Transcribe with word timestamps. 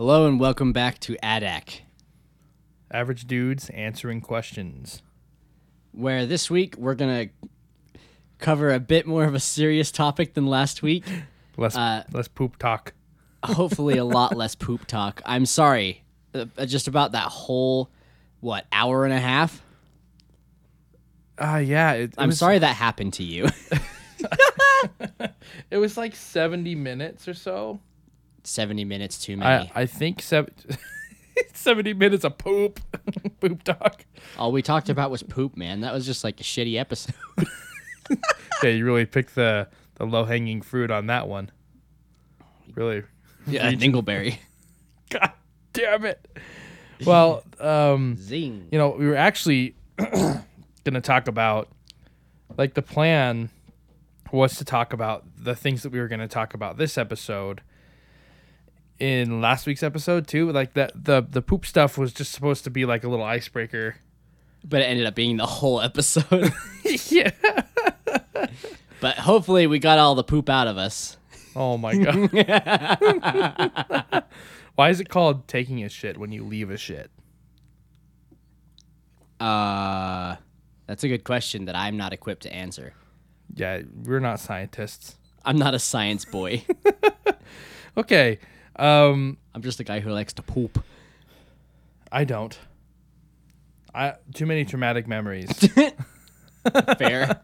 Hello 0.00 0.26
and 0.26 0.40
welcome 0.40 0.72
back 0.72 0.98
to 1.00 1.14
ADAC, 1.22 1.80
Average 2.90 3.26
dudes 3.26 3.68
answering 3.68 4.22
questions. 4.22 5.02
where 5.92 6.24
this 6.24 6.50
week 6.50 6.74
we're 6.78 6.94
going 6.94 7.28
to 7.28 8.00
cover 8.38 8.72
a 8.72 8.80
bit 8.80 9.06
more 9.06 9.24
of 9.24 9.34
a 9.34 9.38
serious 9.38 9.92
topic 9.92 10.32
than 10.32 10.46
last 10.46 10.82
week. 10.82 11.04
Less 11.58 11.76
Uh, 11.76 12.04
less 12.14 12.28
poop 12.28 12.56
talk. 12.56 12.94
Hopefully, 13.44 13.98
a 13.98 14.04
lot 14.06 14.34
less 14.38 14.54
poop 14.54 14.86
talk. 14.86 15.20
I'm 15.26 15.44
sorry, 15.44 16.02
uh, 16.32 16.46
just 16.64 16.88
about 16.88 17.12
that 17.12 17.28
whole, 17.28 17.90
what, 18.40 18.64
hour 18.72 19.04
and 19.04 19.12
a 19.12 19.20
half? 19.20 19.60
Ah, 21.38 21.58
yeah. 21.58 21.92
It, 21.92 22.02
it 22.04 22.14
I'm 22.16 22.28
was, 22.28 22.38
sorry 22.38 22.58
that 22.58 22.74
happened 22.74 23.12
to 23.12 23.22
you. 23.22 23.48
It 25.70 25.76
was 25.76 25.98
like 25.98 26.16
seventy 26.16 26.74
minutes 26.74 27.28
or 27.28 27.34
so. 27.34 27.80
70 28.44 28.84
minutes 28.84 29.18
too 29.18 29.36
many. 29.36 29.70
I 29.74 29.82
I 29.82 29.86
think 29.86 30.22
seven, 30.22 30.52
70 31.54 31.94
minutes 31.94 32.24
of 32.24 32.38
poop, 32.38 32.80
poop 33.40 33.62
talk. 33.62 34.04
All 34.38 34.52
we 34.52 34.62
talked 34.62 34.88
about 34.88 35.10
was 35.10 35.22
poop, 35.22 35.56
man. 35.56 35.80
That 35.80 35.92
was 35.92 36.06
just 36.06 36.24
like 36.24 36.40
a 36.40 36.44
shitty 36.44 36.78
episode. 36.78 37.14
Yeah, 38.62 38.70
you 38.70 38.84
really 38.84 39.06
picked 39.06 39.34
the 39.36 39.68
the 39.94 40.04
low 40.04 40.24
hanging 40.24 40.62
fruit 40.62 40.90
on 40.90 41.06
that 41.06 41.28
one. 41.28 41.50
Really, 42.74 43.04
yeah, 43.46 43.70
Dingleberry. 43.72 44.38
God 45.10 45.32
damn 45.72 46.04
it. 46.04 46.26
Well, 47.06 47.42
um, 47.58 48.16
Zing. 48.18 48.68
you 48.70 48.78
know, 48.78 48.90
we 48.90 49.06
were 49.06 49.16
actually 49.16 49.76
gonna 49.96 51.00
talk 51.00 51.28
about 51.28 51.68
like 52.58 52.74
the 52.74 52.82
plan 52.82 53.48
was 54.32 54.56
to 54.58 54.64
talk 54.64 54.92
about 54.92 55.24
the 55.36 55.54
things 55.54 55.82
that 55.82 55.90
we 55.90 55.98
were 55.98 56.08
gonna 56.08 56.28
talk 56.28 56.52
about 56.52 56.76
this 56.76 56.98
episode 56.98 57.62
in 59.00 59.40
last 59.40 59.66
week's 59.66 59.82
episode 59.82 60.28
too. 60.28 60.52
Like 60.52 60.74
that 60.74 60.92
the 60.94 61.26
the 61.28 61.42
poop 61.42 61.66
stuff 61.66 61.98
was 61.98 62.12
just 62.12 62.32
supposed 62.32 62.64
to 62.64 62.70
be 62.70 62.84
like 62.84 63.02
a 63.04 63.08
little 63.08 63.24
icebreaker. 63.24 63.96
But 64.62 64.82
it 64.82 64.84
ended 64.84 65.06
up 65.06 65.14
being 65.14 65.38
the 65.38 65.46
whole 65.46 65.80
episode. 65.80 66.52
yeah. 67.08 67.30
but 69.00 69.16
hopefully, 69.16 69.66
we 69.66 69.78
got 69.78 69.98
all 69.98 70.14
the 70.14 70.24
poop 70.24 70.50
out 70.50 70.66
of 70.66 70.76
us. 70.76 71.16
Oh 71.56 71.78
my 71.78 71.96
god. 72.04 72.30
Why 74.74 74.90
is 74.90 75.00
it 75.00 75.08
called 75.08 75.48
taking 75.48 75.82
a 75.82 75.88
shit 75.88 76.18
when 76.18 76.30
you 76.30 76.44
leave 76.44 76.70
a 76.70 76.76
shit? 76.76 77.10
Uh, 79.40 80.36
that's 80.86 81.02
a 81.04 81.08
good 81.08 81.24
question 81.24 81.64
that 81.64 81.74
I'm 81.74 81.96
not 81.96 82.12
equipped 82.12 82.42
to 82.42 82.52
answer. 82.52 82.92
Yeah, 83.54 83.80
we're 84.04 84.20
not 84.20 84.40
scientists. 84.40 85.16
I'm 85.44 85.56
not 85.56 85.74
a 85.74 85.78
science 85.78 86.26
boy. 86.26 86.64
Okay. 87.96 88.38
Um 88.80 89.38
I'm 89.54 89.62
just 89.62 89.78
a 89.80 89.84
guy 89.84 90.00
who 90.00 90.10
likes 90.10 90.32
to 90.34 90.42
poop. 90.42 90.82
I 92.10 92.24
don't. 92.24 92.58
I 93.94 94.14
too 94.34 94.46
many 94.46 94.64
traumatic 94.64 95.06
memories. 95.06 95.50
Fair. 96.98 97.40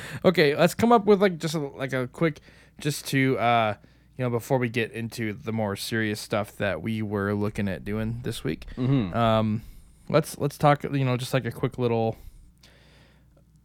okay, 0.24 0.56
let's 0.56 0.74
come 0.74 0.92
up 0.92 1.04
with 1.06 1.20
like 1.20 1.38
just 1.38 1.54
a, 1.54 1.58
like 1.60 1.92
a 1.92 2.06
quick 2.08 2.40
just 2.80 3.06
to 3.08 3.38
uh 3.38 3.74
you 4.16 4.24
know 4.24 4.30
before 4.30 4.58
we 4.58 4.68
get 4.68 4.92
into 4.92 5.32
the 5.32 5.52
more 5.52 5.76
serious 5.76 6.20
stuff 6.20 6.56
that 6.56 6.82
we 6.82 7.02
were 7.02 7.34
looking 7.34 7.68
at 7.68 7.84
doing 7.84 8.20
this 8.22 8.44
week. 8.44 8.66
Mhm. 8.76 9.14
Um 9.14 9.62
let's 10.08 10.38
let's 10.38 10.58
talk 10.58 10.82
you 10.84 11.04
know 11.04 11.16
just 11.16 11.34
like 11.34 11.44
a 11.44 11.52
quick 11.52 11.78
little 11.78 12.16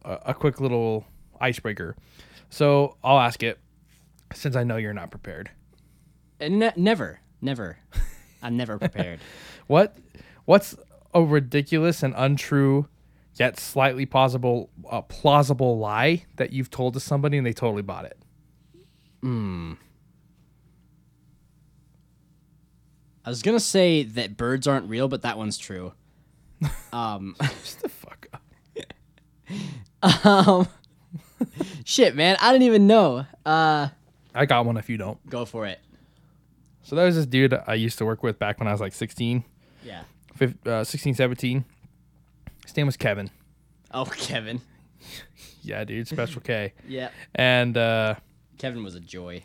a, 0.04 0.18
a 0.26 0.34
quick 0.34 0.60
little 0.60 1.04
icebreaker. 1.40 1.94
So, 2.50 2.96
I'll 3.04 3.18
ask 3.18 3.42
it 3.42 3.58
since 4.32 4.56
I 4.56 4.64
know 4.64 4.76
you're 4.76 4.94
not 4.94 5.10
prepared. 5.10 5.50
And 6.40 6.58
ne- 6.60 6.72
never, 6.76 7.20
never. 7.40 7.78
I'm 8.42 8.56
never 8.56 8.78
prepared. 8.78 9.20
What 9.66 9.96
what's 10.46 10.74
a 11.12 11.22
ridiculous 11.22 12.02
and 12.02 12.14
untrue 12.16 12.88
yet 13.34 13.60
slightly 13.60 14.06
plausible 14.06 14.70
uh, 14.90 15.02
plausible 15.02 15.78
lie 15.78 16.24
that 16.36 16.52
you've 16.54 16.70
told 16.70 16.94
to 16.94 17.00
somebody 17.00 17.36
and 17.36 17.46
they 17.46 17.52
totally 17.52 17.82
bought 17.82 18.06
it? 18.06 18.16
Hmm. 19.20 19.74
I 23.24 23.28
was 23.28 23.42
gonna 23.42 23.60
say 23.60 24.04
that 24.04 24.36
birds 24.38 24.66
aren't 24.66 24.88
real, 24.88 25.08
but 25.08 25.22
that 25.22 25.36
one's 25.36 25.58
true. 25.58 25.92
Um, 26.92 27.36
Just 27.62 27.82
the 27.82 27.88
fuck 27.90 28.26
up. 28.32 28.42
um, 30.24 30.66
shit, 31.84 32.16
man, 32.16 32.36
I 32.40 32.50
don't 32.52 32.62
even 32.62 32.86
know. 32.86 33.26
Uh, 33.44 33.88
I 34.34 34.46
got 34.46 34.64
one 34.64 34.78
if 34.78 34.88
you 34.88 34.96
don't. 34.96 35.24
go 35.28 35.44
for 35.44 35.66
it. 35.66 35.78
So 36.88 36.96
that 36.96 37.04
was 37.04 37.16
this 37.16 37.26
dude 37.26 37.52
I 37.66 37.74
used 37.74 37.98
to 37.98 38.06
work 38.06 38.22
with 38.22 38.38
back 38.38 38.58
when 38.58 38.66
I 38.66 38.72
was 38.72 38.80
like 38.80 38.94
16, 38.94 39.44
Yeah. 39.84 40.04
uh, 40.64 40.84
16, 40.84 41.14
17. 41.16 41.66
His 42.64 42.74
name 42.78 42.86
was 42.86 42.96
Kevin. 42.96 43.28
Oh, 43.92 44.04
Kevin. 44.16 44.62
Yeah, 45.60 45.84
dude, 45.84 46.08
special 46.08 46.40
K. 46.40 46.72
Yeah. 46.88 47.10
And 47.34 47.76
uh, 47.76 48.14
Kevin 48.56 48.82
was 48.82 48.94
a 48.94 49.00
joy. 49.00 49.44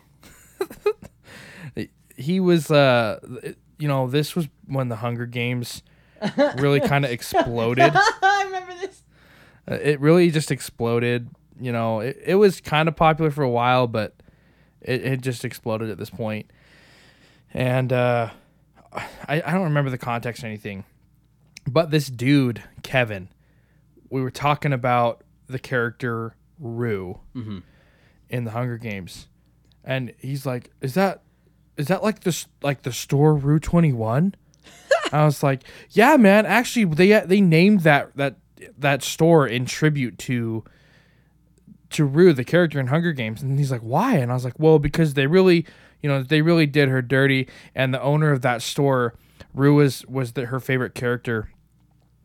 he 2.15 2.39
was, 2.39 2.71
uh, 2.71 3.19
you 3.77 3.89
know, 3.89 4.07
this 4.07 4.37
was 4.37 4.47
when 4.65 4.87
the 4.87 4.95
Hunger 4.95 5.25
Games 5.25 5.83
really 6.55 6.79
kind 6.79 7.03
of 7.03 7.11
exploded. 7.11 7.91
I 7.93 8.43
remember 8.45 8.73
this. 8.75 9.03
Uh, 9.69 9.73
it 9.75 9.99
really 9.99 10.31
just 10.31 10.49
exploded. 10.49 11.27
You 11.59 11.73
know, 11.73 11.99
it, 11.99 12.17
it 12.25 12.35
was 12.35 12.61
kind 12.61 12.87
of 12.87 12.95
popular 12.95 13.31
for 13.31 13.43
a 13.43 13.49
while, 13.49 13.87
but 13.87 14.15
it, 14.81 15.03
it 15.03 15.21
just 15.21 15.43
exploded 15.43 15.89
at 15.89 15.97
this 15.97 16.09
point. 16.09 16.49
And 17.53 17.93
uh, 17.93 18.29
I, 18.91 19.41
I 19.45 19.51
don't 19.51 19.63
remember 19.63 19.89
the 19.91 19.97
context 19.97 20.43
or 20.43 20.47
anything. 20.47 20.83
But 21.65 21.91
this 21.91 22.07
dude, 22.07 22.63
Kevin, 22.81 23.29
we 24.09 24.21
were 24.21 24.31
talking 24.31 24.73
about 24.73 25.23
the 25.47 25.59
character 25.59 26.35
Rue 26.59 27.19
in 28.29 28.43
the 28.43 28.51
Hunger 28.51 28.77
Games. 28.77 29.27
And 29.83 30.13
he's 30.19 30.45
like, 30.45 30.71
Is 30.81 30.93
that 30.95 31.21
is 31.77 31.87
that 31.87 32.03
like 32.03 32.21
the 32.21 32.45
like 32.61 32.83
the 32.83 32.91
store 32.91 33.35
Rue 33.35 33.59
twenty 33.59 33.93
one? 33.93 34.35
I 35.11 35.25
was 35.25 35.43
like, 35.43 35.63
yeah, 35.91 36.17
man. 36.17 36.45
Actually, 36.45 36.85
they 36.85 37.19
they 37.25 37.41
named 37.41 37.81
that 37.81 38.15
that 38.15 38.37
that 38.77 39.03
store 39.03 39.47
in 39.47 39.65
tribute 39.65 40.17
to 40.19 40.63
to 41.91 42.05
Rue, 42.05 42.33
the 42.33 42.43
character 42.43 42.79
in 42.79 42.87
Hunger 42.87 43.13
Games. 43.13 43.41
And 43.41 43.57
he's 43.59 43.71
like, 43.71 43.81
why? 43.81 44.15
And 44.15 44.31
I 44.31 44.33
was 44.33 44.43
like, 44.43 44.59
well, 44.59 44.79
because 44.79 45.13
they 45.13 45.27
really, 45.27 45.65
you 46.03 46.09
know, 46.09 46.21
they 46.21 46.43
really 46.43 46.67
did 46.67 46.89
her 46.89 47.01
dirty. 47.01 47.47
And 47.73 47.91
the 47.93 48.01
owner 48.01 48.31
of 48.31 48.41
that 48.41 48.61
store, 48.61 49.15
Rue 49.55 49.73
was 49.73 50.05
was 50.05 50.33
the, 50.33 50.45
her 50.47 50.59
favorite 50.59 50.93
character, 50.93 51.49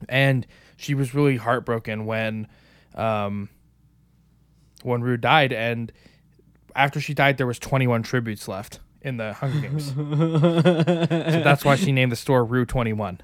and 0.08 0.46
she 0.76 0.94
was 0.94 1.14
really 1.14 1.36
heartbroken 1.36 2.04
when, 2.04 2.48
um, 2.94 3.48
when 4.82 5.00
Rue 5.00 5.16
died. 5.16 5.52
And 5.52 5.90
after 6.76 7.00
she 7.00 7.14
died, 7.14 7.38
there 7.38 7.46
was 7.46 7.58
twenty 7.58 7.86
one 7.86 8.02
tributes 8.02 8.48
left 8.48 8.80
in 9.00 9.16
the 9.16 9.32
Hunger 9.32 9.60
Games. 9.60 9.92
So 9.96 11.40
that's 11.44 11.64
why 11.64 11.76
she 11.76 11.92
named 11.92 12.12
the 12.12 12.16
store 12.16 12.44
Rue 12.44 12.66
21. 12.66 13.20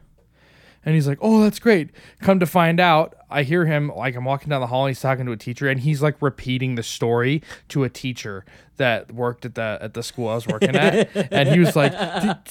And 0.85 0.95
he's 0.95 1.09
like, 1.09 1.19
"Oh, 1.21 1.43
that's 1.43 1.59
great." 1.59 1.91
Come 2.21 2.41
to 2.41 2.47
find 2.47 2.79
out, 2.79 3.15
I 3.31 3.43
hear 3.43 3.67
him 3.67 3.89
like 3.89 4.15
I'm 4.15 4.25
walking 4.25 4.51
down 4.51 4.61
the 4.61 4.67
hall. 4.67 4.87
And 4.87 4.91
he's 4.91 5.01
talking 5.01 5.27
to 5.27 5.33
a 5.33 5.37
teacher, 5.37 5.69
and 5.69 5.81
he's 5.81 6.03
like 6.03 6.21
repeating 6.21 6.75
the 6.75 6.83
story 6.83 7.43
to 7.69 7.85
a 7.85 7.89
teacher 7.89 8.45
that 8.77 9.13
worked 9.13 9.45
at 9.45 9.55
the 9.55 9.79
at 9.81 9.95
the 9.95 10.03
school 10.03 10.29
I 10.29 10.35
was 10.35 10.47
working 10.47 10.77
at. 10.77 11.09
and 11.33 11.49
he 11.49 11.59
was 11.59 11.75
like, 11.75 11.93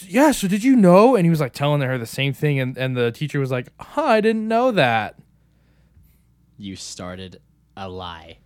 "Yeah, 0.07 0.31
so 0.31 0.47
did 0.47 0.63
you 0.63 0.75
know?" 0.75 1.15
And 1.15 1.25
he 1.25 1.29
was 1.29 1.39
like 1.39 1.53
telling 1.53 1.81
her 1.81 1.97
the 1.97 2.05
same 2.05 2.33
thing, 2.33 2.59
and 2.59 2.77
and 2.77 2.97
the 2.97 3.11
teacher 3.11 3.39
was 3.39 3.51
like, 3.51 3.69
"Huh, 3.79 4.03
I 4.03 4.21
didn't 4.21 4.47
know 4.47 4.71
that." 4.71 5.15
You 6.57 6.75
started 6.75 7.41
a 7.75 7.87
lie. 7.89 8.37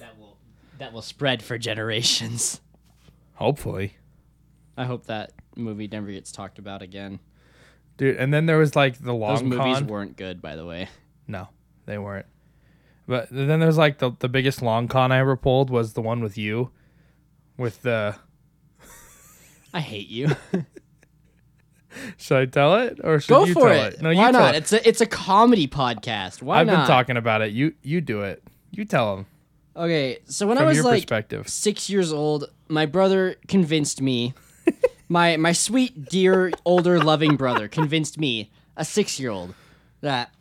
that 0.00 0.18
will 0.18 0.36
that 0.78 0.92
will 0.92 1.02
spread 1.02 1.42
for 1.42 1.56
generations. 1.58 2.60
Hopefully, 3.34 3.96
I 4.76 4.84
hope 4.84 5.06
that 5.06 5.32
movie 5.56 5.88
never 5.88 6.08
gets 6.08 6.32
talked 6.32 6.58
about 6.58 6.82
again. 6.82 7.20
Dude. 8.02 8.16
And 8.16 8.32
then 8.32 8.46
there 8.46 8.58
was 8.58 8.74
like 8.74 8.98
the 8.98 9.14
long 9.14 9.34
Those 9.34 9.42
movies 9.44 9.78
con. 9.78 9.86
weren't 9.86 10.16
good, 10.16 10.42
by 10.42 10.56
the 10.56 10.66
way. 10.66 10.88
No, 11.26 11.48
they 11.86 11.98
weren't. 11.98 12.26
But 13.06 13.28
then 13.30 13.60
there's 13.60 13.78
like 13.78 13.98
the 13.98 14.12
the 14.18 14.28
biggest 14.28 14.62
long 14.62 14.88
con 14.88 15.12
I 15.12 15.18
ever 15.18 15.36
pulled 15.36 15.70
was 15.70 15.92
the 15.92 16.02
one 16.02 16.20
with 16.20 16.36
you, 16.36 16.70
with 17.56 17.82
the. 17.82 18.16
I 19.74 19.80
hate 19.80 20.08
you. 20.08 20.28
Should 22.16 22.38
I 22.38 22.46
tell 22.46 22.76
it 22.76 23.00
or 23.04 23.20
should 23.20 23.28
Go 23.28 23.44
you 23.44 23.52
for 23.52 23.68
tell 23.68 23.84
it. 23.84 24.00
No, 24.00 24.08
you 24.08 24.16
Why 24.16 24.30
not? 24.30 24.54
it. 24.54 24.58
It's 24.58 24.72
a 24.72 24.88
it's 24.88 25.00
a 25.02 25.06
comedy 25.06 25.68
podcast. 25.68 26.40
Why 26.40 26.56
not? 26.56 26.60
I've 26.60 26.66
not? 26.66 26.76
been 26.78 26.86
talking 26.86 27.16
about 27.18 27.42
it. 27.42 27.52
You 27.52 27.74
you 27.82 28.00
do 28.00 28.22
it. 28.22 28.42
You 28.70 28.86
tell 28.86 29.14
them 29.14 29.26
Okay, 29.74 30.18
so 30.26 30.46
when 30.46 30.58
I 30.58 30.64
was 30.64 30.84
like 30.84 31.08
six 31.46 31.88
years 31.88 32.12
old, 32.12 32.50
my 32.68 32.86
brother 32.86 33.36
convinced 33.48 34.02
me. 34.02 34.34
My 35.12 35.36
my 35.36 35.52
sweet, 35.52 36.06
dear, 36.06 36.50
older, 36.64 36.98
loving 36.98 37.36
brother 37.36 37.68
convinced 37.68 38.18
me, 38.18 38.50
a 38.76 38.84
six 38.84 39.20
year 39.20 39.30
old, 39.30 39.54
that 40.00 40.34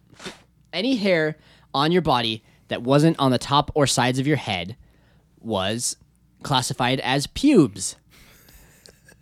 any 0.73 0.95
hair 0.95 1.37
on 1.73 1.91
your 1.91 2.01
body 2.01 2.43
that 2.69 2.81
wasn't 2.81 3.19
on 3.19 3.31
the 3.31 3.37
top 3.37 3.69
or 3.75 3.85
sides 3.85 4.17
of 4.17 4.25
your 4.25 4.37
head 4.37 4.77
was 5.39 5.97
classified 6.41 7.01
as 7.01 7.27
pubes. 7.27 7.97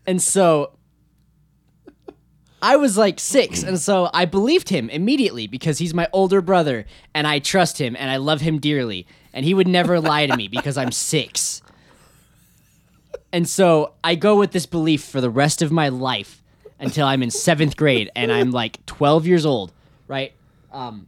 And 0.05 0.21
so 0.21 0.77
I 2.61 2.75
was 2.75 2.97
like 2.97 3.19
six, 3.19 3.63
and 3.63 3.79
so 3.79 4.09
I 4.13 4.25
believed 4.25 4.69
him 4.69 4.89
immediately 4.89 5.47
because 5.47 5.79
he's 5.79 5.93
my 5.93 6.07
older 6.13 6.41
brother, 6.41 6.85
and 7.13 7.25
I 7.25 7.39
trust 7.39 7.79
him 7.79 7.95
and 7.97 8.11
I 8.11 8.17
love 8.17 8.41
him 8.41 8.59
dearly, 8.59 9.07
and 9.33 9.45
he 9.45 9.53
would 9.53 9.67
never 9.67 9.99
lie 9.99 10.27
to 10.27 10.37
me 10.37 10.47
because 10.47 10.77
I'm 10.77 10.91
six. 10.91 11.61
And 13.31 13.47
so 13.47 13.93
I 14.03 14.15
go 14.15 14.37
with 14.37 14.51
this 14.51 14.65
belief 14.65 15.03
for 15.03 15.21
the 15.21 15.29
rest 15.29 15.61
of 15.61 15.71
my 15.71 15.89
life 15.89 16.41
until 16.79 17.05
I'm 17.05 17.21
in 17.21 17.29
seventh 17.29 17.77
grade 17.77 18.09
and 18.15 18.31
I'm 18.31 18.51
like 18.51 18.83
12 18.85 19.27
years 19.27 19.45
old, 19.45 19.71
right? 20.07 20.33
Um, 20.71 21.07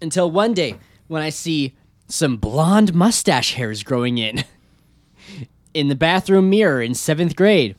until 0.00 0.30
one 0.30 0.54
day 0.54 0.76
when 1.08 1.22
I 1.22 1.30
see 1.30 1.74
some 2.08 2.36
blonde 2.36 2.94
mustache 2.94 3.54
hairs 3.54 3.82
growing 3.82 4.18
in 4.18 4.44
in 5.74 5.88
the 5.88 5.94
bathroom 5.94 6.48
mirror 6.50 6.80
in 6.80 6.94
seventh 6.94 7.36
grade. 7.36 7.76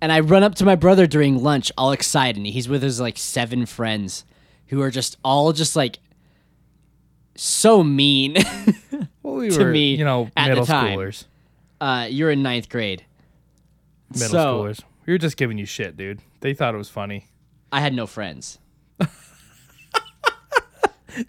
And 0.00 0.10
I 0.10 0.20
run 0.20 0.42
up 0.42 0.54
to 0.56 0.64
my 0.64 0.76
brother 0.76 1.06
during 1.06 1.42
lunch, 1.42 1.70
all 1.76 1.92
excited. 1.92 2.38
And 2.38 2.46
he's 2.46 2.68
with 2.68 2.82
his 2.82 3.00
like 3.00 3.18
seven 3.18 3.66
friends 3.66 4.24
who 4.68 4.80
are 4.80 4.90
just 4.90 5.18
all 5.22 5.52
just 5.52 5.76
like 5.76 5.98
so 7.36 7.84
mean. 7.84 8.36
Well, 9.22 9.34
we 9.36 9.50
To 9.50 9.64
were, 9.64 9.70
me, 9.70 9.94
you 9.96 10.04
know, 10.04 10.30
at 10.36 10.44
the 10.44 10.50
middle 10.50 10.66
time. 10.66 10.98
schoolers. 10.98 11.24
Uh, 11.80 12.06
you're 12.10 12.30
in 12.30 12.42
ninth 12.42 12.68
grade. 12.68 13.04
Middle 14.12 14.28
So- 14.28 14.62
schoolers. 14.64 14.80
We 15.06 15.14
were 15.14 15.18
just 15.18 15.36
giving 15.36 15.58
you 15.58 15.66
shit, 15.66 15.96
dude. 15.96 16.20
They 16.40 16.54
thought 16.54 16.74
it 16.74 16.78
was 16.78 16.88
funny. 16.90 17.26
I 17.72 17.80
had 17.80 17.94
no 17.94 18.06
friends. 18.06 18.58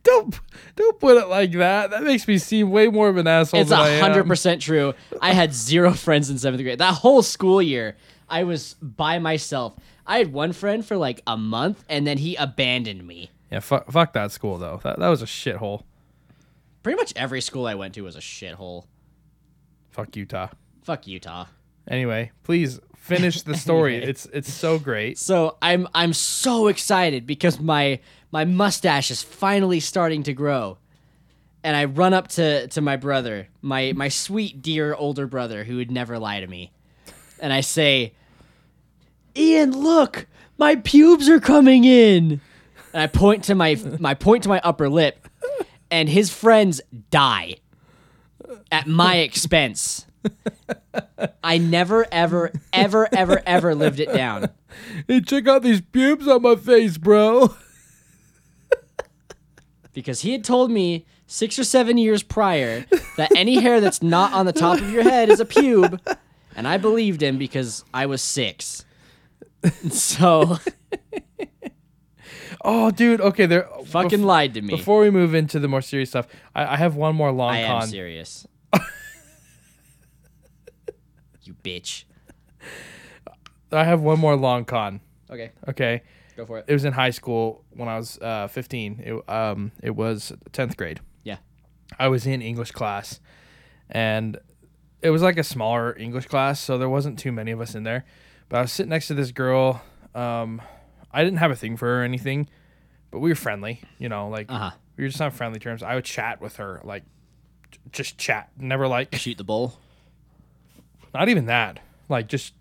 Don't 0.03 0.39
don't 0.75 0.99
put 0.99 1.17
it 1.17 1.27
like 1.27 1.53
that. 1.53 1.89
That 1.89 2.03
makes 2.03 2.27
me 2.27 2.37
seem 2.37 2.69
way 2.69 2.87
more 2.87 3.09
of 3.09 3.17
an 3.17 3.25
asshole. 3.25 3.61
It's 3.61 3.71
hundred 3.71 4.27
percent 4.27 4.61
true. 4.61 4.93
I 5.19 5.33
had 5.33 5.53
zero 5.55 5.91
friends 5.93 6.29
in 6.29 6.37
seventh 6.37 6.61
grade. 6.61 6.77
That 6.77 6.93
whole 6.93 7.23
school 7.23 7.61
year, 7.63 7.97
I 8.29 8.43
was 8.43 8.75
by 8.81 9.17
myself. 9.17 9.73
I 10.05 10.19
had 10.19 10.31
one 10.31 10.53
friend 10.53 10.85
for 10.85 10.97
like 10.97 11.21
a 11.25 11.35
month, 11.35 11.83
and 11.89 12.05
then 12.05 12.19
he 12.19 12.35
abandoned 12.35 13.07
me. 13.07 13.31
Yeah, 13.51 13.59
fuck, 13.59 13.91
fuck 13.91 14.13
that 14.13 14.31
school 14.31 14.59
though. 14.59 14.79
That 14.83 14.99
that 14.99 15.07
was 15.07 15.23
a 15.23 15.25
shithole. 15.25 15.81
Pretty 16.83 16.97
much 16.97 17.11
every 17.15 17.41
school 17.41 17.65
I 17.65 17.73
went 17.73 17.95
to 17.95 18.01
was 18.01 18.15
a 18.15 18.19
shithole. 18.21 18.85
Fuck 19.91 20.15
Utah. 20.15 20.47
Fuck 20.83 21.07
Utah. 21.07 21.45
Anyway, 21.87 22.31
please 22.43 22.79
finish 22.97 23.41
the 23.41 23.55
story. 23.55 24.03
It's 24.03 24.25
it's 24.27 24.51
so 24.51 24.79
great. 24.79 25.17
So 25.17 25.57
I'm 25.61 25.87
I'm 25.93 26.13
so 26.13 26.67
excited 26.67 27.27
because 27.27 27.59
my 27.59 27.99
my 28.31 28.45
mustache 28.45 29.11
is 29.11 29.21
finally 29.21 29.79
starting 29.79 30.23
to 30.23 30.33
grow. 30.33 30.77
And 31.63 31.75
I 31.75 31.85
run 31.85 32.15
up 32.15 32.27
to, 32.29 32.67
to 32.69 32.81
my 32.81 32.97
brother, 32.97 33.47
my 33.61 33.93
my 33.95 34.07
sweet 34.07 34.61
dear 34.61 34.95
older 34.95 35.27
brother 35.27 35.63
who 35.63 35.75
would 35.77 35.91
never 35.91 36.17
lie 36.17 36.39
to 36.39 36.47
me. 36.47 36.71
And 37.39 37.53
I 37.53 37.61
say, 37.61 38.13
"Ian, 39.35 39.71
look, 39.71 40.25
my 40.57 40.75
pubes 40.77 41.29
are 41.29 41.39
coming 41.39 41.83
in." 41.83 42.41
And 42.93 43.01
I 43.03 43.07
point 43.07 43.43
to 43.45 43.55
my 43.55 43.77
my 43.99 44.15
point 44.15 44.43
to 44.43 44.49
my 44.49 44.59
upper 44.63 44.89
lip 44.89 45.27
and 45.91 46.09
his 46.09 46.31
friends 46.31 46.81
die 47.11 47.57
at 48.71 48.87
my 48.87 49.17
expense. 49.17 50.05
I 51.43 51.57
never 51.57 52.05
ever 52.11 52.51
ever 52.71 53.07
ever 53.11 53.41
ever 53.45 53.75
lived 53.75 53.99
it 53.99 54.13
down. 54.13 54.49
Hey, 55.07 55.21
check 55.21 55.47
out 55.47 55.63
these 55.63 55.81
pubes 55.81 56.27
on 56.27 56.43
my 56.43 56.55
face, 56.55 56.97
bro. 56.97 57.55
because 59.93 60.21
he 60.21 60.31
had 60.31 60.43
told 60.43 60.71
me 60.71 61.05
six 61.27 61.57
or 61.57 61.63
seven 61.63 61.97
years 61.97 62.23
prior 62.23 62.85
that 63.17 63.35
any 63.35 63.59
hair 63.59 63.81
that's 63.81 64.01
not 64.01 64.33
on 64.33 64.45
the 64.45 64.53
top 64.53 64.79
of 64.79 64.89
your 64.91 65.03
head 65.03 65.29
is 65.29 65.39
a 65.39 65.45
pube, 65.45 65.99
and 66.55 66.67
I 66.67 66.77
believed 66.77 67.21
him 67.21 67.37
because 67.37 67.83
I 67.93 68.05
was 68.05 68.21
six. 68.21 68.85
So 69.89 70.57
Oh, 72.63 72.91
dude. 72.91 73.21
Okay, 73.21 73.45
they're 73.47 73.67
fucking 73.85 74.19
bef- 74.19 74.25
lied 74.25 74.53
to 74.53 74.61
me. 74.61 74.75
Before 74.75 74.99
we 75.01 75.09
move 75.09 75.33
into 75.33 75.59
the 75.59 75.67
more 75.67 75.81
serious 75.81 76.09
stuff, 76.09 76.27
I, 76.55 76.73
I 76.73 76.77
have 76.77 76.95
one 76.95 77.15
more 77.15 77.31
long 77.31 77.51
I 77.53 77.59
am 77.59 77.79
con. 77.81 77.87
serious. 77.87 78.45
you 81.43 81.55
bitch. 81.63 82.03
I 83.71 83.83
have 83.83 84.01
one 84.01 84.19
more 84.19 84.35
long 84.35 84.65
con. 84.65 84.99
Okay, 85.29 85.51
Okay, 85.69 86.01
go 86.35 86.45
for 86.45 86.59
it. 86.59 86.65
it 86.67 86.73
was 86.73 86.83
in 86.83 86.91
high 86.91 87.09
school 87.11 87.63
when 87.71 87.87
I 87.87 87.97
was 87.97 88.19
uh, 88.21 88.47
15. 88.47 89.01
It 89.03 89.29
um 89.29 89.71
it 89.81 89.91
was 89.95 90.33
10th 90.51 90.75
grade. 90.75 90.99
Yeah. 91.23 91.37
I 91.97 92.09
was 92.09 92.27
in 92.27 92.41
English 92.41 92.71
class, 92.71 93.21
and 93.89 94.37
it 95.01 95.09
was 95.09 95.21
like 95.21 95.37
a 95.37 95.43
smaller 95.43 95.97
English 95.97 96.27
class, 96.27 96.59
so 96.59 96.77
there 96.77 96.89
wasn't 96.89 97.17
too 97.17 97.31
many 97.31 97.51
of 97.51 97.61
us 97.61 97.73
in 97.75 97.83
there. 97.83 98.03
But 98.49 98.57
I 98.57 98.61
was 98.63 98.71
sitting 98.73 98.89
next 98.89 99.07
to 99.07 99.13
this 99.13 99.31
girl. 99.31 99.81
Um, 100.13 100.61
I 101.13 101.23
didn't 101.23 101.39
have 101.39 101.51
a 101.51 101.55
thing 101.55 101.77
for 101.77 101.85
her 101.87 102.01
or 102.01 102.03
anything, 102.03 102.47
but 103.11 103.19
we 103.19 103.29
were 103.29 103.35
friendly. 103.35 103.81
You 103.97 104.09
know, 104.09 104.29
like 104.29 104.51
Uh 104.51 104.57
huh. 104.57 104.71
we 104.97 105.03
were 105.03 105.09
just 105.09 105.21
on 105.21 105.31
friendly 105.31 105.59
terms. 105.59 105.83
I 105.83 105.95
would 105.95 106.05
chat 106.05 106.41
with 106.41 106.57
her, 106.57 106.81
like 106.83 107.03
j- 107.71 107.79
just 107.91 108.17
chat, 108.17 108.49
never 108.57 108.87
like 108.87 109.13
Shoot 109.15 109.37
the 109.37 109.43
bull. 109.43 109.79
not 111.13 111.29
even 111.29 111.45
that, 111.47 111.79
like 112.09 112.27
just 112.27 112.53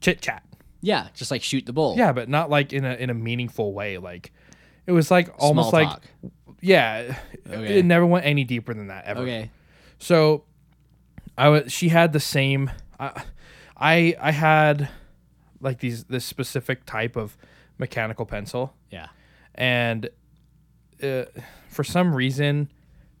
chit 0.00 0.20
chat. 0.20 0.42
Yeah, 0.80 1.08
just 1.14 1.30
like 1.30 1.42
shoot 1.42 1.64
the 1.66 1.72
bull. 1.72 1.94
Yeah, 1.96 2.12
but 2.12 2.28
not 2.28 2.50
like 2.50 2.72
in 2.72 2.84
a 2.84 2.94
in 2.94 3.10
a 3.10 3.14
meaningful 3.14 3.72
way. 3.72 3.98
Like 3.98 4.32
it 4.86 4.92
was 4.92 5.10
like 5.10 5.30
almost 5.38 5.70
Small 5.70 5.80
like 5.82 5.88
talk. 5.88 6.02
yeah, 6.60 7.16
Okay. 7.48 7.78
it 7.78 7.84
never 7.84 8.04
went 8.04 8.26
any 8.26 8.44
deeper 8.44 8.74
than 8.74 8.88
that 8.88 9.06
ever. 9.06 9.20
Okay. 9.22 9.50
So 9.98 10.44
I 11.38 11.48
was 11.48 11.72
she 11.72 11.88
had 11.88 12.12
the 12.12 12.20
same 12.20 12.70
I 13.00 13.22
I 13.76 14.14
I 14.20 14.30
had 14.30 14.90
like 15.64 15.80
these 15.80 16.04
this 16.04 16.24
specific 16.24 16.84
type 16.84 17.16
of 17.16 17.36
mechanical 17.78 18.26
pencil. 18.26 18.74
Yeah. 18.90 19.08
and 19.54 20.08
uh, 21.02 21.24
for 21.68 21.82
some 21.82 22.14
reason 22.14 22.70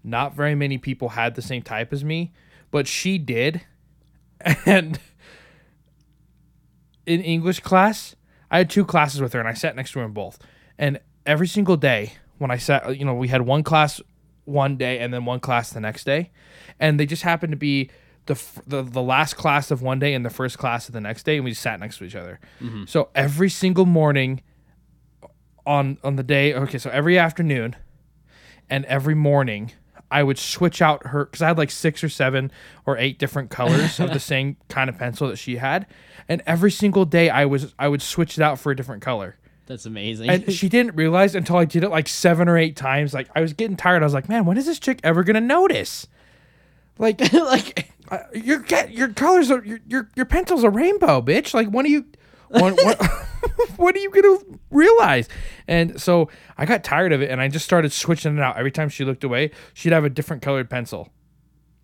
not 0.04 0.34
very 0.34 0.54
many 0.54 0.78
people 0.78 1.08
had 1.10 1.34
the 1.34 1.42
same 1.42 1.62
type 1.62 1.92
as 1.92 2.04
me 2.04 2.32
but 2.70 2.86
she 2.86 3.18
did. 3.18 3.62
And 4.66 5.00
in 7.06 7.20
english 7.20 7.60
class 7.60 8.16
i 8.50 8.58
had 8.58 8.70
two 8.70 8.84
classes 8.84 9.20
with 9.20 9.32
her 9.34 9.38
and 9.40 9.48
i 9.48 9.52
sat 9.52 9.76
next 9.76 9.92
to 9.92 9.98
her 9.98 10.04
in 10.04 10.12
both. 10.12 10.38
And 10.78 11.00
every 11.26 11.48
single 11.48 11.76
day 11.76 12.14
when 12.38 12.50
i 12.50 12.58
sat 12.58 12.96
you 12.98 13.04
know 13.04 13.14
we 13.14 13.28
had 13.28 13.42
one 13.42 13.62
class 13.62 14.00
one 14.44 14.76
day 14.76 14.98
and 14.98 15.12
then 15.12 15.24
one 15.24 15.40
class 15.40 15.70
the 15.70 15.80
next 15.80 16.04
day. 16.04 16.30
And 16.78 16.98
they 16.98 17.06
just 17.06 17.22
happened 17.22 17.52
to 17.52 17.56
be 17.56 17.90
the, 18.26 18.34
f- 18.34 18.60
the 18.66 18.82
the 18.82 19.02
last 19.02 19.34
class 19.34 19.70
of 19.70 19.82
one 19.82 19.98
day 19.98 20.14
and 20.14 20.24
the 20.24 20.30
first 20.30 20.58
class 20.58 20.88
of 20.88 20.94
the 20.94 21.00
next 21.00 21.24
day 21.24 21.36
and 21.36 21.44
we 21.44 21.52
sat 21.54 21.78
next 21.80 21.98
to 21.98 22.04
each 22.04 22.14
other. 22.16 22.40
Mm-hmm. 22.60 22.84
So 22.86 23.10
every 23.14 23.50
single 23.50 23.86
morning 23.86 24.40
on 25.66 25.98
on 26.04 26.16
the 26.16 26.22
day 26.22 26.52
okay 26.54 26.76
so 26.78 26.90
every 26.90 27.18
afternoon 27.18 27.74
and 28.68 28.84
every 28.84 29.14
morning 29.14 29.72
i 30.10 30.22
would 30.22 30.38
switch 30.38 30.82
out 30.82 31.06
her 31.06 31.24
because 31.24 31.40
i 31.40 31.48
had 31.48 31.56
like 31.56 31.70
six 31.70 32.04
or 32.04 32.08
seven 32.10 32.52
or 32.84 32.98
eight 32.98 33.18
different 33.18 33.48
colors 33.50 33.98
of 33.98 34.12
the 34.12 34.20
same 34.32 34.56
kind 34.68 34.90
of 34.90 34.98
pencil 34.98 35.28
that 35.28 35.36
she 35.36 35.56
had. 35.56 35.86
And 36.28 36.42
every 36.46 36.70
single 36.70 37.04
day 37.04 37.30
i 37.30 37.44
was 37.44 37.74
i 37.78 37.88
would 37.88 38.02
switch 38.02 38.36
it 38.38 38.42
out 38.42 38.58
for 38.58 38.72
a 38.72 38.76
different 38.76 39.02
color. 39.02 39.36
That's 39.66 39.86
amazing. 39.86 40.28
and 40.28 40.52
she 40.52 40.68
didn't 40.68 40.94
realize 40.94 41.34
until 41.34 41.56
i 41.56 41.64
did 41.64 41.82
it 41.82 41.88
like 41.88 42.08
seven 42.08 42.48
or 42.48 42.58
eight 42.58 42.76
times. 42.76 43.14
Like 43.14 43.28
i 43.34 43.40
was 43.40 43.52
getting 43.54 43.76
tired. 43.76 44.02
I 44.02 44.06
was 44.06 44.14
like 44.14 44.28
man 44.28 44.44
when 44.44 44.58
is 44.58 44.66
this 44.66 44.78
chick 44.78 45.00
ever 45.02 45.24
gonna 45.24 45.40
notice? 45.40 46.06
Like 46.98 47.20
like 47.32 47.90
uh, 48.10 48.18
your 48.34 48.58
get 48.60 48.92
your 48.92 49.08
colors 49.08 49.50
are 49.50 49.64
your, 49.64 49.80
your 49.86 50.10
your 50.14 50.26
pencil's 50.26 50.64
a 50.64 50.70
rainbow, 50.70 51.20
bitch. 51.22 51.54
Like 51.54 51.68
when 51.68 51.86
are 51.86 51.88
you 51.88 52.06
when, 52.48 52.76
when, 52.76 52.96
when 53.76 53.94
are 53.94 53.98
you 53.98 54.10
gonna 54.10 54.38
realize? 54.70 55.28
And 55.66 56.00
so 56.00 56.28
I 56.56 56.66
got 56.66 56.84
tired 56.84 57.12
of 57.12 57.22
it, 57.22 57.30
and 57.30 57.40
I 57.40 57.48
just 57.48 57.64
started 57.64 57.92
switching 57.92 58.36
it 58.36 58.42
out. 58.42 58.56
Every 58.56 58.70
time 58.70 58.88
she 58.88 59.04
looked 59.04 59.24
away, 59.24 59.50
she'd 59.72 59.92
have 59.92 60.04
a 60.04 60.10
different 60.10 60.42
colored 60.42 60.68
pencil, 60.68 61.08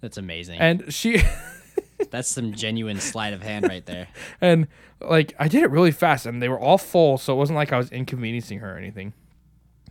that's 0.00 0.16
amazing. 0.16 0.60
and 0.60 0.92
she 0.92 1.22
that's 2.10 2.28
some 2.28 2.52
genuine 2.52 3.00
sleight 3.00 3.32
of 3.32 3.42
hand 3.42 3.66
right 3.68 3.84
there. 3.86 4.08
and 4.40 4.68
like 5.00 5.34
I 5.38 5.48
did 5.48 5.62
it 5.62 5.70
really 5.70 5.92
fast, 5.92 6.26
and 6.26 6.42
they 6.42 6.48
were 6.48 6.60
all 6.60 6.78
full, 6.78 7.18
so 7.18 7.32
it 7.32 7.36
wasn't 7.36 7.56
like 7.56 7.72
I 7.72 7.78
was 7.78 7.90
inconveniencing 7.90 8.60
her 8.60 8.74
or 8.74 8.78
anything. 8.78 9.12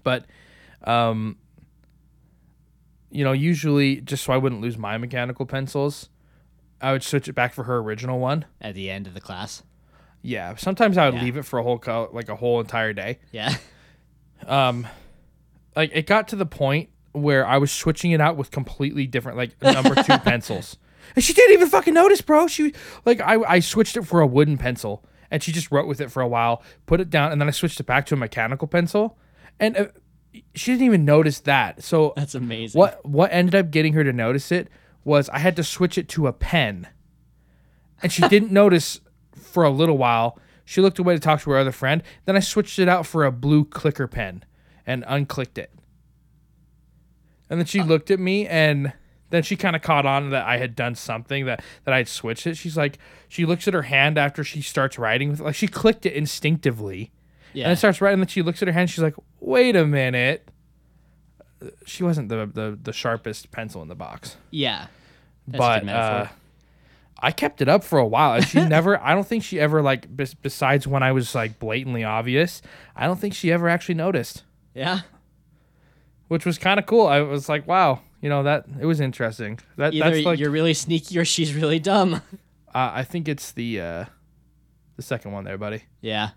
But, 0.03 0.25
um, 0.83 1.37
you 3.11 3.23
know, 3.23 3.31
usually 3.31 4.01
just 4.01 4.23
so 4.23 4.33
I 4.33 4.37
wouldn't 4.37 4.61
lose 4.61 4.77
my 4.77 4.97
mechanical 4.97 5.45
pencils, 5.45 6.09
I 6.81 6.91
would 6.93 7.03
switch 7.03 7.27
it 7.27 7.33
back 7.33 7.53
for 7.53 7.63
her 7.65 7.77
original 7.77 8.19
one. 8.19 8.45
At 8.61 8.73
the 8.75 8.89
end 8.89 9.07
of 9.07 9.13
the 9.13 9.21
class. 9.21 9.63
Yeah, 10.21 10.55
sometimes 10.55 10.97
I 10.97 11.05
would 11.05 11.15
Yeah. 11.15 11.23
leave 11.23 11.37
it 11.37 11.43
for 11.43 11.59
a 11.59 11.63
whole 11.63 11.79
co- 11.79 12.09
like 12.13 12.29
a 12.29 12.35
whole 12.35 12.59
entire 12.59 12.93
day. 12.93 13.19
Yeah. 13.31 13.55
Um, 14.45 14.87
like 15.75 15.91
it 15.93 16.07
got 16.07 16.27
to 16.29 16.35
the 16.35 16.45
point 16.45 16.89
where 17.11 17.45
I 17.45 17.57
was 17.57 17.71
switching 17.71 18.11
it 18.11 18.21
out 18.21 18.37
with 18.37 18.51
completely 18.51 19.07
different 19.07 19.37
like 19.37 19.61
number 19.61 19.95
two 19.95 20.17
pencils, 20.23 20.77
and 21.15 21.23
she 21.23 21.33
didn't 21.33 21.53
even 21.53 21.67
fucking 21.69 21.93
notice, 21.93 22.21
bro. 22.21 22.47
She 22.47 22.73
like 23.05 23.19
I 23.21 23.35
I 23.47 23.59
switched 23.59 23.97
it 23.97 24.03
for 24.03 24.21
a 24.21 24.27
wooden 24.27 24.57
pencil, 24.57 25.05
and 25.31 25.41
she 25.43 25.51
just 25.51 25.71
wrote 25.71 25.87
with 25.87 26.01
it 26.01 26.11
for 26.11 26.21
a 26.21 26.27
while, 26.27 26.63
put 26.85 26.99
it 27.01 27.09
down, 27.09 27.31
and 27.31 27.39
then 27.41 27.47
I 27.47 27.51
switched 27.51 27.79
it 27.79 27.85
back 27.85 28.05
to 28.07 28.13
a 28.15 28.17
mechanical 28.17 28.67
pencil, 28.67 29.17
and 29.59 29.75
uh, 29.77 29.85
she 30.55 30.71
didn't 30.71 30.85
even 30.85 31.05
notice 31.05 31.39
that. 31.41 31.83
So 31.83 32.13
That's 32.15 32.35
amazing. 32.35 32.77
what 32.79 33.05
what 33.05 33.31
ended 33.33 33.55
up 33.55 33.71
getting 33.71 33.93
her 33.93 34.03
to 34.03 34.13
notice 34.13 34.51
it 34.51 34.69
was 35.03 35.29
I 35.29 35.39
had 35.39 35.55
to 35.55 35.63
switch 35.63 35.97
it 35.97 36.07
to 36.09 36.27
a 36.27 36.33
pen. 36.33 36.87
And 38.01 38.11
she 38.11 38.27
didn't 38.27 38.51
notice 38.63 38.99
for 39.35 39.63
a 39.63 39.69
little 39.69 39.97
while. 39.97 40.39
She 40.65 40.81
looked 40.81 40.99
away 40.99 41.13
to 41.15 41.19
talk 41.19 41.41
to 41.41 41.51
her 41.51 41.57
other 41.57 41.71
friend. 41.71 42.03
Then 42.25 42.35
I 42.35 42.39
switched 42.39 42.77
it 42.79 42.87
out 42.87 43.05
for 43.05 43.25
a 43.25 43.31
blue 43.31 43.65
clicker 43.65 44.07
pen 44.07 44.45
and 44.85 45.03
unclicked 45.05 45.57
it. 45.57 45.71
And 47.49 47.59
then 47.59 47.65
she 47.65 47.79
uh. 47.79 47.85
looked 47.85 48.11
at 48.11 48.19
me 48.19 48.47
and 48.47 48.93
then 49.31 49.43
she 49.43 49.55
kind 49.55 49.75
of 49.75 49.81
caught 49.81 50.05
on 50.05 50.29
that 50.29 50.45
I 50.45 50.57
had 50.57 50.75
done 50.75 50.95
something 50.95 51.45
that 51.45 51.63
that 51.85 51.93
I 51.93 51.97
had 51.97 52.07
switched 52.07 52.47
it. 52.47 52.57
She's 52.57 52.77
like, 52.77 52.97
she 53.27 53.45
looks 53.45 53.67
at 53.67 53.73
her 53.73 53.83
hand 53.83 54.17
after 54.17 54.43
she 54.43 54.61
starts 54.61 54.97
writing 54.97 55.29
with 55.29 55.39
it. 55.39 55.43
like 55.43 55.55
she 55.55 55.67
clicked 55.67 56.05
it 56.05 56.13
instinctively, 56.13 57.11
Yeah. 57.53 57.65
and 57.65 57.73
it 57.73 57.75
starts 57.77 58.01
writing. 58.01 58.15
And 58.15 58.23
then 58.23 58.27
she 58.27 58.41
looks 58.41 58.61
at 58.61 58.67
her 58.67 58.71
hand. 58.73 58.89
She's 58.89 59.03
like, 59.03 59.15
wait 59.39 59.75
a 59.75 59.85
minute. 59.85 60.47
She 61.85 62.03
wasn't 62.03 62.29
the 62.29 62.45
the, 62.45 62.79
the 62.81 62.93
sharpest 62.93 63.51
pencil 63.51 63.81
in 63.81 63.87
the 63.87 63.95
box, 63.95 64.37
yeah. 64.51 64.87
But 65.47 65.87
uh, 65.89 66.27
I 67.19 67.31
kept 67.31 67.61
it 67.61 67.67
up 67.67 67.83
for 67.83 67.99
a 67.99 68.05
while. 68.05 68.39
She 68.41 68.59
never. 68.65 69.01
I 69.01 69.13
don't 69.13 69.27
think 69.27 69.43
she 69.43 69.59
ever 69.59 69.81
like. 69.81 70.15
Bes- 70.15 70.33
besides 70.33 70.87
when 70.87 71.03
I 71.03 71.11
was 71.11 71.33
like 71.35 71.59
blatantly 71.59 72.03
obvious, 72.03 72.61
I 72.95 73.07
don't 73.07 73.19
think 73.19 73.33
she 73.33 73.51
ever 73.51 73.67
actually 73.67 73.95
noticed, 73.95 74.43
yeah. 74.73 75.01
which 76.27 76.45
was 76.45 76.57
kind 76.57 76.79
of 76.79 76.85
cool. 76.85 77.07
I 77.07 77.21
was 77.21 77.49
like, 77.49 77.67
wow, 77.67 78.01
you 78.21 78.29
know 78.29 78.43
that 78.43 78.65
it 78.79 78.85
was 78.85 78.99
interesting. 78.99 79.59
That 79.77 79.93
Either 79.93 80.11
that's 80.11 80.25
like 80.25 80.39
you're 80.39 80.51
really 80.51 80.73
sneaky 80.73 81.17
or 81.17 81.25
she's 81.25 81.53
really 81.53 81.79
dumb. 81.79 82.21
Uh, 82.71 82.91
I 82.93 83.03
think 83.03 83.27
it's 83.27 83.51
the 83.51 83.81
uh, 83.81 84.05
the 84.95 85.01
second 85.01 85.31
one 85.31 85.43
there, 85.43 85.57
buddy. 85.57 85.81
yeah. 86.01 86.29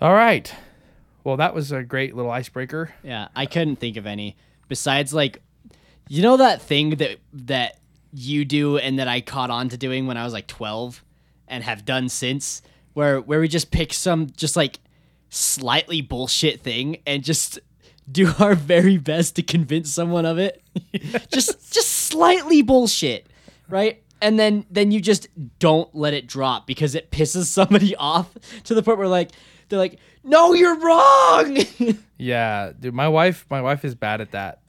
All 0.00 0.14
right. 0.14 0.50
Well, 1.26 1.38
that 1.38 1.56
was 1.56 1.72
a 1.72 1.82
great 1.82 2.14
little 2.14 2.30
icebreaker. 2.30 2.94
Yeah. 3.02 3.26
I 3.34 3.46
couldn't 3.46 3.76
think 3.76 3.96
of 3.96 4.06
any 4.06 4.36
besides 4.68 5.12
like, 5.12 5.42
you 6.08 6.22
know 6.22 6.36
that 6.36 6.62
thing 6.62 6.90
that 6.90 7.18
that 7.32 7.80
you 8.12 8.44
do 8.44 8.78
and 8.78 9.00
that 9.00 9.08
I 9.08 9.22
caught 9.22 9.50
on 9.50 9.68
to 9.70 9.76
doing 9.76 10.06
when 10.06 10.16
I 10.16 10.22
was 10.22 10.32
like 10.32 10.46
12 10.46 11.04
and 11.48 11.64
have 11.64 11.84
done 11.84 12.08
since, 12.08 12.62
where 12.92 13.20
where 13.20 13.40
we 13.40 13.48
just 13.48 13.72
pick 13.72 13.92
some 13.92 14.28
just 14.36 14.54
like 14.54 14.78
slightly 15.28 16.00
bullshit 16.00 16.60
thing 16.60 16.98
and 17.08 17.24
just 17.24 17.58
do 18.08 18.32
our 18.38 18.54
very 18.54 18.96
best 18.96 19.34
to 19.34 19.42
convince 19.42 19.92
someone 19.92 20.26
of 20.26 20.38
it. 20.38 20.62
just 21.32 21.72
just 21.72 21.88
slightly 21.88 22.62
bullshit, 22.62 23.26
right? 23.68 24.00
And 24.22 24.38
then 24.38 24.64
then 24.70 24.92
you 24.92 25.00
just 25.00 25.26
don't 25.58 25.92
let 25.92 26.14
it 26.14 26.28
drop 26.28 26.68
because 26.68 26.94
it 26.94 27.10
pisses 27.10 27.44
somebody 27.46 27.96
off 27.96 28.32
to 28.62 28.76
the 28.76 28.82
point 28.84 28.98
where 28.98 29.08
like 29.08 29.32
they're 29.68 29.78
like, 29.78 29.98
"No, 30.26 30.52
you're 30.52 30.78
wrong." 30.78 31.58
Yeah, 32.18 32.72
dude, 32.80 32.94
my 32.94 33.08
wife, 33.08 33.44
my 33.50 33.60
wife 33.60 33.84
is 33.84 33.94
bad 33.94 34.22
at 34.22 34.30
that. 34.30 34.60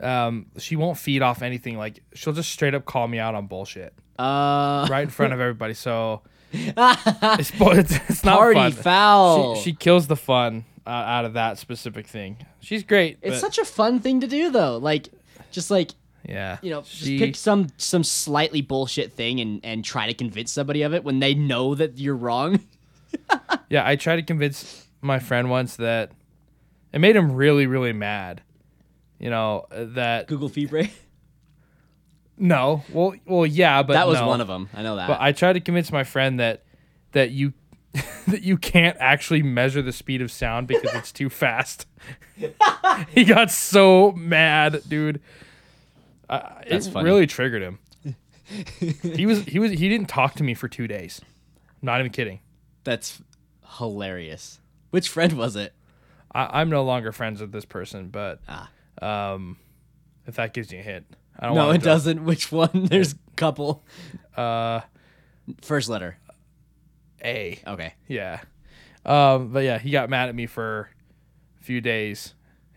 Um, 0.00 0.46
she 0.56 0.76
won't 0.76 0.96
feed 0.96 1.20
off 1.20 1.42
anything. 1.42 1.76
Like 1.76 2.00
she'll 2.14 2.32
just 2.32 2.50
straight 2.52 2.74
up 2.74 2.84
call 2.84 3.08
me 3.08 3.18
out 3.18 3.34
on 3.34 3.48
bullshit 3.48 3.92
uh 4.18 4.86
right 4.90 5.02
in 5.02 5.10
front 5.10 5.32
of 5.32 5.40
everybody. 5.40 5.74
So 5.74 6.22
it's, 6.52 7.52
it's, 7.60 8.24
not 8.24 8.38
party 8.38 8.58
fun. 8.58 8.72
foul. 8.72 9.54
She, 9.56 9.62
she 9.62 9.72
kills 9.72 10.06
the 10.06 10.16
fun 10.16 10.64
uh, 10.86 10.90
out 10.90 11.24
of 11.24 11.34
that 11.34 11.58
specific 11.58 12.06
thing. 12.06 12.38
She's 12.60 12.82
great. 12.82 13.18
it's 13.22 13.36
but- 13.36 13.40
such 13.40 13.58
a 13.58 13.64
fun 13.64 14.00
thing 14.00 14.20
to 14.20 14.26
do 14.26 14.50
though. 14.50 14.78
Like 14.78 15.08
just 15.50 15.70
like, 15.70 15.90
yeah. 16.24 16.58
you 16.62 16.70
know, 16.70 16.82
just 16.82 16.96
she, 16.96 17.18
pick 17.18 17.36
some 17.36 17.68
some 17.76 18.04
slightly 18.04 18.60
bullshit 18.60 19.12
thing 19.12 19.40
and 19.40 19.60
and 19.64 19.84
try 19.84 20.06
to 20.06 20.14
convince 20.14 20.52
somebody 20.52 20.82
of 20.82 20.94
it 20.94 21.04
when 21.04 21.20
they 21.20 21.34
know 21.34 21.74
that 21.74 21.98
you're 21.98 22.16
wrong. 22.16 22.60
Yeah, 23.70 23.86
I 23.86 23.96
tried 23.96 24.16
to 24.16 24.22
convince 24.22 24.86
my 25.02 25.18
friend 25.18 25.50
once 25.50 25.76
that 25.76 26.12
it 26.92 27.00
made 27.00 27.16
him 27.16 27.32
really, 27.32 27.66
really 27.66 27.92
mad. 27.92 28.42
You 29.18 29.30
know 29.30 29.66
that 29.70 30.26
Google 30.26 30.48
Febre. 30.48 30.90
no, 32.38 32.82
well, 32.92 33.14
well, 33.26 33.44
yeah, 33.44 33.82
but 33.82 33.92
that 33.94 34.08
was 34.08 34.20
no. 34.20 34.26
one 34.26 34.40
of 34.40 34.46
them. 34.46 34.70
I 34.72 34.82
know 34.82 34.96
that. 34.96 35.08
But 35.08 35.20
I 35.20 35.32
tried 35.32 35.54
to 35.54 35.60
convince 35.60 35.92
my 35.92 36.04
friend 36.04 36.40
that 36.40 36.64
that 37.12 37.30
you 37.30 37.52
that 38.28 38.42
you 38.42 38.56
can't 38.56 38.96
actually 39.00 39.42
measure 39.42 39.82
the 39.82 39.92
speed 39.92 40.22
of 40.22 40.30
sound 40.30 40.66
because 40.66 40.94
it's 40.94 41.12
too 41.12 41.28
fast. 41.28 41.86
he 43.10 43.24
got 43.24 43.50
so 43.50 44.12
mad, 44.12 44.82
dude. 44.88 45.20
Uh, 46.28 46.40
That's 46.68 46.86
it 46.86 46.92
funny. 46.92 47.04
really 47.04 47.26
triggered 47.26 47.62
him. 47.62 47.78
he 49.02 49.26
was 49.26 49.44
he 49.44 49.58
was 49.58 49.72
he 49.72 49.88
didn't 49.88 50.08
talk 50.08 50.34
to 50.34 50.42
me 50.42 50.54
for 50.54 50.68
two 50.68 50.86
days. 50.86 51.20
Not 51.82 52.00
even 52.00 52.12
kidding. 52.12 52.40
That's 52.84 53.20
hilarious. 53.78 54.60
Which 54.90 55.08
friend 55.08 55.34
was 55.34 55.56
it? 55.56 55.72
I, 56.34 56.60
I'm 56.60 56.70
no 56.70 56.84
longer 56.84 57.12
friends 57.12 57.40
with 57.40 57.52
this 57.52 57.64
person, 57.64 58.08
but 58.08 58.40
Ah. 58.48 58.70
um, 59.02 59.56
if 60.26 60.36
that 60.36 60.52
gives 60.54 60.72
you 60.72 60.78
a 60.78 60.82
hint, 60.82 61.06
I 61.38 61.46
don't 61.46 61.54
No, 61.56 61.70
it 61.70 61.82
doesn't. 61.82 62.24
Which 62.24 62.50
one? 62.52 62.70
There's 62.90 63.12
a 63.14 63.16
couple. 63.36 63.84
Uh, 64.36 64.80
First 65.62 65.88
letter. 65.88 66.18
A. 67.24 67.58
Okay. 67.66 67.94
Yeah. 68.06 68.40
Um, 69.06 69.48
but 69.52 69.64
yeah, 69.64 69.78
he 69.78 69.90
got 69.90 70.10
mad 70.10 70.28
at 70.28 70.34
me 70.34 70.46
for 70.46 70.90
a 71.60 71.64
few 71.64 71.80
days. 71.80 72.34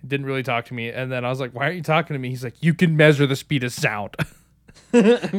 Didn't 0.07 0.25
really 0.25 0.43
talk 0.43 0.65
to 0.65 0.73
me. 0.73 0.89
And 0.89 1.11
then 1.11 1.25
I 1.25 1.29
was 1.29 1.39
like, 1.41 1.53
why 1.53 1.63
aren't 1.65 1.75
you 1.75 1.83
talking 1.83 2.13
to 2.15 2.19
me? 2.19 2.29
He's 2.29 2.43
like, 2.43 2.55
you 2.63 2.73
can 2.73 2.95
measure 2.95 3.27
the 3.27 3.35
speed 3.35 3.63
of 3.65 3.73
sound. 3.73 4.15
I 4.93 5.29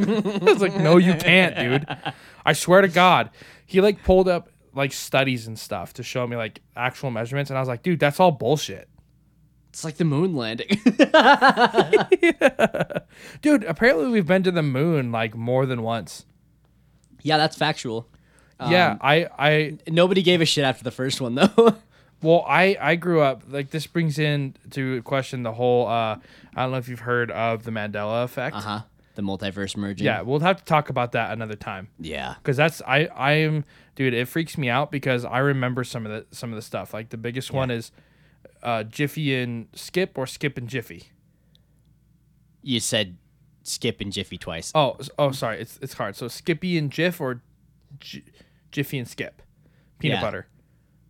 was 0.42 0.60
like, 0.60 0.76
no, 0.76 0.98
you 0.98 1.14
can't, 1.14 1.56
dude. 1.56 1.86
I 2.44 2.52
swear 2.52 2.82
to 2.82 2.88
God. 2.88 3.30
He 3.66 3.80
like 3.80 4.02
pulled 4.04 4.28
up 4.28 4.50
like 4.74 4.92
studies 4.92 5.46
and 5.46 5.58
stuff 5.58 5.92
to 5.94 6.02
show 6.02 6.26
me 6.26 6.36
like 6.36 6.60
actual 6.76 7.10
measurements. 7.10 7.50
And 7.50 7.58
I 7.58 7.60
was 7.60 7.68
like, 7.68 7.82
dude, 7.82 8.00
that's 8.00 8.20
all 8.20 8.30
bullshit. 8.30 8.88
It's 9.70 9.84
like 9.84 9.96
the 9.96 10.04
moon 10.04 10.34
landing. 10.36 10.68
Dude, 13.42 13.64
apparently 13.64 14.08
we've 14.08 14.26
been 14.26 14.42
to 14.42 14.50
the 14.50 14.62
moon 14.62 15.12
like 15.12 15.34
more 15.34 15.66
than 15.66 15.82
once. 15.82 16.24
yeah, 17.22 17.36
that's 17.38 17.56
factual. 17.56 18.08
yeah, 18.68 18.92
Um, 18.92 18.98
I, 19.00 19.28
I, 19.38 19.78
Nobody 19.88 20.22
gave 20.22 20.40
a 20.40 20.44
shit 20.44 20.64
after 20.64 20.84
the 20.84 20.90
first 20.90 21.20
one 21.20 21.34
though. 21.34 21.76
Well, 22.22 22.44
I 22.46 22.76
I 22.80 22.94
grew 22.94 23.20
up 23.20 23.42
like 23.48 23.70
this 23.70 23.88
brings 23.88 24.16
in 24.16 24.54
to 24.70 25.02
question 25.02 25.42
the 25.42 25.50
whole. 25.52 25.88
uh 25.88 26.18
I 26.54 26.62
don't 26.62 26.70
know 26.70 26.76
if 26.76 26.88
you've 26.88 27.00
heard 27.00 27.32
of 27.32 27.64
the 27.64 27.72
Mandela 27.72 28.22
effect. 28.22 28.54
uh 28.54 28.60
huh. 28.60 28.80
The 29.16 29.22
multiverse 29.22 29.76
merging. 29.76 30.06
Yeah, 30.06 30.20
we'll 30.20 30.38
have 30.38 30.58
to 30.58 30.64
talk 30.64 30.88
about 30.88 31.10
that 31.12 31.32
another 31.32 31.56
time 31.56 31.88
Yeah. 31.98 32.36
because 32.40 32.56
that's 32.56 32.80
I 32.86 33.06
I 33.06 33.32
am 33.32 33.64
dude. 33.94 34.14
It 34.14 34.26
freaks 34.28 34.56
me 34.58 34.68
out 34.68 34.90
because 34.90 35.24
I 35.24 35.38
remember 35.38 35.84
some 35.84 36.06
of 36.06 36.12
the 36.12 36.34
some 36.34 36.50
of 36.50 36.56
the 36.56 36.62
stuff. 36.62 36.92
Like 36.94 37.10
the 37.10 37.16
biggest 37.16 37.52
one 37.52 37.70
is 37.70 37.90
uh 38.62 38.84
Jiffy 38.84 39.34
and 39.36 39.68
Skip 39.74 40.16
or 40.18 40.26
Skip 40.26 40.56
and 40.58 40.68
Jiffy. 40.68 41.10
You 42.62 42.80
said 42.80 43.16
Skip 43.62 44.00
and 44.00 44.12
Jiffy 44.12 44.38
twice. 44.38 44.72
Oh 44.74 44.96
oh 45.18 45.32
sorry, 45.32 45.60
it's 45.60 45.78
it's 45.82 45.94
hard. 45.94 46.16
So 46.16 46.28
Skippy 46.28 46.78
and 46.78 46.90
Jiff 46.90 47.20
or 47.20 47.42
J- 48.00 48.24
Jiffy 48.70 48.98
and 48.98 49.08
Skip, 49.08 49.42
peanut 49.98 50.16
Yeah. 50.18 50.20
butter. 50.22 50.46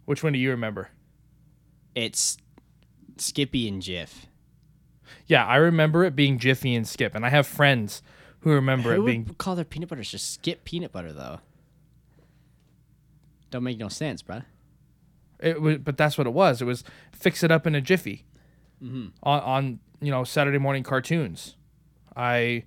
Which 0.05 0.23
one 0.25 0.33
do 0.33 0.39
you 0.39 0.51
remember? 0.51 0.91
It's 1.95 2.39
Skippy 3.19 3.69
and 3.69 3.81
Jiff. 3.83 4.27
Yeah, 5.27 5.47
I 5.47 5.57
remember 5.57 6.05
it 6.05 6.17
being 6.17 6.39
Jiffy 6.39 6.75
and 6.75 6.87
Skip, 6.89 7.15
and 7.15 7.25
I 7.25 7.29
have 7.29 7.47
friends 7.47 8.03
who 8.41 8.51
remember 8.51 8.95
Who 8.95 9.03
it 9.03 9.07
being 9.07 9.25
call 9.39 9.55
their 9.55 9.65
peanut 9.65 9.89
butter 9.91 10.03
just 10.03 10.33
Skip 10.35 10.65
peanut 10.65 10.91
butter 10.93 11.12
though? 11.12 11.41
Don't 13.52 13.62
make 13.62 13.78
no 13.78 13.88
sense, 13.88 14.23
bruh. 14.23 14.44
It 15.38 15.61
was, 15.61 15.78
but 15.78 15.97
that's 15.97 16.18
what 16.18 16.26
it 16.26 16.32
was. 16.32 16.61
It 16.61 16.64
was 16.64 16.82
fix 17.12 17.42
it 17.44 17.50
up 17.52 17.66
in 17.66 17.75
a 17.76 17.80
jiffy 17.80 18.25
Mm-hmm. 18.82 19.06
on 19.23 19.40
on 19.40 19.78
you 20.00 20.11
know 20.11 20.25
Saturday 20.25 20.59
morning 20.59 20.82
cartoons. 20.82 21.54
I 22.16 22.64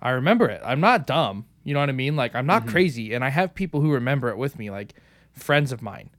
I 0.00 0.10
remember 0.10 0.48
it. 0.48 0.60
I'm 0.64 0.78
not 0.80 1.06
dumb. 1.06 1.46
You 1.64 1.74
know 1.74 1.80
what 1.80 1.88
I 1.88 1.92
mean? 1.92 2.14
Like 2.14 2.34
I'm 2.36 2.46
not 2.46 2.62
Mm-hmm. 2.62 2.70
crazy, 2.70 3.14
and 3.14 3.24
I 3.24 3.30
have 3.30 3.54
people 3.54 3.80
who 3.80 3.92
remember 3.92 4.28
it 4.28 4.36
with 4.38 4.58
me, 4.58 4.70
like 4.70 4.94
friends 5.32 5.72
of 5.72 5.82
mine. 5.82 6.10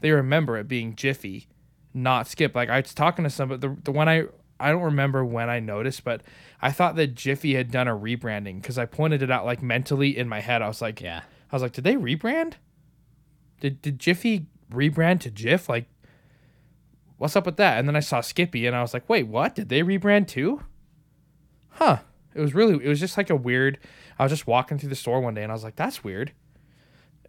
They 0.00 0.10
remember 0.12 0.56
it 0.56 0.68
being 0.68 0.94
Jiffy, 0.94 1.48
not 1.94 2.28
Skip. 2.28 2.54
Like 2.54 2.68
I 2.70 2.80
was 2.80 2.94
talking 2.94 3.24
to 3.24 3.30
somebody. 3.30 3.60
The 3.60 3.76
the 3.82 3.92
one 3.92 4.08
I 4.08 4.24
I 4.60 4.70
don't 4.70 4.82
remember 4.82 5.24
when 5.24 5.50
I 5.50 5.58
noticed, 5.58 6.04
but 6.04 6.22
I 6.60 6.70
thought 6.70 6.94
that 6.96 7.14
Jiffy 7.16 7.54
had 7.54 7.72
done 7.72 7.88
a 7.88 7.96
rebranding 7.96 8.60
because 8.62 8.78
I 8.78 8.86
pointed 8.86 9.20
it 9.22 9.30
out 9.32 9.44
like 9.44 9.62
mentally 9.62 10.16
in 10.16 10.28
my 10.28 10.38
head. 10.40 10.62
I 10.62 10.68
was 10.68 10.80
like, 10.82 11.00
Yeah. 11.00 11.22
I 11.50 11.56
was 11.56 11.62
like, 11.62 11.72
did 11.72 11.82
they 11.84 11.96
rebrand? 11.96 12.54
Did 13.62 13.80
did 13.80 14.00
Jiffy 14.00 14.46
rebrand 14.72 15.20
to 15.20 15.30
Jif? 15.30 15.68
Like, 15.68 15.86
what's 17.16 17.36
up 17.36 17.46
with 17.46 17.58
that? 17.58 17.78
And 17.78 17.86
then 17.86 17.94
I 17.94 18.00
saw 18.00 18.20
Skippy, 18.20 18.66
and 18.66 18.74
I 18.74 18.82
was 18.82 18.92
like, 18.92 19.08
wait, 19.08 19.28
what? 19.28 19.54
Did 19.54 19.68
they 19.68 19.82
rebrand 19.82 20.26
too? 20.26 20.64
Huh. 21.68 21.98
It 22.34 22.40
was 22.40 22.56
really. 22.56 22.84
It 22.84 22.88
was 22.88 22.98
just 22.98 23.16
like 23.16 23.30
a 23.30 23.36
weird. 23.36 23.78
I 24.18 24.24
was 24.24 24.32
just 24.32 24.48
walking 24.48 24.78
through 24.78 24.88
the 24.88 24.96
store 24.96 25.20
one 25.20 25.34
day, 25.34 25.44
and 25.44 25.52
I 25.52 25.54
was 25.54 25.62
like, 25.62 25.76
that's 25.76 26.02
weird. 26.02 26.32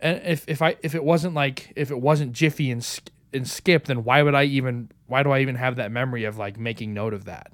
And 0.01 0.19
if 0.25 0.43
if 0.47 0.63
I 0.63 0.75
if 0.81 0.95
it 0.95 1.03
wasn't 1.03 1.35
like 1.35 1.71
if 1.75 1.91
it 1.91 2.01
wasn't 2.01 2.33
Jiffy 2.33 2.71
and 2.71 2.99
and 3.31 3.47
Skip, 3.47 3.85
then 3.85 4.03
why 4.03 4.23
would 4.23 4.33
I 4.33 4.45
even 4.45 4.89
why 5.05 5.21
do 5.21 5.29
I 5.29 5.41
even 5.41 5.53
have 5.53 5.75
that 5.75 5.91
memory 5.91 6.23
of 6.23 6.39
like 6.39 6.57
making 6.57 6.95
note 6.95 7.13
of 7.13 7.25
that? 7.25 7.51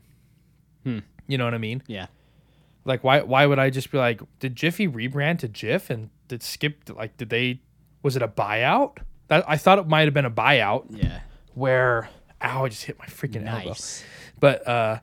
Hmm. 0.86 1.00
You 1.28 1.38
know 1.38 1.44
what 1.44 1.54
I 1.54 1.58
mean? 1.58 1.84
Yeah. 1.86 2.08
Like 2.86 3.04
why 3.04 3.24
why 3.24 3.46
would 3.46 3.60
I 3.60 3.72
just 3.72 3.92
be 3.92 3.98
like, 3.98 4.22
did 4.40 4.56
Jiffy 4.56 4.88
rebrand 4.88 5.40
to 5.40 5.50
Jif 5.50 5.90
and 5.90 6.12
did 6.30 6.42
Skip 6.42 6.90
like 6.96 7.18
did 7.18 7.30
they 7.30 7.60
was 8.04 8.16
it 8.16 8.22
a 8.22 8.28
buyout? 8.28 8.98
That 9.28 9.44
I 9.48 9.58
thought 9.58 9.80
it 9.80 9.88
might 9.88 10.06
have 10.06 10.14
been 10.14 10.26
a 10.26 10.32
buyout 10.32 10.86
Yeah. 10.90 11.20
where 11.54 12.10
ow 12.42 12.66
I 12.66 12.70
just 12.70 12.84
hit 12.86 12.98
my 13.00 13.06
freaking 13.06 13.48
elbow. 13.48 13.70
Nice. 13.70 14.04
But 14.40 14.68
uh 14.68 15.00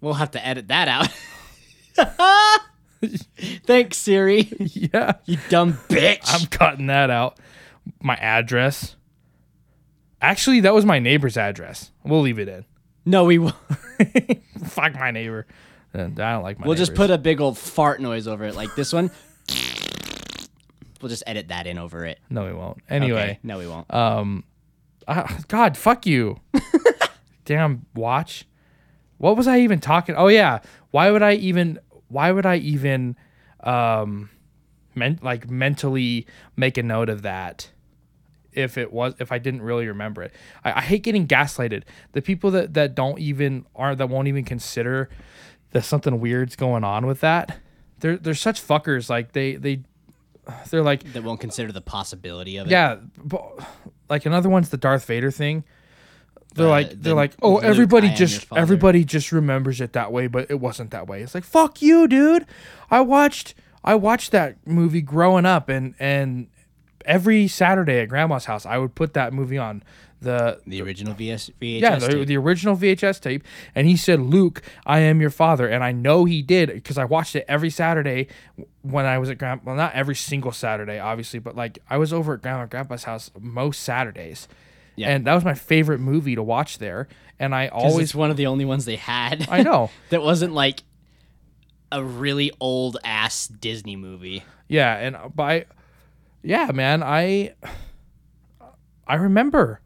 We'll 0.00 0.14
have 0.14 0.32
to 0.32 0.44
edit 0.44 0.66
that 0.68 0.88
out. 0.88 1.08
Thanks, 3.64 3.98
Siri. 3.98 4.48
yeah. 4.58 5.12
You 5.26 5.38
dumb 5.48 5.74
bitch. 5.88 6.20
I'm 6.26 6.46
cutting 6.46 6.86
that 6.86 7.10
out. 7.10 7.38
My 8.00 8.14
address. 8.16 8.96
Actually, 10.20 10.60
that 10.60 10.72
was 10.74 10.84
my 10.84 10.98
neighbor's 11.00 11.36
address. 11.36 11.90
We'll 12.04 12.20
leave 12.20 12.38
it 12.38 12.48
in. 12.48 12.64
no, 13.04 13.24
we 13.24 13.38
will. 13.38 13.54
Fuck 14.64 14.94
my 14.94 15.10
neighbor. 15.10 15.46
Uh, 15.94 16.02
I 16.04 16.08
don't 16.08 16.42
like 16.42 16.58
my 16.60 16.66
We'll 16.66 16.76
just 16.76 16.94
put 16.94 17.10
a 17.10 17.18
big 17.18 17.40
old 17.40 17.58
fart 17.58 18.00
noise 18.00 18.26
over 18.28 18.44
it, 18.44 18.54
like 18.54 18.74
this 18.76 18.92
one. 18.92 19.10
We'll 21.02 21.08
just 21.08 21.24
edit 21.26 21.48
that 21.48 21.66
in 21.66 21.78
over 21.78 22.06
it. 22.06 22.20
No, 22.30 22.44
we 22.46 22.52
won't. 22.52 22.78
Okay. 22.78 22.96
Anyway. 22.96 23.38
No, 23.42 23.58
we 23.58 23.66
won't. 23.66 23.92
Um, 23.92 24.44
ah, 25.08 25.38
God, 25.48 25.76
fuck 25.76 26.06
you. 26.06 26.40
Damn 27.44 27.86
watch. 27.94 28.46
What 29.18 29.36
was 29.36 29.48
I 29.48 29.60
even 29.60 29.80
talking? 29.80 30.14
Oh 30.16 30.28
yeah, 30.28 30.60
why 30.90 31.10
would 31.10 31.22
I 31.22 31.34
even? 31.34 31.78
Why 32.08 32.30
would 32.30 32.46
I 32.46 32.56
even, 32.56 33.16
um, 33.60 34.30
meant 34.94 35.22
like 35.22 35.50
mentally 35.50 36.26
make 36.56 36.76
a 36.78 36.82
note 36.82 37.08
of 37.08 37.22
that? 37.22 37.70
If 38.52 38.76
it 38.76 38.92
was, 38.92 39.14
if 39.18 39.32
I 39.32 39.38
didn't 39.38 39.62
really 39.62 39.86
remember 39.86 40.22
it, 40.22 40.32
I, 40.64 40.72
I 40.72 40.80
hate 40.82 41.02
getting 41.02 41.26
gaslighted. 41.26 41.84
The 42.12 42.22
people 42.22 42.50
that 42.52 42.74
that 42.74 42.94
don't 42.94 43.18
even 43.18 43.64
aren't 43.74 43.98
that 43.98 44.08
won't 44.08 44.28
even 44.28 44.44
consider 44.44 45.08
that 45.70 45.82
something 45.82 46.20
weird's 46.20 46.54
going 46.54 46.84
on 46.84 47.06
with 47.06 47.20
that. 47.20 47.58
They're 48.00 48.16
they're 48.16 48.34
such 48.34 48.60
fuckers. 48.64 49.08
Like 49.08 49.32
they 49.32 49.56
they 49.56 49.84
they're 50.70 50.82
like 50.82 51.12
that 51.12 51.22
won't 51.22 51.40
consider 51.40 51.72
the 51.72 51.80
possibility 51.80 52.56
of 52.56 52.66
it. 52.66 52.70
yeah, 52.70 52.96
but, 53.22 53.42
like 54.08 54.26
another 54.26 54.48
one's 54.48 54.70
the 54.70 54.76
Darth 54.76 55.04
Vader 55.04 55.30
thing. 55.30 55.64
They're 56.54 56.66
Uh, 56.66 56.70
like 56.70 56.90
the 56.90 56.96
they're 56.96 57.14
like, 57.14 57.32
oh, 57.40 57.54
Luke, 57.54 57.64
everybody 57.64 58.08
I 58.08 58.10
am 58.10 58.16
your 58.16 58.26
just 58.28 58.46
everybody 58.54 59.04
just 59.04 59.32
remembers 59.32 59.80
it 59.80 59.92
that 59.94 60.12
way, 60.12 60.26
but 60.26 60.50
it 60.50 60.60
wasn't 60.60 60.90
that 60.90 61.06
way. 61.06 61.22
It's 61.22 61.34
like 61.34 61.44
fuck 61.44 61.80
you, 61.80 62.06
dude. 62.08 62.46
I 62.90 63.00
watched 63.00 63.54
I 63.84 63.94
watched 63.94 64.32
that 64.32 64.56
movie 64.66 65.00
growing 65.00 65.46
up, 65.46 65.68
and 65.68 65.94
and 65.98 66.48
every 67.04 67.48
Saturday 67.48 68.00
at 68.00 68.08
Grandma's 68.08 68.44
house, 68.44 68.66
I 68.66 68.78
would 68.78 68.94
put 68.94 69.14
that 69.14 69.32
movie 69.32 69.58
on. 69.58 69.82
The 70.22 70.60
The 70.66 70.80
original 70.82 71.14
VS, 71.14 71.50
VHS. 71.60 71.80
yeah, 71.80 71.96
the, 71.98 72.08
tape. 72.08 72.26
the 72.28 72.36
original 72.36 72.76
VHS 72.76 73.20
tape, 73.20 73.44
and 73.74 73.86
he 73.86 73.96
said, 73.96 74.20
"Luke, 74.20 74.62
I 74.86 75.00
am 75.00 75.20
your 75.20 75.30
father," 75.30 75.68
and 75.68 75.82
I 75.82 75.92
know 75.92 76.24
he 76.24 76.42
did 76.42 76.68
because 76.72 76.96
I 76.98 77.04
watched 77.04 77.34
it 77.36 77.44
every 77.48 77.70
Saturday 77.70 78.28
when 78.82 79.04
I 79.04 79.18
was 79.18 79.30
at 79.30 79.38
Grandma. 79.38 79.62
Well, 79.64 79.76
not 79.76 79.94
every 79.94 80.14
single 80.14 80.52
Saturday, 80.52 80.98
obviously, 80.98 81.38
but 81.40 81.56
like 81.56 81.78
I 81.90 81.98
was 81.98 82.12
over 82.12 82.34
at 82.34 82.42
Grandma 82.42 82.62
and 82.62 82.70
Grandpa's 82.70 83.04
house 83.04 83.30
most 83.40 83.82
Saturdays, 83.82 84.46
Yeah. 84.96 85.08
and 85.10 85.26
that 85.26 85.34
was 85.34 85.44
my 85.44 85.54
favorite 85.54 85.98
movie 85.98 86.34
to 86.36 86.42
watch 86.42 86.78
there. 86.78 87.08
And 87.40 87.54
I 87.54 87.66
always, 87.68 88.14
one 88.14 88.30
of 88.30 88.36
the 88.36 88.46
only 88.46 88.64
ones 88.64 88.84
they 88.84 88.94
had. 88.96 89.48
I 89.50 89.62
know, 89.62 89.90
that 90.10 90.22
wasn't 90.22 90.52
like 90.54 90.84
a 91.90 92.02
really 92.04 92.52
old 92.60 92.96
ass 93.02 93.48
Disney 93.48 93.96
movie. 93.96 94.44
yeah, 94.68 94.94
and 94.96 95.16
uh, 95.16 95.28
by, 95.28 95.66
yeah, 96.44 96.70
man, 96.72 97.02
I, 97.02 97.54
I 99.06 99.16
remember. 99.16 99.80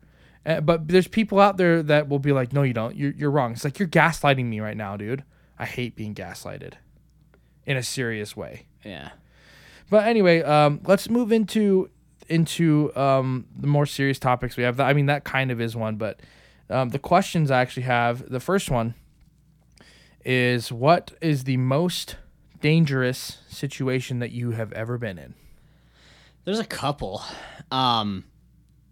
Uh, 0.47 0.61
but 0.61 0.87
there's 0.87 1.09
people 1.09 1.41
out 1.41 1.57
there 1.57 1.83
that 1.83 2.09
will 2.09 2.21
be 2.21 2.33
like, 2.33 2.53
"No, 2.53 2.63
you 2.63 2.73
don't. 2.73 2.95
You're 2.95 3.13
you're 3.13 3.31
wrong." 3.31 3.53
It's 3.53 3.65
like 3.65 3.79
you're 3.79 3.89
gaslighting 3.89 4.45
me 4.45 4.61
right 4.61 4.77
now, 4.77 4.97
dude. 4.97 5.25
I 5.59 5.67
hate 5.67 5.97
being 5.97 6.15
gaslighted, 6.15 6.75
in 7.65 7.77
a 7.77 7.83
serious 7.83 8.37
way. 8.37 8.67
Yeah. 8.85 9.11
But 9.91 10.07
anyway, 10.07 10.43
um, 10.43 10.81
let's 10.85 11.11
move 11.11 11.33
into 11.33 11.91
into 12.29 12.97
um, 12.97 13.47
the 13.57 13.67
more 13.67 13.87
serious 13.87 14.19
topics 14.19 14.57
we 14.57 14.63
have. 14.63 14.79
I 14.79 14.93
mean, 14.93 15.07
that 15.07 15.25
kind 15.25 15.51
of 15.51 15.61
is 15.61 15.75
one, 15.75 15.97
but 15.97 16.21
um, 16.71 16.91
the 16.91 16.99
questions 16.99 17.51
I 17.51 17.61
actually 17.61 17.85
have. 17.85 18.29
The 18.31 18.41
first 18.41 18.71
one 18.71 18.95
is, 20.25 20.71
what 20.71 21.13
is 21.21 21.45
the 21.45 21.57
most 21.57 22.17
dangerous 22.61 23.39
situation 23.49 24.19
that 24.21 24.31
you 24.31 24.53
have 24.53 24.73
ever 24.73 24.99
been 24.99 25.19
in? 25.19 25.35
There's 26.45 26.59
a 26.61 26.65
couple. 26.65 27.23
Um, 27.71 28.25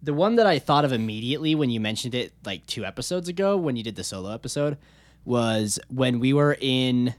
the 0.01 0.13
one 0.13 0.35
that 0.35 0.45
I 0.45 0.59
thought 0.59 0.85
of 0.85 0.93
immediately 0.93 1.55
when 1.55 1.69
you 1.69 1.79
mentioned 1.79 2.15
it, 2.15 2.33
like 2.45 2.65
two 2.65 2.85
episodes 2.85 3.27
ago, 3.27 3.57
when 3.57 3.75
you 3.75 3.83
did 3.83 3.95
the 3.95 4.03
solo 4.03 4.33
episode, 4.33 4.77
was 5.23 5.79
when 5.89 6.19
we 6.19 6.33
were 6.33 6.57
in, 6.59 7.15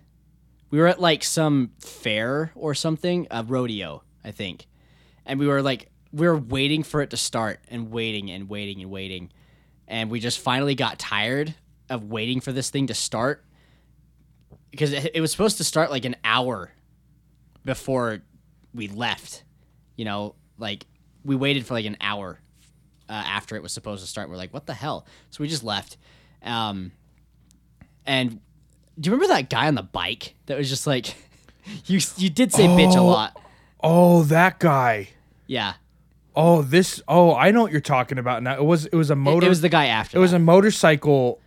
we 0.70 0.78
were 0.78 0.86
at 0.86 1.00
like 1.00 1.24
some 1.24 1.70
fair 1.80 2.52
or 2.54 2.74
something, 2.74 3.26
a 3.30 3.42
rodeo, 3.42 4.02
I 4.24 4.30
think, 4.30 4.66
and 5.24 5.40
we 5.40 5.46
were 5.46 5.62
like, 5.62 5.90
we 6.12 6.26
were 6.26 6.36
waiting 6.36 6.82
for 6.82 7.02
it 7.02 7.10
to 7.10 7.16
start 7.16 7.60
and 7.68 7.90
waiting 7.90 8.30
and 8.30 8.48
waiting 8.48 8.80
and 8.82 8.90
waiting, 8.90 9.32
and 9.88 10.10
we 10.10 10.20
just 10.20 10.38
finally 10.38 10.74
got 10.74 10.98
tired 10.98 11.54
of 11.90 12.04
waiting 12.04 12.40
for 12.40 12.52
this 12.52 12.70
thing 12.70 12.86
to 12.88 12.94
start 12.94 13.44
because 14.70 14.92
it, 14.92 15.12
it 15.14 15.20
was 15.20 15.30
supposed 15.30 15.56
to 15.58 15.64
start 15.64 15.90
like 15.90 16.04
an 16.04 16.16
hour 16.24 16.72
before 17.64 18.22
we 18.72 18.88
left 18.88 19.44
you 19.96 20.04
know, 20.04 20.34
like 20.58 20.86
we 21.24 21.34
waited 21.34 21.66
for 21.66 21.74
like 21.74 21.86
an 21.86 21.96
hour 22.00 22.38
uh, 23.08 23.12
after 23.12 23.56
it 23.56 23.62
was 23.62 23.72
supposed 23.72 24.02
to 24.02 24.08
start. 24.08 24.28
We're 24.28 24.36
like, 24.36 24.52
what 24.54 24.66
the 24.66 24.74
hell? 24.74 25.06
So 25.30 25.42
we 25.42 25.48
just 25.48 25.64
left. 25.64 25.96
Um, 26.42 26.92
and 28.06 28.40
do 29.00 29.08
you 29.10 29.14
remember 29.14 29.34
that 29.34 29.50
guy 29.50 29.66
on 29.68 29.74
the 29.74 29.82
bike 29.82 30.34
that 30.46 30.56
was 30.56 30.68
just 30.68 30.86
like, 30.86 31.14
you 31.86 32.00
you 32.16 32.30
did 32.30 32.52
say 32.52 32.66
bitch 32.66 32.94
a 32.94 32.98
Oh. 32.98 33.06
lot. 33.06 33.40
Oh, 33.82 34.22
that 34.24 34.58
guy. 34.58 35.08
Yeah, 35.46 35.74
Oh, 36.38 36.60
this. 36.60 37.00
Oh, 37.08 37.34
I 37.34 37.50
know 37.50 37.62
what 37.62 37.72
you're 37.72 37.80
talking 37.80 38.18
about 38.18 38.42
now. 38.42 38.54
It 38.56 38.64
was 38.64 38.84
it 38.86 38.94
was 38.94 39.08
a 39.10 39.16
motor. 39.16 39.46
it 39.46 39.48
was 39.48 39.62
the 39.62 39.68
guy 39.70 39.86
after. 39.86 40.18
It 40.18 40.20
was 40.20 40.32
a 40.34 40.38
motorcycle 40.38 41.40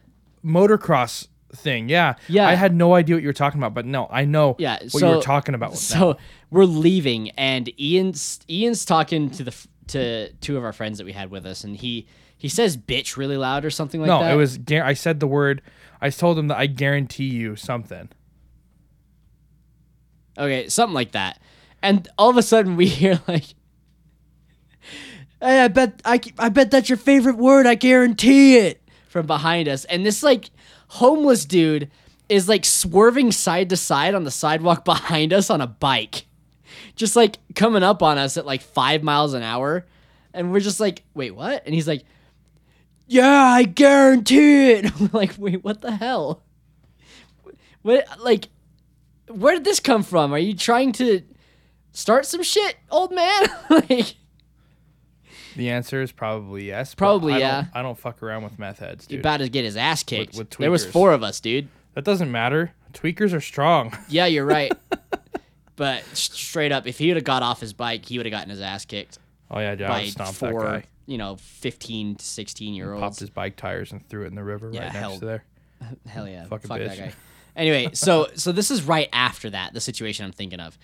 motocross 0.43 1.28
thing. 1.54 1.89
Yeah. 1.89 2.15
Yeah. 2.28 2.48
I 2.48 2.56
had 2.56 2.74
no 2.74 2.95
idea 2.95 3.15
what 3.15 3.22
you 3.22 3.30
were 3.30 3.34
talking 3.34 3.60
about, 3.60 3.74
but 3.76 3.86
no, 3.86 4.08
I 4.10 4.26
know 4.26 4.56
yeah. 4.58 4.80
what 4.82 4.91
so, 4.91 5.10
you 5.10 5.15
were 5.17 5.22
talking 5.22 5.54
about. 5.54 5.72
With 5.72 5.80
So 5.80 6.13
that. 6.13 6.19
we're 6.50 6.65
leaving, 6.65 7.30
and 7.32 7.69
Ian's 7.80 8.39
Ian's 8.50 8.84
talking 8.86 9.30
to 9.32 9.43
the 9.43 9.56
to 9.89 10.32
two 10.34 10.58
of 10.58 10.63
our 10.63 10.73
friends 10.73 10.97
that 10.97 11.06
we 11.06 11.13
had 11.13 11.32
with 11.32 11.45
us, 11.45 11.63
and 11.63 11.75
he 11.75 12.08
he 12.38 12.47
says 12.49 12.78
bitch 12.78 13.17
really 13.17 13.38
loud 13.38 13.65
or 13.65 13.69
something 13.69 14.02
like 14.02 14.08
no, 14.08 14.19
that. 14.19 14.30
No, 14.30 14.34
it 14.34 14.38
was. 14.38 14.60
I 14.71 14.93
said 14.93 15.19
the 15.19 15.28
word. 15.28 15.62
I 16.02 16.10
told 16.10 16.39
him 16.39 16.47
that 16.47 16.58
I 16.58 16.67
guarantee 16.67 17.25
you 17.25 17.56
something. 17.56 18.10
Okay, 20.38 20.69
something 20.69 20.93
like 20.93 21.12
that. 21.12 21.41
And 21.82 22.08
all 22.17 22.30
of 22.30 22.38
a 22.38 22.41
sudden 22.41 22.75
we 22.75 22.86
hear 22.88 23.19
like 23.28 23.43
Hey, 25.41 25.62
I 25.62 25.67
bet 25.69 26.02
I, 26.04 26.19
I 26.38 26.49
bet 26.49 26.71
that's 26.71 26.89
your 26.89 26.97
favorite 26.97 27.38
word. 27.38 27.65
I 27.65 27.75
guarantee 27.75 28.58
it 28.58 28.82
from 29.08 29.25
behind 29.25 29.67
us. 29.69 29.86
And 29.86 30.06
this 30.06 30.21
like 30.21 30.49
homeless 30.89 31.45
dude 31.45 31.89
is 32.28 32.49
like 32.49 32.65
swerving 32.65 33.32
side 33.32 33.69
to 33.69 33.78
side 33.78 34.15
on 34.15 34.23
the 34.23 34.32
sidewalk 34.32 34.84
behind 34.86 35.32
us 35.32 35.49
on 35.49 35.62
a 35.62 35.67
bike. 35.67 36.25
Just 36.99 37.15
like 37.15 37.38
coming 37.55 37.81
up 37.81 38.03
on 38.03 38.17
us 38.17 38.35
at 38.35 38.45
like 38.45 38.62
5 38.62 39.03
miles 39.03 39.33
an 39.33 39.41
hour. 39.41 39.85
And 40.33 40.51
we're 40.51 40.59
just 40.59 40.79
like, 40.81 41.03
"Wait, 41.13 41.31
what?" 41.31 41.63
And 41.65 41.73
he's 41.73 41.88
like, 41.88 42.03
"Yeah, 43.07 43.25
I 43.31 43.63
guarantee 43.63 44.71
it." 44.73 44.99
we're 44.99 45.09
like, 45.13 45.33
"Wait, 45.38 45.63
what 45.63 45.79
the 45.81 45.91
hell?" 45.93 46.43
What 47.83 48.05
like 48.19 48.49
where 49.29 49.53
did 49.55 49.63
this 49.63 49.79
come 49.79 50.03
from? 50.03 50.33
Are 50.33 50.38
you 50.39 50.53
trying 50.55 50.91
to 50.93 51.21
start 51.93 52.25
some 52.25 52.43
shit, 52.43 52.75
old 52.91 53.13
man? 53.13 53.47
like, 53.69 54.15
The 55.55 55.69
answer 55.69 56.01
is 56.01 56.12
probably 56.12 56.65
yes. 56.67 56.95
Probably, 56.95 57.33
I 57.33 57.39
don't- 57.39 57.47
yeah. 57.47 57.65
I 57.73 57.81
don't 57.81 57.97
fuck 57.97 58.21
around 58.21 58.43
with 58.43 58.59
meth 58.59 58.79
heads, 58.79 59.07
dude. 59.07 59.19
about 59.21 59.38
to 59.38 59.47
get 59.49 59.63
his 59.65 59.77
ass 59.77 60.03
kicked. 60.03 60.35
with 60.38 60.49
there 60.51 60.71
was 60.71 60.85
four 60.85 61.13
of 61.13 61.23
us, 61.23 61.39
dude. 61.39 61.69
that 61.93 62.03
doesn't 62.03 62.31
matter. 62.31 62.73
Tweakers 62.93 63.33
are 63.33 63.41
strong. 63.41 63.95
Yeah, 64.09 64.25
you're 64.25 64.45
right. 64.45 64.73
But 65.79 66.03
straight 66.13 66.71
up, 66.71 66.85
if 66.85 66.97
he 66.99 67.07
would 67.07 67.15
have 67.17 67.23
got 67.23 67.41
off 67.41 67.59
his 67.61 67.73
bike, 67.73 68.05
he 68.05 68.17
would 68.17 68.25
have 68.27 68.31
gotten 68.31 68.49
his 68.49 68.61
ass 68.61 68.85
kicked 68.85 69.17
Oh 69.49 69.59
yeah, 69.59 69.73
dude, 69.75 69.87
I 69.87 70.01
would 70.01 70.11
stomp 70.11 70.37
that 70.37 70.53
guy. 70.53 70.83
you 71.07 71.17
know, 71.17 71.37
15 71.37 72.15
to 72.17 72.23
16 72.25 72.73
year 72.75 72.91
olds. 72.93 73.01
Popped 73.01 73.19
his 73.19 73.29
bike 73.31 73.55
tires 73.55 73.91
and 73.91 74.07
threw 74.07 74.25
it 74.25 74.27
in 74.27 74.35
the 74.35 74.43
river 74.43 74.69
Yeah, 74.71 74.83
right 74.83 74.91
hell. 74.91 75.09
next 75.09 75.19
to 75.21 75.25
there. 75.25 75.43
Hell 76.07 76.27
yeah, 76.27 76.43
Fucking 76.43 76.67
fuck 76.67 76.77
that 76.79 76.91
bitch. 76.91 76.97
guy. 76.97 77.13
Anyway, 77.55 77.89
so 77.93 78.27
so 78.35 78.51
this 78.51 78.69
is 78.69 78.83
right 78.83 79.09
after 79.13 79.49
that, 79.49 79.73
the 79.73 79.81
situation 79.81 80.25
I'm 80.25 80.31
thinking 80.33 80.59
of. 80.59 80.77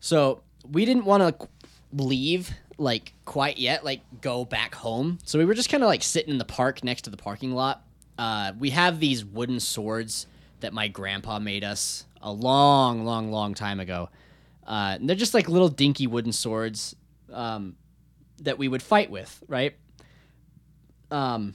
So 0.00 0.42
we 0.70 0.84
didn't 0.84 1.04
want 1.04 1.38
to 1.40 1.48
leave 1.92 2.50
like 2.76 3.14
quite 3.24 3.56
yet, 3.58 3.84
like 3.84 4.00
go 4.20 4.44
back 4.44 4.74
home. 4.74 5.18
So 5.24 5.38
we 5.38 5.44
were 5.44 5.54
just 5.54 5.70
kind 5.70 5.82
of 5.82 5.86
like 5.88 6.02
sitting 6.02 6.30
in 6.32 6.38
the 6.38 6.44
park 6.44 6.82
next 6.84 7.02
to 7.02 7.10
the 7.10 7.16
parking 7.16 7.52
lot. 7.52 7.84
Uh, 8.18 8.52
we 8.58 8.70
have 8.70 9.00
these 9.00 9.24
wooden 9.24 9.60
swords 9.60 10.26
that 10.60 10.72
my 10.72 10.88
grandpa 10.88 11.38
made 11.38 11.64
us 11.64 12.04
a 12.20 12.32
long, 12.32 13.04
long, 13.04 13.30
long 13.30 13.54
time 13.54 13.80
ago. 13.80 14.08
Uh, 14.66 14.96
and 14.98 15.08
they're 15.08 15.16
just 15.16 15.34
like 15.34 15.48
little 15.48 15.68
dinky 15.68 16.06
wooden 16.06 16.32
swords 16.32 16.94
um, 17.32 17.76
that 18.42 18.58
we 18.58 18.68
would 18.68 18.82
fight 18.82 19.10
with, 19.10 19.42
right? 19.48 19.74
Um, 21.10 21.54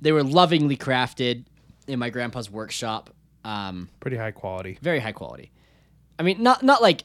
they 0.00 0.12
were 0.12 0.22
lovingly 0.22 0.76
crafted 0.76 1.44
in 1.86 1.98
my 1.98 2.10
grandpa's 2.10 2.50
workshop. 2.50 3.10
Um, 3.44 3.88
Pretty 4.00 4.16
high 4.16 4.32
quality. 4.32 4.78
very 4.82 4.98
high 5.00 5.12
quality. 5.12 5.52
I 6.18 6.22
mean, 6.22 6.42
not 6.42 6.62
not 6.62 6.82
like 6.82 7.04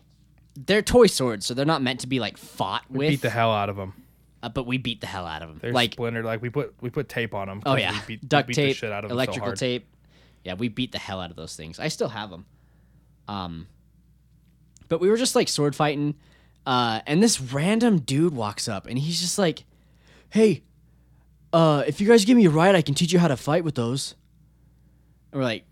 they're 0.56 0.82
toy 0.82 1.08
swords, 1.08 1.46
so 1.46 1.54
they're 1.54 1.66
not 1.66 1.82
meant 1.82 2.00
to 2.02 2.08
be 2.08 2.20
like 2.20 2.38
fought 2.38 2.90
with. 2.90 3.10
Beat 3.10 3.22
the 3.22 3.30
hell 3.30 3.52
out 3.52 3.70
of 3.70 3.76
them. 3.76 3.94
uh, 4.42 4.50
but 4.50 4.66
we 4.66 4.78
beat 4.78 5.02
the 5.02 5.08
hell 5.08 5.26
out 5.26 5.42
of 5.42 5.50
them. 5.50 5.60
They're 5.62 5.74
like, 5.74 5.94
splintered. 5.94 6.26
Like 6.26 6.42
we 6.42 6.50
put 6.50 6.74
we 6.82 6.90
put 6.90 7.10
tape 7.10 7.34
on 7.36 7.48
them. 7.48 7.62
oh 7.66 7.76
yeah, 7.76 7.92
we 7.92 7.98
beat, 8.16 8.22
we 8.24 8.28
duct 8.28 8.48
beat 8.48 8.54
tape, 8.56 8.70
the 8.70 8.74
shit 8.74 8.92
out 8.92 9.04
of 9.04 9.10
them 9.10 9.16
so 9.16 9.22
electrical 9.22 9.48
hard. 9.50 9.60
tape. 9.60 9.88
Yeah, 10.44 10.56
we 10.56 10.70
beat 10.70 10.92
the 10.92 10.98
hell 10.98 11.20
out 11.22 11.30
of 11.30 11.36
those 11.36 11.56
things. 11.56 11.78
I 11.80 11.90
still 11.90 12.10
have 12.10 12.32
them. 12.32 12.46
Um, 13.28 13.68
but 14.92 15.00
we 15.00 15.10
were 15.10 15.16
just 15.16 15.38
like 15.38 15.48
sword 15.48 15.74
fighting, 15.74 16.16
uh, 16.66 17.00
and 17.08 17.24
this 17.24 17.40
random 17.40 18.00
dude 18.00 18.36
walks 18.36 18.68
up 18.68 18.88
and 18.88 19.00
he's 19.00 19.22
just 19.22 19.40
like, 19.40 19.64
"Hey, 20.32 20.64
uh, 21.54 21.86
if 21.88 22.02
you 22.02 22.08
guys 22.10 22.26
give 22.26 22.36
me 22.36 22.46
a 22.46 22.50
ride, 22.50 22.76
I 22.76 22.82
can 22.82 22.94
teach 22.94 23.14
you 23.14 23.20
how 23.20 23.30
to 23.30 23.38
fight 23.38 23.64
with 23.64 23.76
those." 23.76 24.16
And 25.32 25.40
we're 25.40 25.46
like, 25.46 25.64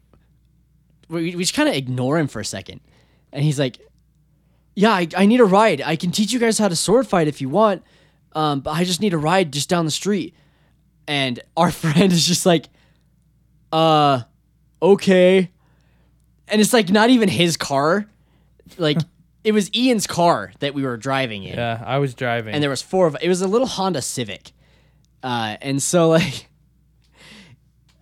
we, 1.10 1.36
we 1.36 1.44
just 1.44 1.54
kind 1.54 1.68
of 1.68 1.76
ignore 1.76 2.18
him 2.18 2.30
for 2.30 2.40
a 2.40 2.46
second, 2.46 2.80
and 3.34 3.44
he's 3.44 3.60
like, 3.60 3.80
"Yeah, 4.74 4.92
I, 4.92 5.06
I 5.18 5.26
need 5.26 5.42
a 5.42 5.46
ride. 5.46 5.82
I 5.82 5.98
can 5.98 6.12
teach 6.12 6.32
you 6.32 6.40
guys 6.40 6.58
how 6.58 6.70
to 6.70 6.76
sword 6.78 7.06
fight 7.06 7.28
if 7.28 7.42
you 7.42 7.50
want, 7.50 7.84
um, 8.32 8.62
but 8.62 8.72
I 8.72 8.86
just 8.86 9.02
need 9.02 9.14
a 9.14 9.18
ride 9.18 9.52
just 9.52 9.68
down 9.68 9.84
the 9.84 9.92
street." 9.92 10.34
And 11.10 11.42
our 11.58 11.72
friend 11.84 12.14
is 12.14 12.26
just 12.26 12.46
like, 12.46 12.70
"Uh, 13.74 14.22
okay." 14.82 15.52
And 16.48 16.62
it's 16.62 16.72
like 16.72 16.90
not 16.90 17.10
even 17.10 17.28
his 17.28 17.58
car, 17.58 18.08
like 18.78 18.98
it 19.44 19.52
was 19.54 19.74
Ian's 19.74 20.06
car 20.08 20.52
that 20.60 20.74
we 20.74 20.84
were 20.84 20.98
driving 20.98 21.44
in 21.44 21.56
Yeah, 21.56 21.82
I 21.86 21.98
was 21.98 22.14
driving. 22.14 22.54
and 22.54 22.62
there 22.62 22.70
was 22.70 22.82
four 22.82 23.08
of 23.08 23.18
it 23.22 23.28
was 23.28 23.42
a 23.42 23.48
little 23.48 23.68
Honda 23.68 24.02
Civic, 24.02 24.52
uh, 25.24 25.58
and 25.62 25.82
so 25.82 26.10
like, 26.18 26.48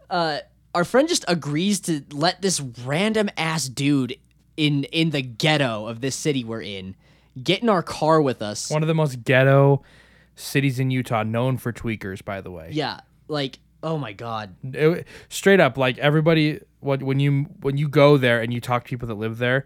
uh, 0.10 0.40
our 0.74 0.86
friend 0.86 1.08
just 1.08 1.26
agrees 1.28 1.80
to 1.82 2.04
let 2.12 2.42
this 2.42 2.60
random 2.60 3.30
ass 3.38 3.68
dude 3.68 4.18
in 4.56 4.84
in 4.86 5.12
the 5.12 5.22
ghetto 5.22 5.86
of 5.88 6.02
this 6.02 6.16
city 6.16 6.44
we're 6.44 6.62
in 6.62 6.96
get 7.44 7.62
in 7.62 7.70
our 7.70 7.84
car 7.84 8.20
with 8.22 8.42
us. 8.42 8.70
One 8.72 8.82
of 8.82 8.88
the 8.88 8.96
most 8.96 9.24
ghetto 9.24 9.84
cities 10.36 10.80
in 10.80 10.90
Utah, 10.92 11.22
known 11.24 11.58
for 11.58 11.72
tweakers, 11.72 12.24
by 12.26 12.42
the 12.42 12.50
way. 12.52 12.70
Yeah, 12.72 13.02
like 13.28 13.60
oh 13.84 13.98
my 13.98 14.14
god, 14.14 14.56
It- 14.64 15.06
straight 15.30 15.60
up, 15.60 15.78
like 15.78 15.98
everybody, 16.00 16.60
what 16.80 17.04
when 17.04 17.20
you 17.20 17.44
when 17.62 17.78
you 17.78 17.88
go 17.90 18.18
there 18.18 18.42
and 18.42 18.52
you 18.54 18.60
talk 18.62 18.86
to 18.86 18.90
people 18.90 19.08
that 19.08 19.16
live 19.16 19.38
there, 19.38 19.66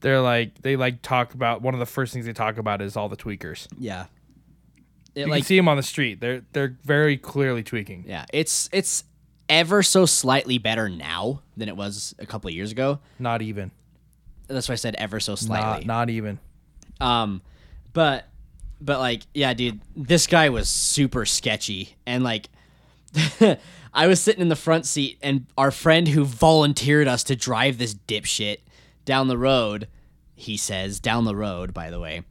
they're 0.00 0.20
like 0.20 0.62
they 0.62 0.76
like 0.76 1.02
talk 1.02 1.34
about 1.34 1.62
one 1.62 1.74
of 1.74 1.80
the 1.80 1.86
first 1.86 2.12
things 2.12 2.26
they 2.26 2.32
talk 2.32 2.58
about 2.58 2.80
is 2.82 2.96
all 2.96 3.08
the 3.08 3.16
tweakers. 3.16 3.66
yeah. 3.78 4.06
It 5.14 5.22
You 5.22 5.26
like 5.26 5.38
can 5.40 5.46
see 5.46 5.56
them 5.56 5.68
on 5.68 5.76
the 5.76 5.82
street. 5.82 6.20
They're 6.20 6.42
they're 6.52 6.76
very 6.84 7.16
clearly 7.16 7.62
tweaking. 7.64 8.04
yeah, 8.06 8.26
it's 8.32 8.68
it's 8.72 9.02
ever 9.48 9.82
so 9.82 10.06
slightly 10.06 10.56
better 10.58 10.88
now 10.88 11.42
than 11.56 11.68
it 11.68 11.76
was 11.76 12.14
a 12.20 12.26
couple 12.26 12.48
of 12.48 12.54
years 12.54 12.70
ago. 12.70 13.00
Not 13.18 13.42
even. 13.42 13.72
That's 14.46 14.68
why 14.68 14.74
I 14.74 14.76
said 14.76 14.94
ever 14.98 15.18
so 15.18 15.32
Not 15.32 15.38
slightly. 15.40 15.84
not 15.84 16.10
even. 16.10 16.38
Um, 17.00 17.42
but 17.92 18.26
but 18.80 19.00
like 19.00 19.22
yeah, 19.34 19.52
dude, 19.52 19.80
this 19.96 20.28
guy 20.28 20.48
was 20.50 20.68
super 20.68 21.26
sketchy 21.26 21.96
and 22.06 22.22
like. 22.22 22.48
I 23.92 24.06
was 24.06 24.20
sitting 24.20 24.40
in 24.40 24.48
the 24.48 24.54
front 24.56 24.86
seat, 24.86 25.18
and 25.20 25.46
our 25.58 25.72
friend 25.72 26.06
who 26.06 26.24
volunteered 26.24 27.08
us 27.08 27.24
to 27.24 27.34
drive 27.34 27.76
this 27.78 27.92
dipshit 27.92 28.58
down 29.10 29.26
the 29.28 29.36
road, 29.36 29.88
he 30.34 30.56
says 30.56 31.00
down 31.00 31.24
the 31.24 31.34
road, 31.36 31.74
by 31.74 31.90
the 31.90 31.98
way, 32.00 32.22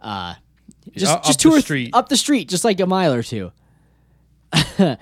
uh, 0.00 0.34
just 0.94 1.12
Up- 1.12 1.24
just 1.24 1.40
two 1.40 1.50
the 1.50 1.56
or 1.56 1.60
three 1.62 1.90
up 1.92 2.08
the 2.10 2.16
street, 2.16 2.48
just 2.48 2.62
like 2.64 2.78
a 2.78 2.86
mile 2.86 3.12
or 3.14 3.22
two. 3.22 3.50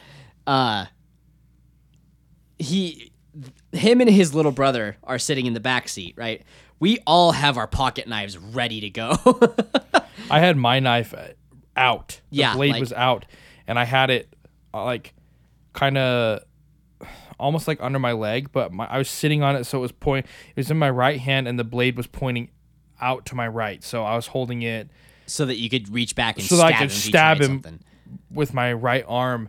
uh, 0.46 0.86
he, 2.58 3.12
him, 3.72 4.00
and 4.00 4.10
his 4.10 4.34
little 4.34 4.52
brother 4.52 4.96
are 5.04 5.18
sitting 5.18 5.46
in 5.46 5.54
the 5.54 5.60
back 5.60 5.88
seat, 5.88 6.14
right? 6.16 6.42
We 6.80 6.98
all 7.06 7.32
have 7.32 7.56
our 7.56 7.66
pocket 7.66 8.06
knives 8.08 8.38
ready 8.38 8.80
to 8.82 8.90
go. 8.90 9.16
I 10.30 10.40
had 10.40 10.56
my 10.56 10.80
knife 10.80 11.14
uh, 11.14 11.28
out. 11.76 12.20
The 12.30 12.36
Yeah, 12.38 12.54
blade 12.54 12.72
like- 12.72 12.80
was 12.80 12.92
out, 12.92 13.26
and 13.66 13.78
I 13.78 13.84
had 13.84 14.10
it 14.10 14.34
uh, 14.74 14.84
like 14.84 15.14
kind 15.72 15.98
of 15.98 16.40
almost 17.38 17.68
like 17.68 17.78
under 17.80 17.98
my 17.98 18.12
leg, 18.12 18.50
but 18.52 18.72
my, 18.72 18.86
I 18.86 18.98
was 18.98 19.08
sitting 19.08 19.42
on 19.42 19.56
it, 19.56 19.64
so 19.64 19.78
it 19.78 19.80
was 19.82 19.92
point. 19.92 20.26
It 20.50 20.56
was 20.56 20.70
in 20.70 20.78
my 20.78 20.90
right 20.90 21.20
hand, 21.20 21.46
and 21.48 21.58
the 21.58 21.64
blade 21.64 21.96
was 21.96 22.06
pointing 22.06 22.50
out 23.00 23.26
to 23.26 23.34
my 23.34 23.46
right, 23.48 23.82
so 23.84 24.04
I 24.04 24.16
was 24.16 24.28
holding 24.28 24.62
it 24.62 24.88
so 25.26 25.46
that 25.46 25.56
you 25.58 25.68
could 25.70 25.92
reach 25.92 26.14
back 26.16 26.36
and 26.36 26.44
So 26.44 26.56
that 26.56 26.66
I 26.66 26.70
stab 26.70 26.78
could 26.78 26.82
him 26.84 26.90
stab 26.90 27.36
him 27.40 27.46
something. 27.62 27.80
with 28.30 28.54
my 28.54 28.72
right 28.72 29.04
arm 29.06 29.48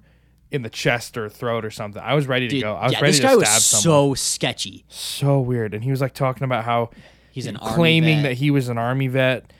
in 0.51 0.61
the 0.63 0.69
chest 0.69 1.17
or 1.17 1.29
throat 1.29 1.63
or 1.63 1.71
something. 1.71 2.01
I 2.01 2.13
was 2.15 2.27
ready 2.27 2.47
to 2.47 2.55
Dude, 2.55 2.63
go. 2.63 2.73
I 2.75 2.85
was 2.85 2.93
yeah, 2.93 2.99
ready 3.01 3.11
this 3.11 3.17
to 3.19 3.23
guy 3.23 3.29
stab 3.29 3.39
was 3.39 3.65
someone. 3.65 3.81
so 3.83 4.13
sketchy. 4.15 4.85
So 4.89 5.39
weird, 5.39 5.73
and 5.73 5.83
he 5.83 5.91
was 5.91 6.01
like 6.01 6.13
talking 6.13 6.43
about 6.43 6.63
how 6.65 6.89
He's 7.31 7.45
an 7.47 7.57
army 7.57 7.75
claiming 7.75 8.23
that 8.23 8.33
he 8.33 8.51
was 8.51 8.69
an 8.69 8.77
army 8.77 9.07
vet. 9.07 9.51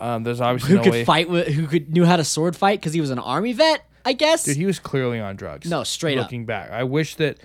Um, 0.00 0.22
there's 0.22 0.40
obviously 0.40 0.70
who 0.70 0.76
no 0.76 0.82
could 0.84 0.92
way. 0.92 1.04
fight 1.04 1.28
with 1.28 1.48
who 1.48 1.66
could 1.66 1.92
knew 1.92 2.04
how 2.04 2.16
to 2.16 2.24
sword 2.24 2.54
fight 2.56 2.78
because 2.80 2.92
he 2.92 3.00
was 3.00 3.10
an 3.10 3.18
army 3.18 3.52
vet. 3.52 3.84
I 4.04 4.12
guess. 4.12 4.44
Dude, 4.44 4.56
he 4.56 4.64
was 4.64 4.78
clearly 4.78 5.18
on 5.20 5.34
drugs. 5.36 5.68
No, 5.68 5.82
straight 5.84 6.16
up. 6.16 6.24
looking 6.26 6.46
back. 6.46 6.70
I 6.70 6.84
wish 6.84 7.16
that 7.16 7.38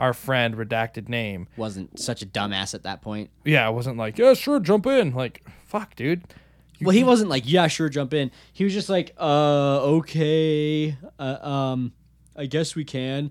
our 0.00 0.14
friend 0.14 0.56
redacted 0.56 1.08
name. 1.08 1.46
wasn't 1.56 1.98
such 1.98 2.22
a 2.22 2.26
dumbass 2.26 2.74
at 2.74 2.82
that 2.84 3.02
point. 3.02 3.30
Yeah, 3.44 3.66
I 3.66 3.70
wasn't 3.70 3.96
like, 3.96 4.18
yeah, 4.18 4.34
sure, 4.34 4.58
jump 4.58 4.86
in. 4.86 5.14
Like, 5.14 5.46
fuck, 5.66 5.94
dude. 5.94 6.24
Well, 6.80 6.90
he 6.94 7.04
wasn't 7.04 7.28
like, 7.28 7.42
yeah, 7.46 7.66
sure, 7.66 7.90
jump 7.90 8.14
in. 8.14 8.30
He 8.52 8.64
was 8.64 8.72
just 8.72 8.88
like, 8.88 9.14
uh, 9.18 9.80
okay, 9.82 10.96
uh, 11.18 11.46
um, 11.46 11.92
I 12.34 12.46
guess 12.46 12.74
we 12.74 12.84
can. 12.84 13.30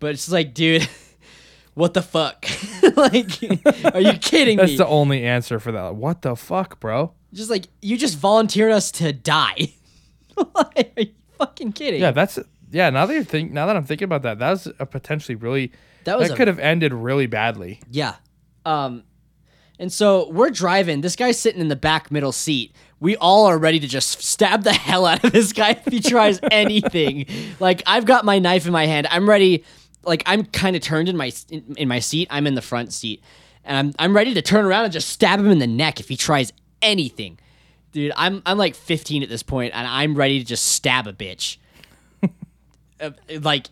But 0.00 0.12
it's 0.12 0.30
like, 0.30 0.54
dude, 0.54 0.88
what 1.74 1.92
the 1.92 2.02
fuck? 2.02 2.46
like, 2.96 3.42
are 3.94 4.00
you 4.00 4.14
kidding 4.14 4.56
That's 4.56 4.72
me? 4.72 4.76
the 4.78 4.86
only 4.86 5.24
answer 5.24 5.60
for 5.60 5.72
that. 5.72 5.94
What 5.96 6.22
the 6.22 6.34
fuck, 6.34 6.80
bro? 6.80 7.12
just 7.34 7.50
like 7.50 7.66
you 7.82 7.98
just 7.98 8.16
volunteered 8.18 8.72
us 8.72 8.90
to 8.90 9.12
die. 9.12 9.74
like, 10.36 10.92
are 10.96 11.02
you 11.02 11.12
fucking 11.38 11.72
kidding? 11.72 12.00
Yeah, 12.00 12.10
that's 12.10 12.38
yeah. 12.70 12.90
Now 12.90 13.06
that 13.06 13.14
you're 13.14 13.24
think, 13.24 13.52
now 13.52 13.66
that 13.66 13.76
I'm 13.76 13.84
thinking 13.84 14.04
about 14.06 14.22
that, 14.22 14.38
that 14.38 14.50
was 14.50 14.68
a 14.78 14.86
potentially 14.86 15.34
really 15.36 15.72
That 16.04 16.18
was 16.18 16.28
that 16.28 16.34
a- 16.34 16.36
could 16.36 16.48
have 16.48 16.58
ended 16.58 16.92
really 16.92 17.26
badly. 17.26 17.80
Yeah. 17.90 18.14
Um, 18.64 19.04
and 19.78 19.92
so 19.92 20.30
we're 20.30 20.50
driving. 20.50 21.02
This 21.02 21.16
guy's 21.16 21.38
sitting 21.38 21.60
in 21.60 21.68
the 21.68 21.76
back 21.76 22.10
middle 22.10 22.32
seat. 22.32 22.74
We 22.98 23.14
all 23.16 23.44
are 23.46 23.58
ready 23.58 23.78
to 23.80 23.86
just 23.86 24.22
stab 24.22 24.62
the 24.62 24.72
hell 24.88 25.04
out 25.06 25.22
of 25.22 25.32
this 25.32 25.52
guy 25.52 25.70
if 25.70 25.84
he 25.92 26.00
tries 26.00 26.40
anything. 26.50 27.26
Like 27.60 27.82
I've 27.86 28.06
got 28.06 28.24
my 28.24 28.38
knife 28.38 28.66
in 28.66 28.72
my 28.72 28.86
hand. 28.86 29.06
I'm 29.10 29.28
ready. 29.28 29.64
Like 30.02 30.22
I'm 30.26 30.44
kind 30.46 30.76
of 30.76 30.82
turned 30.82 31.08
in 31.08 31.16
my 31.16 31.30
in, 31.50 31.74
in 31.76 31.88
my 31.88 31.98
seat. 31.98 32.28
I'm 32.30 32.46
in 32.46 32.54
the 32.54 32.62
front 32.62 32.92
seat, 32.92 33.22
and 33.64 33.76
I'm 33.76 33.94
I'm 33.98 34.16
ready 34.16 34.32
to 34.34 34.42
turn 34.42 34.64
around 34.64 34.84
and 34.84 34.92
just 34.92 35.08
stab 35.08 35.38
him 35.40 35.50
in 35.50 35.58
the 35.58 35.66
neck 35.66 36.00
if 36.00 36.08
he 36.08 36.16
tries 36.16 36.52
anything. 36.80 37.38
Dude, 37.92 38.12
I'm 38.16 38.40
I'm 38.46 38.56
like 38.56 38.74
15 38.74 39.22
at 39.22 39.28
this 39.28 39.42
point, 39.42 39.72
and 39.74 39.86
I'm 39.86 40.14
ready 40.14 40.38
to 40.38 40.44
just 40.44 40.64
stab 40.66 41.06
a 41.06 41.12
bitch. 41.12 41.58
Uh, 43.00 43.10
like 43.40 43.66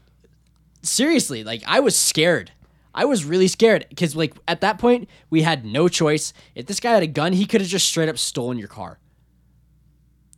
seriously, 0.82 1.44
like 1.44 1.62
I 1.66 1.80
was 1.80 1.96
scared. 1.96 2.50
I 2.94 3.06
was 3.06 3.24
really 3.24 3.48
scared 3.48 3.86
because 3.88 4.14
like 4.14 4.34
at 4.46 4.60
that 4.60 4.78
point 4.78 5.08
we 5.30 5.42
had 5.42 5.64
no 5.64 5.88
choice. 5.88 6.32
If 6.54 6.66
this 6.66 6.78
guy 6.80 6.92
had 6.92 7.02
a 7.02 7.06
gun, 7.08 7.32
he 7.32 7.46
could 7.46 7.60
have 7.60 7.70
just 7.70 7.86
straight 7.88 8.08
up 8.08 8.18
stolen 8.18 8.58
your 8.58 8.68
car. 8.68 8.98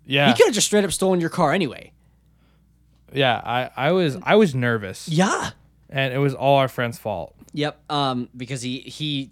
Yeah, 0.06 0.28
He 0.28 0.34
could 0.34 0.46
have 0.46 0.54
just 0.54 0.68
straight 0.68 0.84
up 0.84 0.92
stolen 0.92 1.20
your 1.20 1.30
car 1.30 1.52
anyway. 1.52 1.92
yeah. 3.12 3.40
I 3.44 3.88
I 3.88 3.92
was 3.92 4.16
I 4.22 4.36
was 4.36 4.54
nervous, 4.54 5.08
Yeah. 5.08 5.50
and 5.90 6.14
it 6.14 6.18
was 6.18 6.32
all 6.34 6.56
our 6.58 6.68
friend's 6.68 6.98
fault. 6.98 7.34
Yep. 7.52 7.80
Um, 7.90 8.28
because 8.36 8.62
he 8.62 8.78
he 8.80 9.30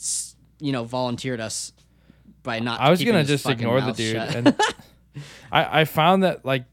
you 0.61 0.73
know 0.73 0.85
volunteered 0.85 1.41
us 1.41 1.73
by 2.43 2.59
not. 2.59 2.81
I 2.81 2.91
was 2.91 3.03
gonna 3.03 3.25
just 3.25 3.49
ignore 3.49 3.81
the 3.81 3.93
dude, 3.93 4.17
and 4.17 4.49
I 5.53 5.81
I 5.81 5.85
found 5.85 6.25
that 6.25 6.45
like 6.45 6.65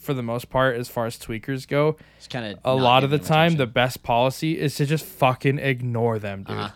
for 0.00 0.14
the 0.14 0.22
most 0.22 0.48
part, 0.48 0.76
as 0.76 0.88
far 0.88 1.06
as 1.06 1.18
tweakers 1.18 1.68
go, 1.68 1.96
It's 2.16 2.26
kind 2.26 2.46
of 2.46 2.58
a 2.64 2.74
lot 2.74 3.04
of 3.04 3.10
the 3.10 3.18
time 3.18 3.56
the 3.56 3.66
best 3.66 4.02
policy 4.02 4.58
is 4.58 4.74
to 4.76 4.86
just 4.86 5.04
fucking 5.04 5.58
ignore 5.58 6.18
them, 6.18 6.42
dude. 6.42 6.56
Uh-huh. 6.56 6.70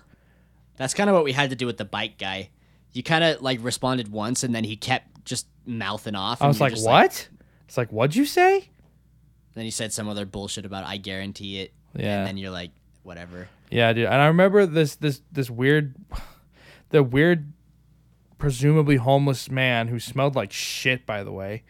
That's 0.76 0.94
kind 0.94 1.08
of 1.08 1.14
what 1.14 1.24
we 1.24 1.32
had 1.32 1.50
to 1.50 1.56
do 1.56 1.66
with 1.66 1.78
the 1.78 1.84
bike 1.84 2.18
guy. 2.18 2.50
You 2.92 3.02
kind 3.02 3.24
of 3.24 3.40
like 3.40 3.58
responded 3.62 4.12
once, 4.12 4.44
and 4.44 4.54
then 4.54 4.64
he 4.64 4.76
kept 4.76 5.24
just 5.24 5.46
mouthing 5.66 6.14
off. 6.14 6.42
I 6.42 6.46
was 6.46 6.60
like, 6.60 6.76
what? 6.78 7.28
It's 7.66 7.78
like, 7.78 7.90
what'd 7.90 8.14
you 8.14 8.26
say? 8.26 8.68
Then 9.54 9.64
he 9.64 9.70
said 9.70 9.92
some 9.92 10.08
other 10.08 10.26
bullshit 10.26 10.66
about 10.66 10.84
I 10.84 10.98
guarantee 10.98 11.60
it. 11.60 11.72
Yeah. 11.96 12.18
And 12.18 12.26
then 12.26 12.37
you're 12.37 12.50
like, 12.50 12.72
whatever. 13.02 13.48
Yeah, 13.70 13.92
dude. 13.92 14.06
And 14.06 14.14
I 14.20 14.26
remember 14.26 14.66
this 14.66 14.96
this 14.96 15.22
this 15.32 15.48
weird 15.48 15.94
the 16.90 17.02
weird 17.02 17.52
presumably 18.37 18.96
homeless 18.96 19.50
man 19.50 19.88
who 19.88 19.98
smelled 19.98 20.37
like 20.37 20.52
shit 20.52 21.06
by 21.06 21.24
the 21.24 21.32
way. 21.32 21.62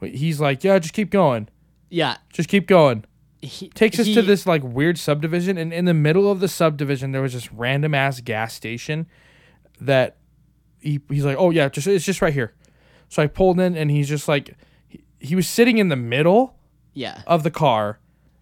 He's 0.00 0.40
like, 0.40 0.62
"Yeah, 0.64 0.78
just 0.78 0.94
keep 0.94 1.10
going. 1.10 1.48
Yeah. 1.90 2.16
Just 2.32 2.48
keep 2.48 2.66
going." 2.66 3.04
He, 3.42 3.68
Takes 3.70 3.98
us 3.98 4.06
to 4.12 4.20
this 4.22 4.46
like 4.46 4.62
weird 4.62 4.98
subdivision 4.98 5.56
and 5.56 5.72
in 5.72 5.86
the 5.86 5.94
middle 5.94 6.30
of 6.30 6.40
the 6.40 6.48
subdivision 6.48 7.12
there 7.12 7.22
was 7.22 7.32
this 7.32 7.50
random 7.50 7.94
ass 7.94 8.20
gas 8.20 8.52
station 8.52 9.06
that 9.80 10.16
he, 10.78 11.00
he's 11.08 11.24
like, 11.24 11.36
"Oh 11.38 11.50
yeah, 11.50 11.68
just 11.70 11.86
it's 11.86 12.04
just 12.04 12.20
right 12.20 12.34
here." 12.34 12.52
So 13.08 13.22
I 13.22 13.26
pulled 13.28 13.58
in 13.58 13.76
and 13.76 13.90
he's 13.90 14.08
just 14.08 14.28
like 14.28 14.56
he, 14.88 15.02
he 15.20 15.34
was 15.34 15.48
sitting 15.48 15.78
in 15.78 15.88
the 15.88 15.96
middle 15.96 16.54
Yeah. 16.92 17.22
of 17.26 17.42
the 17.42 17.50
car, 17.50 17.98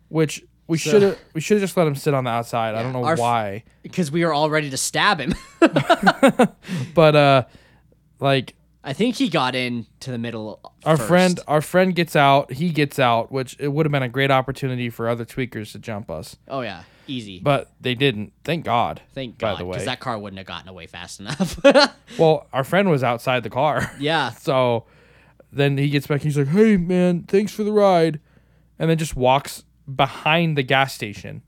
which 0.08 0.42
we 0.66 0.78
So- 0.78 0.90
should 0.90 1.02
have 1.02 1.18
we 1.32 1.40
should 1.40 1.56
have 1.58 1.62
just 1.62 1.76
let 1.76 1.86
him 1.86 1.94
sit 1.94 2.12
on 2.12 2.24
the 2.24 2.30
outside. 2.30 2.74
I 2.74 2.82
don't 2.82 2.92
know 2.92 3.00
why. 3.00 3.62
Because 3.82 4.10
we 4.10 4.24
were 4.24 4.32
all 4.34 4.50
ready 4.50 4.68
to 4.70 4.76
stab 4.76 5.20
him. 5.20 5.32
but 6.94 7.16
uh 7.16 7.44
like 8.20 8.54
I 8.88 8.92
think 8.94 9.16
he 9.16 9.29
got 9.29 9.55
in 9.55 9.87
to 10.01 10.11
the 10.11 10.18
middle. 10.18 10.61
our 10.85 10.96
first. 10.96 11.09
friend 11.09 11.40
our 11.46 11.61
friend 11.61 11.94
gets 11.94 12.16
out 12.16 12.53
he 12.53 12.70
gets 12.70 12.98
out 12.98 13.31
which 13.31 13.55
it 13.61 13.68
would 13.68 13.85
have 13.87 13.92
been 13.92 14.03
a 14.03 14.09
great 14.09 14.31
opportunity 14.31 14.88
for 14.90 15.09
other 15.09 15.24
tweakers 15.27 15.72
to 15.72 15.79
jump 15.79 16.11
us 16.11 16.37
Oh 16.48 16.62
yeah. 16.62 16.83
Easy. 17.07 17.40
but 17.40 17.70
they 17.81 17.94
didn't. 17.94 18.33
Thank 18.44 18.64
God. 18.66 19.01
Thank 19.14 19.38
by 19.38 19.53
God, 19.53 19.61
the 19.61 19.64
way. 19.64 19.72
because 19.72 19.87
that 19.87 19.98
car 20.01 20.18
wouldn't 20.18 20.38
have 20.38 20.46
gotten 20.46 20.68
away 20.68 20.87
fast 20.87 21.20
enough. 21.20 21.59
Well, 22.18 22.46
our 22.53 22.64
friend 22.64 22.90
was 22.90 23.03
outside 23.05 23.42
the 23.44 23.51
car. 23.51 23.90
yeah. 23.98 24.31
So 24.40 24.85
then 25.53 25.79
he 25.79 25.88
gets 25.88 26.07
back. 26.07 26.20
He's 26.22 26.37
like, 26.37 26.48
"Hey, 26.48 26.77
man, 26.77 27.22
thanks 27.22 27.53
for 27.53 27.64
the 27.64 27.72
ride," 27.72 28.20
and 28.79 28.90
then 28.90 28.98
just 28.98 29.16
walks 29.16 29.64
behind 29.94 30.59
the 30.59 30.62
gas 30.62 30.94
station. 30.94 31.40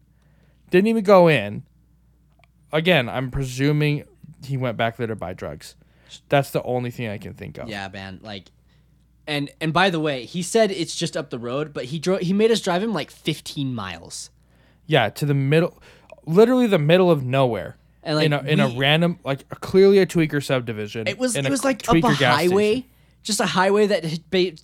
Didn't 0.71 0.87
even 0.89 1.05
go 1.05 1.29
in. 1.29 1.65
Again, 2.73 3.09
I'm 3.09 3.31
presuming 3.31 4.05
he 4.45 4.57
went 4.57 4.77
back 4.79 4.97
there 4.97 5.07
to 5.09 5.17
buy 5.17 5.33
drugs. 5.35 5.75
That's 6.29 6.51
the 6.51 6.63
only 6.63 6.91
thing 6.91 7.09
I 7.09 7.19
can 7.19 7.35
think 7.35 7.59
of. 7.59 7.69
Yeah, 7.69 7.89
man. 7.89 8.21
Like, 8.23 8.51
and 9.27 9.51
and 9.61 9.73
by 9.73 9.91
the 9.91 10.01
way, 10.01 10.25
he 10.25 10.43
said 10.43 10.71
it's 10.71 10.95
just 10.95 11.17
up 11.17 11.31
the 11.31 11.39
road, 11.39 11.73
but 11.73 11.87
he 11.87 11.99
drove. 11.99 12.21
He 12.21 12.33
made 12.33 12.51
us 12.51 12.61
drive 12.61 12.83
him 12.83 12.93
like 12.93 13.11
15 13.11 13.75
miles. 13.75 14.31
Yeah, 14.87 15.09
to 15.11 15.25
the 15.25 15.35
middle, 15.35 15.81
literally 16.27 16.67
the 16.67 16.79
middle 16.79 17.11
of 17.11 17.23
nowhere. 17.25 17.77
And, 18.03 18.17
like, 18.17 18.27
in 18.27 18.33
a, 18.33 18.43
in 18.43 18.61
a 18.61 18.69
random, 18.69 19.19
like 19.25 19.45
a, 19.51 19.57
clearly 19.57 19.99
a 19.99 20.07
tweaker 20.07 20.43
subdivision. 20.43 21.07
It 21.07 21.19
was 21.19 21.37
it 21.37 21.49
was 21.49 21.65
like 21.65 21.87
up 21.89 21.97
a 21.97 22.01
highway, 22.01 22.73
station. 22.73 22.91
just 23.23 23.41
a 23.41 23.47
highway 23.47 23.87
that 23.89 24.05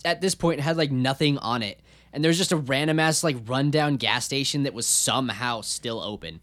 at 0.03 0.21
this 0.21 0.33
point 0.33 0.59
had 0.59 0.75
like 0.75 0.91
nothing 0.91 1.37
on 1.37 1.61
it, 1.61 1.79
and 2.11 2.25
there's 2.25 2.37
just 2.37 2.51
a 2.51 2.57
random 2.57 2.99
ass 2.99 3.23
like 3.23 3.37
rundown 3.45 3.97
gas 3.97 4.25
station 4.25 4.63
that 4.63 4.73
was 4.73 4.87
somehow 4.87 5.61
still 5.61 6.01
open. 6.01 6.39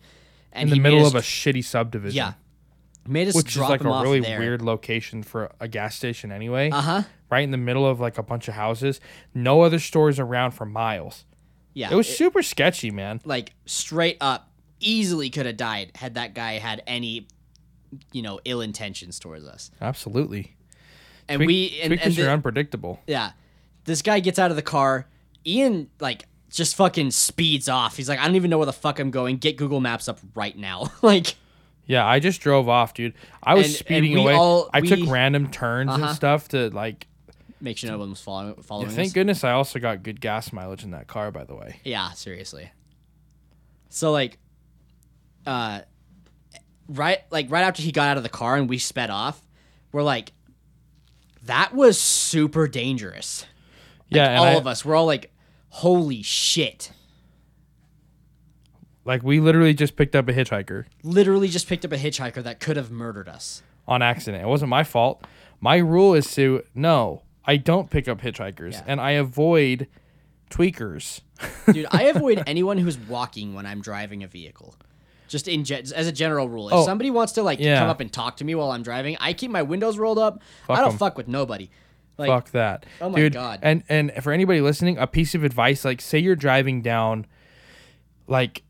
And 0.52 0.68
in 0.68 0.76
the 0.76 0.80
middle 0.80 1.04
of 1.04 1.16
a 1.16 1.20
shitty 1.20 1.64
subdivision. 1.64 2.16
yeah, 2.16 2.32
made 3.06 3.28
us 3.28 3.34
which 3.34 3.56
is 3.56 3.62
like 3.62 3.82
a 3.84 3.88
really 4.02 4.20
there. 4.20 4.38
weird 4.38 4.62
location 4.62 5.22
for 5.22 5.50
a 5.60 5.68
gas 5.68 5.94
station 5.96 6.32
anyway. 6.32 6.70
Uh 6.70 6.80
huh. 6.80 7.02
Right 7.30 7.42
in 7.44 7.50
the 7.50 7.56
middle 7.58 7.86
of 7.86 8.00
like 8.00 8.18
a 8.18 8.22
bunch 8.22 8.48
of 8.48 8.54
houses, 8.54 9.00
no 9.34 9.62
other 9.62 9.78
stores 9.78 10.18
around 10.20 10.52
for 10.52 10.64
miles. 10.66 11.24
Yeah, 11.72 11.90
It 11.90 11.96
was 11.96 12.06
super 12.16 12.42
sketchy, 12.42 12.90
man. 12.92 13.20
like 13.24 13.52
straight 13.66 14.16
up 14.20 14.48
easily 14.80 15.30
could 15.30 15.46
have 15.46 15.56
died 15.56 15.90
had 15.96 16.14
that 16.14 16.34
guy 16.34 16.58
had 16.58 16.82
any 16.86 17.26
you 18.12 18.22
know 18.22 18.38
ill 18.44 18.60
intentions 18.60 19.18
towards 19.18 19.44
us 19.46 19.70
Absolutely. 19.80 20.56
and 21.28 21.38
Tweak- 21.38 21.46
we 21.46 21.80
and, 21.82 21.92
the- 22.16 22.26
are 22.26 22.30
unpredictable. 22.30 23.00
yeah 23.06 23.32
this 23.84 24.02
guy 24.02 24.20
gets 24.20 24.38
out 24.38 24.50
of 24.50 24.56
the 24.56 24.62
car 24.62 25.06
ian 25.46 25.88
like 26.00 26.26
just 26.50 26.74
fucking 26.76 27.10
speeds 27.12 27.68
off 27.68 27.96
he's 27.96 28.08
like 28.08 28.18
i 28.18 28.26
don't 28.26 28.34
even 28.36 28.50
know 28.50 28.58
where 28.58 28.66
the 28.66 28.72
fuck 28.72 28.98
i'm 28.98 29.10
going 29.10 29.36
get 29.38 29.56
google 29.56 29.80
maps 29.80 30.06
up 30.08 30.18
right 30.34 30.56
now 30.58 30.90
like 31.02 31.34
Yeah, 31.87 32.07
I 32.07 32.18
just 32.18 32.40
drove 32.40 32.68
off, 32.68 32.94
dude. 32.94 33.14
I 33.42 33.55
was 33.55 33.66
And- 33.66 33.75
and 33.75 33.79
speeding 33.79 34.12
we 34.14 34.20
away. 34.20 34.33
all- 34.35 34.70
I 34.73 34.81
took 34.81 35.01
we- 35.01 35.07
random 35.09 35.51
turns 35.51 35.90
Uh-huh. 35.90 36.05
and 36.07 36.16
stuff 36.16 36.49
to 36.49 36.70
like. 36.70 37.07
make 37.61 37.79
sure 37.79 37.90
no 37.90 37.99
one 37.99 38.11
was 38.11 38.20
following 38.20 38.55
following 38.62 38.90
Thank 38.90 39.14
goodness 39.14 39.42
I 39.44 39.53
also 39.53 39.79
got 39.79 40.03
good 40.03 40.20
gas 40.20 40.53
mileage 40.53 40.83
in 40.85 40.90
that 40.90 41.07
car, 41.07 41.31
by 41.31 41.44
the 41.44 41.55
way. 41.55 41.81
Yeah, 41.85 42.11
seriously. 42.12 42.70
So 43.88 44.12
like 44.12 44.38
uh 45.47 45.81
right 46.88 47.20
like 47.31 47.51
right 47.51 47.62
after 47.64 47.83
he 47.83 47.90
got 47.92 48.09
out 48.09 48.16
of 48.16 48.23
the 48.23 48.29
car 48.29 48.57
and 48.57 48.68
we 48.68 48.79
sped 48.79 49.09
off, 49.11 49.40
we're 49.92 50.03
like 50.03 50.33
that 51.44 51.75
was 51.75 52.01
super 52.01 52.66
dangerous. 52.68 53.47
Yeah, 54.09 54.29
and 54.31 54.38
all 54.38 54.44
I- 54.47 54.53
of 54.55 54.66
us, 54.66 54.85
we're 54.85 54.94
all 54.94 55.07
like 55.07 55.33
holy 55.70 56.23
shit. 56.23 56.92
Like 59.04 59.22
we 59.22 59.40
literally 59.40 59.74
just 59.74 59.96
picked 59.96 60.16
up 60.16 60.28
a 60.28 60.32
hitchhiker 60.32 60.84
Literally 61.02 61.48
just 61.48 61.68
picked 61.68 61.84
up 61.84 61.92
a 61.92 61.98
hitchhiker 61.98 62.42
that 62.42 62.60
could 62.60 62.76
have 62.76 62.90
murdered 62.90 63.28
us. 63.28 63.62
on 63.86 64.00
accident. 64.02 64.42
It 64.42 64.46
wasn't 64.46 64.70
my 64.70 64.82
fault. 64.84 65.22
My 65.60 65.76
rule 65.76 66.14
is 66.14 66.32
to 66.34 66.62
no, 66.74 67.22
I 67.44 67.56
don't 67.58 67.90
pick 67.90 68.08
up 68.08 68.20
hitchhikers, 68.22 68.72
Yeah. 68.72 68.82
and 68.86 69.00
I 69.00 69.12
avoid 69.12 69.88
tweakers. 70.50 71.20
Dude, 71.72 71.86
I 71.90 72.04
avoid 72.14 72.42
anyone 72.46 72.78
who's 72.78 72.98
walking 72.98 73.54
when 73.54 73.66
I'm 73.66 73.80
driving 73.80 74.22
a 74.22 74.26
vehicle. 74.26 74.74
Just 75.28 75.48
in 75.48 75.64
ge- 75.64 75.72
as 75.92 76.06
a 76.06 76.12
general 76.12 76.48
rule, 76.48 76.68
if 76.68 76.74
Oh, 76.74 76.84
somebody 76.84 77.10
wants 77.10 77.32
to 77.32 77.42
like 77.42 77.58
yeah. 77.58 77.78
come 77.78 77.88
up 77.88 78.00
and 78.00 78.12
talk 78.12 78.36
to 78.38 78.44
me 78.44 78.54
while 78.54 78.70
I'm 78.70 78.82
driving, 78.82 79.16
I 79.20 79.32
keep 79.32 79.50
my 79.50 79.62
windows 79.62 79.98
rolled 79.98 80.18
up. 80.18 80.40
I 80.68 80.76
don't 80.76 80.92
'em. 80.92 80.98
fuck 80.98 81.16
with 81.16 81.28
nobody. 81.28 81.70
Like, 82.16 82.28
Fuck 82.28 82.50
that. 82.52 82.86
Oh 83.00 83.08
my 83.10 83.18
Dude, 83.18 83.32
God. 83.32 83.58
And 83.62 83.82
and 83.88 84.12
for 84.22 84.32
anybody 84.32 84.60
listening, 84.60 84.96
a 84.98 85.06
piece 85.06 85.34
of 85.34 85.42
advice 85.42 85.84
like 85.84 86.00
say 86.00 86.18
you're 86.20 86.36
driving 86.36 86.80
down 86.82 87.26
like 88.28 88.62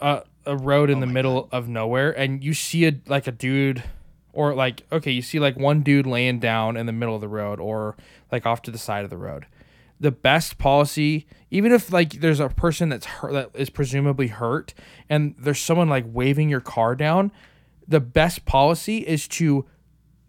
a 0.00 0.22
a 0.46 0.56
road 0.56 0.90
in 0.90 0.98
oh 0.98 1.00
the 1.00 1.06
Oh 1.06 1.08
my 1.08 1.12
middle 1.12 1.48
of 1.52 1.68
nowhere 1.68 2.10
and 2.10 2.42
you 2.42 2.54
see 2.54 2.86
a 2.86 2.92
like 3.06 3.26
a 3.26 3.32
dude 3.32 3.82
or 4.32 4.54
like 4.54 4.82
okay, 4.90 5.10
you 5.10 5.22
see 5.22 5.38
like 5.38 5.56
one 5.56 5.82
dude 5.82 6.06
laying 6.06 6.38
down 6.38 6.76
in 6.76 6.86
the 6.86 6.92
middle 6.92 7.14
of 7.14 7.20
the 7.20 7.28
road 7.28 7.60
or 7.60 7.96
like 8.30 8.46
off 8.46 8.62
to 8.62 8.70
the 8.70 8.78
side 8.78 9.04
of 9.04 9.10
the 9.10 9.16
road. 9.16 9.46
The 9.98 10.10
best 10.10 10.56
policy, 10.56 11.26
even 11.50 11.72
if 11.72 11.92
like 11.92 12.20
there's 12.20 12.40
a 12.40 12.48
person 12.48 12.88
that's 12.88 13.06
hurt 13.06 13.32
that 13.32 13.50
is 13.54 13.70
presumably 13.70 14.28
hurt 14.28 14.72
and 15.08 15.34
there's 15.38 15.60
someone 15.60 15.88
like 15.88 16.04
waving 16.06 16.48
your 16.48 16.60
car 16.60 16.94
down, 16.94 17.32
the 17.86 18.00
best 18.00 18.46
policy 18.46 18.98
is 18.98 19.28
to 19.28 19.66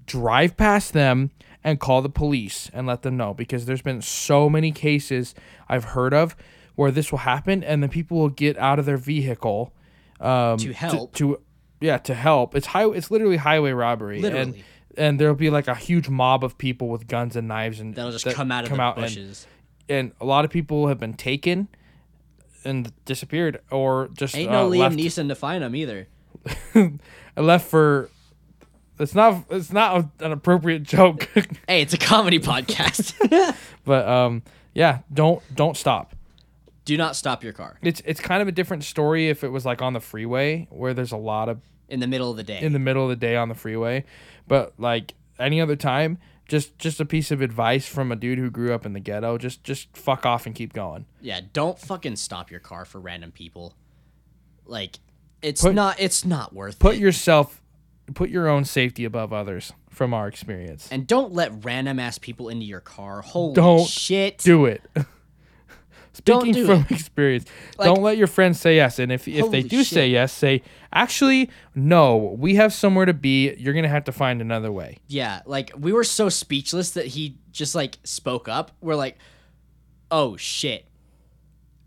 drive 0.06 0.58
past 0.58 0.94
them 0.94 1.32
and 1.64 1.80
call 1.80 2.02
the 2.02 2.10
police 2.10 2.70
and 2.74 2.88
let 2.88 3.04
them 3.04 3.16
know 3.16 3.34
because 3.34 3.66
there's 3.66 3.82
been 3.82 4.02
so 4.02 4.50
many 4.50 4.72
cases 4.72 5.36
I've 5.70 5.86
heard 5.86 6.14
of 6.14 6.36
where 6.76 6.92
this 6.92 7.12
will 7.12 7.20
happen 7.20 7.64
and 7.64 7.82
then 7.84 7.90
people 7.90 8.18
will 8.18 8.30
get 8.30 8.58
out 8.58 8.80
of 8.80 8.86
their 8.86 8.98
vehicle 8.98 9.74
um, 10.20 10.58
To 10.58 10.72
help. 10.74 11.14
to, 11.16 11.40
yeah 11.80 11.98
to 11.98 12.14
help 12.14 12.56
it's 12.56 12.68
high 12.68 12.88
it's 12.90 13.10
literally 13.12 13.38
highway 13.38 13.72
robbery 13.72 14.16
and 14.18 14.24
Literally. 14.24 14.64
and 14.98 15.20
there'll 15.20 15.36
be 15.36 15.50
like 15.50 15.68
a 15.68 15.76
huge 15.76 16.10
mob 16.10 16.44
of 16.44 16.58
people 16.58 16.90
with 16.90 17.08
guns 17.08 17.36
and 17.36 17.48
knives 17.48 17.80
and 17.80 17.96
that'll 17.96 18.12
just 18.12 18.26
that 18.26 18.36
come 18.36 18.52
out 18.52 18.64
of 18.66 18.70
the 18.70 18.82
and- 18.82 18.96
bushes. 18.96 19.48
and, 19.90 20.12
a 20.22 20.26
lot 20.26 20.46
of 20.46 20.52
people 20.52 20.88
have 20.88 21.00
been 21.00 21.14
taken 21.16 21.68
and 22.64 22.94
disappeared 23.06 23.60
or 23.72 24.10
just 24.14 24.36
Ain't 24.36 24.50
uh, 24.52 24.64
no 24.64 24.70
Liam 24.70 24.78
left, 24.80 24.96
Neeson 24.96 25.28
to 25.30 25.36
find 25.36 25.64
them 25.64 25.76
either. 25.76 26.08
I 26.76 26.92
left 27.42 27.68
for 27.68 28.10
it's 29.00 29.16
not 29.16 29.46
it's 29.50 29.72
not 29.72 30.08
an 30.20 30.32
appropriate 30.32 30.84
joke 30.84 31.28
Hey, 31.68 31.82
it's 31.82 31.94
a 31.94 31.98
comedy 31.98 32.38
podcast. 32.52 33.16
But 33.84 34.08
um, 34.08 34.44
yeah, 34.76 35.00
don't 35.12 35.42
don't 35.56 35.76
stop. 35.76 36.16
Do 36.92 36.98
not 36.98 37.16
stop 37.16 37.42
your 37.42 37.54
car 37.54 37.78
It's 37.82 38.02
it's 38.06 38.20
kind 38.20 38.42
of 38.42 38.48
a 38.50 38.52
different 38.52 38.84
story 38.84 39.30
if 39.30 39.44
it 39.46 39.48
was 39.50 39.66
like 39.66 39.82
on 39.82 39.94
the 39.94 40.02
freeway 40.02 40.68
where 40.70 40.94
there's 40.94 41.14
a 41.14 41.18
lot 41.18 41.48
of 41.48 41.62
in 41.88 42.02
the 42.02 42.08
middle 42.08 42.30
of 42.32 42.36
the 42.38 42.44
day. 42.44 42.60
in 42.62 42.74
the 42.74 42.80
middle 42.80 43.04
of 43.04 43.10
the 43.10 43.16
day 43.16 43.36
on 43.38 43.48
the 43.50 43.56
freeway, 43.56 44.04
but 44.48 44.74
like 44.78 45.14
any 45.40 45.62
other 45.62 45.76
time, 45.78 46.18
just 46.50 46.78
just 46.78 47.00
a 47.00 47.06
piece 47.06 47.32
of 47.32 47.42
advice 47.42 47.88
from 47.88 48.12
a 48.12 48.16
dude 48.18 48.38
who 48.40 48.50
grew 48.50 48.74
up 48.74 48.86
in 48.86 48.92
the 48.92 49.00
ghetto, 49.00 49.38
just 49.38 49.64
just 49.64 49.96
fuck 49.96 50.26
off 50.26 50.46
and 50.46 50.54
keep 50.54 50.74
going. 50.74 51.06
yeah, 51.22 51.40
don't 51.54 51.80
fucking 51.80 52.18
stop 52.18 52.52
your 52.52 52.60
car 52.60 52.84
for 52.84 53.00
random 53.00 53.32
people. 53.32 53.74
Like, 54.66 55.00
it's 55.42 55.62
Put- 55.62 55.76
not. 55.76 55.98
It's 56.00 56.26
not 56.26 56.54
worth 56.54 56.78
Put 56.80 56.96
it. 56.96 57.00
yourself 57.02 57.62
put 58.14 58.30
your 58.30 58.50
own 58.50 58.66
safety 58.66 59.06
above 59.06 59.32
others 59.32 59.72
from 59.90 60.14
our 60.14 60.28
experience. 60.28 60.90
and 60.92 61.08
don't 61.08 61.32
let 61.34 61.64
random 61.64 61.98
ass 62.00 62.18
people 62.18 62.50
into 62.50 62.66
your 62.66 62.82
car. 62.82 63.22
Holy 63.22 63.54
Don't 63.54 63.88
shit! 63.88 64.38
Do 64.40 64.66
it. 64.66 64.82
Speaking 66.14 66.54
do 66.54 66.66
from 66.66 66.82
it. 66.82 66.92
experience, 67.00 67.46
Like- 67.78 67.86
don't 67.86 68.02
let 68.02 68.18
your 68.18 68.28
friends 68.28 68.60
say 68.60 68.76
yes. 68.76 69.00
And 69.00 69.12
if 69.12 69.28
if 69.28 69.50
they 69.50 69.64
do 69.64 69.84
say 69.84 70.08
yes, 70.10 70.34
say 70.34 70.62
actually 70.92 71.50
no. 71.74 72.36
We 72.38 72.56
have 72.56 72.74
somewhere 72.74 73.06
to 73.06 73.14
be. 73.14 73.54
You're 73.56 73.74
gonna 73.74 73.88
have 73.88 74.04
to 74.06 74.12
find 74.12 74.42
another 74.42 74.72
way. 74.72 74.98
Yeah, 75.08 75.42
like 75.46 75.72
we 75.78 75.94
were 75.94 76.04
so 76.04 76.28
speechless 76.30 76.92
that 76.92 77.08
he 77.08 77.38
just 77.52 77.76
like 77.76 77.98
spoke 78.04 78.48
up. 78.50 78.72
We're 78.82 78.96
like, 78.96 79.18
oh 80.10 80.38
shit. 80.38 80.86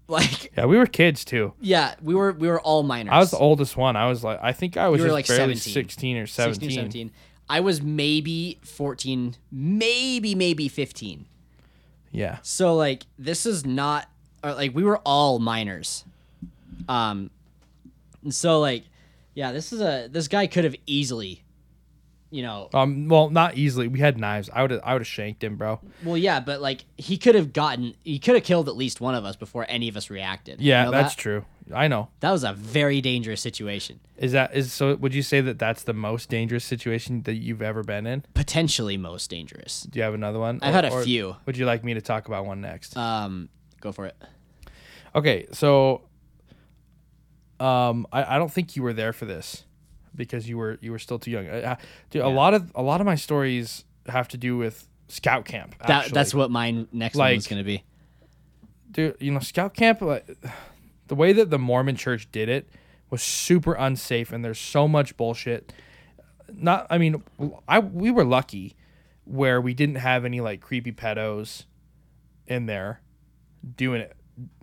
Like, 0.06 0.52
Yeah, 0.54 0.66
we 0.66 0.76
were 0.76 0.84
kids 0.84 1.24
too. 1.24 1.54
yeah, 1.62 1.94
we 2.02 2.14
were 2.14 2.32
we 2.32 2.46
were 2.46 2.60
all 2.60 2.82
minors. 2.82 3.10
I 3.10 3.18
was 3.20 3.30
the 3.30 3.38
oldest 3.38 3.74
one. 3.74 3.96
I 3.96 4.06
was 4.06 4.22
like, 4.22 4.38
I 4.42 4.52
think 4.52 4.76
I 4.76 4.88
was 4.88 5.00
just 5.00 5.10
like, 5.10 5.26
barely 5.26 5.54
17. 5.54 5.72
16 5.72 6.16
or 6.18 6.26
16, 6.26 6.54
17. 6.54 6.76
17. 6.76 7.10
I 7.48 7.60
was 7.60 7.80
maybe 7.80 8.58
14, 8.64 9.37
maybe 9.50 10.34
maybe 10.34 10.68
15. 10.68 11.24
Yeah. 12.10 12.38
So 12.42 12.74
like 12.76 13.06
this 13.18 13.46
is 13.46 13.64
not 13.64 14.06
or 14.44 14.54
like 14.54 14.74
we 14.74 14.85
were 14.85 14.98
all 14.98 15.38
minors. 15.40 16.04
Um 16.88 17.30
and 18.22 18.35
so 18.35 18.61
like 18.61 18.85
yeah, 19.35 19.50
this 19.52 19.72
is 19.72 19.80
a 19.80 20.09
this 20.11 20.28
guy 20.28 20.46
could 20.46 20.64
have 20.64 20.76
easily 20.87 21.40
you 22.30 22.42
know, 22.42 22.68
Um. 22.74 23.07
Well, 23.07 23.30
not 23.30 23.57
easily. 23.57 23.87
We 23.87 24.00
had 24.00 24.18
knives. 24.18 24.50
I 24.52 24.62
would. 24.62 24.72
I 24.83 24.92
would 24.94 25.02
have 25.02 25.07
shanked 25.07 25.44
him, 25.44 25.54
bro. 25.54 25.78
well 26.02 26.16
yeah, 26.16 26.40
but 26.40 26.61
like 26.61 26.85
he 26.96 27.16
could 27.16 27.37
have 27.37 27.52
gotten 27.52 27.94
he 28.02 28.18
could 28.18 28.35
have 28.35 28.42
killed 28.42 28.68
at 28.68 28.74
least 28.74 29.00
one 29.00 29.14
of 29.14 29.24
us 29.24 29.37
before 29.37 29.64
any 29.68 29.88
of 29.88 29.96
us 29.96 30.11
reacted. 30.11 30.61
You 30.61 30.70
Yeah, 30.70 30.85
know 30.87 30.90
that's 30.90 31.14
that? 31.14 31.20
true. 31.22 31.44
I 31.72 31.87
know. 31.87 32.09
that 32.20 32.33
was 32.33 32.42
a 32.42 32.52
very 32.52 33.00
dangerous 33.00 33.40
situation. 33.40 34.00
Is 34.16 34.33
that 34.33 34.52
is 34.52 34.72
so? 34.72 34.96
Would 34.96 35.14
you 35.14 35.22
say 35.22 35.42
that 35.42 35.61
that's 35.61 35.85
the 35.85 35.92
most 35.94 36.28
dangerous 36.28 36.64
situation 36.64 37.22
that 37.22 37.35
you've 37.35 37.62
ever 37.62 37.85
been 37.85 38.04
in? 38.04 38.24
Potentially 38.35 38.96
most 38.96 39.30
dangerous. 39.30 39.83
Do 39.83 40.00
you 40.00 40.02
have 40.02 40.14
another 40.14 40.40
one? 40.40 40.59
I've 40.61 40.70
Or- 40.70 40.72
had 40.74 40.85
a 40.87 41.02
few. 41.04 41.37
Would 41.46 41.57
you 41.57 41.66
like 41.66 41.85
me 41.85 41.94
to 41.94 42.00
talk 42.00 42.26
about 42.26 42.46
one 42.46 42.61
next? 42.61 42.96
Um 42.96 43.48
go 43.85 43.92
for 43.92 44.07
it. 44.07 44.16
Okay, 45.14 45.47
so 45.53 46.03
um, 47.61 48.07
I, 48.12 48.35
I 48.35 48.38
don't 48.38 48.51
think 48.51 48.75
you 48.75 48.83
were 48.83 48.92
there 48.92 49.12
for 49.12 49.27
this 49.27 49.64
because 50.16 50.49
you 50.49 50.59
were 50.59 50.79
you 50.81 50.90
were 50.90 50.99
still 50.99 51.20
too 51.20 51.31
young. 51.31 51.47
Dude, 52.11 52.23
a 52.23 52.29
lot 52.29 52.55
of 52.55 52.73
a 52.75 52.83
lot 52.83 53.01
of 53.01 53.07
my 53.07 53.14
stories 53.14 53.85
have 54.07 54.27
to 54.29 54.37
do 54.37 54.57
with 54.57 54.88
scout 55.07 55.44
camp. 55.44 55.77
That 55.87 56.11
that's 56.11 56.35
what 56.35 56.51
my 56.51 56.87
next 56.92 57.16
one 57.16 57.35
was 57.35 57.47
going 57.47 57.61
to 57.61 57.64
be. 57.64 57.85
dude. 58.90 59.16
You 59.20 59.31
know, 59.31 59.38
scout 59.38 59.75
camp. 59.75 60.01
Like, 60.01 60.27
the 61.07 61.14
way 61.14 61.33
that 61.33 61.51
the 61.51 61.59
Mormon 61.59 61.94
Church 61.94 62.31
did 62.33 62.49
it 62.49 62.68
was 63.11 63.23
super 63.23 63.75
unsafe, 63.75 64.33
and 64.33 64.44
there's 64.44 64.59
so 64.59 64.88
much 64.88 65.16
bullshit. 65.16 65.73
Not, 66.53 66.87
I 66.90 66.99
mean, 66.99 67.23
I 67.68 67.79
we 67.79 68.11
were 68.11 68.25
lucky 68.25 68.75
where 69.25 69.61
we 69.61 69.75
didn't 69.75 69.97
have 69.97 70.25
any 70.25 70.40
like 70.40 70.61
creepy 70.61 70.92
pedos 70.92 71.64
in 72.47 72.66
there 72.66 73.01
doing 73.77 74.00
it, 74.03 74.16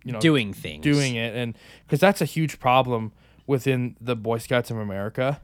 you 0.04 0.12
know, 0.12 0.20
Doing 0.20 0.54
things. 0.54 0.84
doing 0.84 1.16
it, 1.16 1.36
and 1.36 1.58
because 1.86 2.00
that's 2.00 2.22
a 2.22 2.26
huge 2.26 2.60
problem 2.60 3.12
within 3.48 3.96
the 4.00 4.16
Boy 4.16 4.38
Scouts 4.38 4.70
of 4.72 4.78
America, 4.78 5.42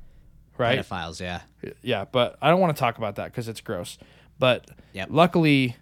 right? 0.57 0.79
pedophiles. 0.79 1.19
Yeah. 1.19 1.41
yeah 1.81 2.05
but 2.11 2.37
i 2.41 2.49
don't 2.49 2.59
want 2.59 2.75
to 2.75 2.79
talk 2.79 2.97
about 2.97 3.15
that 3.15 3.25
because 3.25 3.47
it's 3.47 3.61
gross 3.61 3.97
but 4.39 4.69
Yep. 4.93 5.09
luckily 5.11 5.75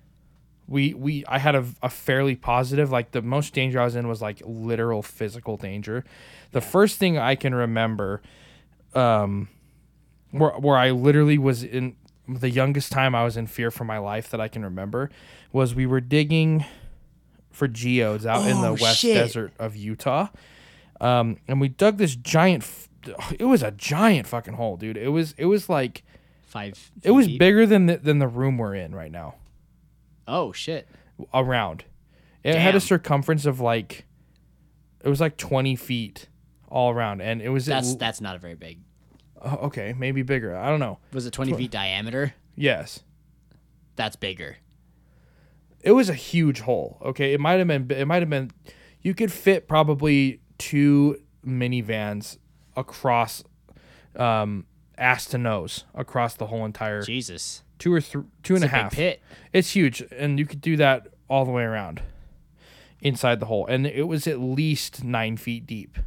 we 0.67 0.93
we 0.93 1.23
i 1.27 1.37
had 1.37 1.53
a, 1.55 1.65
a 1.83 1.89
fairly 1.89 2.35
positive 2.35 2.91
like 2.91 3.11
the 3.11 3.21
most 3.21 3.53
danger 3.53 3.79
i 3.79 3.85
was 3.85 3.95
in 3.95 4.07
was 4.07 4.21
like 4.21 4.41
literal 4.45 5.01
physical 5.03 5.55
danger 5.57 6.03
the 6.51 6.61
first 6.61 6.97
thing 6.97 7.17
i 7.17 7.35
can 7.35 7.53
remember 7.55 8.21
um 8.95 9.47
where, 10.31 10.51
where 10.51 10.77
i 10.77 10.89
literally 10.91 11.37
was 11.37 11.63
in 11.63 11.95
the 12.27 12.49
youngest 12.49 12.91
time 12.91 13.13
i 13.15 13.23
was 13.23 13.37
in 13.37 13.45
fear 13.47 13.69
for 13.71 13.83
my 13.83 13.97
life 13.97 14.29
that 14.29 14.41
i 14.41 14.47
can 14.47 14.63
remember 14.63 15.09
was 15.51 15.75
we 15.75 15.85
were 15.85 16.01
digging 16.01 16.65
for 17.55 17.67
geodes 17.67 18.25
out 18.25 18.47
in 18.47 18.61
the 18.61 18.69
Oh, 18.69 18.77
west 18.79 18.99
shit. 18.99 19.15
desert 19.15 19.53
of 19.59 19.75
utah 19.75 20.27
um, 21.01 21.37
and 21.47 21.59
we 21.61 21.67
dug 21.67 21.97
this 21.97 22.15
giant 22.15 22.63
f- 22.63 22.89
it 23.39 23.45
was 23.45 23.63
a 23.63 23.71
giant 23.71 24.27
fucking 24.27 24.53
hole 24.55 24.77
dude 24.77 24.97
it 24.97 25.09
was 25.09 25.33
it 25.37 25.45
was 25.45 25.69
like 25.69 26.03
Five. 26.45 26.91
it 27.03 27.11
was 27.11 27.25
feet. 27.25 27.39
bigger 27.39 27.65
than 27.65 27.85
the, 27.87 27.97
than 27.97 28.19
the 28.19 28.27
room 28.29 28.57
we're 28.57 28.75
in 28.75 28.95
right 28.95 29.11
now. 29.11 29.35
Oh 30.25 30.53
shit. 30.53 30.87
Around, 31.33 31.83
it 32.43 32.55
had 32.55 32.75
a 32.75 32.79
circumference 32.79 33.45
of 33.45 33.59
like, 33.59 34.05
it 35.03 35.09
was 35.09 35.19
like 35.19 35.35
twenty 35.37 35.75
feet 35.75 36.29
all 36.69 36.91
around, 36.91 37.21
and 37.21 37.41
it 37.41 37.49
was 37.49 37.65
That's 37.65 37.93
at, 37.93 37.99
that's 37.99 38.21
not 38.21 38.35
a 38.37 38.39
very 38.39 38.55
big. 38.55 38.79
oh, 39.41 39.55
okay, 39.67 39.93
maybe 39.97 40.21
bigger. 40.23 40.55
I 40.55 40.69
don't 40.69 40.79
know. 40.79 40.99
Was 41.11 41.25
it 41.25 41.31
twenty 41.31 41.53
feet 41.53 41.71
diameter? 41.71 42.33
Yes, 42.55 43.01
That's 43.97 44.15
bigger. 44.15 44.55
It 45.85 45.91
was 45.91 46.09
a 46.09 46.13
huge 46.13 46.59
hole. 46.61 46.97
Okay, 47.05 47.33
it 47.33 47.39
might 47.39 47.59
have 47.59 47.67
been. 47.67 47.89
It 47.91 48.05
might 48.05 48.21
have 48.21 48.29
been. 48.29 48.51
You 49.01 49.13
could 49.13 49.31
fit 49.31 49.67
probably 49.67 50.41
two 50.57 51.21
minivans 51.45 52.37
across, 52.75 53.43
um, 54.15 54.65
ass 54.97 55.25
to 55.27 55.37
nose 55.37 55.85
across 55.93 56.33
the 56.35 56.47
whole 56.47 56.65
entire 56.65 57.01
Jesus. 57.03 57.61
two 57.79 57.93
or 57.93 58.01
three, 58.01 58.23
two 58.43 58.55
and 58.55 58.63
a 58.63 58.67
It's 58.67 58.73
a 58.73 58.75
big 58.75 58.81
half. 58.83 58.91
pit. 58.93 59.21
It's 59.53 59.69
huge, 59.75 60.01
and 60.11 60.39
you 60.39 60.45
could 60.45 60.59
do 60.61 60.75
that 60.77 61.07
all 61.29 61.45
the 61.45 61.51
way 61.51 61.63
around 61.63 62.01
inside 63.01 63.39
the 63.39 63.45
hole, 63.45 63.65
and 63.67 63.85
it 63.85 64.07
was 64.07 64.25
at 64.27 64.39
least 64.39 65.03
nine 65.03 65.37
feet 65.37 65.67
deep. 65.67 65.99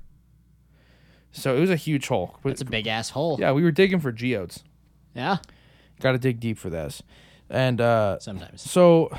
So 1.30 1.56
it 1.56 1.60
was 1.60 1.70
a 1.70 1.76
huge 1.76 2.08
hole. 2.08 2.36
It's 2.44 2.62
a 2.62 2.64
big 2.64 2.86
ass 2.88 3.10
hole. 3.10 3.36
yeah, 3.38 3.52
we 3.52 3.62
were 3.62 3.70
digging 3.70 4.00
for 4.00 4.10
geodes. 4.10 4.64
Yeah. 5.14 5.36
Got 6.00 6.12
to 6.12 6.18
dig 6.18 6.40
deep 6.40 6.58
for 6.58 6.70
this, 6.70 7.02
and 7.50 7.80
uh, 7.80 8.18
Sometimes. 8.18 8.62
so 8.62 9.16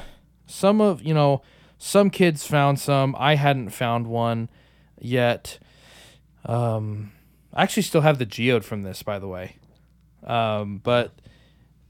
some 0.50 0.82
of 0.82 1.02
you 1.04 1.14
know 1.14 1.42
some 1.78 2.10
kids 2.10 2.46
found 2.46 2.80
some. 2.80 3.16
I 3.18 3.36
hadn't 3.36 3.70
found 3.70 4.08
one 4.08 4.50
yet. 5.00 5.60
Um, 6.46 7.12
I 7.54 7.64
actually 7.64 7.84
still 7.84 8.02
have 8.02 8.18
the 8.18 8.26
geode 8.26 8.64
from 8.66 8.84
this, 8.84 9.04
by 9.04 9.20
the 9.20 9.28
way. 9.28 9.58
Um, 10.24 10.80
but 10.84 11.14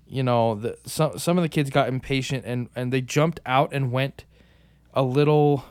you 0.08 0.24
know, 0.24 0.56
the, 0.56 0.78
some 0.86 1.18
some 1.18 1.38
of 1.38 1.42
the 1.44 1.50
kids 1.50 1.70
got 1.70 1.88
impatient 1.88 2.46
and 2.46 2.70
and 2.76 2.92
they 2.94 3.02
jumped 3.02 3.40
out 3.46 3.74
and 3.74 3.92
went 3.92 4.26
a 4.94 5.04
little, 5.04 5.64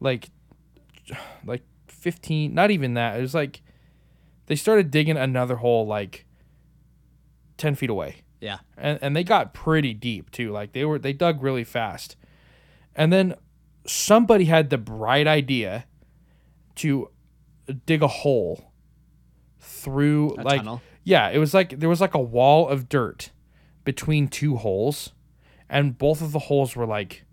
like, 0.00 0.28
like 1.44 1.62
fifteen. 1.86 2.54
Not 2.54 2.70
even 2.70 2.94
that. 2.94 3.18
It 3.18 3.22
was 3.22 3.34
like 3.34 3.62
they 4.46 4.56
started 4.56 4.90
digging 4.90 5.16
another 5.16 5.56
hole 5.56 5.86
like 5.86 6.24
ten 7.56 7.74
feet 7.74 7.90
away 7.90 8.16
Yeah. 8.40 8.58
and 8.76 8.98
and 9.02 9.16
they 9.16 9.24
got 9.24 9.54
pretty 9.54 9.94
deep 9.94 10.30
too. 10.30 10.50
Like 10.52 10.72
they 10.72 10.84
were 10.84 10.98
they 10.98 11.12
dug 11.12 11.42
really 11.42 11.64
fast, 11.64 12.16
and 12.96 13.12
then 13.12 13.34
somebody 13.86 14.46
had 14.46 14.70
the 14.70 14.78
bright 14.78 15.28
idea 15.28 15.84
to 16.76 17.08
dig 17.86 18.02
a 18.02 18.08
hole 18.08 18.72
through 19.60 20.34
A 20.38 20.42
like 20.42 20.58
tunnel. 20.58 20.82
yeah, 21.04 21.28
it 21.28 21.38
was 21.38 21.54
like 21.54 21.78
there 21.78 21.88
was 21.88 22.00
like 22.00 22.14
a 22.14 22.20
wall 22.20 22.68
of 22.68 22.88
dirt 22.88 23.30
between 23.84 24.26
two 24.28 24.56
holes, 24.56 25.12
and 25.68 25.96
both 25.96 26.20
of 26.22 26.32
the 26.32 26.38
holes 26.40 26.74
were 26.74 26.86
like 26.86 27.24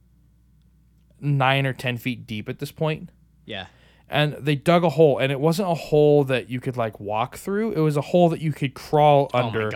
nine 1.19 1.65
or 1.65 1.73
ten 1.73 1.97
feet 1.97 2.27
deep 2.27 2.49
at 2.49 2.59
this 2.59 2.71
point 2.71 3.09
Yeah. 3.45 3.67
and 4.09 4.33
they 4.33 4.55
dug 4.55 4.83
a 4.83 4.89
hole 4.89 5.17
and 5.19 5.31
it 5.31 5.39
wasn't 5.39 5.69
a 5.71 5.73
hole 5.73 6.25
that 6.25 6.49
you 6.49 6.59
could 6.59 6.75
like 6.75 6.99
walk 6.99 7.37
through 7.37 7.71
it 7.71 7.79
was 7.79 7.95
a 7.95 8.01
hole 8.01 8.27
that 8.29 8.41
you 8.41 8.51
could 8.51 8.73
crawl 8.73 9.29
Oh 9.33 9.39
under 9.47 9.71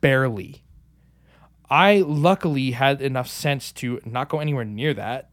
barely 0.00 0.62
i 1.72 1.98
luckily 2.06 2.72
had 2.72 3.00
enough 3.00 3.28
sense 3.28 3.72
to 3.72 3.98
not 4.04 4.28
go 4.28 4.38
anywhere 4.40 4.64
near 4.64 4.92
that 4.94 5.30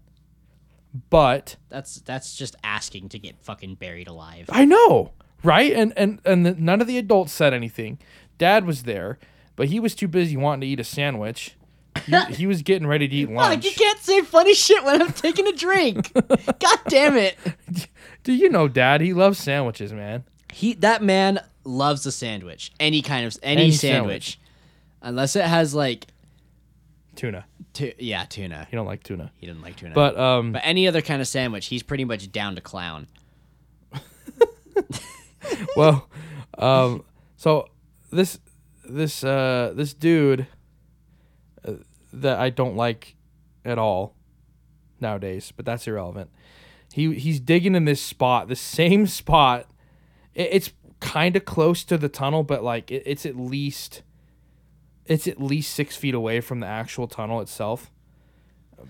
but 1.10 1.56
That's 1.70 2.02
that's 2.02 2.36
just 2.36 2.56
asking 2.64 3.10
to 3.10 3.20
get 3.20 3.38
fucking 3.42 3.76
buried 3.76 4.08
alive. 4.08 4.46
i 4.50 4.66
know 4.66 5.12
right 5.44 5.72
and 5.74 5.94
and 5.98 6.20
and 6.26 6.46
the, 6.46 6.54
none 6.56 6.82
of 6.82 6.88
the 6.88 6.98
adults 6.98 7.32
said 7.32 7.54
anything 7.54 8.00
dad 8.38 8.66
was 8.66 8.84
there 8.84 9.20
but 9.56 9.68
he 9.68 9.80
was 9.80 9.94
too 9.96 10.08
busy 10.08 10.36
wanting 10.38 10.62
to 10.62 10.68
eat 10.68 10.80
a 10.80 10.84
sandwich 10.84 11.56
he, 12.06 12.18
he 12.36 12.48
was 12.48 12.62
getting 12.62 12.88
ready 12.88 13.08
to 13.08 13.16
eat 13.16 13.26
Fuck, 13.28 13.36
lunch 13.36 13.66
you 13.66 13.72
can't 13.72 14.00
say 14.00 14.22
funny 14.22 14.54
shit 14.54 14.84
when 14.84 15.02
I'm 15.02 15.12
taking 15.12 15.46
a 15.48 15.52
drink. 15.52 16.12
god 16.14 16.80
damn 16.88 17.18
it. 17.18 17.38
do 18.24 18.32
you 18.34 18.50
know 18.50 18.68
dad 18.68 19.02
he 19.02 19.14
loves 19.14 19.38
sandwiches 19.40 19.92
man 19.94 20.24
He 20.54 20.74
that 20.76 21.04
man 21.04 21.40
loves 21.66 22.06
a 22.06 22.12
sandwich. 22.12 22.72
Any 22.80 23.02
kind 23.04 23.26
of 23.28 23.38
any, 23.44 23.64
Any 23.64 23.72
sandwich. 23.72 24.40
sandwich. 24.40 24.40
Unless 25.02 25.36
it 25.36 25.46
has 25.46 25.76
like 25.76 26.08
tuna 27.20 27.46
tu- 27.74 27.94
yeah, 28.00 28.24
tuna. 28.26 28.68
He 28.70 28.76
don't 28.76 28.86
like 28.88 29.04
tuna 29.04 29.32
He 29.36 29.46
didn't 29.46 29.62
like 29.62 29.76
tuna. 29.76 29.94
but 29.94 30.18
um 30.18 30.54
but 30.54 30.62
any 30.64 30.88
other 30.88 31.02
kind 31.02 31.22
of 31.22 31.28
sandwich, 31.28 31.68
he's 31.68 31.84
pretty 31.84 32.06
much 32.06 32.32
down 32.32 32.56
to 32.56 32.62
clown. 32.62 33.08
well, 35.76 36.10
um, 36.58 37.04
so 37.38 37.68
this 38.12 38.40
this 38.84 39.24
uh 39.24 39.74
this 39.76 39.94
dude 39.94 40.48
uh, 41.66 41.74
that 42.14 42.40
I 42.40 42.50
don't 42.50 42.76
like 42.76 43.16
at 43.66 43.78
all 43.78 44.16
nowadays, 45.00 45.52
but 45.56 45.66
that's 45.66 45.88
irrelevant. 45.88 46.30
He 46.94 47.14
he's 47.16 47.40
digging 47.40 47.76
in 47.76 47.86
this 47.86 48.02
spot, 48.02 48.48
the 48.48 48.56
same 48.56 49.08
spot. 49.08 49.68
It, 50.34 50.50
it's 50.52 50.72
kind 51.00 51.36
of 51.36 51.46
close 51.46 51.84
to 51.86 51.98
the 51.98 52.10
tunnel, 52.10 52.44
but 52.44 52.64
like 52.64 52.92
it, 52.92 53.04
it's 53.06 53.26
at 53.26 53.36
least 53.36 54.04
it's 55.10 55.28
at 55.28 55.42
least 55.42 55.74
six 55.74 55.98
feet 55.98 56.14
away 56.14 56.40
from 56.40 56.62
the 56.62 56.68
actual 56.68 57.08
tunnel 57.08 57.42
itself. 57.42 57.92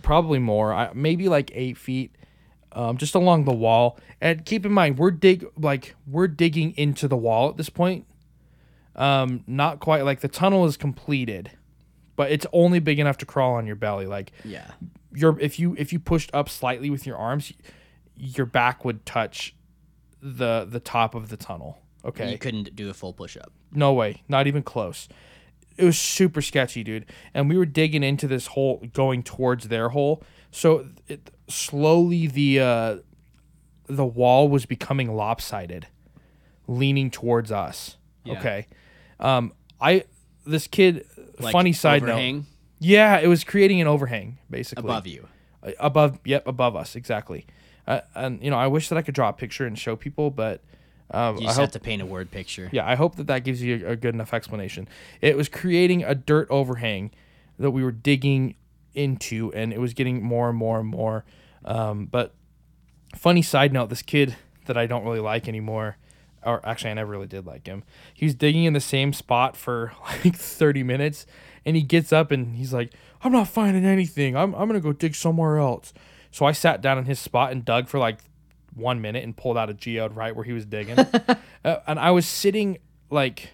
Probably 0.03 0.37
more. 0.37 0.71
I, 0.71 0.91
maybe 0.93 1.27
like 1.29 1.49
eight 1.55 1.77
feet 1.77 2.15
um, 2.73 2.97
just 2.97 3.15
along 3.15 3.45
the 3.45 3.53
wall. 3.53 3.97
And 4.21 4.45
keep 4.45 4.65
in 4.65 4.71
mind, 4.71 4.99
we're 4.99 5.09
dig 5.11 5.47
like 5.57 5.95
we're 6.05 6.27
digging 6.27 6.73
into 6.77 7.07
the 7.07 7.17
wall 7.17 7.49
at 7.49 7.57
this 7.57 7.69
point. 7.69 8.05
Um, 8.95 9.43
not 9.47 9.79
quite 9.79 10.03
like 10.03 10.19
the 10.19 10.27
tunnel 10.27 10.65
is 10.65 10.77
completed, 10.77 11.51
but 12.15 12.31
it's 12.31 12.45
only 12.53 12.79
big 12.79 12.99
enough 12.99 13.17
to 13.19 13.25
crawl 13.25 13.53
on 13.55 13.65
your 13.65 13.75
belly. 13.77 14.05
Like 14.05 14.31
Yeah. 14.43 14.69
your 15.13 15.39
if 15.39 15.57
you 15.57 15.75
if 15.79 15.91
you 15.93 15.99
pushed 15.99 16.29
up 16.33 16.49
slightly 16.49 16.89
with 16.89 17.07
your 17.07 17.17
arms, 17.17 17.53
your 18.15 18.45
back 18.45 18.83
would 18.85 19.05
touch 19.05 19.55
the 20.21 20.65
the 20.69 20.79
top 20.81 21.15
of 21.15 21.29
the 21.29 21.37
tunnel. 21.37 21.79
Okay, 22.05 22.31
You 22.31 22.37
couldn't 22.37 22.75
do 22.75 22.89
a 22.89 22.93
full 22.93 23.13
push 23.13 23.35
up. 23.37 23.51
no 23.71 23.93
way, 23.93 24.21
not 24.29 24.47
even 24.47 24.63
close. 24.63 25.07
It 25.79 25.85
was 25.85 25.97
super 25.97 26.41
sketchy, 26.41 26.83
dude. 26.83 27.05
And 27.33 27.49
we 27.49 27.57
were 27.57 27.65
digging 27.65 28.03
into 28.03 28.27
this 28.27 28.47
hole, 28.47 28.83
going 28.93 29.23
towards 29.23 29.69
their 29.69 29.89
hole. 29.89 30.21
So 30.51 30.87
it, 31.07 31.31
slowly 31.47 32.27
the 32.27 32.59
uh, 32.59 32.97
the 33.87 34.05
wall 34.05 34.49
was 34.49 34.65
becoming 34.65 35.15
lopsided, 35.15 35.87
leaning 36.67 37.09
towards 37.09 37.51
us. 37.51 37.97
Yeah. 38.23 38.39
Okay, 38.39 38.67
um, 39.19 39.53
I 39.79 40.03
this 40.45 40.67
kid. 40.67 41.05
Like 41.39 41.53
funny 41.53 41.71
side 41.71 42.03
note. 42.03 42.43
Yeah, 42.79 43.17
it 43.19 43.27
was 43.27 43.45
creating 43.45 43.79
an 43.79 43.87
overhang 43.87 44.39
basically 44.49 44.83
above 44.83 45.07
you. 45.07 45.27
Above. 45.79 46.19
Yep, 46.25 46.47
above 46.47 46.75
us 46.75 46.97
exactly. 46.97 47.45
Uh, 47.87 48.01
and 48.13 48.43
you 48.43 48.51
know, 48.51 48.57
I 48.57 48.67
wish 48.67 48.89
that 48.89 48.97
I 48.97 49.01
could 49.01 49.15
draw 49.15 49.29
a 49.29 49.33
picture 49.33 49.65
and 49.65 49.79
show 49.79 49.95
people, 49.95 50.31
but 50.31 50.61
um, 51.11 51.37
You 51.37 51.43
just 51.43 51.55
hope 51.57 51.63
have 51.63 51.71
to 51.71 51.79
paint 51.79 52.01
a 52.01 52.05
word 52.05 52.31
picture. 52.31 52.69
yeah, 52.71 52.87
I 52.87 52.95
hope 52.95 53.15
that 53.15 53.27
that 53.27 53.43
gives 53.43 53.61
you 53.61 53.85
a, 53.87 53.91
a 53.91 53.95
good 53.95 54.13
enough 54.13 54.33
explanation. 54.33 54.87
It 55.21 55.35
was 55.37 55.49
creating 55.49 56.03
a 56.03 56.13
dirt 56.15 56.47
overhang 56.49 57.11
that 57.57 57.71
we 57.71 57.83
were 57.83 57.91
digging 57.91 58.55
into, 58.93 59.51
and 59.53 59.73
it 59.73 59.79
was 59.79 59.93
getting 59.93 60.23
more 60.23 60.49
and 60.49 60.57
more 60.57 60.79
and 60.79 60.87
more. 60.87 61.25
Um, 61.65 62.05
but 62.05 62.33
funny 63.15 63.41
side 63.41 63.73
note: 63.73 63.89
this 63.89 64.01
kid 64.01 64.35
that 64.65 64.77
I 64.77 64.85
don't 64.85 65.03
really 65.03 65.19
like 65.19 65.47
anymore, 65.47 65.97
or 66.43 66.65
actually 66.67 66.91
I 66.91 66.93
never 66.95 67.11
really 67.11 67.27
did 67.27 67.45
like 67.45 67.65
him. 67.67 67.83
He 68.13 68.25
was 68.25 68.35
digging 68.35 68.63
in 68.65 68.73
the 68.73 68.79
same 68.79 69.13
spot 69.13 69.57
for 69.57 69.93
like 70.25 70.35
thirty 70.35 70.83
minutes, 70.83 71.25
and 71.65 71.75
he 71.75 71.81
gets 71.81 72.13
up 72.13 72.31
and 72.31 72.55
he's 72.55 72.73
like, 72.73 72.93
"I'm 73.23 73.31
not 73.31 73.47
finding 73.47 73.85
anything. 73.85 74.35
I'm 74.35 74.53
I'm 74.55 74.67
gonna 74.67 74.79
go 74.79 74.93
dig 74.93 75.15
somewhere 75.15 75.57
else." 75.57 75.93
So 76.31 76.45
I 76.45 76.51
sat 76.51 76.81
down 76.81 76.99
in 76.99 77.05
his 77.05 77.19
spot 77.19 77.51
and 77.51 77.65
dug 77.65 77.87
for 77.87 77.97
like 77.99 78.19
one 78.79 79.01
minute 79.01 79.23
and 79.23 79.35
pulled 79.35 79.57
out 79.57 79.69
a 79.69 79.73
geode 79.73 80.15
right 80.15 80.35
where 80.35 80.45
he 80.45 80.53
was 80.53 80.65
digging. 80.65 80.97
uh, 81.65 81.75
and 81.87 81.99
I 81.99 82.11
was 82.11 82.25
sitting 82.25 82.77
like, 83.09 83.51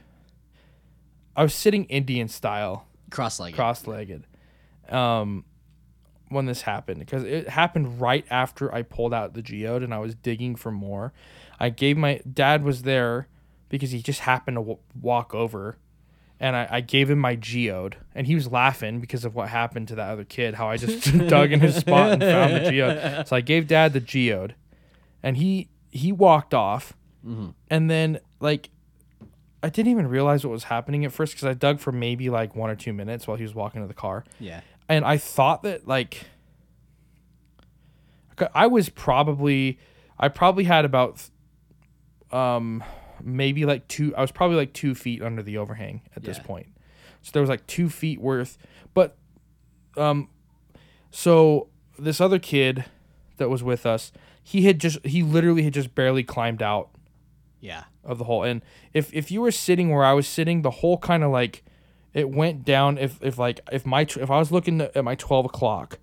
I 1.35 1.43
was 1.43 1.53
sitting 1.53 1.85
Indian 1.85 2.27
style, 2.27 2.87
Cross-legged. 3.09 3.55
cross-legged, 3.55 4.25
um, 4.89 5.45
when 6.29 6.45
this 6.45 6.63
happened 6.63 6.99
because 6.99 7.23
it 7.23 7.49
happened 7.49 7.99
right 8.01 8.25
after 8.29 8.73
I 8.73 8.81
pulled 8.81 9.13
out 9.13 9.33
the 9.33 9.41
geode 9.41 9.83
and 9.83 9.93
I 9.93 9.99
was 9.99 10.15
digging 10.15 10.55
for 10.55 10.71
more. 10.71 11.13
I 11.59 11.69
gave 11.69 11.97
my 11.97 12.21
dad 12.31 12.63
was 12.63 12.81
there 12.81 13.27
because 13.69 13.91
he 13.91 14.01
just 14.01 14.21
happened 14.21 14.55
to 14.55 14.61
w- 14.61 14.79
walk 15.01 15.33
over. 15.33 15.77
And 16.37 16.53
I, 16.53 16.67
I 16.69 16.81
gave 16.81 17.09
him 17.09 17.19
my 17.19 17.37
geode, 17.37 17.95
and 18.13 18.27
he 18.27 18.35
was 18.35 18.51
laughing 18.51 18.99
because 18.99 19.23
of 19.23 19.35
what 19.35 19.47
happened 19.47 19.87
to 19.87 19.95
that 19.95 20.09
other 20.09 20.25
kid. 20.25 20.55
How 20.55 20.67
I 20.69 20.75
just 20.75 21.17
dug 21.29 21.53
in 21.53 21.61
his 21.61 21.77
spot 21.77 22.11
and 22.11 22.21
found 22.21 22.53
the 22.53 22.69
geode. 22.69 23.25
So 23.29 23.37
I 23.37 23.39
gave 23.41 23.67
dad 23.69 23.93
the 23.93 24.01
geode, 24.01 24.53
and 25.25 25.35
he 25.35 25.67
he 25.89 26.13
walked 26.13 26.53
off, 26.53 26.93
and 27.69 27.89
then 27.89 28.19
like 28.39 28.69
I 29.63 29.69
didn't 29.69 29.91
even 29.91 30.07
realize 30.07 30.45
what 30.45 30.51
was 30.51 30.65
happening 30.65 31.03
at 31.03 31.11
first 31.11 31.33
because 31.33 31.47
I 31.47 31.55
dug 31.55 31.79
for 31.79 31.91
maybe 31.91 32.29
like 32.29 32.55
one 32.55 32.69
or 32.69 32.75
two 32.75 32.93
minutes 32.93 33.27
while 33.27 33.35
he 33.35 33.41
was 33.41 33.55
walking 33.55 33.81
to 33.81 33.87
the 33.87 33.95
car 33.95 34.23
yeah. 34.39 34.61
and 34.87 35.03
I 35.03 35.17
thought 35.17 35.63
that 35.63 35.87
like 35.87 36.27
I 38.53 38.67
was 38.67 38.89
probably 38.89 39.79
I 40.19 40.27
probably 40.27 40.65
had 40.65 40.85
about 40.85 41.27
um 42.31 42.83
maybe 43.23 43.65
like 43.65 43.87
two 43.87 44.15
I 44.15 44.21
was 44.21 44.31
probably 44.31 44.57
like 44.57 44.73
two 44.73 44.93
feet 44.93 45.23
under 45.23 45.41
the 45.41 45.57
overhang 45.57 46.01
at 46.15 46.23
this 46.23 46.37
point. 46.37 46.67
So 47.23 47.31
there 47.33 47.41
was 47.41 47.49
like 47.49 47.65
two 47.65 47.89
feet 47.89 48.21
worth. 48.21 48.59
But 48.93 49.17
um 49.97 50.29
so 51.09 51.69
this 51.97 52.21
other 52.21 52.37
kid 52.37 52.85
that 53.37 53.49
was 53.49 53.63
with 53.63 53.87
us, 53.87 54.11
he 54.47 54.61
had 54.61 54.79
just 54.79 55.03
he 55.03 55.23
literally 55.23 55.63
had 55.63 55.73
just 55.73 55.95
barely 55.95 56.23
climbed 56.23 56.61
out 56.61 56.89
Yeah. 57.59 57.85
of 58.03 58.19
the 58.19 58.25
hole. 58.25 58.43
And 58.43 58.61
if 58.93 59.11
if 59.11 59.31
you 59.31 59.41
were 59.41 59.51
sitting 59.51 59.89
where 59.89 60.05
I 60.05 60.13
was 60.13 60.27
sitting, 60.27 60.61
the 60.61 60.69
hole 60.69 60.99
kind 60.99 61.23
of 61.23 61.31
like 61.31 61.63
it 62.13 62.29
went 62.29 62.63
down. 62.63 62.99
If 62.99 63.17
if 63.23 63.39
like 63.39 63.59
if 63.71 63.85
my 63.87 64.01
if 64.01 64.29
I 64.29 64.37
was 64.37 64.51
looking 64.51 64.79
at 64.81 65.03
my 65.03 65.15
twelve 65.15 65.45
o'clock, 65.45 65.97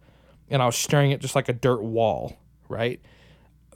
and 0.50 0.60
I 0.60 0.66
was 0.66 0.74
staring 0.76 1.12
at 1.12 1.20
just 1.20 1.36
like 1.36 1.48
a 1.48 1.52
dirt 1.52 1.82
wall, 1.84 2.36
right? 2.68 3.00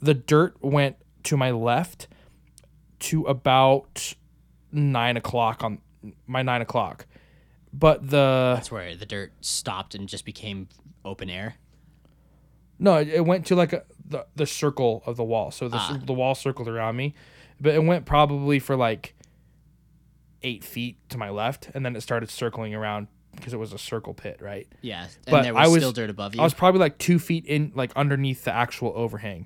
The 0.01 0.13
dirt 0.13 0.57
went 0.61 0.97
to 1.23 1.37
my 1.37 1.51
left 1.51 2.07
to 2.99 3.23
about 3.23 4.13
nine 4.71 5.15
o'clock 5.15 5.63
on 5.63 5.79
my 6.27 6.41
nine 6.43 6.61
o'clock, 6.61 7.05
but 7.71 8.09
the 8.09 8.53
That's 8.55 8.69
where 8.69 8.95
the 8.97 9.05
dirt 9.05 9.31
stopped 9.39 9.95
and 9.95 10.09
just 10.09 10.25
became 10.25 10.67
open 11.05 11.29
air. 11.29 11.55
No, 12.79 12.95
it, 12.97 13.07
it 13.09 13.25
went 13.25 13.45
to 13.47 13.55
like 13.55 13.73
a, 13.73 13.83
the 14.07 14.25
the 14.35 14.45
circle 14.45 15.03
of 15.05 15.17
the 15.17 15.23
wall. 15.23 15.51
So 15.51 15.67
the 15.67 15.77
Ah. 15.77 15.99
the 16.03 16.13
wall 16.13 16.35
circled 16.35 16.67
around 16.67 16.95
me, 16.95 17.15
but 17.59 17.73
it 17.75 17.83
went 17.83 18.05
probably 18.05 18.59
for 18.59 18.75
like 18.75 19.13
eight 20.43 20.63
feet 20.63 20.97
to 21.09 21.17
my 21.17 21.29
left, 21.29 21.69
and 21.73 21.85
then 21.85 21.95
it 21.95 22.01
started 22.01 22.29
circling 22.29 22.73
around 22.75 23.07
because 23.35 23.53
it 23.53 23.57
was 23.57 23.73
a 23.73 23.77
circle 23.77 24.13
pit, 24.13 24.39
right? 24.41 24.67
Yeah. 24.81 25.07
But 25.29 25.43
there 25.43 25.53
was, 25.53 25.63
I 25.63 25.67
was- 25.67 25.77
still 25.77 25.91
dirt 25.91 26.09
above 26.09 26.35
you. 26.35 26.41
I 26.41 26.43
was 26.43 26.53
probably 26.53 26.79
like 26.79 26.97
two 26.97 27.19
feet 27.19 27.45
in, 27.45 27.71
like 27.75 27.91
underneath 27.95 28.43
the 28.45 28.53
actual 28.53 28.93
overhang. 28.95 29.45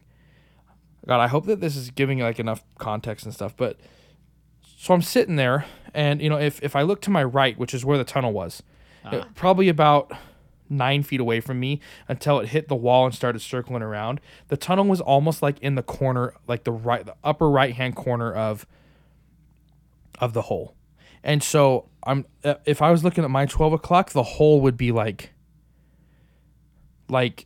God, 1.07 1.19
I 1.19 1.27
hope 1.27 1.45
that 1.47 1.59
this 1.61 1.75
is 1.75 1.89
giving 1.89 2.19
like 2.19 2.39
enough 2.39 2.63
context 2.77 3.25
and 3.25 3.33
stuff. 3.33 3.55
But 3.57 3.79
so 4.77 4.93
I'm 4.93 5.01
sitting 5.01 5.35
there, 5.35 5.65
and 5.93 6.21
you 6.21 6.29
know, 6.29 6.37
if 6.37 6.61
if 6.61 6.75
I 6.75 6.83
look 6.83 7.01
to 7.01 7.09
my 7.09 7.23
right, 7.23 7.57
which 7.57 7.73
is 7.73 7.83
where 7.85 7.97
the 7.97 8.03
tunnel 8.03 8.33
was, 8.33 8.61
it- 9.05 9.33
probably 9.35 9.67
about 9.69 10.11
nine 10.71 11.03
feet 11.03 11.19
away 11.19 11.39
from 11.39 11.59
me 11.59 11.79
until 12.07 12.39
it 12.39 12.49
hit 12.49 12.67
the 12.67 12.75
wall 12.75 13.05
and 13.05 13.13
started 13.13 13.39
circling 13.39 13.83
around. 13.83 14.21
The 14.47 14.57
tunnel 14.57 14.85
was 14.85 15.01
almost 15.01 15.41
like 15.41 15.59
in 15.59 15.75
the 15.75 15.83
corner, 15.83 16.33
like 16.47 16.63
the 16.63 16.71
right, 16.71 17.05
the 17.05 17.15
upper 17.23 17.49
right 17.49 17.73
hand 17.75 17.95
corner 17.95 18.33
of 18.33 18.65
of 20.19 20.33
the 20.33 20.43
hole. 20.43 20.75
And 21.23 21.43
so 21.43 21.89
I'm 22.03 22.25
if 22.65 22.81
I 22.81 22.91
was 22.91 23.03
looking 23.03 23.23
at 23.23 23.29
my 23.29 23.45
twelve 23.45 23.73
o'clock, 23.73 24.11
the 24.11 24.23
hole 24.23 24.61
would 24.61 24.77
be 24.77 24.91
like 24.91 25.31
like 27.09 27.45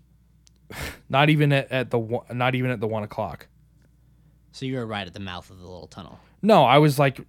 not 1.09 1.29
even 1.29 1.51
at, 1.51 1.71
at 1.71 1.91
the 1.91 1.99
one, 1.99 2.25
not 2.31 2.55
even 2.55 2.71
at 2.71 2.79
the 2.79 2.87
one 2.87 3.03
o'clock. 3.03 3.47
so 4.51 4.65
you 4.65 4.75
were 4.75 4.85
right 4.85 5.07
at 5.07 5.13
the 5.13 5.19
mouth 5.19 5.49
of 5.49 5.59
the 5.59 5.65
little 5.65 5.87
tunnel. 5.87 6.19
No, 6.41 6.63
I 6.63 6.77
was 6.77 6.99
like 6.99 7.19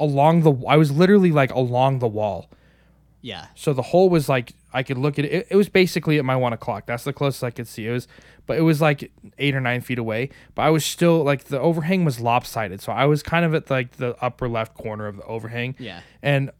along 0.00 0.42
the. 0.42 0.52
I 0.66 0.76
was 0.76 0.90
literally 0.90 1.32
like 1.32 1.52
along 1.52 1.98
the 1.98 2.08
wall. 2.08 2.50
Yeah. 3.22 3.46
So 3.54 3.72
the 3.72 3.82
hole 3.82 4.08
was 4.08 4.28
like 4.28 4.52
I 4.72 4.82
could 4.82 4.98
look 4.98 5.18
at 5.18 5.24
it. 5.24 5.32
It, 5.32 5.46
it 5.50 5.56
was 5.56 5.68
basically 5.68 6.18
at 6.18 6.24
my 6.24 6.36
one 6.36 6.52
o'clock. 6.52 6.86
That's 6.86 7.04
the 7.04 7.12
closest 7.12 7.42
I 7.42 7.50
could 7.50 7.66
see. 7.66 7.86
It 7.86 7.92
was, 7.92 8.06
but 8.46 8.56
it 8.56 8.60
was 8.60 8.80
like 8.80 9.10
eight 9.38 9.54
or 9.54 9.60
nine 9.60 9.80
feet 9.80 9.98
away. 9.98 10.30
But 10.54 10.62
I 10.62 10.70
was 10.70 10.84
still 10.84 11.24
like 11.24 11.44
the 11.44 11.58
overhang 11.58 12.04
was 12.04 12.20
lopsided, 12.20 12.80
so 12.80 12.92
I 12.92 13.06
was 13.06 13.22
kind 13.22 13.44
of 13.44 13.54
at 13.54 13.68
like 13.70 13.92
the 13.96 14.16
upper 14.22 14.48
left 14.48 14.74
corner 14.74 15.06
of 15.08 15.16
the 15.16 15.24
overhang. 15.24 15.74
Yeah. 15.78 16.02
And 16.22 16.50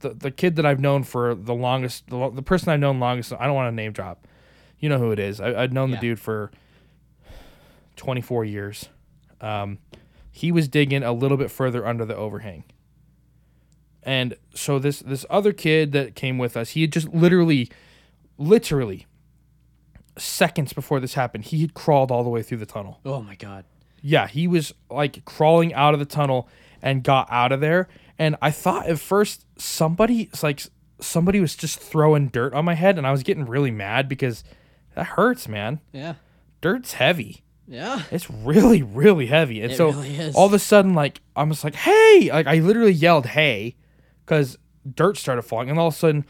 the 0.00 0.10
the 0.10 0.30
kid 0.30 0.56
that 0.56 0.66
I've 0.66 0.78
known 0.80 1.02
for 1.02 1.34
the 1.34 1.54
longest, 1.54 2.08
the, 2.08 2.30
the 2.30 2.42
person 2.42 2.68
I've 2.68 2.78
known 2.80 3.00
longest, 3.00 3.32
I 3.32 3.46
don't 3.46 3.56
want 3.56 3.72
to 3.72 3.74
name 3.74 3.92
drop. 3.92 4.26
You 4.78 4.88
know 4.88 4.98
who 4.98 5.10
it 5.10 5.18
is. 5.18 5.40
I, 5.40 5.62
I've 5.62 5.72
known 5.72 5.90
Yeah. 5.90 5.96
the 5.96 6.00
dude 6.02 6.20
for 6.20 6.52
twenty 7.96 8.20
four 8.20 8.44
years. 8.44 8.88
Um, 9.40 9.78
he 10.30 10.52
was 10.52 10.68
digging 10.68 11.02
a 11.02 11.12
little 11.12 11.36
bit 11.36 11.50
further 11.50 11.84
under 11.86 12.04
the 12.04 12.14
overhang. 12.14 12.64
And 14.08 14.36
so 14.54 14.78
this 14.78 15.00
this 15.00 15.26
other 15.28 15.52
kid 15.52 15.92
that 15.92 16.14
came 16.14 16.38
with 16.38 16.56
us, 16.56 16.70
he 16.70 16.80
had 16.80 16.92
just 16.92 17.08
literally, 17.08 17.68
literally, 18.38 19.06
seconds 20.16 20.72
before 20.72 20.98
this 20.98 21.12
happened, 21.12 21.44
he 21.44 21.60
had 21.60 21.74
crawled 21.74 22.10
all 22.10 22.24
the 22.24 22.30
way 22.30 22.42
through 22.42 22.56
the 22.56 22.64
tunnel. 22.64 23.00
Oh 23.04 23.20
my 23.20 23.34
god. 23.34 23.66
Yeah, 24.00 24.26
he 24.26 24.48
was 24.48 24.72
like 24.90 25.26
crawling 25.26 25.74
out 25.74 25.92
of 25.92 26.00
the 26.00 26.06
tunnel 26.06 26.48
and 26.80 27.04
got 27.04 27.28
out 27.30 27.52
of 27.52 27.60
there. 27.60 27.86
And 28.18 28.34
I 28.40 28.50
thought 28.50 28.86
at 28.86 28.98
first 28.98 29.44
somebody 29.60 30.30
like 30.42 30.62
somebody 31.00 31.38
was 31.38 31.54
just 31.54 31.78
throwing 31.78 32.28
dirt 32.28 32.54
on 32.54 32.64
my 32.64 32.76
head, 32.76 32.96
and 32.96 33.06
I 33.06 33.12
was 33.12 33.22
getting 33.22 33.44
really 33.44 33.70
mad 33.70 34.08
because 34.08 34.42
that 34.94 35.04
hurts, 35.04 35.48
man. 35.48 35.80
Yeah. 35.92 36.14
Dirt's 36.62 36.94
heavy. 36.94 37.42
Yeah. 37.66 38.04
It's 38.10 38.30
really, 38.30 38.82
really 38.82 39.26
heavy. 39.26 39.60
And 39.60 39.70
It 39.70 39.76
so 39.76 39.90
really 39.90 40.32
all 40.32 40.46
of 40.46 40.54
a 40.54 40.58
sudden, 40.58 40.94
like 40.94 41.20
I'm 41.36 41.50
just 41.50 41.62
like, 41.62 41.74
hey, 41.74 42.30
like 42.32 42.46
I 42.46 42.60
literally 42.60 42.92
yelled, 42.92 43.26
hey, 43.26 43.76
because 44.28 44.58
dirt 44.94 45.16
started 45.16 45.40
falling, 45.40 45.70
and 45.70 45.78
all 45.78 45.88
of 45.88 45.94
a 45.94 45.96
sudden, 45.96 46.26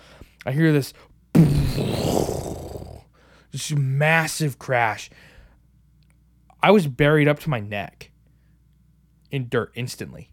I 0.46 0.52
hear 0.52 0.72
this, 0.72 0.92
this 3.52 3.72
massive 3.72 4.56
crash. 4.60 5.10
I 6.62 6.70
was 6.70 6.86
buried 6.86 7.26
up 7.26 7.40
to 7.40 7.50
my 7.50 7.58
neck 7.58 8.12
in 9.32 9.48
dirt 9.48 9.72
instantly, 9.74 10.30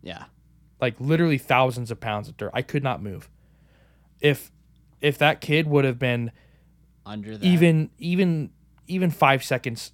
Yeah. 0.00 0.26
like 0.80 1.00
literally 1.00 1.38
thousands 1.38 1.90
of 1.90 1.98
pounds 1.98 2.28
of 2.28 2.36
dirt. 2.36 2.52
I 2.54 2.62
could 2.62 2.84
not 2.84 3.02
move. 3.02 3.28
If 4.20 4.52
if 5.00 5.18
that 5.18 5.40
kid 5.40 5.66
would 5.66 5.84
have 5.84 5.98
been 5.98 6.30
Under 7.04 7.36
that. 7.36 7.44
even 7.44 7.90
even 7.98 8.50
even 8.86 9.10
five 9.10 9.42
seconds 9.44 9.92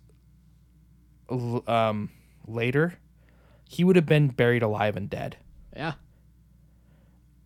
um 1.66 2.10
later 2.46 2.94
he 3.68 3.82
would 3.84 3.96
have 3.96 4.04
been 4.06 4.28
buried 4.28 4.62
alive 4.62 4.94
and 4.96 5.08
dead 5.10 5.36
Yeah. 5.76 5.94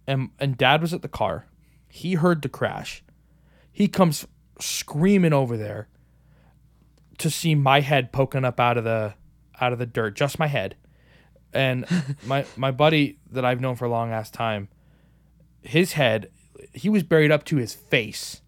And 0.09 0.31
and 0.41 0.57
dad 0.57 0.81
was 0.81 0.93
at 0.93 1.03
the 1.03 1.09
car. 1.09 1.47
He 1.87 2.15
heard 2.15 2.43
the 2.43 2.49
crash. 2.49 3.05
He 3.71 3.87
comes 3.87 4.27
screaming 4.59 5.33
over 5.33 5.57
there 5.57 5.89
to 7.19 7.31
see 7.31 7.55
my 7.55 7.81
head 7.81 8.11
poking 8.11 8.45
up 8.45 8.59
out 8.59 8.77
of 8.79 8.85
the 8.85 9.15
out 9.61 9.73
of 9.73 9.79
the 9.79 9.87
dirt 9.87 10.17
just 10.17 10.39
my 10.41 10.49
head. 10.49 10.75
And 11.53 11.85
my 12.27 12.45
my 12.57 12.73
buddy 12.73 13.19
that 13.31 13.45
i've 13.45 13.61
known 13.61 13.77
for 13.77 13.85
a 13.85 13.91
long 13.91 14.11
ass 14.11 14.31
time 14.31 14.69
his 15.61 15.93
head 15.93 16.31
he 16.73 16.89
was 16.89 17.03
buried 17.05 17.31
up 17.31 17.45
to 17.45 17.57
his 17.57 17.75
face. 17.75 18.41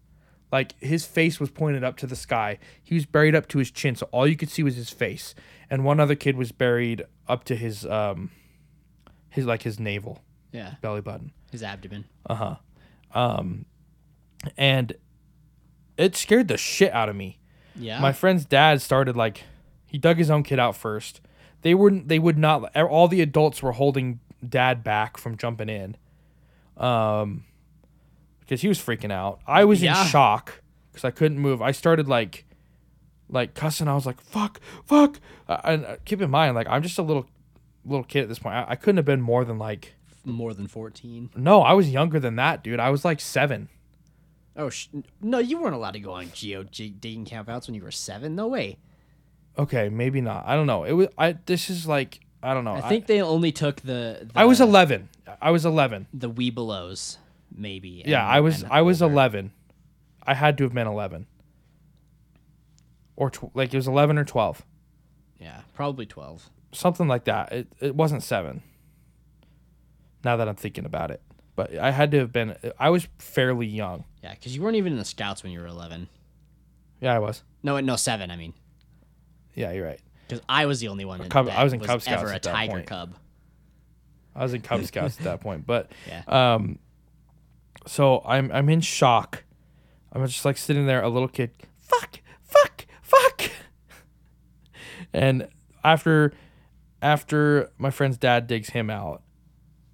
Like 0.51 0.77
his 0.81 1.05
face 1.05 1.39
was 1.39 1.49
pointed 1.49 1.81
up 1.81 1.95
to 1.97 2.07
the 2.07 2.15
sky. 2.15 2.59
He 2.83 2.93
was 2.95 3.05
buried 3.05 3.35
up 3.35 3.47
to 3.49 3.59
his 3.59 3.71
chin 3.71 3.95
so 3.95 4.09
all 4.11 4.27
you 4.27 4.35
could 4.35 4.49
see 4.49 4.63
was 4.63 4.75
his 4.75 4.89
face. 4.89 5.33
And 5.69 5.85
one 5.85 5.99
other 6.01 6.15
kid 6.15 6.35
was 6.35 6.51
buried 6.51 7.03
up 7.27 7.45
to 7.45 7.55
his 7.55 7.85
um 7.85 8.31
his 9.29 9.45
like 9.45 9.61
his 9.61 9.79
navel. 9.79 10.23
Yeah. 10.51 10.73
belly 10.81 10.99
button 10.99 11.31
His 11.51 11.63
abdomen. 11.63 12.05
Uh 12.29 12.35
huh. 12.35 12.55
Um, 13.13 13.65
and 14.57 14.93
it 15.97 16.15
scared 16.15 16.47
the 16.47 16.57
shit 16.57 16.91
out 16.93 17.09
of 17.09 17.15
me. 17.15 17.39
Yeah. 17.75 17.99
My 17.99 18.11
friend's 18.11 18.45
dad 18.45 18.81
started 18.81 19.15
like 19.15 19.43
he 19.85 19.97
dug 19.97 20.17
his 20.17 20.29
own 20.29 20.43
kid 20.43 20.59
out 20.59 20.75
first. 20.75 21.21
They 21.61 21.73
wouldn't 21.75 22.07
they 22.07 22.19
would 22.19 22.37
not 22.37 22.75
all 22.75 23.07
the 23.07 23.21
adults 23.21 23.61
were 23.61 23.73
holding 23.73 24.19
dad 24.47 24.83
back 24.83 25.17
from 25.17 25.37
jumping 25.37 25.69
in. 25.69 25.95
Um 26.77 27.43
because 28.39 28.61
he 28.61 28.67
was 28.67 28.79
freaking 28.79 29.11
out. 29.11 29.39
I 29.47 29.63
was 29.65 29.81
Yeah. 29.81 30.01
in 30.01 30.07
shock 30.07 30.61
cuz 30.93 31.03
I 31.05 31.11
couldn't 31.11 31.39
move. 31.39 31.61
I 31.61 31.71
started 31.71 32.07
like 32.07 32.45
like 33.29 33.53
cussing. 33.53 33.87
I 33.87 33.93
was 33.95 34.05
like, 34.05 34.19
"Fuck, 34.19 34.59
fuck." 34.85 35.17
Uh, 35.47 35.61
and 35.63 35.85
uh, 35.85 35.95
keep 36.03 36.21
in 36.21 36.29
mind 36.29 36.53
like 36.55 36.67
I'm 36.67 36.81
just 36.83 36.97
a 36.97 37.01
little 37.01 37.25
little 37.85 38.03
kid 38.03 38.23
at 38.23 38.29
this 38.29 38.39
point. 38.39 38.55
I, 38.55 38.65
I 38.71 38.75
couldn't 38.75 38.97
have 38.97 39.05
been 39.05 39.21
more 39.21 39.45
than 39.45 39.57
like 39.57 39.95
More 40.23 40.53
than 40.53 40.67
14. 40.67 41.31
no, 41.35 41.61
I 41.61 41.73
was 41.73 41.89
younger 41.89 42.19
than 42.19 42.35
that, 42.35 42.63
dude. 42.63 42.79
I 42.79 42.89
was 42.91 43.03
like 43.03 43.19
7. 43.19 43.69
Oh, 44.55 44.69
sh- 44.69 44.87
no, 45.21 45.39
you 45.39 45.59
weren't 45.59 45.73
allowed 45.75 45.91
to 45.93 45.99
go 45.99 46.11
on 46.11 46.29
geo 46.33 46.63
g- 46.63 46.89
digging 46.89 47.25
campouts 47.25 47.67
when 47.67 47.73
you 47.75 47.81
were 47.83 47.89
seven. 47.91 48.35
No 48.35 48.47
way. 48.47 48.77
Okay, 49.57 49.89
maybe 49.89 50.21
not. 50.21 50.43
I 50.45 50.55
don't 50.55 50.67
know. 50.67 50.83
It 50.83 50.91
was. 50.93 51.07
I. 51.17 51.37
This 51.45 51.69
is 51.69 51.87
like. 51.87 52.19
I 52.43 52.53
don't 52.53 52.63
know. 52.65 52.73
I 52.73 52.81
think 52.81 53.05
they 53.07 53.21
only 53.21 53.51
took 53.51 53.77
the, 53.81 54.19
the 54.23 54.31
I, 54.35 54.45
was 54.45 54.59
11. 54.61 55.07
I 55.41 55.51
was 55.51 55.65
11. 55.65 56.07
the 56.13 56.29
Webelos, 56.29 57.17
maybe. 57.55 58.03
Yeah, 58.05 58.21
and- 58.23 58.31
I 58.31 58.39
was. 58.41 58.63
I 58.69 58.81
was 58.81 59.01
older. 59.01 59.13
11. 59.13 59.51
I 60.23 60.33
had 60.33 60.57
to 60.57 60.63
have 60.65 60.73
been 60.73 60.87
11. 60.87 61.27
Or 63.15 63.29
tw- 63.29 63.55
like 63.55 63.73
it 63.73 63.77
was 63.77 63.87
11 63.87 64.17
or 64.17 64.25
12. 64.25 64.63
Yeah, 65.39 65.61
probably 65.73 66.05
twelve. 66.05 66.49
something 66.71 67.07
like 67.07 67.23
that. 67.25 67.51
It 67.51 67.67
it 67.79 67.95
wasn't 67.95 68.21
seven. 68.23 68.61
Now 70.23 70.37
that 70.37 70.47
I'm 70.47 70.55
thinking 70.55 70.85
about 70.85 71.11
it, 71.11 71.21
but 71.55 71.75
I 71.77 71.91
had 71.91 72.11
to 72.11 72.19
have 72.19 72.31
been. 72.31 72.55
I 72.79 72.89
was 72.89 73.07
fairly 73.17 73.65
young. 73.67 74.03
Yeah, 74.23 74.33
because 74.33 74.55
you 74.55 74.61
weren't 74.61 74.75
even 74.77 74.93
in 74.93 74.99
the 74.99 75.05
scouts 75.05 75.43
when 75.43 75.51
you 75.51 75.59
were 75.59 75.67
eleven. 75.67 76.07
Yeah, 76.99 77.13
I 77.15 77.19
was. 77.19 77.43
No, 77.63 77.79
no, 77.79 77.95
seven. 77.95 78.29
I 78.31 78.35
mean, 78.35 78.53
Yeah, 79.55 79.71
you're 79.71 79.85
right. 79.85 79.99
because 80.27 80.43
I 80.47 80.65
was 80.67 80.79
the 80.79 80.87
only 80.89 81.05
one 81.05 81.27
Cub- 81.29 81.49
I 81.49 81.63
was 81.63 81.73
in 81.73 81.79
Cub 81.79 82.01
Scouts 82.01 82.21
ever 82.21 82.31
a 82.31 82.35
at 82.35 82.43
that 82.43 82.51
tiger 82.53 82.73
point. 82.73 82.87
cub. 82.87 83.15
I 84.35 84.43
was 84.43 84.53
in 84.53 84.61
Cub 84.61 84.83
Scouts 84.85 85.17
at 85.17 85.23
that 85.25 85.41
point, 85.41 85.65
but 85.65 85.91
Yeah. 86.07 86.23
um, 86.27 86.77
so 87.87 88.21
I'm 88.25 88.51
I'm 88.51 88.69
in 88.69 88.81
shock. 88.81 89.43
I'm 90.13 90.25
just 90.27 90.45
like 90.45 90.57
sitting 90.57 90.85
there, 90.85 91.01
a 91.01 91.09
little 91.09 91.27
kid. 91.27 91.51
Fuck, 91.79 92.19
fuck, 92.43 92.85
fuck. 93.01 93.49
And 95.13 95.47
after 95.83 96.33
after 97.01 97.71
my 97.77 97.89
friend's 97.91 98.17
dad 98.17 98.47
digs 98.47 98.69
him 98.69 98.89
out, 98.89 99.23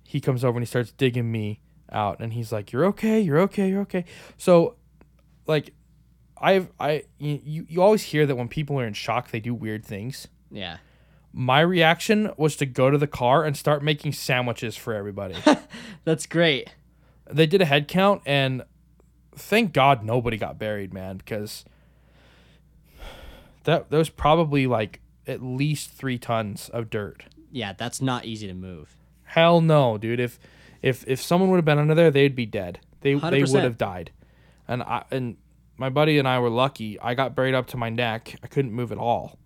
he 0.08 0.22
comes 0.22 0.46
over 0.46 0.58
and 0.58 0.64
he 0.64 0.68
starts 0.68 0.94
digging 0.94 1.30
me 1.32 1.60
out, 1.92 2.20
and 2.22 2.32
he's 2.34 2.52
like, 2.52 2.72
"You're 2.72 2.86
okay, 2.86 3.20
you're 3.20 3.40
okay, 3.42 3.70
you're 3.70 3.82
okay." 3.82 4.06
So, 4.38 4.76
like, 5.46 5.74
I've 6.40 6.70
I 6.80 7.04
you 7.20 7.66
you 7.68 7.82
always 7.82 8.04
hear 8.04 8.26
that 8.26 8.36
when 8.38 8.48
people 8.48 8.80
are 8.80 8.88
in 8.88 8.94
shock, 8.94 9.32
they 9.32 9.42
do 9.42 9.54
weird 9.54 9.86
things. 9.86 10.28
Yeah. 10.50 10.78
My 11.34 11.60
reaction 11.60 12.32
was 12.38 12.56
to 12.56 12.66
go 12.66 12.90
to 12.90 12.98
the 12.98 13.06
car 13.08 13.44
and 13.44 13.56
start 13.56 13.84
making 13.84 14.14
sandwiches 14.14 14.76
for 14.78 14.94
everybody. 14.94 15.36
That's 16.06 16.26
great. 16.26 16.74
they 17.30 17.46
did 17.46 17.62
a 17.62 17.66
head 17.66 17.88
count 17.88 18.22
and 18.26 18.64
thank 19.36 19.74
God 19.74 20.04
nobody 20.04 20.38
got 20.38 20.58
buried, 20.58 20.94
man, 20.94 21.18
because 21.18 21.66
that 23.66 23.90
that 23.90 23.98
was 23.98 24.10
probably 24.10 24.68
like 24.68 25.02
at 25.28 25.44
least 25.44 25.92
three 25.92 26.18
tons 26.18 26.70
of 26.70 26.90
dirt. 26.90 27.26
Yeah, 27.52 27.74
that's 27.74 28.02
not 28.02 28.26
easy 28.26 28.48
to 28.48 28.54
move. 28.54 28.97
Hell 29.28 29.62
no, 29.62 29.98
dude. 29.98 30.20
If 30.20 30.40
if 30.82 31.04
if 31.08 31.22
someone 31.22 31.50
would 31.50 31.58
have 31.58 31.66
been 31.66 31.80
under 31.80 31.94
there, 31.94 32.10
they'd 32.10 32.36
be 32.36 32.46
dead. 32.46 32.80
They 33.02 33.14
they 33.14 33.42
100%. 33.42 33.54
would 33.54 33.64
have 33.64 33.78
died. 33.78 34.12
And 34.68 34.82
I 34.82 35.04
and 35.12 35.38
my 35.78 35.90
buddy 35.90 36.18
and 36.18 36.28
I 36.28 36.40
were 36.40 36.50
lucky. 36.50 37.00
I 37.00 37.14
got 37.14 37.36
buried 37.36 37.54
up 37.54 37.68
to 37.68 37.78
my 37.78 37.90
neck. 37.90 38.36
I 38.42 38.48
couldn't 38.48 38.72
move 38.72 38.92
at 38.92 38.98
all. 38.98 39.38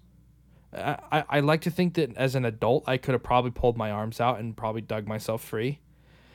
I, 0.74 0.98
I, 1.12 1.24
I 1.30 1.40
like 1.42 1.62
to 1.62 1.72
think 1.72 1.96
that 1.96 2.16
as 2.16 2.36
an 2.36 2.46
adult, 2.46 2.86
I 2.88 2.98
could 2.98 3.14
have 3.14 3.24
probably 3.24 3.52
pulled 3.52 3.76
my 3.76 3.92
arms 3.92 4.22
out 4.22 4.40
and 4.40 4.56
probably 4.56 4.82
dug 4.82 5.08
myself 5.08 5.44
free. 5.44 5.80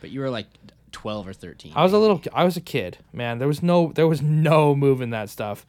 But 0.01 0.11
you 0.11 0.21
were 0.21 0.31
like 0.31 0.47
twelve 0.91 1.29
or 1.29 1.33
thirteen. 1.33 1.73
I 1.77 1.85
was 1.85 1.93
a 1.93 1.99
little. 1.99 2.21
I 2.33 2.45
was 2.45 2.57
a 2.57 2.61
kid, 2.61 2.99
man. 3.13 3.39
There 3.39 3.49
was 3.49 3.63
no. 3.63 3.93
There 3.95 4.09
was 4.09 4.21
no 4.21 4.75
moving 4.75 5.11
that 5.11 5.31
stuff, 5.31 5.67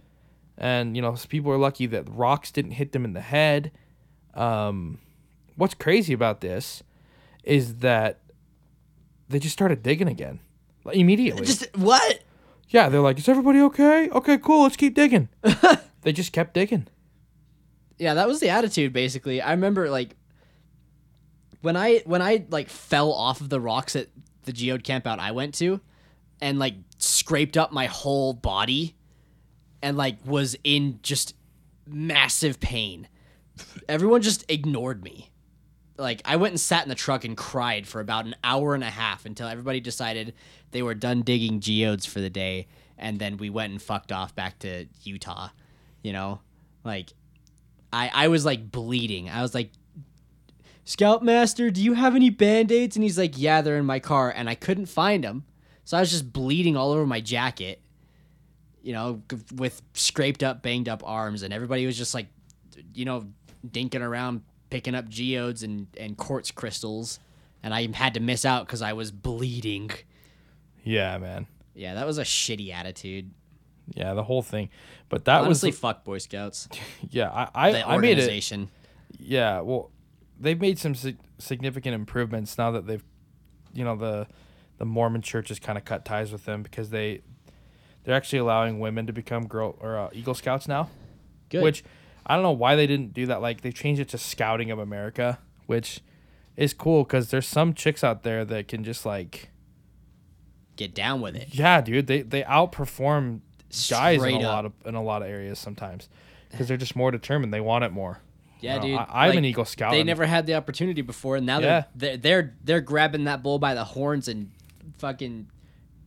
and 0.57 0.95
you 0.95 1.01
know, 1.01 1.15
people 1.29 1.51
are 1.51 1.57
lucky 1.57 1.85
that 1.85 2.09
rocks 2.09 2.51
didn't 2.51 2.71
hit 2.71 2.91
them 2.91 3.05
in 3.05 3.13
the 3.13 3.21
head. 3.21 3.71
Um, 4.33 4.99
what's 5.55 5.73
crazy 5.73 6.13
about 6.13 6.41
this 6.41 6.83
is 7.47 7.75
that 7.77 8.19
they 9.29 9.39
just 9.39 9.53
started 9.53 9.81
digging 9.81 10.07
again, 10.07 10.39
like, 10.83 10.97
immediately. 10.97 11.45
Just 11.45 11.75
what? 11.75 12.19
yeah, 12.69 12.89
they're 12.89 13.01
like, 13.01 13.17
"Is 13.17 13.29
everybody 13.29 13.61
okay? 13.61 14.09
Okay, 14.09 14.37
cool. 14.37 14.63
Let's 14.63 14.75
keep 14.75 14.93
digging." 14.93 15.29
they 16.01 16.11
just 16.11 16.33
kept 16.33 16.53
digging. 16.53 16.87
Yeah, 17.97 18.13
that 18.13 18.27
was 18.27 18.39
the 18.39 18.49
attitude 18.49 18.93
basically. 18.93 19.41
I 19.41 19.51
remember 19.51 19.89
like 19.89 20.15
when 21.61 21.75
I 21.75 21.99
when 22.05 22.21
I 22.21 22.45
like 22.49 22.69
fell 22.69 23.11
off 23.11 23.41
of 23.41 23.49
the 23.49 23.59
rocks 23.59 23.95
at 23.95 24.07
the 24.43 24.53
geode 24.53 24.83
campout 24.83 25.19
I 25.19 25.31
went 25.31 25.55
to 25.55 25.81
and 26.39 26.59
like 26.59 26.75
scraped 26.99 27.57
up 27.57 27.71
my 27.71 27.87
whole 27.87 28.33
body 28.33 28.95
and 29.81 29.97
like 29.97 30.17
was 30.25 30.55
in 30.63 30.99
just 31.01 31.33
massive 31.87 32.59
pain. 32.59 33.07
Everyone 33.89 34.21
just 34.21 34.45
ignored 34.49 35.03
me. 35.03 35.31
Like 35.97 36.21
I 36.25 36.35
went 36.35 36.51
and 36.51 36.59
sat 36.59 36.83
in 36.83 36.89
the 36.89 36.95
truck 36.95 37.25
and 37.25 37.35
cried 37.35 37.87
for 37.87 37.99
about 37.99 38.25
an 38.25 38.35
hour 38.43 38.75
and 38.75 38.83
a 38.83 38.89
half 38.89 39.25
until 39.25 39.47
everybody 39.47 39.79
decided 39.79 40.33
they 40.71 40.81
were 40.81 40.93
done 40.93 41.21
digging 41.21 41.59
geodes 41.59 42.05
for 42.05 42.19
the 42.19 42.29
day 42.29 42.67
and 42.97 43.19
then 43.19 43.37
we 43.37 43.49
went 43.49 43.71
and 43.71 43.81
fucked 43.81 44.11
off 44.11 44.35
back 44.35 44.59
to 44.59 44.85
Utah. 45.03 45.49
You 46.03 46.13
know? 46.13 46.41
Like 46.83 47.13
I 47.91 48.11
I 48.13 48.27
was 48.27 48.45
like 48.45 48.71
bleeding. 48.71 49.29
I 49.29 49.41
was 49.41 49.53
like 49.53 49.71
Scoutmaster, 50.85 51.69
do 51.69 51.83
you 51.83 51.93
have 51.93 52.15
any 52.15 52.29
band-aids? 52.29 52.95
And 52.95 53.03
he's 53.03 53.17
like, 53.17 53.33
"Yeah, 53.35 53.61
they're 53.61 53.77
in 53.77 53.85
my 53.85 53.99
car." 53.99 54.31
And 54.33 54.49
I 54.49 54.55
couldn't 54.55 54.85
find 54.85 55.21
them. 55.21 55.43
So 55.83 55.97
I 55.97 55.99
was 55.99 56.09
just 56.09 56.31
bleeding 56.31 56.77
all 56.77 56.91
over 56.91 57.05
my 57.05 57.19
jacket. 57.19 57.81
You 58.81 58.93
know, 58.93 59.21
with 59.53 59.81
scraped 59.93 60.43
up, 60.43 60.63
banged 60.63 60.87
up 60.87 61.03
arms 61.05 61.43
and 61.43 61.53
everybody 61.53 61.85
was 61.85 61.97
just 61.97 62.13
like 62.13 62.27
you 62.93 63.05
know, 63.05 63.25
dinking 63.67 64.01
around 64.01 64.43
picking 64.69 64.95
up 64.95 65.07
geodes 65.07 65.63
and 65.63 65.87
and 65.97 66.17
quartz 66.17 66.51
crystals. 66.51 67.19
And 67.63 67.73
I 67.73 67.89
had 67.93 68.13
to 68.13 68.19
miss 68.19 68.45
out 68.45 68.67
cuz 68.67 68.81
I 68.81 68.93
was 68.93 69.11
bleeding. 69.11 69.89
Yeah, 70.83 71.17
man. 71.17 71.47
Yeah, 71.73 71.95
that 71.95 72.05
was 72.05 72.17
a 72.17 72.23
shitty 72.23 72.71
attitude. 72.73 73.31
Yeah, 73.93 74.13
the 74.13 74.23
whole 74.23 74.41
thing. 74.41 74.69
But 75.09 75.25
that 75.25 75.41
Honestly, 75.41 75.69
was 75.71 75.79
fuck 75.79 76.03
Boy 76.03 76.17
Scouts. 76.17 76.67
yeah. 77.09 77.29
I 77.31 77.49
I, 77.53 77.71
The 77.71 77.87
I 77.87 77.97
made 77.97 78.11
it. 78.11 78.21
organization. 78.21 78.69
Yeah, 79.19 79.61
well, 79.61 79.91
they've 80.39 80.59
made 80.59 80.77
some 80.79 80.93
sig- 80.95 81.17
significant 81.39 81.95
improvements 81.95 82.57
now 82.57 82.71
that 82.71 82.85
they've, 82.87 83.03
you 83.73 83.83
know, 83.83 83.95
the 83.95 84.27
the 84.77 84.85
Mormon 84.85 85.21
Church 85.21 85.47
has 85.49 85.59
kind 85.59 85.77
of 85.77 85.85
cut 85.85 86.05
ties 86.05 86.31
with 86.31 86.45
them 86.45 86.61
because 86.63 86.89
they 86.89 87.21
they're 88.03 88.15
actually 88.15 88.39
allowing 88.39 88.79
women 88.79 89.07
to 89.07 89.13
become 89.13 89.47
girl 89.47 89.75
or 89.81 89.97
uh, 89.97 90.09
Eagle 90.13 90.33
Scouts 90.35 90.67
now, 90.67 90.89
Good. 91.49 91.63
which 91.63 91.83
I 92.27 92.33
don't 92.35 92.43
know 92.43 92.51
why 92.51 92.75
they 92.75 92.85
didn't 92.87 93.13
do 93.13 93.25
that. 93.27 93.41
Like 93.41 93.61
they 93.61 93.71
changed 93.71 94.01
it 94.01 94.09
to 94.09 94.17
Scouting 94.17 94.69
of 94.69 94.79
America, 94.79 95.39
which 95.65 96.01
is 96.57 96.73
cool 96.73 97.03
because 97.05 97.29
there's 97.31 97.47
some 97.47 97.73
chicks 97.73 98.03
out 98.03 98.23
there 98.23 98.43
that 98.45 98.67
can 98.67 98.83
just 98.83 99.05
like, 99.05 99.49
get 100.75 100.93
down 100.93 101.21
with 101.21 101.35
it. 101.35 101.47
yeah, 101.51 101.81
dude, 101.81 102.07
they 102.07 102.21
they 102.21 102.43
outperform 102.43 103.39
guys 103.89 104.21
in 104.23 104.35
a 104.35 104.37
up. 104.37 104.43
lot 104.43 104.65
of 104.65 104.73
in 104.85 104.95
a 104.95 105.03
lot 105.03 105.21
of 105.21 105.27
areas 105.29 105.57
sometimes 105.59 106.09
because 106.51 106.67
they're 106.67 106.77
just 106.77 106.95
more 106.95 107.11
determined. 107.11 107.53
They 107.53 107.61
want 107.61 107.83
it 107.83 107.91
more. 107.91 108.19
Yeah, 108.59 108.75
You 108.75 108.79
know, 108.79 108.85
dude. 108.87 108.97
I, 108.97 109.05
I'm 109.23 109.29
like, 109.29 109.37
an 109.37 109.45
Eagle 109.45 109.65
Scout. 109.65 109.91
They 109.91 110.03
never 110.03 110.25
had 110.25 110.47
the 110.47 110.55
opportunity 110.55 111.01
before, 111.03 111.35
and 111.37 111.45
now 111.45 111.59
Yeah. 111.59 111.83
they're, 111.95 112.17
they're 112.17 112.17
they're 112.17 112.55
they're 112.63 112.81
grabbing 112.81 113.25
that 113.25 113.43
bull 113.43 113.59
by 113.59 113.73
the 113.73 113.83
horns 113.83 114.27
and 114.27 114.51
fucking 114.97 115.47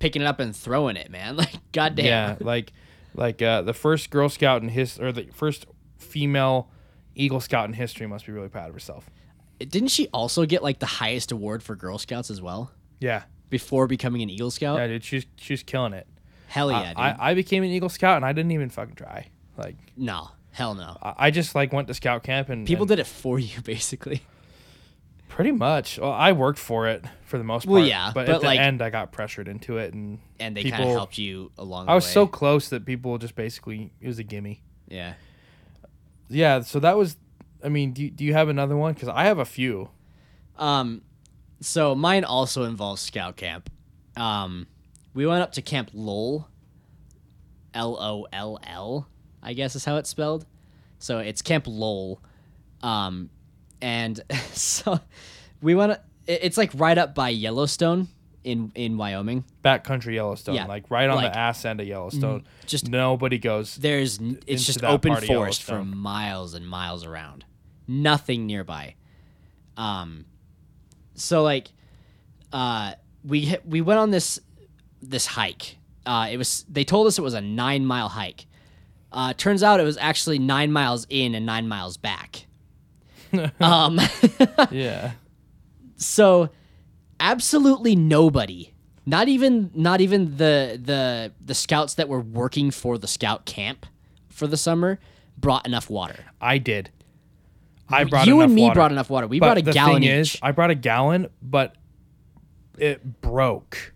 picking 0.00 0.22
it 0.22 0.24
up 0.26 0.40
and 0.40 0.54
throwing 0.54 0.96
it, 0.96 1.10
man. 1.10 1.36
Like 1.38 1.54
goddamn. 1.72 2.04
Yeah, 2.06 2.36
like 2.40 2.72
like 3.14 3.40
uh, 3.40 3.62
the 3.62 3.74
first 3.74 4.10
Girl 4.10 4.28
Scout 4.28 4.62
in 4.62 4.68
his 4.70 4.98
or 4.98 5.12
the 5.12 5.28
first 5.32 5.66
female 6.00 6.68
Eagle 7.14 7.40
Scout 7.40 7.68
in 7.68 7.74
history 7.74 8.06
must 8.06 8.26
be 8.26 8.32
really 8.32 8.48
proud 8.48 8.68
of 8.68 8.74
herself. 8.74 9.08
Didn't 9.58 9.88
she 9.88 10.08
also 10.08 10.46
get 10.46 10.62
like 10.62 10.78
the 10.78 10.86
highest 10.86 11.32
award 11.32 11.62
for 11.62 11.76
Girl 11.76 11.98
Scouts 11.98 12.30
as 12.30 12.40
well 12.40 12.72
Yeah, 12.98 13.24
before 13.50 13.86
becoming 13.86 14.22
an 14.22 14.30
Eagle 14.30 14.50
Scout? 14.50 14.78
yeah, 14.78 14.86
dude, 14.86 15.04
she's 15.04 15.26
she's 15.36 15.62
killing 15.62 15.92
it. 15.92 16.06
Hell 16.48 16.70
I- 16.70 16.82
yeah, 16.82 16.88
dude. 16.90 16.98
I, 16.98 17.16
I 17.18 17.34
became 17.34 17.62
an 17.62 17.70
Eagle 17.70 17.88
Scout 17.90 18.16
and 18.16 18.24
I 18.24 18.32
didn't 18.32 18.52
even 18.52 18.70
fucking 18.70 18.94
try. 18.94 19.28
Like 19.58 19.76
no, 19.96 20.28
hell 20.52 20.74
no. 20.74 20.96
I, 21.02 21.14
I 21.26 21.30
just 21.30 21.54
like 21.54 21.72
went 21.72 21.88
to 21.88 21.94
scout 21.94 22.22
camp 22.22 22.48
and 22.48 22.66
People 22.66 22.84
and 22.84 22.88
did 22.88 22.98
it 23.00 23.06
for 23.06 23.38
you, 23.38 23.60
basically. 23.64 24.22
pretty 25.28 25.52
much. 25.52 25.98
Well, 25.98 26.10
I 26.12 26.32
worked 26.32 26.58
for 26.58 26.88
it 26.88 27.04
for 27.26 27.36
the 27.36 27.44
most 27.44 27.66
part. 27.66 27.74
Well, 27.74 27.84
yeah, 27.86 28.12
but, 28.14 28.26
but, 28.26 28.36
at 28.36 28.40
the 28.40 28.50
end, 28.52 28.80
I 28.82 28.88
got 28.90 29.12
pressured 29.12 29.46
into 29.48 29.76
it, 29.76 29.92
and 29.94 30.18
And 30.38 30.56
they 30.56 30.64
kind 30.70 30.84
of 30.84 30.90
helped 30.90 31.18
you 31.18 31.52
along. 31.58 31.88
I 31.88 31.94
was 31.94 32.04
way. 32.06 32.10
so 32.12 32.26
close 32.26 32.70
that 32.70 32.86
people 32.86 33.18
just 33.18 33.34
basically 33.34 33.92
it 34.00 34.06
was 34.06 34.18
a 34.18 34.24
gimme. 34.24 34.62
yeah. 34.88 35.14
Yeah, 36.30 36.60
so 36.60 36.78
that 36.80 36.96
was. 36.96 37.16
I 37.62 37.68
mean, 37.68 37.92
do 37.92 38.08
do 38.08 38.24
you 38.24 38.32
have 38.32 38.48
another 38.48 38.76
one? 38.76 38.94
Because 38.94 39.08
I 39.08 39.24
have 39.24 39.38
a 39.38 39.44
few. 39.44 39.90
Um, 40.56 41.02
so 41.60 41.94
mine 41.94 42.24
also 42.24 42.64
involves 42.64 43.02
scout 43.02 43.36
camp. 43.36 43.68
Um, 44.16 44.66
we 45.12 45.26
went 45.26 45.42
up 45.42 45.52
to 45.52 45.62
Camp 45.62 45.90
Loll. 45.92 46.46
L 47.74 47.96
O 48.00 48.26
L 48.32 48.58
L, 48.64 49.08
I 49.42 49.52
guess 49.52 49.76
is 49.76 49.84
how 49.84 49.96
it's 49.96 50.08
spelled. 50.10 50.46
So 50.98 51.18
it's 51.18 51.42
Camp 51.42 51.66
Loll. 51.68 52.20
Um, 52.82 53.30
and 53.82 54.20
so 54.52 55.00
we 55.60 55.74
went. 55.74 55.92
it- 55.92 56.00
It's 56.26 56.56
like 56.56 56.70
right 56.74 56.96
up 56.96 57.14
by 57.14 57.28
Yellowstone 57.30 58.08
in 58.44 58.72
in 58.74 58.96
Wyoming. 58.96 59.44
Backcountry 59.64 60.14
Yellowstone, 60.14 60.54
Yeah, 60.54 60.66
like 60.66 60.90
right 60.90 61.08
on 61.08 61.16
like- 61.16 61.32
the 61.32 61.38
ass 61.38 61.64
end 61.64 61.80
of 61.80 61.86
Yellowstone. 61.86 62.44
just- 62.66 62.88
nobody 62.88 63.38
goes. 63.38 63.76
There's 63.76 64.18
it's 64.46 64.64
just 64.66 64.82
open 64.84 65.14
forest 65.16 65.62
for 65.62 65.84
miles 65.84 66.54
and 66.54 66.66
miles 66.68 67.04
around. 67.04 67.44
Nothing 67.86 68.46
nearby. 68.46 68.94
Um 69.76 70.24
so 71.14 71.42
like 71.42 71.68
uh 72.52 72.92
we 73.24 73.56
we 73.64 73.80
went 73.80 74.00
on 74.00 74.10
this 74.10 74.40
this 75.02 75.26
hike. 75.26 75.76
Uh 76.06 76.28
it 76.30 76.36
was 76.36 76.64
they 76.68 76.84
told 76.84 77.06
us 77.06 77.18
it 77.18 77.22
was 77.22 77.34
a 77.34 77.40
9 77.40 77.84
mile 77.86 78.08
hike. 78.08 78.46
Uh, 79.12 79.32
turns 79.32 79.64
out 79.64 79.80
it 79.80 79.82
was 79.82 79.96
actually 79.98 80.38
nine 80.38 80.70
miles 80.70 81.04
in 81.10 81.34
and 81.34 81.44
nine 81.44 81.66
miles 81.66 81.96
back. 81.96 82.46
um, 83.60 84.00
Yeah. 84.70 85.12
so 85.96 86.50
absolutely 87.20 87.94
nobody, 87.94 88.72
not 89.06 89.28
even 89.28 89.70
not 89.74 90.00
even 90.00 90.36
the 90.36 90.80
the 90.82 91.32
the 91.40 91.54
scouts 91.54 91.94
that 91.94 92.08
were 92.08 92.20
working 92.20 92.70
for 92.70 92.98
the 92.98 93.06
scout 93.06 93.44
camp 93.44 93.86
for 94.28 94.46
the 94.46 94.56
summer, 94.56 94.98
brought 95.38 95.66
enough 95.66 95.88
water. 95.90 96.24
I 96.40 96.58
did. 96.58 96.90
I 97.88 98.04
brought 98.04 98.26
you 98.26 98.36
enough 98.36 98.44
and 98.46 98.54
me 98.54 98.62
water. 98.62 98.74
brought 98.74 98.92
enough 98.92 99.10
water. 99.10 99.26
We 99.26 99.40
But 99.40 99.46
brought 99.46 99.58
a 99.58 99.62
the 99.62 99.72
gallon 99.72 100.02
thing 100.02 100.02
each, 100.04 100.34
is, 100.34 100.38
I 100.42 100.52
brought 100.52 100.70
a 100.70 100.74
gallon, 100.76 101.28
but 101.42 101.74
it 102.78 103.20
broke. 103.20 103.92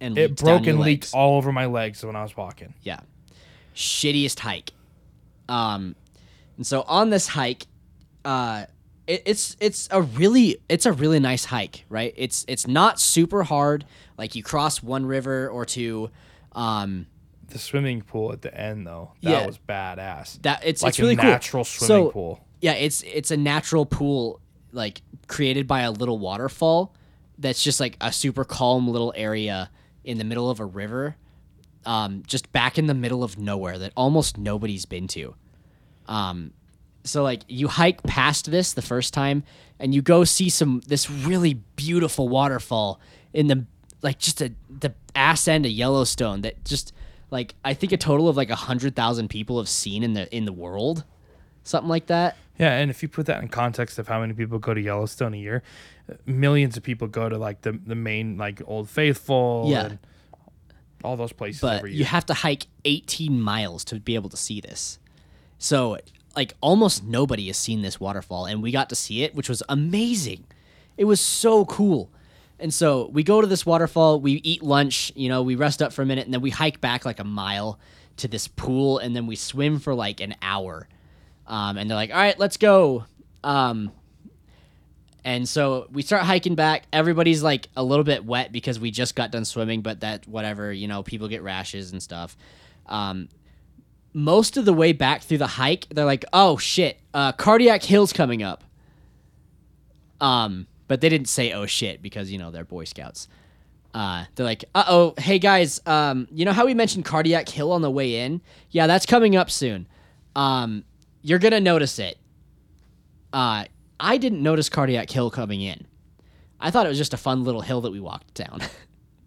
and 0.00 0.16
It 0.18 0.36
broke 0.36 0.66
and 0.66 0.78
legs. 0.78 0.86
leaked 1.06 1.14
all 1.14 1.38
over 1.38 1.50
my 1.50 1.64
legs 1.66 2.04
when 2.04 2.14
I 2.14 2.22
was 2.22 2.36
walking. 2.36 2.74
Yeah. 2.82 3.00
Shittiest 3.74 4.38
hike. 4.40 4.72
Um 5.48 5.96
and 6.56 6.66
so 6.66 6.82
on 6.82 7.08
this 7.10 7.26
hike, 7.26 7.66
uh 8.24 8.66
it, 9.08 9.22
it's 9.26 9.56
it's 9.58 9.88
a 9.90 10.00
really 10.02 10.58
it's 10.68 10.86
a 10.86 10.92
really 10.92 11.18
nice 11.18 11.46
hike, 11.46 11.84
right? 11.88 12.14
It's 12.16 12.44
it's 12.46 12.66
not 12.68 13.00
super 13.00 13.42
hard. 13.42 13.84
Like 14.16 14.36
you 14.36 14.42
cross 14.44 14.82
one 14.82 15.04
river 15.06 15.48
or 15.48 15.64
two. 15.64 16.10
Um 16.52 17.06
The 17.48 17.58
swimming 17.58 18.02
pool 18.02 18.32
at 18.32 18.42
the 18.42 18.54
end, 18.56 18.86
though, 18.86 19.12
that 19.22 19.30
Yeah. 19.30 19.46
was 19.46 19.58
badass. 19.58 20.40
that 20.42 20.62
it's 20.64 20.82
like 20.82 20.90
it's 20.90 21.00
really 21.00 21.14
a 21.14 21.16
cool. 21.16 21.24
natural 21.30 21.64
swimming 21.64 22.06
So, 22.06 22.10
pool. 22.12 22.44
Yeah, 22.60 22.72
it's 22.74 23.02
it's 23.02 23.30
a 23.32 23.36
natural 23.36 23.86
pool 23.86 24.40
like 24.72 25.02
created 25.26 25.66
by 25.66 25.80
a 25.80 25.90
little 25.90 26.18
waterfall 26.18 26.94
that's 27.38 27.62
just 27.62 27.80
like 27.80 27.96
a 28.00 28.12
super 28.12 28.44
calm 28.44 28.86
little 28.88 29.12
area 29.16 29.70
in 30.04 30.18
the 30.18 30.24
middle 30.24 30.50
of 30.50 30.60
a 30.60 30.64
river. 30.64 31.16
Um, 31.86 32.22
just 32.26 32.52
back 32.52 32.76
in 32.78 32.86
the 32.86 32.94
middle 32.94 33.22
of 33.24 33.38
nowhere 33.38 33.78
that 33.78 33.92
almost 33.96 34.36
nobody's 34.36 34.84
been 34.84 35.06
to. 35.08 35.34
Um, 36.06 36.52
so 37.04 37.22
like 37.22 37.42
you 37.48 37.68
hike 37.68 38.02
past 38.02 38.50
this 38.50 38.72
the 38.72 38.82
first 38.82 39.14
time 39.14 39.42
and 39.78 39.94
you 39.94 40.02
go 40.02 40.24
see 40.24 40.48
some 40.50 40.80
this 40.86 41.08
really 41.10 41.54
beautiful 41.76 42.28
waterfall 42.28 43.00
in 43.32 43.46
the 43.46 43.64
like 44.02 44.18
just 44.18 44.40
a 44.40 44.52
the 44.68 44.92
ass 45.14 45.48
end 45.48 45.64
of 45.66 45.72
Yellowstone 45.72 46.42
that 46.42 46.64
just 46.64 46.92
like 47.30 47.54
I 47.64 47.74
think 47.74 47.92
a 47.92 47.96
total 47.96 48.28
of 48.28 48.36
like 48.36 48.50
a 48.50 48.54
hundred 48.56 48.94
thousand 48.96 49.28
people 49.28 49.58
have 49.58 49.68
seen 49.68 50.02
in 50.02 50.14
the 50.14 50.34
in 50.34 50.44
the 50.44 50.52
world, 50.52 51.04
something 51.64 51.88
like 51.88 52.06
that. 52.06 52.36
Yeah, 52.58 52.76
and 52.78 52.90
if 52.90 53.02
you 53.02 53.08
put 53.08 53.26
that 53.26 53.40
in 53.40 53.48
context 53.48 53.98
of 53.98 54.08
how 54.08 54.20
many 54.20 54.32
people 54.34 54.58
go 54.58 54.74
to 54.74 54.80
Yellowstone 54.80 55.32
a 55.34 55.36
year, 55.36 55.62
millions 56.26 56.76
of 56.76 56.82
people 56.82 57.06
go 57.06 57.28
to 57.28 57.38
like 57.38 57.62
the 57.62 57.72
the 57.72 57.94
main 57.94 58.36
like 58.36 58.60
Old 58.66 58.88
Faithful 58.90 59.66
Yeah. 59.68 59.86
and 59.86 59.98
all 61.04 61.16
those 61.16 61.32
places 61.32 61.60
but 61.60 61.88
you 61.90 62.04
have 62.04 62.26
to 62.26 62.34
hike 62.34 62.66
18 62.84 63.40
miles 63.40 63.84
to 63.84 64.00
be 64.00 64.16
able 64.16 64.28
to 64.30 64.36
see 64.36 64.60
this. 64.60 64.98
So, 65.58 65.98
like, 66.38 66.54
almost 66.60 67.02
nobody 67.02 67.48
has 67.48 67.56
seen 67.56 67.82
this 67.82 67.98
waterfall, 67.98 68.46
and 68.46 68.62
we 68.62 68.70
got 68.70 68.88
to 68.90 68.94
see 68.94 69.24
it, 69.24 69.34
which 69.34 69.48
was 69.48 69.60
amazing. 69.68 70.44
It 70.96 71.04
was 71.04 71.20
so 71.20 71.64
cool. 71.64 72.10
And 72.60 72.72
so 72.72 73.10
we 73.12 73.24
go 73.24 73.40
to 73.40 73.46
this 73.48 73.66
waterfall, 73.66 74.20
we 74.20 74.34
eat 74.44 74.62
lunch, 74.62 75.10
you 75.16 75.28
know, 75.28 75.42
we 75.42 75.56
rest 75.56 75.82
up 75.82 75.92
for 75.92 76.02
a 76.02 76.06
minute, 76.06 76.26
and 76.26 76.32
then 76.32 76.40
we 76.40 76.50
hike 76.50 76.80
back 76.80 77.04
like 77.04 77.18
a 77.18 77.24
mile 77.24 77.80
to 78.18 78.28
this 78.28 78.46
pool, 78.46 78.98
and 78.98 79.16
then 79.16 79.26
we 79.26 79.34
swim 79.34 79.80
for 79.80 79.94
like 79.94 80.20
an 80.20 80.36
hour. 80.40 80.86
Um, 81.48 81.76
and 81.76 81.90
they're 81.90 81.96
like, 81.96 82.10
all 82.10 82.16
right, 82.16 82.38
let's 82.38 82.56
go. 82.56 83.04
Um, 83.42 83.90
and 85.24 85.48
so 85.48 85.88
we 85.90 86.02
start 86.02 86.22
hiking 86.22 86.54
back. 86.54 86.84
Everybody's 86.92 87.42
like 87.42 87.68
a 87.76 87.82
little 87.82 88.04
bit 88.04 88.24
wet 88.24 88.52
because 88.52 88.78
we 88.78 88.92
just 88.92 89.16
got 89.16 89.32
done 89.32 89.44
swimming, 89.44 89.80
but 89.82 90.00
that 90.00 90.28
whatever, 90.28 90.72
you 90.72 90.86
know, 90.86 91.02
people 91.02 91.26
get 91.26 91.42
rashes 91.42 91.90
and 91.90 92.00
stuff. 92.00 92.36
Um, 92.86 93.28
most 94.18 94.56
of 94.56 94.64
the 94.64 94.72
way 94.72 94.92
back 94.92 95.22
through 95.22 95.38
the 95.38 95.46
hike, 95.46 95.86
they're 95.90 96.04
like, 96.04 96.24
"Oh 96.32 96.56
shit, 96.56 97.00
uh, 97.14 97.32
cardiac 97.32 97.82
hill's 97.84 98.12
coming 98.12 98.42
up." 98.42 98.64
Um, 100.20 100.66
but 100.88 101.00
they 101.00 101.08
didn't 101.08 101.28
say 101.28 101.52
"oh 101.52 101.66
shit" 101.66 102.02
because 102.02 102.30
you 102.32 102.38
know 102.38 102.50
they're 102.50 102.64
Boy 102.64 102.84
Scouts. 102.84 103.28
Uh, 103.94 104.24
they're 104.34 104.44
like, 104.44 104.64
"Uh 104.74 104.84
oh, 104.88 105.14
hey 105.18 105.38
guys, 105.38 105.80
um, 105.86 106.26
you 106.32 106.44
know 106.44 106.52
how 106.52 106.66
we 106.66 106.74
mentioned 106.74 107.04
cardiac 107.04 107.48
hill 107.48 107.70
on 107.70 107.80
the 107.80 107.90
way 107.90 108.16
in? 108.16 108.40
Yeah, 108.70 108.88
that's 108.88 109.06
coming 109.06 109.36
up 109.36 109.50
soon. 109.50 109.86
Um, 110.34 110.84
you're 111.22 111.38
gonna 111.38 111.60
notice 111.60 111.98
it." 112.00 112.18
Uh, 113.32 113.66
I 114.00 114.16
didn't 114.16 114.42
notice 114.42 114.68
cardiac 114.68 115.10
hill 115.10 115.30
coming 115.30 115.60
in. 115.60 115.86
I 116.60 116.72
thought 116.72 116.86
it 116.86 116.88
was 116.88 116.98
just 116.98 117.14
a 117.14 117.18
fun 117.18 117.44
little 117.44 117.60
hill 117.60 117.82
that 117.82 117.92
we 117.92 118.00
walked 118.00 118.34
down. 118.34 118.62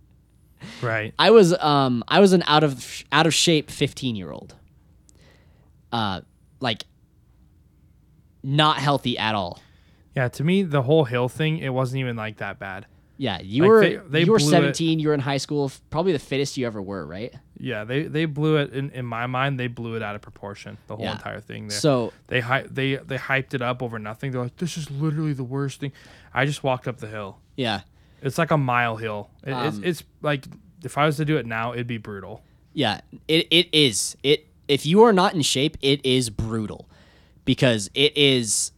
right. 0.82 1.14
I 1.18 1.32
was 1.32 1.58
um 1.60 2.04
I 2.10 2.20
was 2.20 2.34
an 2.34 2.44
out 2.46 2.66
of 2.66 3.04
out 3.12 3.26
of 3.26 3.34
shape 3.34 3.72
15 3.72 4.18
year 4.18 4.32
old. 4.32 4.56
Uh, 5.92 6.22
like 6.60 6.86
not 8.44 8.78
healthy 8.78 9.18
at 9.18 9.36
all. 9.36 9.60
Yeah, 10.16 10.28
to 10.30 10.44
me, 10.44 10.64
the 10.64 10.82
whole 10.82 11.06
hill 11.06 11.30
thing, 11.30 11.60
it 11.60 11.70
wasn't 11.70 12.00
even 12.02 12.16
like 12.16 12.38
that 12.38 12.60
bad. 12.60 12.86
Yeah, 13.18 13.40
you 13.42 13.62
Like, 13.64 13.70
were 13.70 13.82
they- 13.82 13.96
they 13.98 14.24
you 14.24 14.32
were 14.32 14.40
blew 14.40 14.48
it. 14.48 14.52
17. 14.52 15.00
You 15.00 15.10
were 15.10 15.14
in 15.14 15.20
high 15.20 15.38
school. 15.38 15.72
Probably 15.92 16.12
the 16.12 16.20
fittest 16.20 16.58
you 16.58 16.66
ever 16.66 16.82
were, 16.82 17.06
right? 17.06 17.34
Yeah, 17.58 17.84
they 17.84 18.04
they 18.04 18.26
blew 18.26 18.58
it 18.58 18.74
in, 18.74 18.90
in 18.92 19.06
my 19.06 19.28
mind. 19.28 19.60
They 19.60 19.68
blew 19.68 19.96
it 19.96 20.02
out 20.02 20.16
of 20.16 20.22
proportion. 20.24 20.80
The 20.88 20.96
whole 20.96 21.06
Yeah. 21.06 21.12
entire 21.12 21.40
thing. 21.40 21.68
There. 21.68 21.78
So 21.78 22.12
they 22.28 22.42
they 22.70 22.96
they 22.96 23.18
hyped 23.18 23.54
it 23.54 23.62
up 23.62 23.84
over 23.84 24.00
nothing. 24.00 24.32
They're 24.32 24.42
like, 24.42 24.58
this 24.58 24.76
is 24.76 24.90
literally 24.90 25.34
the 25.34 25.44
worst 25.44 25.80
thing. 25.82 25.92
I 26.34 26.46
just 26.46 26.64
walked 26.64 26.88
up 26.88 26.98
the 26.98 27.08
hill. 27.08 27.38
yeah, 27.56 27.82
It's 28.24 28.40
like 28.40 28.50
a 28.50 28.58
mile 28.58 28.96
hill. 28.98 29.30
It, 29.46 29.52
Um, 29.52 29.68
it's 29.68 29.78
it's 29.78 30.04
like 30.24 30.46
if 30.84 30.98
I 30.98 31.06
was 31.06 31.18
to 31.18 31.26
do 31.26 31.38
it 31.38 31.46
now, 31.46 31.74
it'd 31.74 31.86
be 31.86 32.00
brutal. 32.00 32.42
yeah. 32.74 33.02
It 33.28 33.46
it 33.52 33.70
is 33.72 34.18
it. 34.24 34.48
If 34.72 34.86
you 34.86 35.04
are 35.04 35.14
not 35.14 35.34
in 35.34 35.42
shape, 35.42 35.78
it 35.82 36.06
is 36.06 36.30
brutal, 36.30 36.90
because 37.46 37.90
it 37.94 38.16
is. 38.18 38.72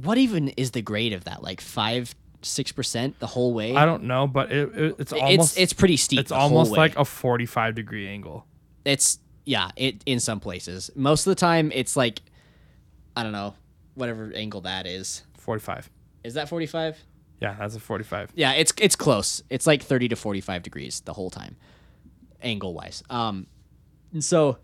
What 0.00 0.16
even 0.16 0.48
is 0.50 0.70
the 0.70 0.82
grade 0.82 1.12
of 1.12 1.24
that? 1.24 1.42
Like 1.42 1.60
five 1.60 2.14
six 2.40 2.72
percent 2.72 3.18
the 3.18 3.26
whole 3.26 3.52
way. 3.52 3.76
I 3.76 3.84
don't 3.84 4.04
know, 4.04 4.26
but 4.26 4.50
it, 4.50 4.68
it 4.74 4.94
it's 4.98 5.12
it's 5.12 5.12
almost 5.12 5.58
it's 5.58 5.72
pretty 5.72 5.96
steep. 5.96 6.20
it's 6.20 6.28
the 6.30 6.36
whole 6.36 6.44
almost 6.44 6.72
like 6.72 6.96
a 6.96 7.04
forty 7.04 7.46
five 7.46 7.74
degree 7.74 8.08
angle. 8.08 8.46
it's 8.84 9.18
yeah 9.44 9.70
it 9.76 10.02
in 10.06 10.20
some 10.20 10.38
places 10.40 10.88
most 10.94 11.26
of 11.26 11.32
the 11.32 11.34
time 11.34 11.72
it's 11.74 11.96
like 11.96 12.22
i 13.16 13.24
don't 13.24 13.32
know 13.32 13.54
whatever 13.94 14.30
angle 14.36 14.60
that 14.60 14.86
is 14.86 15.24
Forty 15.36 15.60
five. 15.60 15.90
is 16.22 16.34
that 16.34 16.48
45 16.48 16.96
Yeah, 17.40 17.56
that's 17.58 17.74
a 17.74 17.80
forty 17.80 18.04
five. 18.04 18.30
yeah 18.36 18.52
it's 18.52 18.72
it's 18.78 18.94
close 18.94 19.42
it's 19.50 19.66
like 19.66 19.82
30 19.82 20.08
to 20.10 20.16
45 20.16 20.62
degrees 20.62 21.00
the 21.00 21.12
whole 21.12 21.28
time 21.28 21.56
angle 22.40 22.72
wise 22.72 23.02
um 23.10 23.48
and 24.12 24.22
so 24.22 24.58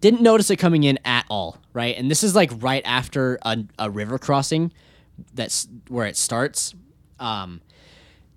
didn't 0.00 0.22
notice 0.22 0.50
it 0.50 0.56
coming 0.56 0.84
in 0.84 0.98
at 1.04 1.24
all 1.28 1.58
right? 1.72 1.96
And 1.96 2.10
this 2.10 2.22
is 2.22 2.34
like 2.34 2.50
right 2.62 2.82
after 2.84 3.38
a, 3.42 3.58
a 3.78 3.90
river 3.90 4.18
crossing 4.18 4.72
that's 5.34 5.68
where 5.88 6.06
it 6.06 6.16
starts. 6.16 6.74
Um 7.18 7.60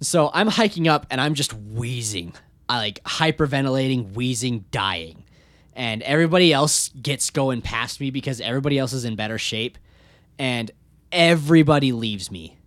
so 0.01 0.32
i'm 0.34 0.47
hiking 0.47 0.88
up 0.88 1.05
and 1.10 1.20
i'm 1.20 1.34
just 1.34 1.53
wheezing. 1.53 2.34
I 2.70 2.78
like 2.78 3.03
hyperventilating 3.03 4.14
wheezing 4.14 4.66
dying. 4.72 5.24
And 5.74 6.03
everybody 6.03 6.53
else 6.53 6.89
gets 6.89 7.30
going 7.30 7.62
past 7.62 7.99
me 7.99 8.12
because 8.12 8.41
everybody 8.41 8.78
else 8.78 8.93
is 8.93 9.05
in 9.05 9.16
better 9.16 9.38
shape. 9.38 9.78
And 10.38 10.70
everybody 11.12 11.91
leaves 11.91 12.30
me. 12.30 12.57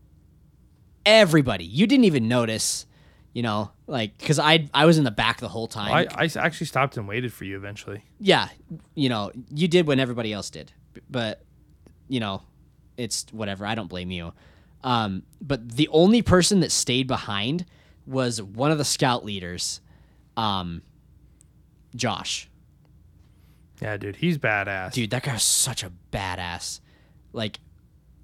Everybody. 1.04 1.64
You 1.64 1.86
didn't 1.86 2.04
even 2.04 2.26
notice 2.26 2.86
you 3.32 3.42
know 3.42 3.70
like 3.86 4.16
because 4.18 4.38
i 4.38 4.68
i 4.74 4.84
was 4.84 4.98
in 4.98 5.04
the 5.04 5.10
back 5.10 5.38
the 5.40 5.48
whole 5.48 5.66
time 5.66 5.90
I 5.92 6.24
I 6.24 6.28
actually 6.36 6.66
stopped 6.66 6.96
and 6.96 7.08
waited 7.08 7.32
for 7.32 7.44
you 7.44 7.56
eventually. 7.56 8.04
yeah, 8.18 8.48
you 8.94 9.08
know, 9.08 9.30
you 9.50 9.68
did 9.68 9.86
when 9.86 9.98
everybody 10.00 10.32
else 10.32 10.50
did, 10.50 10.72
but 11.08 11.42
you 12.08 12.20
know, 12.20 12.42
it's 12.96 13.26
whatever. 13.32 13.64
I 13.64 13.74
don't 13.74 13.88
blame 13.88 14.10
you. 14.10 14.32
Um, 14.84 15.22
but 15.40 15.76
the 15.76 15.88
only 15.88 16.20
person 16.22 16.60
that 16.60 16.70
stayed 16.72 17.06
behind 17.06 17.64
was 18.06 18.42
one 18.42 18.70
of 18.70 18.78
the 18.78 18.84
scout 18.84 19.24
leaders, 19.24 19.80
um, 20.36 20.82
Josh. 21.96 22.50
Yeah, 23.80 23.96
dude, 23.96 24.16
he's 24.16 24.38
badass. 24.38 24.92
Dude, 24.92 25.10
that 25.10 25.22
guy 25.22 25.32
was 25.32 25.42
such 25.42 25.82
a 25.82 25.92
badass. 26.12 26.80
Like, 27.32 27.60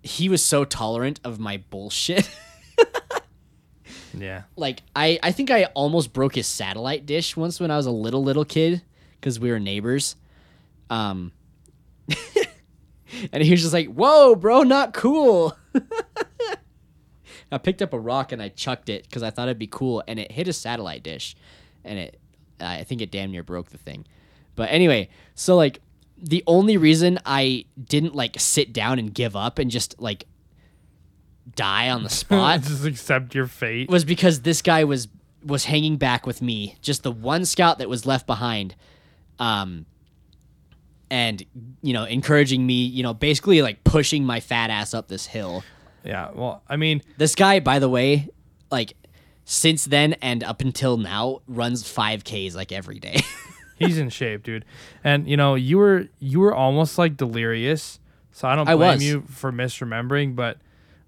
he 0.03 0.29
was 0.29 0.45
so 0.45 0.65
tolerant 0.65 1.21
of 1.25 1.39
my 1.39 1.57
bullshit. 1.71 2.29
Yeah. 4.17 4.43
like 4.57 4.83
I, 4.97 5.19
I 5.23 5.33
think 5.33 5.51
I 5.51 5.65
almost 5.67 6.13
broke 6.13 6.35
his 6.35 6.47
satellite 6.47 7.07
dish 7.07 7.37
once 7.37 7.61
when 7.61 7.71
I 7.71 7.77
was 7.77 7.87
a 7.87 7.91
little 7.91 8.23
little 8.23 8.45
kid 8.45 8.83
because 9.21 9.39
we 9.39 9.51
were 9.51 9.61
neighbors. 9.61 10.17
Um, 10.91 11.33
and 13.33 13.43
he 13.43 13.51
was 13.51 13.61
just 13.61 13.75
like, 13.75 13.89
"Whoa, 13.89 14.35
bro, 14.35 14.63
not 14.63 14.95
cool." 14.95 15.57
I 17.53 17.59
picked 17.59 17.83
up 17.83 17.93
a 17.93 17.99
rock 17.99 18.33
and 18.33 18.43
I 18.43 18.49
chucked 18.49 18.89
it 18.89 19.05
because 19.05 19.23
I 19.23 19.31
thought 19.31 19.49
it'd 19.49 19.59
be 19.59 19.67
cool, 19.67 20.03
and 20.07 20.19
it 20.19 20.33
hit 20.33 20.49
a 20.49 20.53
satellite 20.53 21.03
dish, 21.03 21.37
and 21.85 21.99
it, 21.99 22.21
I 22.61 22.85
think 22.85 23.01
it 23.01 23.11
damn 23.11 23.31
near 23.31 23.43
broke 23.43 23.71
the 23.71 23.79
thing. 23.79 24.07
But 24.55 24.71
anyway, 24.71 25.09
so 25.35 25.57
like 25.57 25.81
the 26.17 26.43
only 26.47 26.77
reason 26.77 27.19
I 27.25 27.65
didn't 27.83 28.15
like 28.15 28.39
sit 28.39 28.73
down 28.73 28.99
and 28.99 29.13
give 29.15 29.37
up 29.37 29.59
and 29.59 29.71
just 29.71 30.01
like 30.01 30.25
die 31.55 31.91
on 31.91 32.03
the 32.03 32.09
spot 32.23 32.63
Just 32.63 32.85
accept 32.85 33.35
your 33.35 33.47
fate. 33.47 33.89
was 33.91 34.05
because 34.05 34.43
this 34.43 34.63
guy 34.63 34.85
was 34.85 35.09
was 35.45 35.65
hanging 35.65 35.97
back 35.97 36.27
with 36.27 36.43
me, 36.43 36.77
just 36.83 37.03
the 37.03 37.13
one 37.13 37.45
scout 37.45 37.79
that 37.79 37.89
was 37.89 38.05
left 38.05 38.27
behind. 38.27 38.75
Um, 39.39 39.87
and 41.11 41.43
you 41.83 41.93
know 41.93 42.05
encouraging 42.05 42.67
me, 42.67 42.85
you 42.85 43.03
know, 43.03 43.15
basically 43.15 43.63
like 43.63 43.85
pushing 43.85 44.25
my 44.25 44.41
fat 44.41 44.71
ass 44.71 44.95
up 44.95 45.09
this 45.09 45.27
hill. 45.27 45.65
Yeah. 46.05 46.31
Well, 46.35 46.63
I 46.69 46.77
mean, 46.77 47.03
This 47.17 47.35
guy, 47.35 47.61
by 47.61 47.79
the 47.79 47.89
way, 47.89 48.29
like 48.71 48.95
since 49.45 49.85
then 49.85 50.15
and 50.23 50.45
up 50.45 50.61
until 50.61 50.97
now, 50.97 51.41
runs 51.47 51.83
5Ks 51.83 52.55
like 52.55 52.71
every 52.73 52.99
day. 52.99 53.21
he's 53.79 53.99
in 53.99 54.11
shape, 54.11 54.43
dude. 54.43 54.65
And 55.03 55.29
you 55.29 55.37
know, 55.37 55.55
you 55.55 55.79
were 55.79 56.09
you 56.19 56.41
were 56.41 56.55
almost 56.55 56.99
like 56.99 57.17
delirious. 57.17 58.01
So 58.33 58.47
I 58.47 58.55
don't 58.55 58.67
blame 58.67 58.79
was. 58.79 59.05
you 59.05 59.23
for 59.23 59.51
misremembering, 59.51 60.37
but 60.37 60.59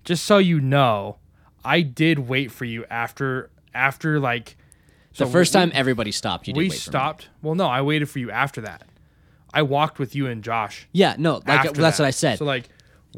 just 0.04 0.24
so 0.24 0.38
you 0.38 0.60
know, 0.60 1.16
I 1.64 1.82
did 1.82 2.20
wait 2.20 2.50
for 2.50 2.64
you 2.64 2.84
after 2.90 3.50
after 3.74 4.18
like 4.20 4.56
the 5.16 5.26
so 5.26 5.26
first 5.26 5.54
we- 5.54 5.60
time 5.60 5.72
everybody 5.74 6.12
stopped, 6.12 6.46
you 6.48 6.54
did 6.54 6.58
we 6.58 6.64
wait 6.64 6.70
for 6.70 6.74
me. 6.74 6.92
stopped. 6.92 7.28
Well, 7.42 7.54
no, 7.54 7.66
I 7.66 7.82
waited 7.82 8.08
for 8.08 8.18
you 8.18 8.30
after 8.30 8.60
that. 8.62 8.82
I 9.52 9.62
walked 9.62 9.98
with 9.98 10.14
you 10.14 10.26
and 10.28 10.42
Josh. 10.44 10.86
Yeah, 10.92 11.16
no, 11.18 11.34
like 11.34 11.44
that's 11.44 11.72
that. 11.78 11.98
what 12.02 12.06
I 12.06 12.10
said. 12.10 12.38
So 12.38 12.44
like 12.44 12.68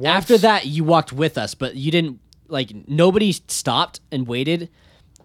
After 0.02 0.38
that, 0.38 0.64
you 0.66 0.82
walked 0.84 1.12
with 1.12 1.36
us, 1.36 1.54
but 1.54 1.76
you 1.76 1.90
didn't 1.90 2.20
like 2.48 2.72
nobody 2.88 3.32
stopped 3.32 4.00
and 4.10 4.26
waited 4.26 4.70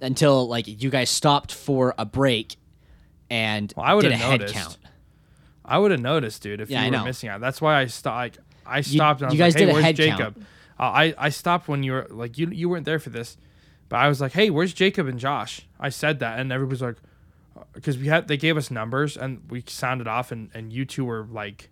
until 0.01 0.47
like 0.47 0.65
you 0.67 0.89
guys 0.89 1.09
stopped 1.09 1.53
for 1.53 1.95
a 1.97 2.05
break 2.05 2.57
and 3.29 3.73
Well, 3.75 3.85
I 3.85 3.93
would've 3.93 4.11
did 4.11 4.15
a 4.19 4.23
head 4.23 4.47
count. 4.47 4.77
I 5.65 5.77
would 5.79 5.91
have 5.91 5.99
noticed, 6.01 6.41
dude, 6.43 6.61
if 6.61 6.69
Yeah, 6.69 6.81
I 6.81 6.85
you 6.85 6.91
were 6.91 6.97
know. 6.97 7.03
missing 7.05 7.29
out. 7.29 7.41
That's 7.41 7.59
why 7.61 7.79
I 7.81 7.85
stopped. 7.87 8.15
Like, 8.15 8.37
I 8.65 8.81
stopped. 8.81 9.21
and 9.21 9.29
I 9.31 9.33
you 9.33 9.37
guys 9.39 9.53
like, 9.55 9.63
hey, 9.63 9.65
did 9.71 9.75
a 9.77 9.81
head 9.81 9.95
Jacob? 9.95 10.17
count. 10.35 10.45
Uh, 10.79 10.83
I 10.83 11.13
I 11.17 11.29
stopped 11.29 11.67
when 11.67 11.83
you 11.83 11.93
were 11.93 12.07
like 12.09 12.37
you 12.37 12.47
you 12.49 12.69
weren't 12.69 12.85
there 12.85 12.99
for 12.99 13.09
this, 13.09 13.37
but 13.89 13.97
I 13.97 14.07
was 14.07 14.21
like, 14.21 14.33
hey, 14.33 14.49
where's 14.49 14.73
Jacob 14.73 15.07
and 15.07 15.19
Josh? 15.19 15.61
I 15.79 15.89
said 15.89 16.19
that, 16.19 16.39
and 16.39 16.51
everybody's 16.51 16.81
like, 16.81 16.97
because 17.73 17.97
we 17.97 18.07
had 18.07 18.27
they 18.27 18.37
gave 18.37 18.57
us 18.57 18.69
numbers 18.69 19.17
and 19.17 19.41
we 19.49 19.63
sounded 19.67 20.07
off, 20.07 20.31
and 20.31 20.49
and 20.53 20.71
you 20.71 20.85
two 20.85 21.05
were 21.05 21.25
like 21.31 21.69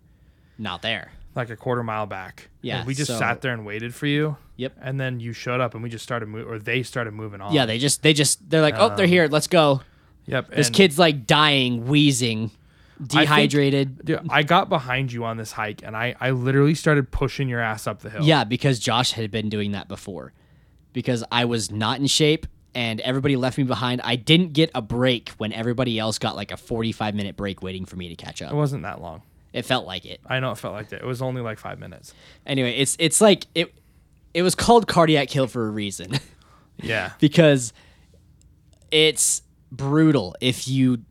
Not 0.58 0.82
there. 0.82 1.12
like 1.36 1.50
a 1.50 1.56
quarter 1.56 1.84
mile 1.84 2.06
back. 2.08 2.50
Yeah, 2.62 2.80
And 2.80 2.88
we 2.88 2.94
just 2.96 3.12
so- 3.12 3.20
sat 3.20 3.42
there 3.42 3.54
and 3.54 3.66
waited 3.66 3.94
for 3.94 4.08
you. 4.08 4.38
Yep. 4.58 4.78
And 4.82 5.00
then 5.00 5.20
you 5.20 5.34
showed 5.34 5.60
up, 5.60 5.74
and 5.74 5.84
we 5.84 5.90
just 5.90 6.04
started 6.04 6.28
moving, 6.30 6.48
or 6.52 6.58
they 6.60 6.82
started 6.82 7.14
moving 7.14 7.42
on. 7.42 7.54
Yeah, 7.54 7.66
they 7.66 7.78
just 7.78 8.02
they 8.04 8.14
just 8.14 8.50
they're 8.50 8.62
like, 8.62 8.76
"Oh, 8.78 8.96
they're 8.96 9.06
here. 9.06 9.28
Let's 9.28 9.48
go." 9.48 9.82
Yep. 10.28 10.50
This 10.56 10.70
kid's 10.70 10.98
like 10.98 11.28
dying, 11.28 11.86
wheezing, 11.86 12.50
dehydrated. 13.02 14.06
Dude, 14.06 14.22
I 14.30 14.44
got 14.44 14.70
behind 14.70 15.12
you 15.12 15.26
on 15.26 15.38
this 15.38 15.52
hike, 15.52 15.82
and 15.84 15.96
I 15.96 16.16
I 16.20 16.32
literally 16.32 16.76
started 16.76 17.12
pushing 17.12 17.50
your 17.50 17.60
ass 17.60 17.88
up 17.88 18.02
the 18.02 18.10
hill. 18.10 18.24
Yeah, 18.24 18.44
because 18.44 18.80
Josh 18.80 19.12
had 19.12 19.32
been 19.32 19.50
doing 19.50 19.72
that 19.72 19.88
before. 19.88 20.34
Because 20.94 21.24
I 21.30 21.44
was 21.46 21.72
not 21.72 22.00
in 22.00 22.08
shape 22.08 22.48
and 22.74 23.02
everybody 23.02 23.36
left 23.36 23.58
me 23.58 23.64
behind. 23.64 24.02
I 24.04 24.16
didn't 24.16 24.54
get 24.54 24.70
a 24.74 24.82
break 24.82 25.30
when 25.38 25.52
everybody 25.52 26.00
else 26.00 26.20
got 26.20 26.36
like 26.38 26.52
a 26.52 26.58
45 26.58 27.16
minute 27.16 27.36
break 27.36 27.62
waiting 27.62 27.86
for 27.86 27.96
me 27.96 28.10
to 28.10 28.16
catch 28.16 28.42
up. 28.42 28.52
It 28.52 28.56
wasn't 28.56 28.84
that 28.84 29.02
long. 29.02 29.22
It 29.52 29.64
felt 29.64 29.86
like 29.86 30.06
it. 30.06 30.20
I 30.26 30.40
know 30.42 30.52
it 30.52 30.58
felt 30.58 30.74
like 30.74 30.90
that. 30.90 31.02
It 31.02 31.06
was 31.06 31.22
only 31.22 31.42
like 31.42 31.58
five 31.60 31.80
minutes. 31.80 32.14
Anyway, 32.46 32.78
it's 32.78 32.96
it's 33.00 33.22
like 33.22 33.48
it 33.56 33.74
it 34.34 34.42
was 34.42 34.56
called 34.56 34.88
cardiac 34.88 35.30
kill 35.30 35.48
for 35.48 35.66
a 35.68 35.70
reason. 35.72 36.12
Yeah. 36.78 37.14
because 37.22 37.72
it's 38.92 39.42
brutal 39.72 40.36
if 40.42 40.68
you 40.68 41.06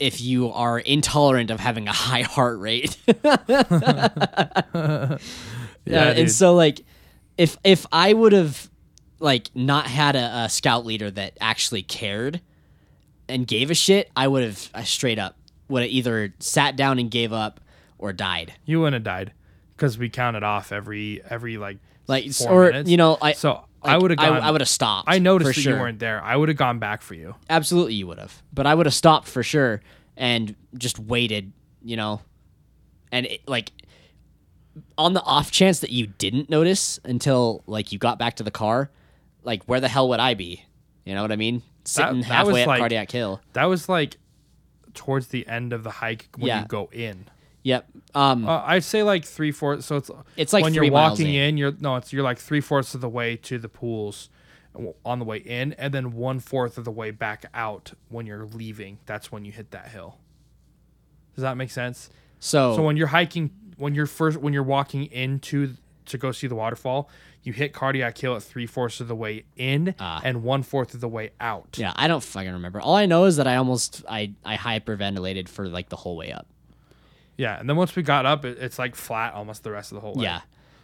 if 0.00 0.20
you 0.20 0.50
are 0.50 0.80
intolerant 0.80 1.50
of 1.50 1.60
having 1.60 1.86
a 1.86 1.92
high 1.92 2.22
heart 2.22 2.58
rate. 2.58 2.96
Yeah, 5.86 6.10
and 6.10 6.30
so 6.30 6.54
like 6.54 6.82
if 7.38 7.56
if 7.64 7.86
I 7.90 8.12
would 8.12 8.32
have 8.32 8.70
like 9.18 9.50
not 9.54 9.86
had 9.86 10.14
a, 10.14 10.44
a 10.44 10.48
scout 10.48 10.84
leader 10.84 11.10
that 11.10 11.36
actually 11.40 11.82
cared 11.82 12.40
and 13.28 13.46
gave 13.46 13.70
a 13.70 13.74
shit, 13.74 14.10
I 14.14 14.28
would 14.28 14.44
have 14.44 14.70
uh, 14.74 14.82
straight 14.82 15.18
up 15.18 15.36
would 15.68 15.82
have 15.82 15.90
either 15.90 16.34
sat 16.38 16.76
down 16.76 16.98
and 16.98 17.10
gave 17.10 17.32
up 17.32 17.60
or 17.98 18.12
died. 18.12 18.52
You 18.66 18.80
wouldn't 18.80 18.94
have 18.94 19.04
died 19.04 19.32
because 19.76 19.96
we 19.98 20.10
counted 20.10 20.42
off 20.42 20.70
every 20.70 21.22
every 21.28 21.56
like 21.56 21.78
Like 22.06 22.30
four 22.32 22.66
or 22.66 22.70
minutes. 22.70 22.90
you 22.90 22.98
know 22.98 23.16
I 23.20 23.32
so 23.32 23.64
I 23.82 23.96
would 23.96 24.10
have 24.10 24.18
gone. 24.18 24.40
I, 24.42 24.50
would 24.50 24.60
have 24.60 24.68
stopped. 24.68 25.08
I 25.08 25.18
noticed 25.18 25.54
that 25.54 25.60
sure. 25.60 25.74
you 25.74 25.80
weren't 25.80 25.98
there. 25.98 26.22
I 26.22 26.36
would 26.36 26.48
have 26.48 26.58
gone 26.58 26.78
back 26.78 27.02
for 27.02 27.14
you. 27.14 27.34
Absolutely, 27.48 27.94
you 27.94 28.06
would 28.06 28.18
have. 28.18 28.42
But 28.52 28.66
I 28.66 28.74
would 28.74 28.86
have 28.86 28.94
stopped 28.94 29.26
for 29.28 29.42
sure 29.42 29.80
and 30.16 30.54
just 30.76 30.98
waited, 30.98 31.52
you 31.82 31.96
know, 31.96 32.20
and 33.10 33.26
it, 33.26 33.48
like 33.48 33.72
on 34.98 35.14
the 35.14 35.22
off 35.22 35.50
chance 35.50 35.80
that 35.80 35.90
you 35.90 36.06
didn't 36.06 36.50
notice 36.50 37.00
until 37.04 37.62
like 37.66 37.92
you 37.92 37.98
got 37.98 38.18
back 38.18 38.36
to 38.36 38.42
the 38.42 38.50
car, 38.50 38.90
like 39.42 39.64
where 39.64 39.80
the 39.80 39.88
hell 39.88 40.08
would 40.10 40.20
I 40.20 40.34
be? 40.34 40.64
You 41.04 41.14
know 41.14 41.22
what 41.22 41.32
I 41.32 41.36
mean? 41.36 41.62
Sitting 41.84 42.20
that 42.20 42.26
halfway 42.26 42.52
was 42.52 42.62
up 42.62 42.68
like- 42.68 42.78
cardiac 42.80 43.10
hill. 43.10 43.40
That 43.54 43.64
was 43.64 43.88
like 43.88 44.16
towards 44.94 45.28
the 45.28 45.46
end 45.46 45.72
of 45.72 45.82
the 45.84 45.90
hike 45.90 46.28
when 46.36 46.48
Yeah. 46.48 46.62
you 46.62 46.66
go 46.66 46.90
in. 46.92 47.26
Yep. 47.62 47.86
Um. 48.14 48.48
Uh, 48.48 48.62
I'd 48.64 48.84
say 48.84 49.02
like 49.02 49.24
three 49.24 49.52
fourths. 49.52 49.86
So 49.86 49.96
it's 49.96 50.10
It's 50.36 50.52
like 50.52 50.62
when 50.64 50.74
you're 50.74 50.90
walking 50.90 51.28
in. 51.28 51.34
in. 51.50 51.56
You're 51.58 51.72
no, 51.78 51.96
it's 51.96 52.12
you're 52.12 52.22
like 52.22 52.38
three 52.38 52.60
fourths 52.60 52.94
of 52.94 53.00
the 53.00 53.08
way 53.08 53.36
to 53.36 53.58
the 53.58 53.68
pools 53.68 54.28
on 55.04 55.18
the 55.18 55.24
way 55.24 55.38
in, 55.38 55.72
and 55.74 55.92
then 55.92 56.12
one 56.12 56.38
fourth 56.40 56.78
of 56.78 56.84
the 56.84 56.90
way 56.92 57.10
back 57.10 57.44
out 57.52 57.92
when 58.08 58.24
you're 58.26 58.46
leaving. 58.46 58.98
That's 59.06 59.30
when 59.32 59.44
you 59.44 59.52
hit 59.52 59.72
that 59.72 59.88
hill. 59.88 60.16
Does 61.34 61.42
that 61.42 61.56
make 61.56 61.70
sense? 61.70 62.10
so, 62.38 62.76
So 62.76 62.82
when 62.82 62.96
you're 62.96 63.08
hiking, 63.08 63.50
when 63.76 63.94
you're 63.94 64.06
first, 64.06 64.38
when 64.38 64.52
you're 64.52 64.62
walking 64.62 65.04
into 65.06 65.74
to 66.06 66.18
go 66.18 66.32
see 66.32 66.46
the 66.46 66.54
waterfall, 66.54 67.08
you 67.42 67.52
hit 67.52 67.72
cardiac 67.72 68.16
hill 68.18 68.36
at 68.36 68.42
three 68.42 68.66
fourths 68.66 69.00
of 69.00 69.08
the 69.08 69.14
way 69.14 69.44
in 69.56 69.94
Ah. 69.98 70.20
and 70.24 70.42
one 70.42 70.62
fourth 70.62 70.94
of 70.94 71.00
the 71.00 71.08
way 71.08 71.30
out. 71.40 71.76
yeah, 71.78 71.92
I 71.96 72.08
don't 72.08 72.22
fucking 72.22 72.52
remember. 72.52 72.80
All 72.80 72.94
I 72.96 73.06
know 73.06 73.24
is 73.24 73.36
that 73.36 73.46
I 73.46 73.56
almost 73.56 74.02
I 74.08 74.32
I 74.44 74.56
hyperventilated 74.56 75.48
for 75.48 75.68
like 75.68 75.88
the 75.88 75.96
whole 75.96 76.16
way 76.16 76.32
up. 76.32 76.46
Yeah, 77.40 77.58
and 77.58 77.66
then 77.68 77.76
once 77.76 77.96
we 77.96 78.02
got 78.02 78.26
up, 78.26 78.44
it, 78.44 78.58
it's 78.60 78.78
like 78.78 78.94
flat 78.94 79.32
almost 79.32 79.64
the 79.64 79.70
rest 79.70 79.92
of 79.92 79.96
the 79.96 80.00
whole 80.02 80.14
way. 80.14 80.24
Yeah. 80.24 80.40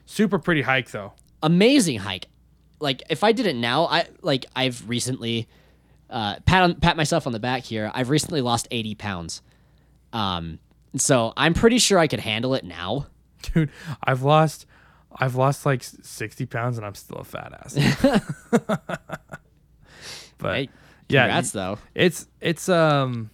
super 0.07 0.39
pretty 0.39 0.63
hike 0.63 0.91
though. 0.91 1.13
amazing 1.43 1.99
hike. 1.99 2.29
Like 2.81 3.03
if 3.11 3.23
I 3.23 3.33
did 3.33 3.47
it 3.47 3.57
now, 3.57 3.85
I 3.85 4.07
like 4.23 4.47
I've 4.57 4.89
recently 4.89 5.49
uh, 6.09 6.37
pat 6.47 6.63
on, 6.63 6.75
pat 6.77 6.97
myself 6.97 7.27
on 7.27 7.33
the 7.35 7.39
back 7.41 7.63
here. 7.65 7.91
I've 7.95 8.09
recently 8.09 8.41
lost 8.41 8.69
eighty 8.71 8.95
pounds, 8.95 9.43
um, 10.15 10.59
so 10.97 11.33
I'm 11.37 11.53
pretty 11.53 11.79
sure 11.79 11.99
I 11.99 12.07
could 12.07 12.21
handle 12.21 12.55
it 12.55 12.65
now. 12.65 13.07
Dude, 13.43 13.71
I've 14.03 14.23
lost, 14.23 14.65
I've 15.15 15.35
lost 15.37 15.67
like 15.67 15.83
sixty 15.83 16.47
pounds, 16.47 16.79
and 16.79 16.87
I'm 16.87 16.95
still 16.95 17.19
a 17.19 17.25
fat 17.25 17.53
ass. 17.53 17.75
but 20.39 20.55
Hey, 20.55 20.69
yeah, 21.09 21.25
congrats 21.27 21.51
though. 21.53 21.79
it's 21.95 22.27
it's 22.41 22.69
um. 22.69 23.31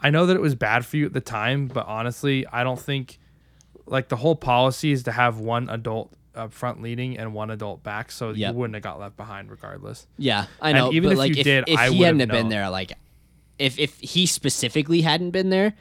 I 0.00 0.10
know 0.10 0.26
that 0.26 0.36
it 0.36 0.40
was 0.40 0.54
bad 0.54 0.84
for 0.86 0.96
you 0.96 1.06
at 1.06 1.12
the 1.12 1.20
time, 1.20 1.66
but 1.66 1.86
honestly, 1.86 2.46
I 2.46 2.62
don't 2.64 2.78
think 2.80 3.18
like 3.86 4.08
the 4.08 4.16
whole 4.16 4.36
policy 4.36 4.92
is 4.92 5.02
to 5.04 5.12
have 5.12 5.38
one 5.40 5.68
adult 5.68 6.12
up 6.34 6.52
front 6.52 6.80
leading 6.82 7.18
and 7.18 7.34
one 7.34 7.50
adult 7.50 7.82
back, 7.82 8.12
so 8.12 8.30
Yep. 8.30 8.52
you 8.52 8.58
wouldn't 8.58 8.74
have 8.74 8.82
got 8.82 9.00
left 9.00 9.16
behind 9.16 9.50
regardless. 9.50 10.06
Yeah, 10.18 10.46
I 10.62 10.70
And 10.70 10.78
know. 10.78 10.92
even 10.92 11.08
but 11.08 11.12
if 11.14 11.18
like 11.18 11.34
you 11.34 11.40
if, 11.40 11.44
did, 11.44 11.64
if 11.66 11.78
I 11.78 11.88
he 11.90 12.02
hadn't 12.02 12.20
have 12.20 12.28
been 12.28 12.48
there, 12.48 12.70
like 12.70 12.92
if 13.58 13.78
if 13.78 13.98
he 13.98 14.26
specifically 14.26 15.00
hadn't 15.00 15.30
been 15.32 15.50
there, 15.50 15.74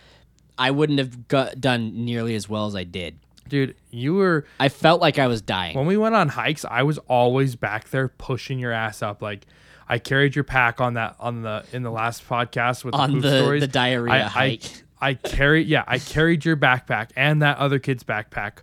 I 0.58 0.72
wouldn't 0.72 0.98
have 0.98 1.28
got, 1.28 1.62
done 1.62 2.06
nearly 2.06 2.34
as 2.34 2.50
well 2.50 2.66
as 2.66 2.76
I 2.76 2.86
did. 2.86 3.20
Dude, 3.48 3.76
you 3.92 4.16
were 4.16 4.46
I 4.60 4.70
felt 4.70 5.00
like 5.00 5.20
I 5.20 5.28
was 5.28 5.42
dying. 5.44 5.78
when 5.78 5.86
we 5.86 5.96
went 5.96 6.16
on 6.16 6.30
hikes, 6.30 6.66
I 6.66 6.82
was 6.84 6.98
always 7.08 7.56
back 7.56 7.90
there 7.92 8.08
pushing 8.08 8.58
your 8.58 8.72
ass 8.72 9.04
up. 9.04 9.22
Like 9.22 9.46
I 9.90 10.00
carried 10.00 10.36
your 10.36 10.44
pack 10.44 10.82
on 10.82 10.96
that 10.96 11.16
on 11.20 11.42
the 11.44 11.64
in 11.72 11.84
the 11.84 11.92
last 11.92 12.28
podcast 12.28 12.84
with 12.84 12.94
On 12.96 13.14
the, 13.16 13.20
the- 13.22 13.40
stories. 13.42 13.62
the 13.62 13.68
diarrhea 13.68 14.14
I, 14.14 14.20
hike. 14.20 14.64
I, 15.02 15.10
I 15.10 15.14
carried 15.14 15.68
yeah, 15.68 15.84
I 15.88 16.00
carried 16.00 16.44
your 16.46 16.58
backpack 16.58 17.10
and 17.16 17.42
that 17.42 17.58
other 17.58 17.80
kid's 17.80 18.04
backpack. 18.04 18.60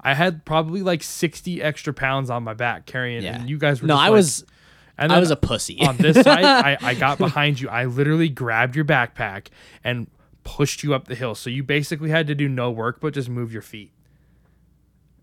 I 0.00 0.14
had 0.14 0.44
probably 0.44 0.82
like 0.82 1.02
sixty 1.02 1.62
extra 1.62 1.92
pounds 1.94 2.28
on 2.30 2.42
my 2.42 2.54
back 2.54 2.86
carrying, 2.86 3.22
yeah, 3.22 3.36
and 3.40 3.48
you 3.48 3.58
guys 3.58 3.80
were 3.82 3.88
no, 3.88 3.94
I 3.96 4.04
like- 4.08 4.12
was 4.12 4.44
And 4.98 5.12
I 5.12 5.18
was 5.18 5.30
a 5.30 5.36
pussy. 5.36 5.78
on 5.80 5.96
this 5.96 6.16
side, 6.22 6.44
I, 6.44 6.76
I 6.80 6.94
got 7.06 7.18
behind 7.18 7.60
you. 7.60 7.68
I 7.68 7.84
literally 7.86 8.28
grabbed 8.28 8.76
your 8.76 8.84
backpack 8.84 9.46
and 9.82 10.06
pushed 10.44 10.82
you 10.82 10.94
up 10.94 11.06
the 11.08 11.14
hill. 11.14 11.34
So 11.34 11.48
you 11.50 11.62
basically 11.62 12.10
had 12.10 12.26
to 12.26 12.34
do 12.34 12.48
no 12.48 12.70
work 12.70 13.00
but 13.00 13.14
just 13.14 13.28
move 13.28 13.52
your 13.52 13.62
feet. 13.62 13.92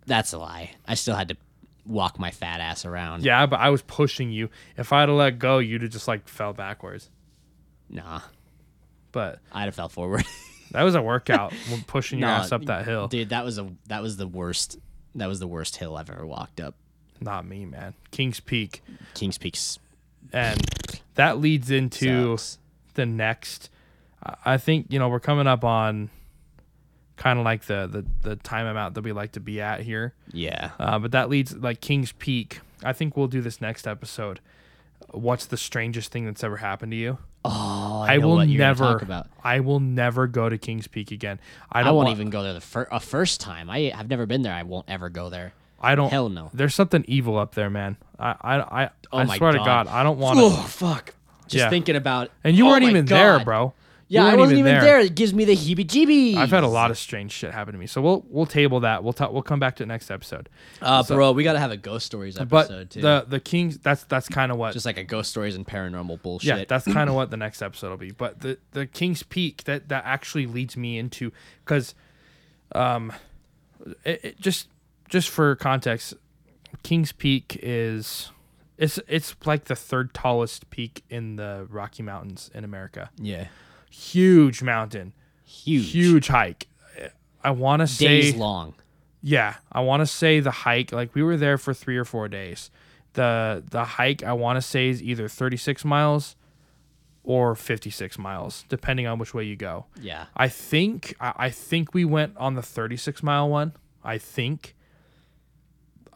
That's 0.08 0.34
a 0.34 0.40
lie. 0.40 0.72
I 0.88 0.96
still 0.96 1.16
had 1.16 1.28
to 1.30 1.38
walk 1.86 2.20
my 2.20 2.32
fat 2.32 2.60
ass 2.62 2.86
around. 2.86 3.24
Yeah, 3.24 3.46
but 3.46 3.60
I 3.60 3.70
was 3.70 3.82
pushing 3.82 4.32
you. 4.32 4.50
If 4.78 4.94
I'd 4.94 5.10
have 5.10 5.18
let 5.18 5.40
go, 5.40 5.60
you'd 5.60 5.82
have 5.82 5.92
just 5.92 6.08
like 6.08 6.28
fell 6.28 6.54
backwards. 6.54 7.10
Nah, 7.90 8.22
But 9.12 9.40
I'd 9.52 9.66
have 9.66 9.76
fell 9.76 9.90
forward. 9.90 10.24
that 10.72 10.84
was 10.84 10.96
a 10.96 11.02
workout 11.02 11.54
when 11.70 11.82
pushing 11.84 12.20
your 12.20 12.30
Nah, 12.30 12.38
ass 12.38 12.52
up 12.52 12.66
that 12.66 12.86
hill. 12.86 13.08
Dude, 13.08 13.30
that 13.30 13.44
was 13.44 13.58
a 13.58 13.68
that 13.88 14.02
was 14.02 14.18
the 14.18 14.28
worst. 14.28 14.78
That 15.16 15.28
was 15.28 15.40
the 15.40 15.48
worst 15.48 15.76
hill 15.76 15.98
I've 15.98 16.10
ever 16.10 16.26
walked 16.26 16.62
up. 16.62 16.76
Not 17.20 17.46
me, 17.46 17.66
man. 17.66 17.94
Kings 18.12 18.40
Peak. 18.40 18.82
Kings 19.14 19.38
Peak's 19.38 19.78
And 20.32 20.60
that 21.16 21.40
leads 21.40 21.70
into 21.70 22.38
sucks. 22.38 22.58
the 22.94 23.06
next 23.06 23.70
I- 24.24 24.36
I 24.54 24.58
think, 24.58 24.88
you 24.90 25.00
know, 25.00 25.10
we're 25.10 25.20
coming 25.20 25.48
up 25.48 25.64
on 25.66 26.10
kind 27.22 27.38
of 27.38 27.46
like 27.46 27.66
the, 27.66 27.88
the 27.92 28.30
the 28.30 28.36
time 28.38 28.66
amount 28.66 28.96
that 28.96 29.04
we 29.04 29.12
like 29.12 29.34
to 29.34 29.40
be 29.40 29.62
at 29.62 29.82
here. 29.82 30.14
Yeah. 30.34 30.72
Uh, 30.80 30.98
but 31.00 31.12
that 31.12 31.30
leads 31.30 31.56
like 31.56 31.82
King's 31.82 32.12
Peak. 32.14 32.62
I 32.84 32.94
think 32.94 33.16
we'll 33.16 33.28
do 33.28 33.42
this 33.42 33.62
next 33.62 33.88
episode. 33.88 34.40
What's 35.12 35.46
the 35.46 35.58
strangest 35.58 36.12
thing 36.12 36.26
that's 36.26 36.44
ever 36.44 36.58
happened 36.58 36.92
to 36.94 36.98
you? 36.98 37.18
Oh, 37.44 38.06
I, 38.08 38.16
I, 38.16 38.18
will 38.20 38.38
never. 38.46 38.84
talk 38.84 39.02
about. 39.02 39.28
I 39.44 39.60
will 39.60 39.80
never 39.80 40.26
go 40.28 40.48
to 40.48 40.58
Kings 40.58 40.88
Peak 40.88 41.12
again. 41.12 41.40
I 41.72 41.80
I, 41.80 41.84
don't 41.84 41.96
won't 41.96 42.08
want- 42.08 42.18
even 42.18 42.30
go 42.30 42.44
there 42.44 42.54
the 42.54 42.62
fir- 42.62 42.88
a 42.92 43.00
first 43.00 43.42
time. 43.42 43.70
I 43.70 43.92
have 43.96 44.10
never 44.10 44.26
been 44.26 44.42
there. 44.44 44.54
I 44.54 44.64
won't 44.64 44.86
ever 44.90 45.10
go 45.10 45.30
there. 45.30 45.54
I 45.80 45.96
don't. 45.96 46.10
Hell 46.10 46.30
no. 46.30 46.50
There's 46.54 46.76
something 46.76 47.04
evil 47.08 47.38
up 47.38 47.56
there, 47.56 47.70
man. 47.70 47.98
I 48.20 48.36
I 48.42 48.84
I, 48.84 48.90
Oh 49.12 49.18
I 49.18 49.38
swear 49.38 49.52
to 49.52 49.58
God. 49.58 49.66
God, 49.66 49.88
I 49.88 50.04
don't 50.04 50.20
want 50.20 50.38
to. 50.38 50.46
Oh 50.46 50.50
fuck! 50.52 51.16
Just 51.48 51.56
Yeah. 51.64 51.70
thinking 51.70 51.96
about. 51.96 52.30
And 52.44 52.56
you 52.56 52.66
Oh 52.68 52.70
weren't 52.70 52.84
even 52.84 53.06
there, 53.06 53.40
bro. 53.44 53.74
Yeah, 54.12 54.26
I 54.26 54.36
wasn't 54.36 54.60
even 54.60 54.76
there. 54.80 55.00
It 55.00 55.16
gives 55.16 55.34
me 55.34 55.46
the 55.46 55.56
heebie-jeebies. 55.56 56.36
I've 56.36 56.50
had 56.50 56.64
a 56.64 56.68
lot 56.68 56.92
of 56.92 56.98
strange 56.98 57.32
shit 57.32 57.54
happen 57.54 57.74
to 57.74 57.80
me, 57.80 57.88
so 57.88 58.02
we'll 58.02 58.26
we'll 58.28 58.46
table 58.46 58.82
that. 58.82 59.04
We'll 59.04 59.14
talk. 59.14 59.32
We'll 59.32 59.42
come 59.42 59.60
back 59.60 59.78
to 59.78 59.84
it 59.84 59.86
next 59.86 60.12
episode. 60.12 60.50
Uh, 60.82 61.02
bro, 61.04 61.32
we 61.32 61.44
gotta 61.46 61.60
have 61.60 61.72
a 61.72 61.78
ghost 61.78 62.06
stories 62.08 62.38
But 62.38 62.66
episode 62.66 62.90
too. 62.90 63.02
the 63.02 63.26
the 63.28 63.40
Kings, 63.40 63.78
that's 63.78 64.04
that's 64.04 64.28
kind 64.28 64.52
of 64.52 64.58
what. 64.58 64.74
Just 64.74 64.86
like 64.86 64.98
a 64.98 65.04
ghost 65.06 65.30
stories 65.32 65.56
and 65.56 65.66
paranormal 65.66 66.22
bullshit. 66.22 66.58
yeah, 66.58 66.66
that's 66.68 66.86
kind 66.94 67.10
of 67.10 67.16
what 67.16 67.30
the 67.32 67.38
next 67.38 67.62
episode 67.62 67.90
will 67.90 67.98
be. 67.98 68.12
But 68.12 68.42
the 68.42 68.58
the 68.72 68.86
Kings 68.86 69.24
Peak 69.24 69.64
that 69.64 69.88
that 69.88 70.04
actually 70.06 70.46
leads 70.46 70.76
me 70.76 70.98
into 70.98 71.32
because, 71.64 71.96
um, 72.76 73.14
it, 74.04 74.26
it 74.26 74.42
just 74.42 74.68
just 75.08 75.30
for 75.30 75.56
context, 75.56 76.16
Kings 76.84 77.12
Peak 77.14 77.58
is. 77.64 78.30
It's, 78.78 79.00
it's 79.08 79.36
like 79.46 79.66
the 79.66 79.76
third 79.76 80.12
tallest 80.12 80.72
peak 80.72 81.04
in 81.08 81.36
the 81.36 81.68
Rocky 81.70 82.02
Mountains 82.02 82.50
in 82.52 82.64
America. 82.64 83.12
yeah, 83.20 83.46
Huge 83.92 84.64
mountain, 84.64 85.14
huge, 85.46 85.92
huge 85.92 86.28
hike. 86.30 86.68
I 87.44 87.52
want 87.52 87.82
to 87.82 87.88
say 87.88 88.22
days 88.22 88.36
long. 88.36 88.74
Yeah, 89.22 89.56
I 89.72 89.82
want 89.82 90.02
to 90.02 90.08
say 90.08 90.40
the 90.40 90.50
hike. 90.52 90.92
Like 90.92 91.14
we 91.14 91.22
were 91.22 91.38
there 91.38 91.58
for 91.58 91.74
three 91.74 91.98
or 91.98 92.06
four 92.06 92.28
days. 92.28 92.72
The 93.14 93.64
the 93.70 93.84
hike 93.84 94.24
I 94.24 94.34
want 94.34 94.58
to 94.58 94.62
say 94.62 94.90
is 94.90 95.04
either 95.04 95.28
36 95.28 95.84
miles 95.86 96.36
or 97.24 97.54
56 97.56 98.18
miles, 98.18 98.64
depending 98.70 99.06
on 99.06 99.20
which 99.20 99.34
way 99.34 99.44
you 99.44 99.56
go. 99.56 99.86
Yeah, 100.02 100.26
I 100.36 100.48
think 100.48 101.14
I, 101.20 101.34
I 101.36 101.50
think 101.50 101.94
we 101.94 102.06
went 102.06 102.38
on 102.38 102.56
the 102.56 102.62
36 102.64 103.22
mile 103.22 103.50
one. 103.50 103.74
I 104.04 104.18
think 104.18 104.74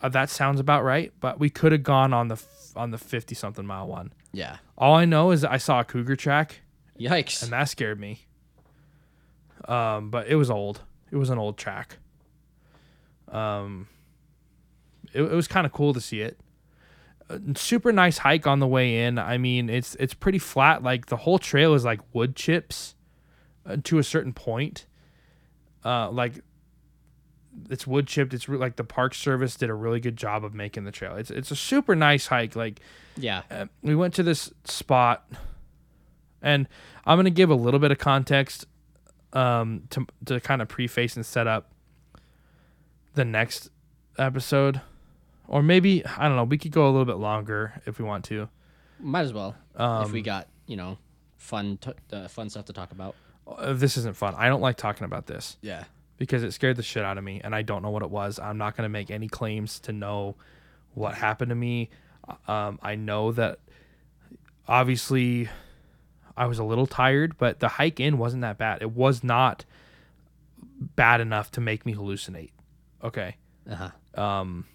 uh, 0.02 0.10
that 0.10 0.30
sounds 0.30 0.60
about 0.60 0.84
right. 0.84 1.12
But 1.20 1.40
we 1.40 1.50
could 1.50 1.72
have 1.74 1.84
gone 1.84 2.14
on 2.14 2.30
the 2.30 2.36
f- 2.36 2.72
on 2.76 2.92
the 2.92 2.98
50 2.98 3.36
something 3.36 3.66
mile 3.66 3.88
one. 3.88 4.14
yeah. 4.32 4.58
All 4.78 4.96
I 4.96 5.06
know 5.06 5.32
is 5.32 5.44
I 5.46 5.58
saw 5.58 5.80
a 5.82 5.84
cougar 5.86 6.16
track 6.16 6.60
Yikes! 7.00 7.44
and 7.44 7.52
that 7.52 7.66
scared 7.70 8.00
me. 8.00 8.26
Um, 9.68 10.10
but 10.10 10.28
it 10.28 10.36
was 10.36 10.50
old. 10.50 10.82
It 11.12 11.18
was 11.18 11.30
an 11.30 11.38
old 11.38 11.58
track. 11.58 11.98
Um, 13.30 13.88
it, 15.14 15.22
it 15.22 15.32
was 15.32 15.48
kind 15.48 15.66
of 15.66 15.72
cool 15.72 15.94
to 15.94 16.02
see 16.02 16.22
it. 16.22 16.40
Uh, 17.30 17.40
super 17.56 17.92
nice 17.92 18.20
hike 18.20 18.46
on 18.46 18.60
the 18.60 18.68
way 18.68 19.04
in. 19.04 19.18
I 19.18 19.38
mean, 19.38 19.70
it's 19.70 19.96
it's 19.96 20.14
pretty 20.14 20.40
flat. 20.40 20.84
Like 20.84 21.08
the 21.08 21.18
whole 21.18 21.40
trail 21.40 21.74
is 21.74 21.84
like 21.84 22.00
wood 22.14 22.36
chips, 22.36 22.96
uh, 23.66 23.78
to 23.84 23.98
a 23.98 24.04
certain 24.04 24.34
point. 24.34 24.86
Uh, 25.84 26.12
like 26.12 26.42
it's 27.70 27.88
wood 27.88 28.08
chipped. 28.08 28.34
It's 28.34 28.48
re- 28.48 28.58
like 28.58 28.76
the 28.76 28.84
Park 28.84 29.16
Service 29.16 29.56
did 29.56 29.70
a 29.70 29.74
really 29.74 30.00
good 30.00 30.18
job 30.18 30.46
of 30.46 30.54
making 30.54 30.84
the 30.84 30.92
trail. 30.92 31.16
It's 31.16 31.32
it's 31.32 31.50
a 31.50 31.56
super 31.56 31.96
nice 31.96 32.28
hike. 32.28 32.56
Like 32.56 32.80
yeah, 33.18 33.42
uh, 33.50 33.66
we 33.82 33.96
went 33.96 34.14
to 34.16 34.24
this 34.24 34.52
spot 34.66 35.26
and 36.46 36.70
i'm 37.06 37.18
going 37.18 37.26
to 37.26 37.30
give 37.32 37.50
a 37.50 37.56
little 37.56 37.80
bit 37.82 37.92
of 37.92 37.98
context 37.98 38.66
um, 39.34 39.84
to, 39.90 40.06
to 40.26 40.40
kind 40.40 40.62
of 40.62 40.70
preface 40.70 41.18
and 41.18 41.26
set 41.26 41.46
up 41.46 41.72
the 43.16 43.26
next 43.26 43.70
episode. 44.18 44.80
Or 45.48 45.62
maybe 45.62 46.06
i 46.06 46.28
don't 46.28 46.38
know 46.38 46.46
we 46.46 46.58
could 46.58 46.72
go 46.72 46.86
a 46.86 46.92
little 46.92 47.06
bit 47.06 47.18
longer 47.18 47.82
if 47.86 48.00
we 48.00 48.06
want 48.06 48.24
to. 48.26 48.48
Might 49.00 49.22
as 49.22 49.34
well. 49.34 49.56
if 49.74 49.82
Um, 49.82 50.12
we 50.14 50.22
got 50.22 50.48
you 50.68 50.78
know 50.78 50.98
fun 51.38 51.78
t- 51.82 51.92
uh, 52.14 52.28
fun 52.30 52.50
stuff 52.50 52.66
to 52.66 52.74
talk 52.74 52.92
about. 52.92 53.16
Uh, 53.46 53.74
this 53.74 53.98
isn't 53.98 54.16
fun. 54.16 54.34
I 54.38 54.48
don't 54.48 54.62
like 54.62 54.78
talking 54.78 55.04
about 55.06 55.28
this. 55.28 55.58
Yeah, 55.62 55.84
because 56.18 56.44
it 56.44 56.52
scared 56.54 56.78
the 56.78 56.84
shit 56.84 57.04
out 57.04 57.18
of 57.18 57.24
me 57.24 57.42
and 57.44 57.54
i 57.54 57.62
don't 57.62 57.82
know 57.84 57.92
what 57.92 58.02
it 58.04 58.10
was. 58.10 58.40
I'm 58.40 58.58
not 58.58 58.76
going 58.78 58.86
to 58.86 58.90
make 58.90 59.12
any 59.12 59.28
claims 59.28 59.80
to 59.82 59.92
know 59.92 60.36
what 60.94 61.14
happened 61.16 61.50
to 61.50 61.56
me. 61.56 61.90
Um, 62.48 62.80
i 62.82 62.96
know 62.96 63.32
that 63.34 63.60
obviously 64.68 65.50
i 66.38 66.46
was 66.46 66.60
a 66.60 66.64
little 66.64 66.88
tired 66.88 67.38
but 67.38 67.60
the 67.60 67.68
hike 67.68 68.00
in 68.00 68.18
wasn't 68.18 68.42
that 68.42 68.58
bad 68.58 68.82
it 68.82 68.92
was 68.92 69.24
not 69.24 69.66
bad 70.96 71.22
enough 71.22 71.52
to 71.52 71.62
make 71.62 71.86
me 71.86 71.94
hallucinate 71.94 72.52
okay 73.04 73.36
uh 73.70 73.90
huh. 74.16 74.22
um 74.22 74.66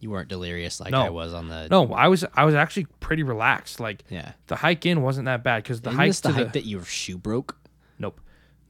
You 0.00 0.10
weren't 0.10 0.28
delirious 0.28 0.80
like 0.80 0.92
No. 0.92 1.02
I 1.02 1.10
was 1.10 1.34
on 1.34 1.48
the. 1.48 1.68
no 1.68 1.92
i 1.92 2.08
was 2.08 2.24
i 2.34 2.44
was 2.44 2.54
actually 2.54 2.86
pretty 3.00 3.22
relaxed 3.22 3.80
like 3.80 4.04
Yeah. 4.08 4.32
the 4.46 4.56
hike 4.56 4.86
in 4.86 5.02
wasn't 5.02 5.26
that 5.26 5.42
bad 5.42 5.62
because 5.62 5.80
the 5.80 5.90
Isn't 5.90 5.98
hike 5.98 6.08
this 6.10 6.20
the 6.20 6.28
to 6.28 6.34
hike 6.34 6.52
the 6.52 6.60
that 6.60 6.66
your 6.66 6.84
shoe 6.84 7.18
broke? 7.18 7.56
Nope. 7.98 8.20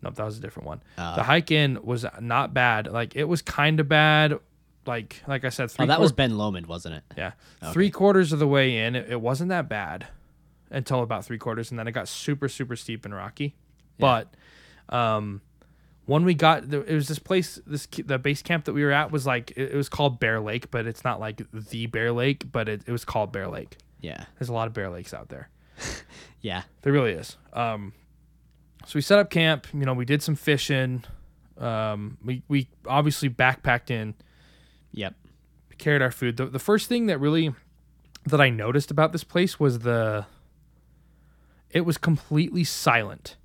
Nope, 0.02 0.14
that 0.14 0.24
was 0.24 0.38
a 0.38 0.40
different 0.40 0.66
one. 0.66 0.82
Uh. 0.96 1.14
the 1.16 1.22
hike 1.22 1.50
in 1.50 1.78
was 1.84 2.06
not 2.20 2.54
bad. 2.54 2.86
Like 2.90 3.14
it 3.16 3.24
was 3.24 3.42
kind 3.42 3.78
of 3.80 3.88
bad. 3.88 4.38
Like 4.86 5.22
like 5.28 5.44
I 5.44 5.50
said, 5.50 5.70
three 5.70 5.84
Oh, 5.84 5.88
that 5.88 6.00
was 6.00 6.10
Ben 6.10 6.38
Lomond, 6.38 6.66
wasn't 6.66 6.94
it? 6.96 7.04
yeah. 7.16 7.32
Three 7.72 7.90
quarters 7.90 8.32
of 8.32 8.38
the 8.38 8.48
way 8.48 8.78
in, 8.78 8.96
it, 8.96 9.10
it 9.10 9.20
wasn't 9.20 9.50
that 9.50 9.68
bad 9.68 10.06
until 10.70 11.02
about 11.02 11.24
three 11.24 11.38
quarters, 11.38 11.70
and 11.70 11.78
then 11.78 11.86
it 11.88 11.92
got 11.92 12.08
super 12.08 12.48
super 12.48 12.76
steep 12.76 13.04
and 13.04 13.14
rocky. 13.14 13.54
But 13.98 14.32
um, 14.88 15.42
when 16.06 16.24
we 16.24 16.34
got 16.34 16.70
there, 16.70 16.82
it 16.82 16.94
was 16.94 17.08
this 17.08 17.18
place, 17.18 17.60
this 17.66 17.86
the 17.86 18.18
base 18.18 18.42
camp 18.42 18.64
that 18.64 18.72
we 18.72 18.82
were 18.82 18.92
at 18.92 19.10
was 19.12 19.26
like 19.26 19.50
it, 19.52 19.72
it 19.72 19.76
was 19.76 19.88
called 19.88 20.18
Bear 20.20 20.40
Lake, 20.40 20.70
but 20.70 20.86
it's 20.86 21.04
not 21.04 21.20
like 21.20 21.42
the 21.52 21.86
Bear 21.86 22.12
Lake, 22.12 22.50
but 22.50 22.68
it, 22.68 22.82
it 22.86 22.92
was 22.92 23.04
called 23.04 23.32
Bear 23.32 23.48
Lake. 23.48 23.76
Yeah. 24.00 24.24
There's 24.38 24.48
a 24.48 24.52
lot 24.54 24.66
of 24.66 24.72
bear 24.72 24.88
lakes 24.88 25.12
out 25.12 25.28
there. 25.28 25.48
Yeah. 26.42 26.62
There 26.80 26.92
really 26.94 27.12
is. 27.12 27.36
Um, 27.52 27.92
so 28.86 28.92
we 28.94 29.02
set 29.02 29.18
up 29.18 29.28
camp. 29.28 29.66
You 29.74 29.84
know, 29.84 29.92
we 29.92 30.06
did 30.06 30.22
some 30.22 30.34
fishing. 30.36 31.04
Um, 31.58 32.16
we 32.24 32.42
we 32.48 32.68
obviously 32.86 33.28
backpacked 33.28 33.90
in, 33.90 34.14
Yep. 34.92 35.14
carried 35.76 36.00
our 36.00 36.10
food. 36.10 36.38
The, 36.38 36.46
the 36.46 36.58
first 36.58 36.88
thing 36.88 37.06
that 37.06 37.18
really 37.18 37.52
that 38.24 38.40
I 38.40 38.48
noticed 38.48 38.90
about 38.90 39.12
this 39.12 39.22
place 39.24 39.60
was 39.60 39.80
the. 39.80 40.24
It 41.70 41.82
was 41.82 41.98
completely 41.98 42.64
silent. 42.64 43.36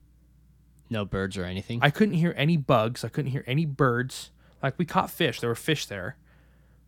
No 0.90 1.06
birds 1.06 1.38
or 1.38 1.46
anything. 1.46 1.80
I 1.82 1.90
couldn't 1.90 2.16
hear 2.16 2.34
any 2.38 2.58
bugs. 2.58 3.04
I 3.04 3.10
couldn't 3.10 3.32
hear 3.32 3.44
any 3.48 3.66
birds. 3.66 4.32
Like 4.62 4.78
we 4.78 4.86
caught 4.86 5.10
fish. 5.12 5.40
There 5.40 5.50
were 5.50 5.56
fish 5.56 5.86
there, 5.86 6.16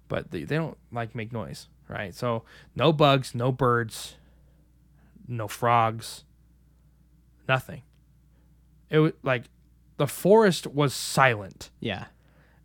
but 0.07 0.31
they, 0.31 0.43
they 0.43 0.55
don't 0.55 0.77
like 0.91 1.15
make 1.15 1.31
noise, 1.31 1.67
right? 1.87 2.13
So 2.13 2.43
no 2.75 2.91
bugs, 2.93 3.33
no 3.35 3.51
birds, 3.51 4.15
no 5.27 5.47
frogs, 5.47 6.23
nothing. 7.47 7.81
It 8.89 8.99
was 8.99 9.13
like 9.23 9.45
the 9.97 10.07
forest 10.07 10.67
was 10.67 10.93
silent. 10.93 11.69
yeah. 11.79 12.05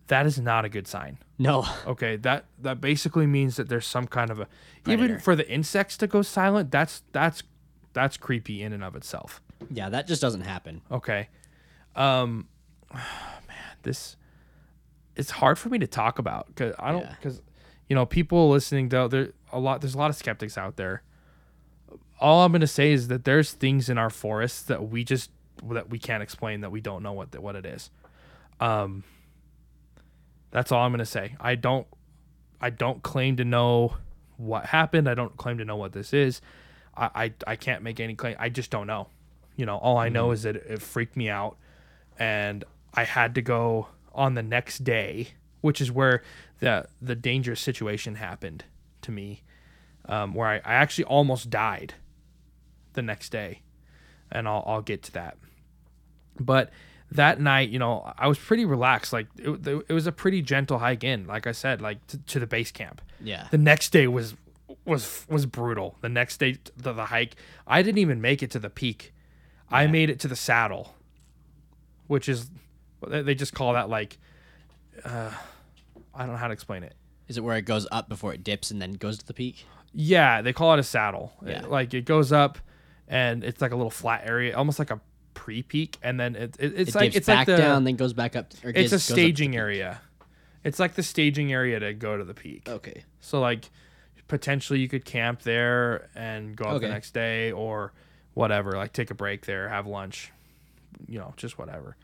That 0.08 0.26
is 0.26 0.38
not 0.38 0.66
a 0.66 0.68
good 0.68 0.86
sign. 0.86 1.18
No. 1.38 1.64
Okay, 1.86 2.16
that 2.16 2.44
that 2.60 2.82
basically 2.82 3.26
means 3.26 3.56
that 3.56 3.70
there's 3.70 3.86
some 3.86 4.06
kind 4.06 4.30
of 4.30 4.40
a 4.40 4.48
even 4.86 5.18
for 5.18 5.34
the 5.34 5.48
insects 5.48 5.96
to 5.98 6.06
go 6.06 6.20
silent. 6.20 6.70
That's 6.70 7.02
that's 7.12 7.42
that's 7.92 8.16
creepy 8.16 8.62
in 8.62 8.72
and 8.72 8.82
of 8.84 8.96
itself. 8.96 9.40
Yeah, 9.70 9.88
that 9.90 10.06
just 10.06 10.20
doesn't 10.22 10.42
happen. 10.42 10.80
Okay. 10.90 11.28
Um 11.94 12.48
man, 12.94 13.02
this 13.82 14.16
it's 15.14 15.30
hard 15.30 15.58
for 15.58 15.68
me 15.68 15.78
to 15.78 15.86
talk 15.86 16.18
about 16.18 16.54
cuz 16.56 16.74
I 16.78 16.92
don't 16.92 17.02
Yeah. 17.02 17.14
cuz 17.22 17.42
you 17.88 17.94
know, 17.94 18.06
people 18.06 18.48
listening 18.50 18.88
though 18.88 19.08
there 19.08 19.32
a 19.52 19.58
lot 19.58 19.80
there's 19.80 19.94
a 19.94 19.98
lot 19.98 20.10
of 20.10 20.16
skeptics 20.16 20.56
out 20.56 20.76
there. 20.76 21.02
All 22.20 22.44
I'm 22.44 22.52
going 22.52 22.60
to 22.60 22.66
say 22.68 22.92
is 22.92 23.08
that 23.08 23.24
there's 23.24 23.52
things 23.52 23.88
in 23.88 23.98
our 23.98 24.08
forests 24.10 24.62
that 24.62 24.88
we 24.88 25.02
just 25.04 25.30
that 25.70 25.90
we 25.90 25.98
can't 25.98 26.22
explain 26.22 26.60
that 26.60 26.70
we 26.70 26.80
don't 26.80 27.02
know 27.02 27.12
what 27.12 27.32
the, 27.32 27.40
what 27.40 27.56
it 27.56 27.66
is. 27.66 27.90
Um 28.60 29.04
that's 30.50 30.70
all 30.70 30.84
I'm 30.84 30.92
going 30.92 30.98
to 31.00 31.06
say. 31.06 31.34
I 31.40 31.54
don't 31.56 31.86
I 32.60 32.70
don't 32.70 33.02
claim 33.02 33.36
to 33.36 33.44
know 33.44 33.96
what 34.36 34.66
happened. 34.66 35.08
I 35.08 35.14
don't 35.14 35.36
claim 35.36 35.58
to 35.58 35.64
know 35.64 35.76
what 35.76 35.92
this 35.92 36.12
is. 36.12 36.40
I 36.96 37.10
I, 37.14 37.32
I 37.46 37.56
can't 37.56 37.82
make 37.82 38.00
any 38.00 38.14
claim. 38.14 38.36
I 38.38 38.48
just 38.48 38.70
don't 38.70 38.86
know. 38.86 39.08
You 39.56 39.66
know, 39.66 39.76
all 39.76 39.98
I 39.98 40.08
know 40.08 40.30
is 40.30 40.44
that 40.44 40.56
it 40.56 40.80
freaked 40.80 41.16
me 41.16 41.28
out 41.28 41.56
and 42.18 42.64
I 42.94 43.04
had 43.04 43.34
to 43.34 43.42
go 43.42 43.88
on 44.14 44.34
the 44.34 44.42
next 44.42 44.84
day, 44.84 45.28
which 45.60 45.80
is 45.80 45.90
where 45.90 46.22
the 46.60 46.86
the 47.00 47.14
dangerous 47.14 47.60
situation 47.60 48.16
happened 48.16 48.64
to 49.02 49.10
me, 49.10 49.42
um, 50.06 50.34
where 50.34 50.48
I, 50.48 50.56
I 50.56 50.74
actually 50.74 51.04
almost 51.04 51.50
died 51.50 51.94
the 52.92 53.02
next 53.02 53.30
day, 53.30 53.62
and 54.30 54.46
I'll 54.46 54.64
I'll 54.66 54.82
get 54.82 55.02
to 55.04 55.12
that. 55.12 55.36
But 56.38 56.70
that 57.10 57.40
night, 57.40 57.68
you 57.68 57.78
know, 57.78 58.12
I 58.16 58.26
was 58.26 58.38
pretty 58.38 58.64
relaxed. 58.64 59.12
Like 59.12 59.26
it, 59.36 59.84
it 59.88 59.92
was 59.92 60.06
a 60.06 60.12
pretty 60.12 60.42
gentle 60.42 60.78
hike 60.78 61.04
in, 61.04 61.26
like 61.26 61.46
I 61.46 61.52
said, 61.52 61.80
like 61.80 62.06
to, 62.08 62.18
to 62.18 62.40
the 62.40 62.46
base 62.46 62.70
camp. 62.70 63.02
Yeah. 63.20 63.48
The 63.50 63.58
next 63.58 63.90
day 63.90 64.06
was 64.06 64.34
was 64.84 65.24
was 65.28 65.46
brutal. 65.46 65.96
The 66.00 66.08
next 66.08 66.38
day, 66.38 66.58
the, 66.76 66.92
the 66.92 67.06
hike, 67.06 67.36
I 67.66 67.82
didn't 67.82 67.98
even 67.98 68.20
make 68.20 68.42
it 68.42 68.50
to 68.52 68.58
the 68.58 68.70
peak. 68.70 69.12
I 69.70 69.86
made 69.86 70.10
it 70.10 70.20
to 70.20 70.28
the 70.28 70.36
saddle, 70.36 70.94
which 72.06 72.28
is 72.28 72.50
they 73.06 73.34
just 73.34 73.54
call 73.54 73.72
that 73.72 73.88
like, 73.88 74.18
uh, 75.04 75.30
I 76.14 76.18
don't 76.24 76.32
know 76.32 76.36
how 76.36 76.48
to 76.48 76.52
explain 76.52 76.82
it. 76.82 76.94
Is 77.28 77.38
it 77.38 77.40
where 77.40 77.56
it 77.56 77.62
goes 77.62 77.86
up 77.90 78.08
before 78.08 78.34
it 78.34 78.44
dips 78.44 78.70
and 78.70 78.82
then 78.82 78.92
goes 78.92 79.16
to 79.18 79.26
the 79.26 79.32
peak? 79.32 79.64
Yeah, 79.94 80.42
they 80.42 80.52
call 80.52 80.74
it 80.74 80.78
a 80.78 80.82
saddle. 80.82 81.32
Yeah. 81.44 81.62
Like 81.66 81.94
it 81.94 82.04
goes 82.04 82.32
up 82.32 82.58
and 83.08 83.42
it's 83.42 83.62
like 83.62 83.72
a 83.72 83.76
little 83.76 83.90
flat 83.90 84.22
area, 84.26 84.54
almost 84.54 84.78
like 84.78 84.90
a 84.90 85.00
pre-peak, 85.34 85.98
and 86.02 86.20
then 86.20 86.36
it, 86.36 86.56
it 86.58 86.74
it's 86.76 86.90
It 86.90 86.98
like 86.98 87.16
it's 87.16 87.26
back 87.26 87.48
like 87.48 87.56
the 87.56 87.56
down, 87.56 87.84
then 87.84 87.96
goes 87.96 88.12
back 88.12 88.36
up. 88.36 88.52
Or 88.62 88.70
it's 88.70 88.78
a 88.78 88.82
goes 88.82 88.92
up 88.92 88.98
to 88.98 89.12
staging 89.12 89.56
area. 89.56 90.00
It's 90.64 90.78
like 90.78 90.94
the 90.94 91.02
staging 91.02 91.52
area 91.52 91.80
to 91.80 91.94
go 91.94 92.16
to 92.16 92.24
the 92.24 92.34
peak. 92.34 92.68
Okay. 92.68 93.04
So 93.20 93.40
like 93.40 93.70
potentially 94.32 94.78
you 94.78 94.88
could 94.88 95.04
camp 95.04 95.42
there 95.42 96.08
and 96.14 96.56
go 96.56 96.64
up 96.64 96.80
the 96.80 96.88
next 96.88 97.12
day 97.12 97.52
or 97.52 97.92
whatever, 98.32 98.72
like 98.72 98.94
take 98.94 99.10
a 99.10 99.14
break 99.14 99.44
there, 99.44 99.68
have 99.68 99.86
lunch, 99.86 100.32
you 101.06 101.18
know, 101.18 101.34
just 101.36 101.58
whatever. 101.58 101.98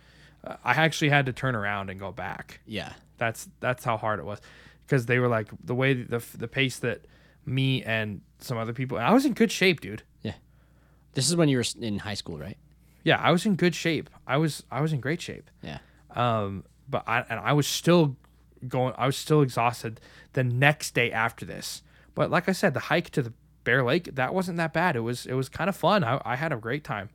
Uh, 0.44 0.56
I 0.62 0.72
actually 0.72 1.08
had 1.08 1.24
to 1.24 1.32
turn 1.32 1.54
around 1.54 1.88
and 1.88 1.98
go 1.98 2.12
back. 2.12 2.60
Yeah. 2.66 2.92
That's 3.16 3.48
that's 3.60 3.82
how 3.82 3.96
hard 3.96 4.18
it 4.18 4.26
was 4.26 4.42
because 4.84 5.06
they 5.06 5.18
were 5.18 5.28
like 5.28 5.48
the 5.64 5.74
way 5.74 5.94
the 5.94 6.22
the 6.36 6.48
pace 6.48 6.78
that 6.80 7.06
me 7.46 7.82
and 7.82 8.20
some 8.40 8.58
other 8.58 8.74
people. 8.74 8.98
I 8.98 9.14
was 9.14 9.24
in 9.24 9.32
good 9.32 9.50
shape, 9.50 9.80
dude. 9.80 10.02
Yeah. 10.20 10.34
This 11.14 11.30
is 11.30 11.34
when 11.34 11.48
you 11.48 11.56
were 11.56 11.64
in 11.80 12.00
high 12.00 12.12
school, 12.12 12.36
right? 12.38 12.58
Yeah, 13.04 13.18
I 13.22 13.30
was 13.30 13.46
in 13.46 13.56
good 13.56 13.74
shape. 13.74 14.10
I 14.26 14.36
was 14.36 14.64
I 14.70 14.82
was 14.82 14.92
in 14.92 15.00
great 15.00 15.22
shape. 15.22 15.48
Yeah. 15.62 15.78
Um, 16.14 16.64
but 16.90 17.04
I 17.06 17.24
and 17.30 17.40
I 17.40 17.54
was 17.54 17.66
still 17.66 18.16
going. 18.68 18.92
I 18.98 19.06
was 19.06 19.16
still 19.16 19.40
exhausted 19.40 19.98
the 20.34 20.44
next 20.44 20.92
day 20.92 21.10
after 21.10 21.46
this. 21.46 21.82
But 22.18 22.32
like 22.32 22.48
I 22.48 22.52
said, 22.52 22.74
the 22.74 22.80
hike 22.80 23.10
to 23.10 23.22
the 23.22 23.32
Bear 23.62 23.84
Lake 23.84 24.10
that 24.16 24.34
wasn't 24.34 24.56
that 24.58 24.72
bad. 24.72 24.96
It 24.96 25.00
was 25.00 25.24
it 25.24 25.34
was 25.34 25.48
kind 25.48 25.70
of 25.70 25.76
fun. 25.76 26.02
I, 26.02 26.20
I 26.24 26.34
had 26.34 26.52
a 26.52 26.56
great 26.56 26.82
time, 26.82 27.10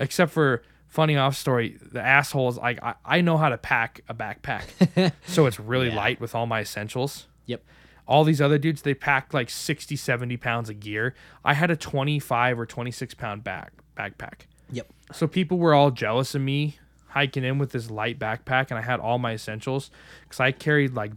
except 0.00 0.32
for 0.32 0.62
funny 0.88 1.16
off 1.16 1.36
story. 1.36 1.78
The 1.80 2.00
assholes 2.02 2.58
like 2.58 2.82
I, 2.82 2.94
I 3.04 3.20
know 3.20 3.36
how 3.36 3.48
to 3.48 3.58
pack 3.58 4.00
a 4.08 4.14
backpack, 4.14 5.12
so 5.26 5.46
it's 5.46 5.60
really 5.60 5.88
Yeah. 5.90 5.96
light 5.96 6.20
with 6.20 6.34
all 6.34 6.46
my 6.46 6.60
essentials. 6.62 7.28
Yep. 7.46 7.62
All 8.08 8.24
these 8.24 8.40
other 8.40 8.58
dudes, 8.58 8.82
they 8.82 8.94
packed 8.94 9.32
like 9.34 9.48
60, 9.50 9.94
70 9.96 10.36
pounds 10.38 10.68
of 10.68 10.80
gear. 10.80 11.14
I 11.44 11.54
had 11.54 11.70
a 11.70 11.76
25 11.76 12.58
or 12.58 12.66
26 12.66 13.14
pound 13.14 13.44
bag 13.44 13.70
backpack. 13.96 14.46
Yep. 14.72 14.88
So 15.12 15.26
people 15.28 15.58
were 15.58 15.74
all 15.74 15.90
jealous 15.92 16.34
of 16.34 16.42
me 16.42 16.78
hiking 17.08 17.44
in 17.44 17.58
with 17.58 17.70
this 17.70 17.88
light 17.90 18.18
backpack, 18.18 18.70
and 18.70 18.78
I 18.78 18.82
had 18.82 18.98
all 19.00 19.18
my 19.18 19.32
essentials 19.34 19.90
because 20.24 20.40
I 20.40 20.50
carried 20.50 20.94
like, 20.94 21.12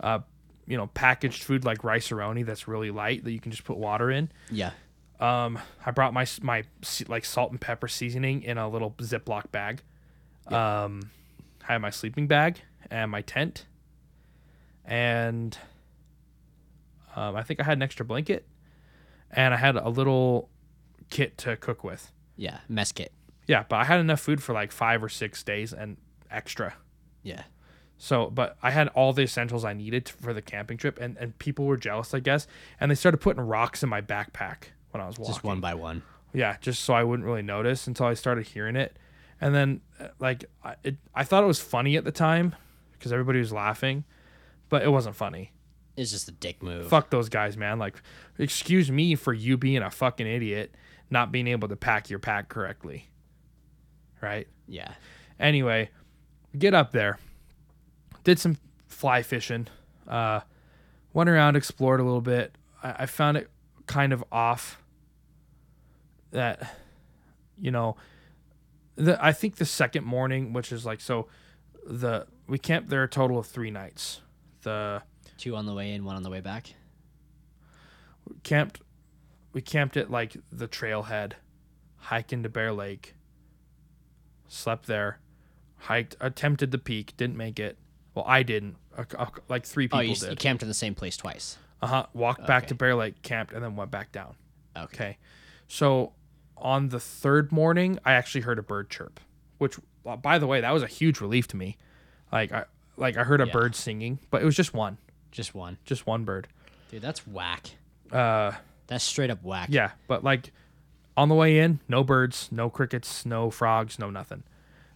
uh, 0.00 0.20
you 0.66 0.76
know, 0.76 0.88
packaged 0.88 1.42
food 1.44 1.64
like 1.64 1.84
Rice-A-Roni 1.84 2.44
that's 2.44 2.66
really 2.66 2.90
light 2.90 3.24
that 3.24 3.32
you 3.32 3.40
can 3.40 3.50
just 3.52 3.64
put 3.64 3.76
water 3.76 4.10
in. 4.10 4.30
Yeah. 4.50 4.72
Um, 5.18 5.58
I 5.84 5.92
brought 5.92 6.12
my 6.12 6.26
my 6.42 6.64
like 7.08 7.24
salt 7.24 7.50
and 7.50 7.60
pepper 7.60 7.88
seasoning 7.88 8.42
in 8.42 8.58
a 8.58 8.68
little 8.68 8.90
Ziploc 8.98 9.50
bag. 9.50 9.82
Um, 10.48 11.10
I 11.66 11.72
had 11.72 11.78
my 11.78 11.90
sleeping 11.90 12.26
bag 12.26 12.60
and 12.90 13.10
my 13.10 13.22
tent, 13.22 13.64
and 14.84 15.56
um, 17.16 17.34
I 17.34 17.42
think 17.42 17.60
I 17.60 17.62
had 17.64 17.78
an 17.78 17.82
extra 17.82 18.04
blanket, 18.04 18.46
and 19.30 19.54
I 19.54 19.56
had 19.56 19.76
a 19.76 19.88
little 19.88 20.50
kit 21.08 21.38
to 21.38 21.56
cook 21.56 21.82
with. 21.82 22.12
Yeah. 22.36 22.58
Mess 22.68 22.92
kit. 22.92 23.12
Yeah, 23.46 23.64
but 23.68 23.76
I 23.76 23.84
had 23.84 24.00
enough 24.00 24.20
food 24.20 24.42
for 24.42 24.52
like 24.52 24.70
five 24.72 25.02
or 25.02 25.08
six 25.08 25.42
days 25.42 25.72
and 25.72 25.96
extra. 26.30 26.74
Yeah. 27.22 27.44
So, 27.98 28.28
but 28.28 28.56
I 28.62 28.70
had 28.70 28.88
all 28.88 29.12
the 29.12 29.22
essentials 29.22 29.64
I 29.64 29.72
needed 29.72 30.08
for 30.08 30.34
the 30.34 30.42
camping 30.42 30.76
trip, 30.76 30.98
and, 31.00 31.16
and 31.16 31.38
people 31.38 31.64
were 31.64 31.76
jealous, 31.76 32.12
I 32.12 32.20
guess, 32.20 32.46
and 32.78 32.90
they 32.90 32.94
started 32.94 33.18
putting 33.18 33.42
rocks 33.42 33.82
in 33.82 33.88
my 33.88 34.02
backpack 34.02 34.64
when 34.90 35.00
I 35.00 35.06
was 35.06 35.18
walking. 35.18 35.34
Just 35.34 35.44
one 35.44 35.60
by 35.60 35.74
one. 35.74 36.02
Yeah, 36.34 36.56
just 36.60 36.84
so 36.84 36.92
I 36.92 37.04
wouldn't 37.04 37.26
really 37.26 37.42
notice 37.42 37.86
until 37.86 38.06
I 38.06 38.14
started 38.14 38.46
hearing 38.46 38.76
it, 38.76 38.98
and 39.40 39.54
then 39.54 39.80
uh, 39.98 40.08
like 40.18 40.44
I, 40.62 40.76
it, 40.84 40.96
I 41.14 41.24
thought 41.24 41.42
it 41.42 41.46
was 41.46 41.60
funny 41.60 41.96
at 41.96 42.04
the 42.04 42.12
time 42.12 42.54
because 42.92 43.12
everybody 43.12 43.38
was 43.38 43.52
laughing, 43.52 44.04
but 44.68 44.82
it 44.82 44.88
wasn't 44.88 45.16
funny. 45.16 45.52
It's 45.96 46.10
just 46.10 46.28
a 46.28 46.32
dick 46.32 46.62
move. 46.62 46.88
Fuck 46.88 47.08
those 47.08 47.30
guys, 47.30 47.56
man. 47.56 47.78
Like, 47.78 48.02
excuse 48.38 48.90
me 48.90 49.14
for 49.14 49.32
you 49.32 49.56
being 49.56 49.82
a 49.82 49.90
fucking 49.90 50.26
idiot, 50.26 50.74
not 51.08 51.32
being 51.32 51.46
able 51.46 51.68
to 51.68 51.76
pack 51.76 52.10
your 52.10 52.18
pack 52.18 52.50
correctly. 52.50 53.08
Right. 54.20 54.46
Yeah. 54.68 54.92
Anyway, 55.40 55.88
get 56.58 56.74
up 56.74 56.92
there. 56.92 57.18
Did 58.26 58.40
some 58.40 58.56
fly 58.88 59.22
fishing. 59.22 59.68
Uh, 60.04 60.40
went 61.12 61.30
around, 61.30 61.54
explored 61.54 62.00
a 62.00 62.02
little 62.02 62.20
bit. 62.20 62.58
I, 62.82 62.94
I 62.98 63.06
found 63.06 63.36
it 63.36 63.48
kind 63.86 64.12
of 64.12 64.24
off 64.32 64.82
that, 66.32 66.76
you 67.56 67.70
know, 67.70 67.94
the 68.96 69.16
I 69.24 69.32
think 69.32 69.58
the 69.58 69.64
second 69.64 70.04
morning, 70.04 70.52
which 70.52 70.72
is 70.72 70.84
like 70.84 71.00
so, 71.00 71.28
the 71.86 72.26
we 72.48 72.58
camped 72.58 72.88
there 72.88 73.04
a 73.04 73.08
total 73.08 73.38
of 73.38 73.46
three 73.46 73.70
nights. 73.70 74.22
The 74.62 75.04
Two 75.38 75.54
on 75.54 75.66
the 75.66 75.74
way 75.74 75.92
in, 75.92 76.04
one 76.04 76.16
on 76.16 76.24
the 76.24 76.30
way 76.30 76.40
back. 76.40 76.74
camped 78.42 78.80
we 79.52 79.62
camped 79.62 79.96
at 79.96 80.10
like 80.10 80.36
the 80.50 80.66
trailhead 80.66 81.34
hiked 81.96 82.32
into 82.32 82.48
bear 82.48 82.72
lake 82.72 83.14
slept 84.48 84.88
there 84.88 85.20
hiked 85.76 86.16
attempted 86.20 86.72
the 86.72 86.78
peak 86.78 87.16
didn't 87.16 87.36
make 87.36 87.60
it 87.60 87.78
well 88.16 88.24
i 88.26 88.42
didn't 88.42 88.74
like 89.48 89.64
three 89.64 89.86
people 89.86 90.02
you, 90.02 90.10
s- 90.12 90.22
you 90.28 90.34
camped 90.34 90.62
in 90.62 90.68
the 90.68 90.74
same 90.74 90.94
place 90.96 91.16
twice. 91.16 91.56
uh-huh 91.82 92.06
walked 92.14 92.44
back 92.46 92.66
to 92.66 92.74
bear 92.74 92.96
lake 92.96 93.22
camped 93.22 93.52
and 93.52 93.62
then 93.62 93.76
went 93.76 93.90
back 93.92 94.10
down 94.10 94.34
Okay. 94.76 94.84
okay 94.84 95.18
so 95.68 96.12
on 96.56 96.88
the 96.88 96.98
third 97.00 97.52
morning 97.52 97.98
i 98.04 98.12
actually 98.14 98.40
heard 98.40 98.58
a 98.58 98.62
bird 98.62 98.90
chirp 98.90 99.20
which 99.58 99.76
uh, 100.04 100.16
by 100.16 100.38
the 100.38 100.46
way 100.48 100.60
that 100.60 100.72
was 100.72 100.82
a 100.82 100.86
huge 100.88 101.20
relief 101.20 101.46
to 101.48 101.56
me 101.56 101.76
like 102.32 102.50
i 102.50 102.64
like 102.96 103.16
i 103.16 103.22
heard 103.22 103.40
a 103.40 103.46
Yeah. 103.46 103.52
bird 103.52 103.74
singing 103.76 104.18
but 104.30 104.42
it 104.42 104.44
was 104.44 104.56
just 104.56 104.72
one 104.74 104.98
Just 105.30 105.54
one. 105.54 105.76
just 105.84 106.06
one 106.06 106.24
bird 106.24 106.48
Dude, 106.90 107.02
that's 107.02 107.26
whack. 107.26 107.70
uh 108.12 108.52
That's 108.86 109.02
straight 109.04 109.28
up 109.30 109.42
whack. 109.42 109.68
Yeah, 109.70 109.90
but 110.06 110.22
like 110.22 110.52
on 111.16 111.28
the 111.28 111.34
way 111.34 111.58
in, 111.58 111.80
no 111.88 112.04
birds, 112.04 112.48
no 112.52 112.70
crickets, 112.70 113.26
no 113.26 113.50
frogs, 113.50 113.98
no 113.98 114.08
nothing. 114.10 114.44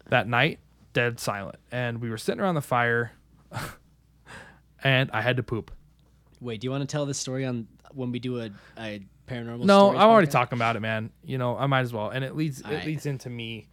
That 0.07 0.29
night, 0.29 0.61
dead 0.93 1.21
silent. 1.21 1.57
And 1.71 2.01
we 2.01 2.11
were 2.11 2.19
sitting 2.19 2.41
around 2.41 2.55
the 2.55 2.61
fire 2.61 3.13
and 4.83 5.11
I 5.13 5.23
had 5.23 5.37
to 5.37 5.43
poop. 5.43 5.71
Wait, 6.41 6.61
do 6.61 6.67
you 6.67 6.71
want 6.71 6.83
to 6.83 6.87
tell 6.87 7.07
this 7.07 7.19
story 7.19 7.45
on 7.45 7.69
when 7.93 8.13
we 8.13 8.19
do 8.19 8.41
a, 8.41 8.51
a 8.79 9.03
paranormal? 9.27 9.65
No, 9.65 9.91
I'm 9.91 10.09
already 10.09 10.31
talking 10.31 10.57
about 10.57 10.77
it, 10.77 10.81
man. 10.81 11.11
You 11.23 11.39
know, 11.39 11.57
I 11.57 11.67
might 11.67 11.81
as 11.81 11.93
well. 11.93 12.11
And 12.11 12.25
it 12.25 12.35
leads 12.37 12.61
it 12.61 12.67
Alright. 12.67 12.87
leads 12.87 13.07
into 13.07 13.29
me 13.29 13.69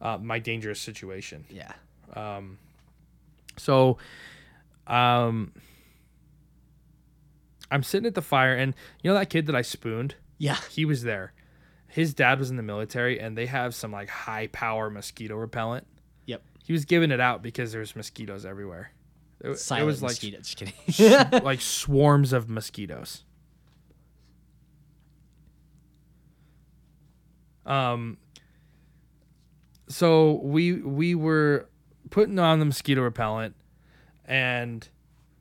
uh, 0.00 0.18
my 0.18 0.38
dangerous 0.38 0.80
situation. 0.80 1.44
Yeah. 1.50 1.72
Um. 2.14 2.58
So, 3.56 3.98
um, 4.86 5.52
I'm 7.70 7.82
sitting 7.82 8.06
at 8.06 8.14
the 8.14 8.22
fire, 8.22 8.54
and 8.54 8.74
you 9.02 9.10
know 9.10 9.18
that 9.18 9.30
kid 9.30 9.46
that 9.46 9.56
I 9.56 9.62
spooned? 9.62 10.14
Yeah. 10.38 10.56
He 10.70 10.84
was 10.84 11.02
there. 11.02 11.32
His 11.88 12.14
dad 12.14 12.38
was 12.38 12.50
in 12.50 12.56
the 12.56 12.62
military, 12.62 13.18
and 13.20 13.36
they 13.36 13.46
have 13.46 13.74
some 13.74 13.92
like 13.92 14.08
high 14.08 14.48
power 14.48 14.90
mosquito 14.90 15.36
repellent. 15.36 15.86
He 16.68 16.74
was 16.74 16.84
giving 16.84 17.10
it 17.10 17.18
out 17.18 17.42
because 17.42 17.72
there 17.72 17.80
was 17.80 17.96
mosquitoes 17.96 18.44
everywhere. 18.44 18.92
It, 19.40 19.46
it 19.46 19.84
was 19.84 20.02
like 20.02 20.12
mosquito. 20.22 20.36
Just 20.36 20.58
kidding. 20.58 21.42
like 21.42 21.62
swarms 21.62 22.34
of 22.34 22.50
mosquitoes. 22.50 23.24
Um. 27.64 28.18
So 29.88 30.42
we 30.42 30.74
we 30.74 31.14
were 31.14 31.70
putting 32.10 32.38
on 32.38 32.58
the 32.58 32.66
mosquito 32.66 33.00
repellent, 33.00 33.54
and 34.26 34.86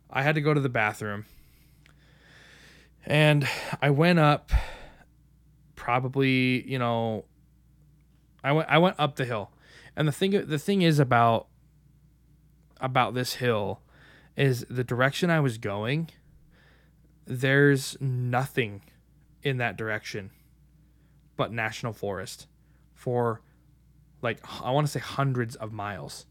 I 0.10 0.24
had 0.24 0.36
to 0.36 0.42
go 0.42 0.54
to 0.54 0.62
the 0.62 0.70
bathroom. 0.70 1.26
And 3.06 3.46
I 3.82 3.90
went 3.90 4.20
up. 4.20 4.52
Probably, 5.76 6.66
you 6.66 6.80
know. 6.80 7.26
I 8.46 8.54
went. 8.54 8.70
I 8.70 8.78
went 8.78 8.96
up 8.98 9.18
the 9.18 9.26
hill, 9.26 9.52
and 9.98 10.08
the 10.08 10.12
thing 10.14 10.32
the 10.32 10.58
thing 10.60 10.82
is 10.82 10.98
about 11.00 11.48
about 12.80 13.14
this 13.14 13.34
hill 13.36 13.82
is 14.38 14.66
the 14.70 14.84
direction 14.84 15.30
I 15.30 15.40
was 15.42 15.58
going. 15.58 16.10
There's 17.26 17.98
nothing 18.00 18.82
in 19.44 19.58
that 19.58 19.78
direction 19.78 20.32
but 21.36 21.52
national 21.52 21.94
forest 21.94 22.48
for 22.94 23.42
like 24.22 24.40
I 24.64 24.72
want 24.72 24.88
to 24.88 24.92
say 24.92 25.00
hundreds 25.00 25.56
of 25.56 25.72
miles. 25.74 26.26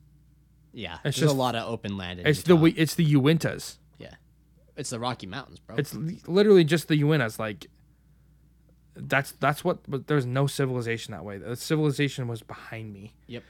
yeah. 0.73 0.95
It's 0.97 1.03
There's 1.03 1.17
just- 1.21 1.35
a 1.35 1.37
lot 1.37 1.55
of 1.55 1.69
open 1.69 1.97
land. 1.97 2.21
In 2.21 2.27
It's 2.27 2.43
the 2.43 2.49
Utah. 2.55 2.61
Wi- 2.63 2.75
it's 2.77 2.95
the 2.95 3.15
Uintas. 3.15 3.79
Yeah. 3.99 4.15
It's 4.77 4.91
the 4.91 4.99
Rocky 4.99 5.27
Mountains, 5.27 5.59
bro. 5.61 5.77
It's 5.77 5.95
literally 5.95 6.65
just 6.65 6.89
the 6.89 7.01
Uintas. 7.01 7.39
Like 7.39 7.67
that's 8.97 9.33
that's 9.33 9.63
what. 9.65 9.79
But 9.89 10.07
there's 10.07 10.27
no 10.27 10.47
civilization 10.47 11.13
that 11.13 11.25
way. 11.25 11.39
The 11.39 11.57
civilization 11.57 12.29
was 12.29 12.43
behind 12.43 12.93
me. 12.93 13.15
Yep. 13.27 13.43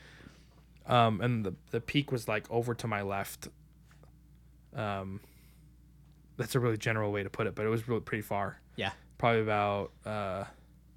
Um, 0.87 1.21
and 1.21 1.45
the 1.45 1.55
the 1.71 1.81
peak 1.81 2.13
was 2.13 2.29
like 2.29 2.51
over 2.51 2.75
to 2.75 2.87
my 2.87 3.03
left. 3.03 3.49
Um, 4.75 5.21
that's 6.37 6.55
a 6.55 6.61
really 6.61 6.77
general 6.77 7.13
way 7.13 7.23
to 7.23 7.31
put 7.31 7.47
it, 7.47 7.55
but 7.55 7.65
it 7.65 7.69
was 7.69 7.89
really 7.89 8.01
pretty 8.03 8.23
far. 8.23 8.61
Yeah. 8.77 8.93
Probably 9.19 9.41
about 9.41 9.93
uh 10.05 10.45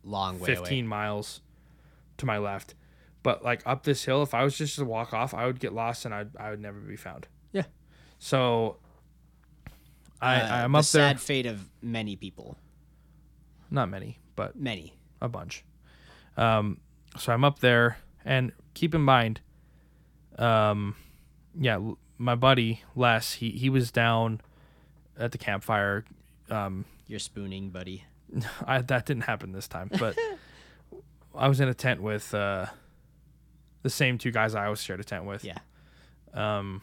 long 0.04 0.40
way 0.40 0.48
15 0.56 0.80
away. 0.80 0.82
miles 0.88 1.42
to 2.18 2.26
my 2.26 2.38
left. 2.38 2.76
But 3.24 3.44
like 3.44 3.62
up 3.66 3.84
this 3.84 4.04
hill, 4.04 4.22
if 4.24 4.34
I 4.34 4.44
was 4.44 4.58
just 4.58 4.76
to 4.78 4.86
walk 4.86 5.14
off, 5.14 5.34
I 5.34 5.46
would 5.46 5.60
get 5.60 5.74
lost 5.74 6.06
and 6.06 6.14
I'd, 6.14 6.36
I 6.38 6.50
would 6.52 6.60
never 6.62 6.80
be 6.80 6.96
found. 6.96 7.28
Yeah. 7.52 7.64
So 8.18 8.78
I, 10.22 10.40
Uh, 10.42 10.56
I'm 10.66 10.72
the 10.74 10.80
up 10.80 10.86
there. 10.86 11.10
sad 11.10 11.20
fate 11.22 11.46
of 11.46 11.70
many 11.82 12.16
people. 12.16 12.58
Not 13.72 13.90
many, 13.90 14.20
but 14.40 14.56
Many. 14.56 14.94
a 15.20 15.28
bunch. 15.28 15.66
Um, 16.38 16.80
so 17.18 17.34
I'm 17.34 17.44
up 17.44 17.60
there, 17.60 17.98
and 18.24 18.54
keep 18.74 18.96
in 18.96 19.02
mind, 19.02 19.42
um, 20.38 20.96
yeah, 21.60 21.78
my 22.18 22.36
buddy 22.36 22.82
Les, 22.96 23.34
he 23.34 23.50
he 23.50 23.70
was 23.70 23.92
down 23.92 24.40
at 25.18 25.34
the 25.34 25.38
campfire. 25.38 26.06
Um, 26.50 26.86
You're 27.06 27.20
spooning, 27.20 27.70
buddy. 27.70 28.06
I, 28.66 28.82
that 28.82 29.06
didn't 29.06 29.24
happen 29.24 29.52
this 29.52 29.68
time, 29.68 29.90
but 30.00 30.18
I 31.36 31.50
was 31.50 31.60
in 31.60 31.68
a 31.68 31.74
tent 31.74 32.02
with 32.02 32.34
uh, 32.34 32.68
the 33.84 33.90
same 33.90 34.18
two 34.18 34.32
guys 34.32 34.56
I 34.56 34.66
always 34.66 34.82
shared 34.82 35.02
a 35.02 35.04
tent 35.04 35.26
with. 35.26 35.44
Yeah. 35.44 35.58
Um, 36.34 36.82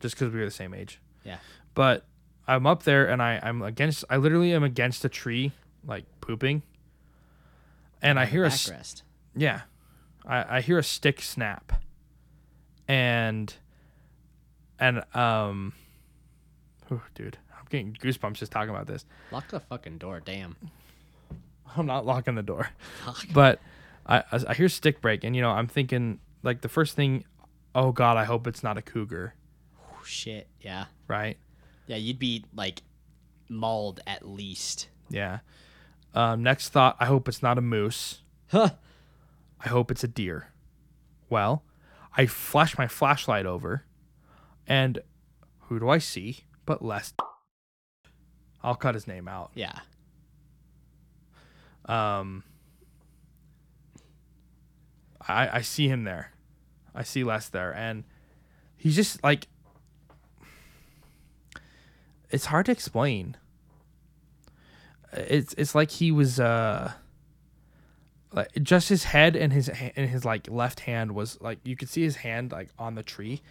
just 0.00 0.14
because 0.14 0.30
we 0.34 0.40
were 0.40 0.44
the 0.44 0.50
same 0.50 0.74
age. 0.74 1.00
Yeah. 1.24 1.38
But 1.72 2.04
I'm 2.46 2.66
up 2.66 2.82
there 2.82 3.08
and 3.08 3.22
I 3.22 3.40
I'm 3.42 3.62
against. 3.62 4.04
I 4.10 4.18
literally 4.18 4.52
am 4.52 4.62
against 4.64 5.06
a 5.06 5.08
tree, 5.08 5.52
like 5.86 6.04
pooping. 6.20 6.62
And 8.02 8.18
I 8.18 8.24
hear 8.26 8.44
a 8.44 8.48
backrest. 8.48 9.02
yeah, 9.36 9.62
I, 10.26 10.56
I 10.56 10.60
hear 10.62 10.78
a 10.78 10.82
stick 10.82 11.20
snap, 11.20 11.82
and 12.88 13.52
and 14.78 15.02
um, 15.14 15.72
oh, 16.90 17.02
dude, 17.14 17.36
I'm 17.52 17.66
getting 17.68 17.92
goosebumps 18.00 18.34
just 18.34 18.52
talking 18.52 18.70
about 18.70 18.86
this. 18.86 19.04
Lock 19.30 19.48
the 19.48 19.60
fucking 19.60 19.98
door. 19.98 20.20
Damn. 20.24 20.56
I'm 21.76 21.86
not 21.86 22.06
locking 22.06 22.34
the 22.34 22.42
door. 22.42 22.70
Fuck. 23.04 23.26
but 23.32 23.60
I 24.06 24.18
I 24.32 24.40
I 24.48 24.54
hear 24.54 24.68
stick 24.68 25.00
break, 25.00 25.22
and 25.24 25.36
you 25.36 25.42
know 25.42 25.50
I'm 25.50 25.68
thinking 25.68 26.20
like 26.42 26.62
the 26.62 26.68
first 26.70 26.96
thing, 26.96 27.24
oh 27.74 27.92
god, 27.92 28.16
I 28.16 28.24
hope 28.24 28.46
it's 28.46 28.62
not 28.62 28.78
a 28.78 28.82
cougar, 28.82 29.34
Oh, 29.78 30.02
shit. 30.04 30.48
Yeah. 30.62 30.86
right? 31.06 31.36
Yeah. 31.86 31.96
You'd 31.96 32.18
be 32.18 32.44
like 32.54 32.82
mauled 33.50 34.00
at 34.06 34.26
least. 34.26 34.88
Yeah. 35.10 35.40
Um, 36.14 36.42
next 36.42 36.70
thought, 36.70 36.96
I 36.98 37.06
hope 37.06 37.28
it's 37.28 37.42
not 37.42 37.58
a 37.58 37.62
moose. 37.62 38.22
Huh. 38.48 38.70
I 39.64 39.68
hope 39.68 39.90
it's 39.90 40.02
a 40.02 40.08
deer. 40.08 40.48
Well, 41.28 41.62
I 42.16 42.26
flash 42.26 42.76
my 42.76 42.88
flashlight 42.88 43.46
over, 43.46 43.84
and 44.66 45.00
who 45.60 45.78
do 45.78 45.88
I 45.88 45.98
see 45.98 46.40
but 46.66 46.84
Les? 46.84 47.12
I'll 48.62 48.74
cut 48.74 48.94
his 48.94 49.06
name 49.06 49.28
out. 49.28 49.52
Yeah. 49.54 49.78
Um, 51.86 52.42
I 55.26 55.58
I 55.58 55.60
see 55.60 55.88
him 55.88 56.04
there. 56.04 56.32
I 56.94 57.04
see 57.04 57.22
Les 57.24 57.48
there, 57.48 57.74
and 57.74 58.04
he's 58.76 58.96
just 58.96 59.22
like. 59.22 59.46
It's 62.30 62.46
hard 62.46 62.66
to 62.66 62.72
explain. 62.72 63.36
It's 65.12 65.54
it's 65.58 65.74
like 65.74 65.90
he 65.90 66.12
was 66.12 66.38
uh. 66.40 66.92
Like 68.32 68.50
just 68.62 68.88
his 68.88 69.02
head 69.04 69.34
and 69.34 69.52
his 69.52 69.68
and 69.68 70.08
his 70.08 70.24
like 70.24 70.48
left 70.48 70.80
hand 70.80 71.12
was 71.16 71.36
like 71.40 71.58
you 71.64 71.74
could 71.74 71.88
see 71.88 72.02
his 72.02 72.14
hand 72.16 72.52
like 72.52 72.68
on 72.78 72.94
the 72.94 73.02
tree, 73.02 73.42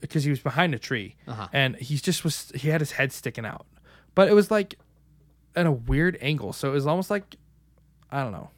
because 0.00 0.24
he 0.24 0.30
was 0.30 0.40
behind 0.40 0.74
a 0.74 0.80
tree, 0.80 1.14
Uh-huh. 1.28 1.46
and 1.52 1.76
he 1.76 1.96
just 1.98 2.24
was 2.24 2.50
he 2.56 2.70
had 2.70 2.80
his 2.80 2.90
head 2.92 3.12
sticking 3.12 3.46
out, 3.46 3.66
but 4.16 4.26
it 4.28 4.32
was 4.34 4.50
like 4.50 4.74
at 5.54 5.64
a 5.64 5.70
weird 5.70 6.18
angle. 6.20 6.52
So 6.52 6.70
it 6.70 6.72
was 6.72 6.88
almost 6.88 7.08
like 7.08 7.36
I 8.10 8.24
don't 8.24 8.32
know. 8.32 8.50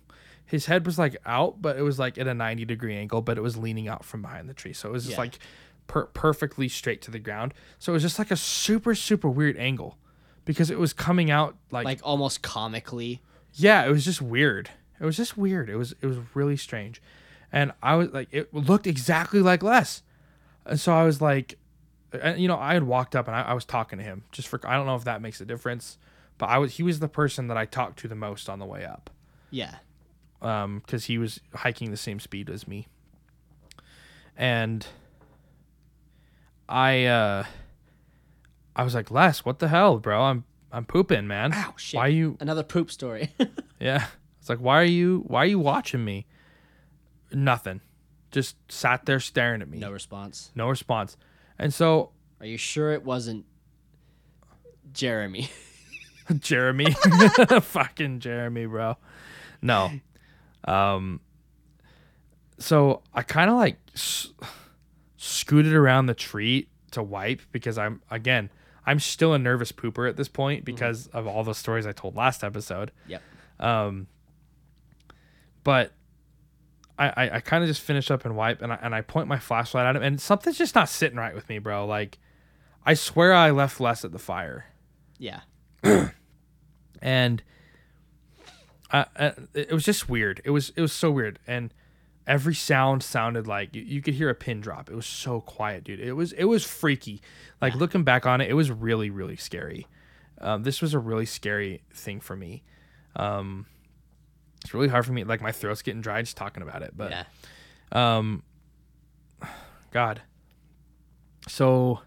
His 0.47 0.65
head 0.67 0.87
was 0.87 0.99
like 0.99 1.17
out, 1.27 1.61
but 1.61 1.77
it 1.77 1.83
was 1.83 1.99
like 1.99 2.17
at 2.17 2.27
a 2.27 2.33
90 2.33 2.65
degree 2.65 2.97
angle, 2.97 3.21
but 3.21 3.37
it 3.37 3.43
was 3.43 3.59
leaning 3.59 3.89
out 3.89 4.07
from 4.07 4.23
behind 4.23 4.49
the 4.49 4.55
tree. 4.55 4.73
So 4.73 4.89
it 4.89 4.93
was 4.93 5.05
just 5.05 5.17
Yeah. 5.17 5.21
like 5.25 5.39
per- 5.87 6.07
perfectly 6.07 6.69
straight 6.69 7.03
to 7.03 7.11
the 7.11 7.19
ground. 7.19 7.53
So 7.79 7.93
it 7.93 7.95
was 7.95 8.03
just 8.03 8.19
like 8.19 8.31
a 8.31 8.37
super, 8.37 8.95
super 8.95 9.29
weird 9.29 9.59
angle 9.59 9.99
because 10.47 10.71
it 10.71 10.79
was 10.79 10.95
coming 10.95 11.31
out 11.31 11.57
like, 11.71 11.85
Like 11.85 12.01
almost 12.03 12.41
comically. 12.43 13.21
yeah, 13.53 13.85
it 13.85 13.91
was 13.91 14.05
just 14.05 14.23
weird. 14.23 14.71
It 14.99 15.05
was 15.05 15.19
just 15.19 15.37
weird. 15.37 15.69
It 15.69 15.77
was, 15.77 15.95
it 16.01 16.07
was 16.07 16.17
really 16.33 16.57
strange. 16.57 17.03
And 17.53 17.73
I 17.83 17.97
was 17.97 18.09
like, 18.09 18.29
it 18.33 18.55
looked 18.55 18.87
exactly 18.87 19.41
like 19.41 19.63
Les. 19.63 20.03
And 20.65 20.81
so 20.81 20.95
I 20.95 21.05
was 21.05 21.21
like, 21.21 21.59
and, 22.23 22.41
you 22.41 22.49
know, 22.49 22.57
I 22.59 22.73
had 22.73 22.85
walked 22.85 23.15
up 23.15 23.27
and 23.29 23.37
I, 23.37 23.43
I 23.43 23.53
was 23.53 23.67
talking 23.67 23.99
to 23.99 24.05
him 24.05 24.25
just 24.33 24.49
for, 24.49 24.59
I 24.67 24.75
don't 24.77 24.87
know 24.87 24.97
if 24.97 25.05
that 25.05 25.21
makes 25.21 25.41
a 25.41 25.45
difference, 25.45 25.99
but 26.39 26.47
I 26.47 26.57
was, 26.59 26.77
he 26.77 26.83
was 26.83 26.99
the 27.01 27.09
person 27.09 27.49
that 27.49 27.57
I 27.59 27.67
talked 27.67 27.99
to 28.01 28.09
the 28.09 28.15
most 28.15 28.49
on 28.49 28.59
the 28.59 28.65
way 28.67 28.85
up 28.85 29.11
Yeah. 29.51 29.75
um 30.41 30.79
because 30.85 31.05
he 31.07 31.19
was 31.19 31.41
hiking 31.55 31.91
the 31.91 31.97
same 31.97 32.19
speed 32.21 32.49
as 32.51 32.67
me 32.69 32.87
and 34.37 34.87
i 36.69 37.05
uh 37.05 37.45
i 38.77 38.85
was 38.85 38.95
like 38.95 39.11
les 39.11 39.41
what 39.45 39.59
the 39.59 39.67
hell 39.69 39.99
bro 39.99 40.23
i'm 40.23 40.45
i'm 40.71 40.85
pooping 40.85 41.27
man 41.27 41.53
Ow, 41.53 41.75
shit. 41.77 41.97
why 41.99 42.07
you 42.09 42.37
Another 42.41 42.63
poop 42.63 42.91
story. 42.93 43.33
yeah 43.81 44.07
it's 44.39 44.49
like 44.49 44.59
why 44.59 44.81
are 44.81 44.85
you 44.85 45.25
why 45.27 45.43
are 45.43 45.47
you 45.47 45.59
watching 45.59 46.05
me 46.05 46.27
nothing 47.33 47.81
just 48.31 48.57
sat 48.71 49.05
there 49.07 49.19
staring 49.19 49.63
at 49.63 49.69
me 49.69 49.79
no 49.79 49.91
response. 49.91 50.53
no 50.55 50.69
response 50.69 51.17
and 51.59 51.73
so 51.75 52.11
Are 52.41 52.47
you 52.47 52.59
sure 52.59 52.93
it 52.93 53.03
wasn't 53.05 53.45
Jeremy? 54.93 55.49
Jeremy. 56.41 56.91
Fucking 57.61 58.21
Jeremy, 58.21 58.67
bro. 58.67 58.97
No. 59.63 59.91
Um 60.65 61.21
so 62.59 63.03
I 63.15 63.23
kind 63.23 63.51
of 63.51 63.57
like 63.57 63.79
s- 63.95 64.33
scooted 65.17 65.73
around 65.75 66.07
the 66.07 66.15
tree 66.15 66.69
to 66.93 67.03
wipe 67.03 67.43
because 67.53 67.79
I'm 67.79 68.01
again, 68.11 68.51
I'm 68.87 69.01
still 69.01 69.35
a 69.35 69.39
nervous 69.39 69.73
pooper 69.73 70.09
at 70.09 70.17
this 70.17 70.29
point 70.29 70.65
because 70.65 71.09
of 71.09 71.27
all 71.27 71.43
the 71.45 71.55
stories 71.55 71.87
I 71.87 71.93
told 71.93 72.15
last 72.17 72.45
episode. 72.45 72.93
yep. 73.07 73.23
Um 73.59 74.07
but 75.65 75.93
I, 76.99 77.09
I, 77.09 77.31
I 77.37 77.41
kind 77.41 77.63
of 77.65 77.69
just 77.69 77.83
finish 77.83 78.11
up 78.11 78.25
and 78.25 78.37
wipe 78.37 78.63
and 78.63 78.73
I, 78.73 78.79
and 78.81 78.95
I 78.95 79.01
point 79.01 79.27
my 79.29 79.39
flashlight 79.39 79.85
at 79.87 79.97
him 79.97 80.03
and 80.03 80.21
something's 80.21 80.57
just 80.57 80.75
not 80.75 80.89
sitting 80.89 81.19
right 81.19 81.35
with 81.35 81.49
me, 81.49 81.59
bro. 81.59 81.85
Like 81.87 82.19
I 82.85 82.95
swear 82.95 83.35
I 83.35 83.51
left 83.51 83.81
Les 83.81 84.05
at 84.05 84.13
the 84.13 84.19
fire 84.19 84.67
Yeah. 85.19 85.41
and 87.03 87.43
I, 88.91 89.07
I, 89.17 89.33
it 89.55 89.73
was 89.73 89.85
just 89.85 90.09
weird. 90.09 90.41
It 90.45 90.51
was 90.51 90.71
it 90.77 90.81
was 90.81 90.93
so 90.93 91.11
weird, 91.11 91.41
and 91.47 91.75
every 92.27 92.55
sound 92.55 93.03
sounded 93.03 93.47
like 93.47 93.75
you, 93.75 93.83
you 93.83 94.03
could 94.03 94.15
hear 94.15 94.29
a 94.29 94.35
pin 94.35 94.61
drop. 94.61 94.91
It 94.91 94.95
was 94.95 95.07
so 95.07 95.41
quiet, 95.41 95.85
dude. 95.85 96.01
It 96.01 96.13
was 96.13 96.33
it 96.33 96.45
was 96.45 96.65
freaky. 96.65 97.21
Like 97.61 97.75
looking 97.75 98.03
back 98.05 98.27
on 98.27 98.41
it, 98.41 98.51
it 98.51 98.55
was 98.55 98.71
really 98.71 99.11
really 99.11 99.37
scary. 99.37 99.87
Um, 100.41 100.63
this 100.63 100.83
was 100.83 100.95
a 100.95 100.99
really 100.99 101.27
scary 101.27 101.83
thing 101.95 102.21
for 102.21 102.37
me. 102.37 102.63
Um, 103.15 103.67
it's 104.63 104.75
really 104.75 104.89
hard 104.89 105.07
for 105.07 105.13
me. 105.13 105.25
Like 105.25 105.41
my 105.41 105.53
throat's 105.53 105.83
getting 105.83 106.01
dry 106.01 106.21
just 106.23 106.37
talking 106.37 106.63
about 106.63 106.83
it. 106.83 106.93
But 106.97 107.11
yeah. 107.11 107.25
um, 107.93 108.43
God. 109.93 110.21
So, 111.49 112.01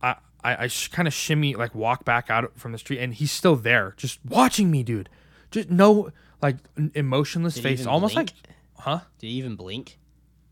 I 0.00 0.16
I, 0.42 0.64
I 0.64 0.66
sh- 0.68 0.88
kind 0.88 1.08
of 1.08 1.12
shimmy 1.12 1.56
like 1.56 1.74
walk 1.74 2.04
back 2.04 2.30
out 2.30 2.52
from 2.56 2.72
the 2.72 2.78
street, 2.78 3.00
and 3.00 3.12
he's 3.12 3.32
still 3.32 3.56
there, 3.56 3.94
just 3.96 4.20
watching 4.24 4.70
me, 4.70 4.82
dude. 4.82 5.08
Just 5.50 5.68
no 5.68 6.10
like 6.40 6.56
emotionless 6.94 7.54
Did 7.54 7.62
face, 7.62 7.86
almost 7.86 8.14
blink? 8.14 8.32
like, 8.46 8.54
huh? 8.80 9.00
Did 9.18 9.28
he 9.28 9.32
even 9.34 9.56
blink? 9.56 9.98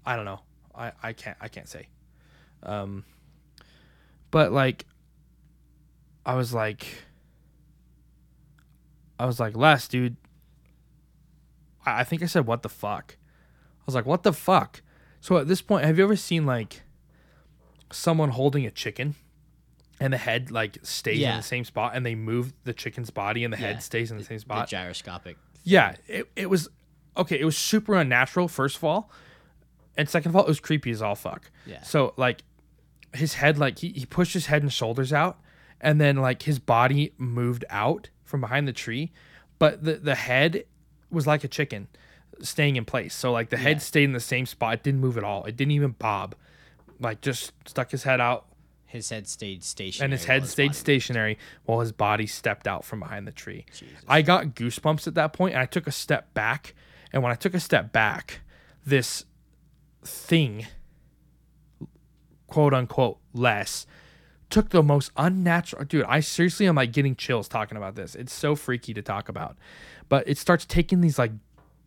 I 0.06 0.16
don't 0.16 0.24
know. 0.24 0.40
I 0.74 0.92
I 1.02 1.12
can't 1.12 1.36
I 1.40 1.48
can't 1.48 1.68
say. 1.68 1.88
Um, 2.62 3.05
but 4.30 4.52
like, 4.52 4.84
I 6.26 6.34
was 6.34 6.52
like, 6.55 6.86
I 9.18 9.26
was 9.26 9.40
like, 9.40 9.56
Les, 9.56 9.88
dude. 9.88 10.16
I, 11.84 12.00
I 12.00 12.05
think 12.05 12.22
I 12.22 12.26
said, 12.26 12.46
what 12.46 12.62
the 12.62 12.68
fuck? 12.68 13.16
I 13.80 13.82
was 13.86 13.94
like, 13.94 14.06
what 14.06 14.22
the 14.22 14.32
fuck? 14.32 14.82
So 15.20 15.36
at 15.38 15.48
this 15.48 15.62
point, 15.62 15.84
have 15.84 15.98
you 15.98 16.05
ever 16.05 16.16
seen 16.16 16.46
like 16.46 16.82
someone 17.90 18.30
holding 18.30 18.66
a 18.66 18.70
chicken 18.70 19.14
and 20.00 20.12
the 20.12 20.18
head 20.18 20.50
like 20.50 20.78
stays 20.82 21.22
in 21.22 21.36
the 21.36 21.42
same 21.42 21.64
spot 21.64 21.92
and 21.94 22.05
they 22.06 22.14
move 22.14 22.52
the 22.64 22.72
chicken's 22.74 23.10
body 23.10 23.42
and 23.44 23.52
the 23.52 23.59
Yeah. 23.59 23.68
head 23.68 23.82
stays 23.82 24.10
in 24.10 24.18
the 24.18 24.24
same 24.24 24.36
The 24.36 24.40
spot? 24.42 24.68
gyroscopic. 24.68 25.36
Yeah, 25.64 25.96
it, 26.06 26.28
it 26.36 26.50
was 26.50 26.68
okay. 27.19 27.39
It 27.39 27.45
was 27.45 27.57
super 27.59 27.95
unnatural, 27.97 28.49
first 28.49 28.77
of 28.77 28.85
all, 28.85 29.11
and 29.97 30.09
second 30.09 30.31
of 30.31 30.36
all, 30.36 30.45
it 30.45 30.49
was 30.49 30.61
creepy 30.61 30.90
as 30.90 31.03
all 31.03 31.15
fuck. 31.15 31.51
Yeah. 31.66 31.82
So 31.82 32.15
like, 32.16 32.43
his 33.15 33.35
head, 33.35 33.59
like 33.59 33.78
he, 33.78 33.89
he 33.90 34.07
pushed 34.07 34.35
his 34.35 34.47
head 34.47 34.62
and 34.62 34.73
shoulders 34.73 35.12
out, 35.12 35.39
and 35.81 36.01
then 36.01 36.16
like 36.16 36.43
his 36.43 36.59
body 36.59 37.12
moved 37.19 37.65
out 37.70 38.11
from 38.24 38.40
behind 38.40 38.69
the 38.69 38.73
tree, 38.73 39.12
but 39.59 39.82
the 39.85 39.95
the 39.95 40.15
head 40.15 40.65
was 41.11 41.27
like 41.27 41.43
a 41.45 41.49
chicken, 41.49 41.89
staying 42.40 42.77
in 42.77 42.85
place. 42.85 43.15
So 43.15 43.32
like 43.32 43.49
the 43.51 43.57
Yeah. 43.57 43.62
head 43.62 43.82
stayed 43.82 44.05
in 44.05 44.12
the 44.12 44.20
same 44.20 44.45
spot. 44.47 44.74
It 44.74 44.82
didn't 44.82 45.01
move 45.01 45.16
at 45.16 45.24
all. 45.24 45.45
It 45.47 45.57
didn't 45.57 45.73
even 45.73 45.93
bob. 45.93 46.35
Like 47.01 47.20
just 47.23 47.53
stuck 47.66 47.90
his 47.93 48.03
head 48.03 48.20
out, 48.20 48.45
His 48.86 49.09
head 49.09 49.27
stayed 49.28 49.65
stationary. 49.65 50.05
and 50.07 50.12
his 50.12 50.24
head 50.27 50.47
stayed 50.47 50.66
body- 50.69 50.77
stationary 50.78 51.39
while 51.65 51.81
his 51.81 51.93
body 51.93 52.27
stepped 52.27 52.66
out 52.69 52.85
from 52.85 53.01
behind 53.01 53.27
the 53.27 53.32
tree. 53.32 53.65
Jesus. 53.73 53.97
I 54.07 54.20
got 54.23 54.49
goosebumps 54.55 55.07
at 55.07 55.15
that 55.15 55.32
point, 55.32 55.55
and 55.55 55.62
I 55.62 55.66
took 55.66 55.86
a 55.86 55.93
step 55.93 56.35
back. 56.35 56.74
And 57.12 57.22
when 57.22 57.32
I 57.32 57.36
took 57.36 57.55
a 57.55 57.60
step 57.60 57.93
back, 57.93 58.40
this 58.85 59.24
thing, 60.05 60.66
quote 62.47 62.74
unquote, 62.74 63.18
Les, 63.32 63.86
took 64.51 64.70
the 64.70 64.82
most 64.82 65.10
unnatural. 65.16 65.85
Dude, 65.85 66.05
I 66.05 66.20
seriously 66.20 66.66
am 66.66 66.76
like 66.76 66.93
getting 66.93 67.16
chills 67.16 67.48
talking 67.48 67.76
about 67.76 67.94
this. 67.94 68.14
It's 68.14 68.32
so 68.32 68.56
freaky 68.56 68.94
to 68.94 69.02
talk 69.02 69.28
about, 69.28 69.56
but 70.09 70.26
it 70.28 70.39
starts 70.39 70.64
taking 70.64 71.01
these 71.01 71.18
like 71.18 71.32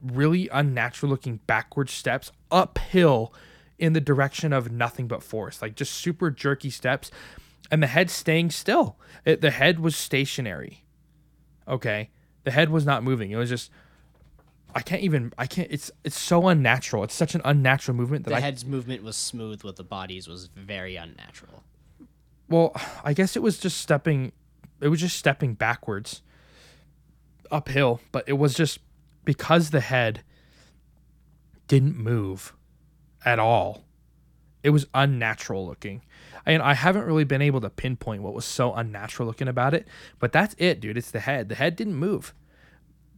really 0.02 0.49
unnatural 0.49 1.10
looking 1.10 1.39
backward 1.48 1.89
steps 1.89 2.31
uphill 2.49 3.34
in 3.77 3.93
the 3.93 4.02
direction 4.02 4.53
of 4.53 4.72
nothing 4.72 5.07
but 5.07 5.23
forest, 5.23 5.61
like 5.61 5.76
just 5.76 5.93
super 5.93 6.30
jerky 6.30 6.69
steps, 6.69 7.10
and 7.72 7.81
the 7.81 7.88
head 7.88 8.10
staying 8.10 8.52
still. 8.52 8.98
It, 9.26 9.41
the 9.41 9.52
head 9.52 9.80
was 9.80 9.95
stationary. 9.95 10.84
Okay, 11.68 12.11
the 12.43 12.52
head 12.52 12.69
was 12.69 12.85
not 12.85 13.03
moving. 13.03 13.31
It 13.31 13.38
was 13.38 13.49
just. 13.49 13.72
I 14.73 14.81
can't 14.81 15.02
even. 15.02 15.34
I 15.38 15.48
can't. 15.48 15.68
It's 15.72 15.91
it's 16.03 16.19
so 16.19 16.48
unnatural. 16.48 17.03
It's 17.03 17.14
such 17.14 17.35
an 17.35 17.41
unnatural 17.43 17.95
movement 17.95 18.26
that 18.26 18.31
The 18.31 18.38
I 18.38 18.41
head's 18.41 18.65
movement 18.65 19.03
was 19.03 19.15
smooth, 19.15 19.64
with 19.64 19.76
the 19.76 19.84
body's 19.84 20.27
was 20.27 20.48
very 20.56 20.95
unnatural. 20.95 21.64
Well, 22.49 22.76
I 23.03 23.14
guess 23.14 23.35
it 23.35 23.41
was 23.41 23.57
just 23.57 23.77
stepping. 23.77 24.31
It 24.80 24.88
was 24.88 24.99
just 24.99 25.18
stepping 25.18 25.53
backwards, 25.53 26.22
uphill. 27.49 28.02
But 28.11 28.26
it 28.27 28.34
was 28.34 28.53
just 28.53 28.80
because 29.26 29.69
the 29.69 29.81
head 29.81 30.23
didn't 31.68 31.98
move 31.98 32.53
at 33.26 33.39
all. 33.39 33.84
It 34.64 34.69
was 34.69 34.85
unnatural 34.93 35.65
looking, 35.65 36.02
and 36.45 36.61
I 36.61 36.76
haven't 36.76 37.06
really 37.06 37.23
been 37.23 37.41
able 37.41 37.61
to 37.61 37.69
pinpoint 37.69 38.22
what 38.22 38.34
was 38.34 38.45
so 38.45 38.73
unnatural 38.73 39.27
looking 39.27 39.48
about 39.48 39.73
it. 39.73 39.88
But 40.19 40.31
that's 40.31 40.56
it, 40.57 40.80
dude. 40.80 40.98
It's 40.98 41.11
the 41.11 41.22
head. 41.22 41.49
The 41.49 41.56
head 41.56 41.76
didn't 41.76 41.95
move. 41.95 42.34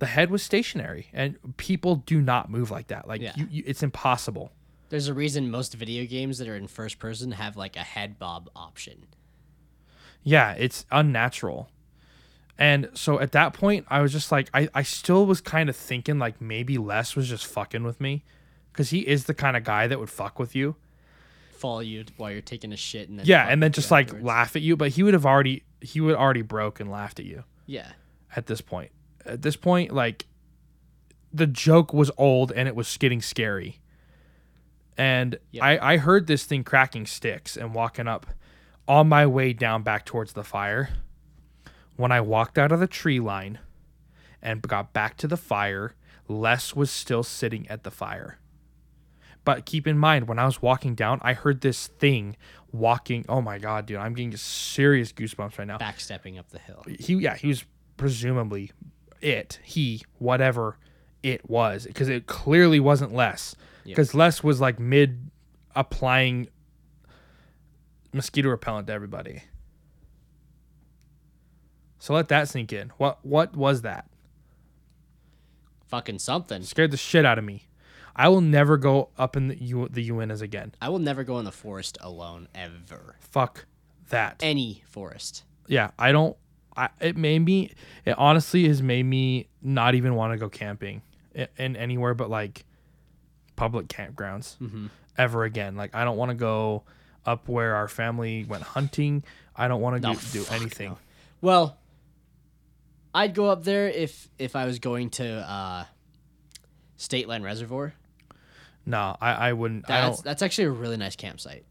The 0.03 0.07
head 0.09 0.29
was 0.31 0.43
stationary, 0.43 1.07
and 1.13 1.37
people 1.55 1.95
do 1.95 2.21
not 2.21 2.49
move 2.49 2.71
like 2.71 2.87
that. 2.87 3.07
Like 3.07 3.21
Yeah. 3.21 3.31
you, 3.37 3.47
you, 3.49 3.63
it's 3.65 3.81
impossible. 3.81 4.51
There's 4.89 5.07
a 5.07 5.13
reason 5.13 5.49
most 5.49 5.73
video 5.75 6.05
games 6.05 6.37
that 6.39 6.47
are 6.49 6.55
in 6.57 6.67
first 6.67 6.99
person 6.99 7.31
have 7.31 7.55
like 7.55 7.77
a 7.77 7.83
head 7.83 8.19
bob 8.19 8.49
option. 8.55 9.07
Yeah, 10.23 10.51
it's 10.53 10.85
unnatural. 10.91 11.69
And 12.57 12.89
so 12.93 13.19
at 13.19 13.31
that 13.31 13.53
point, 13.53 13.85
I 13.89 14.01
was 14.01 14.11
just 14.11 14.31
like, 14.31 14.49
I, 14.53 14.67
I 14.73 14.83
still 14.83 15.25
was 15.25 15.41
kind 15.41 15.69
of 15.69 15.75
thinking 15.75 16.19
like 16.19 16.39
maybe 16.41 16.77
Les 16.77 17.15
was 17.15 17.27
just 17.27 17.45
fucking 17.47 17.83
with 17.83 17.99
me. 17.99 18.23
Cause 18.73 18.89
he 18.89 18.99
is 19.07 19.23
the 19.25 19.33
kind 19.33 19.55
of 19.55 19.63
guy 19.63 19.87
that 19.87 19.99
would 19.99 20.09
fuck 20.09 20.37
with 20.37 20.53
you. 20.55 20.75
Follow 21.53 21.79
you 21.79 22.03
while 22.17 22.29
you're 22.31 22.41
taking 22.41 22.73
a 22.73 22.77
shit 22.77 23.07
and 23.09 23.19
then 23.19 23.25
Yeah. 23.25 23.47
And 23.49 23.63
then 23.63 23.71
just 23.71 23.89
like 23.89 24.07
afterwards. 24.07 24.25
laugh 24.25 24.55
at 24.55 24.61
you. 24.61 24.75
But 24.75 24.89
he 24.91 25.01
would 25.03 25.13
have 25.13 25.25
already, 25.25 25.63
he 25.81 26.01
would 26.01 26.15
already 26.15 26.41
broke 26.41 26.79
and 26.79 26.91
laughed 26.91 27.19
at 27.19 27.25
you 27.25 27.43
yeah. 27.65 27.93
at 28.35 28.47
this 28.47 28.61
point. 28.61 28.91
At 29.25 29.41
this 29.41 29.55
point, 29.55 29.91
like 29.91 30.25
the 31.33 31.47
joke 31.47 31.93
was 31.93 32.11
old 32.17 32.51
and 32.51 32.67
it 32.67 32.75
was 32.75 32.95
getting 32.97 33.21
scary. 33.21 33.79
And 34.97 35.37
Yep. 35.51 35.63
I, 35.63 35.93
I 35.93 35.97
heard 35.97 36.27
this 36.27 36.45
thing 36.45 36.63
cracking 36.63 37.05
sticks 37.05 37.57
and 37.57 37.73
walking 37.73 38.07
up 38.07 38.27
on 38.87 39.07
my 39.09 39.25
way 39.25 39.53
down 39.53 39.81
back 39.81 40.05
towards 40.05 40.33
the 40.33 40.43
fire. 40.43 40.89
When 41.95 42.11
I 42.11 42.21
walked 42.21 42.57
out 42.57 42.71
of 42.71 42.79
the 42.79 42.87
tree 42.87 43.19
line 43.19 43.59
and 44.41 44.61
got 44.61 44.93
back 44.93 45.17
to 45.17 45.27
the 45.27 45.37
fire, 45.37 45.95
Les 46.27 46.75
was 46.75 46.91
still 46.91 47.23
sitting 47.23 47.67
at 47.69 47.83
the 47.83 47.91
fire. 47.91 48.39
But 49.45 49.65
keep 49.65 49.87
in 49.87 49.97
mind, 49.97 50.27
when 50.27 50.39
I 50.39 50.45
was 50.45 50.61
walking 50.61 50.95
down, 50.95 51.19
I 51.21 51.33
heard 51.33 51.61
this 51.61 51.87
thing 51.87 52.37
walking. 52.71 53.25
Oh 53.27 53.41
my 53.41 53.57
god, 53.57 53.85
dude! 53.85 53.97
I'm 53.97 54.13
getting 54.13 54.35
serious 54.37 55.11
goosebumps 55.11 55.57
right 55.57 55.67
now 55.67 55.77
Backstepping 55.79 56.39
up 56.39 56.49
the 56.49 56.59
hill. 56.59 56.83
he 56.99 57.15
yeah 57.15 57.35
he 57.35 57.47
was 57.49 57.65
presumably 57.97 58.71
it 59.23 59.59
he 59.63 60.01
whatever 60.19 60.77
it 61.23 61.49
was 61.49 61.85
because 61.85 62.09
it 62.09 62.27
clearly 62.27 62.79
wasn't 62.79 63.13
Les 63.13 63.55
Yep. 63.85 63.95
because 63.95 64.13
Les 64.13 64.43
was 64.43 64.59
like 64.61 64.79
mid 64.79 65.29
applying 65.75 66.47
mosquito 68.13 68.49
repellent 68.49 68.87
to 68.87 68.93
everybody 68.93 69.43
so 71.99 72.13
let 72.13 72.27
that 72.27 72.47
sink 72.49 72.71
in 72.73 72.89
what 72.97 73.19
what 73.25 73.55
was 73.55 73.81
that 73.81 74.05
Fucking 75.87 76.17
something. 76.19 76.63
scared 76.63 76.89
the 76.91 76.97
shit 76.97 77.23
out 77.25 77.37
of 77.37 77.43
me 77.45 77.67
i 78.15 78.27
will 78.27 78.41
never 78.41 78.77
go 78.77 79.09
up 79.17 79.35
in 79.37 79.47
the, 79.49 79.55
U, 79.63 79.87
the 79.89 80.07
Uintas 80.09 80.41
again 80.41 80.73
I 80.81 80.89
will 80.89 80.99
never 80.99 81.23
go 81.23 81.37
in 81.39 81.45
the 81.45 81.51
forest 81.51 81.97
alone 82.01 82.47
ever. 82.55 83.15
fuck 83.19 83.65
that 84.09 84.37
Any 84.43 84.83
forest. 84.87 85.43
yeah 85.67 85.91
i 85.97 86.11
don't 86.11 86.35
I, 86.75 86.89
it 86.99 87.15
made 87.17 87.39
me 87.39 87.71
it 88.05 88.17
honestly 88.17 88.67
has 88.67 88.81
made 88.81 89.03
me 89.03 89.47
not 89.61 89.95
even 89.95 90.15
want 90.15 90.33
to 90.33 90.37
go 90.37 90.49
camping 90.49 91.01
in, 91.35 91.47
in 91.57 91.75
anywhere 91.75 92.13
but 92.13 92.29
like 92.29 92.65
public 93.55 93.87
campgrounds 93.87 94.57
Mm-hmm. 94.57 94.87
ever 95.17 95.43
again 95.43 95.75
like 95.75 95.93
i 95.93 96.03
don't 96.03 96.17
want 96.17 96.29
to 96.29 96.35
go 96.35 96.83
up 97.25 97.47
where 97.47 97.75
our 97.75 97.87
family 97.87 98.43
went 98.45 98.63
hunting 98.63 99.23
i 99.55 99.67
don't 99.67 99.81
want 99.81 100.01
to 100.01 100.07
No, 100.09 100.15
do, 100.15 100.43
do 100.43 100.45
anything 100.51 100.89
no. 100.89 100.97
Well, 101.41 101.77
I'd 103.13 103.35
go 103.35 103.49
up 103.49 103.63
there 103.63 103.87
if 103.89 104.27
if 104.39 104.55
I 104.55 104.65
was 104.65 104.79
going 104.79 105.09
to 105.11 105.27
uh, 105.27 105.85
Stateline 106.97 107.43
Reservoir. 107.43 107.93
no 108.85 109.15
i, 109.21 109.49
I 109.49 109.53
wouldn't 109.53 109.89
i 109.89 110.01
That's 110.01 110.17
don't 110.17 110.23
that's 110.25 110.41
actually 110.41 110.65
a 110.65 110.71
really 110.71 110.97
nice 110.97 111.15
campsite. 111.15 111.65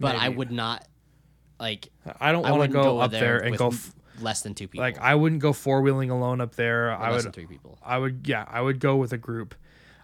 But 0.00 0.16
I 0.16 0.28
would 0.28 0.50
not 0.50 0.86
like 1.60 1.88
i 2.20 2.32
don't 2.32 2.42
want 2.42 2.54
to 2.54 2.58
wouldn't 2.58 2.72
go, 2.74 2.98
up 2.98 3.10
there 3.12 3.38
and 3.38 3.52
with 3.52 3.58
go 3.60 3.68
f- 3.68 3.94
less 4.20 4.42
than 4.42 4.54
two 4.54 4.68
people. 4.68 4.84
like 4.84 4.98
i 5.00 5.14
wouldn't 5.14 5.40
go 5.40 5.52
four-wheeling 5.52 6.10
alone 6.10 6.40
up 6.40 6.54
there 6.54 6.88
or 6.88 6.92
i 6.92 7.10
less 7.10 7.18
would 7.18 7.24
than 7.26 7.32
three 7.32 7.46
people. 7.46 7.78
i 7.82 7.98
would 7.98 8.26
yeah 8.26 8.44
i 8.48 8.60
would 8.60 8.78
go 8.78 8.96
with 8.96 9.12
a 9.12 9.18
group 9.18 9.54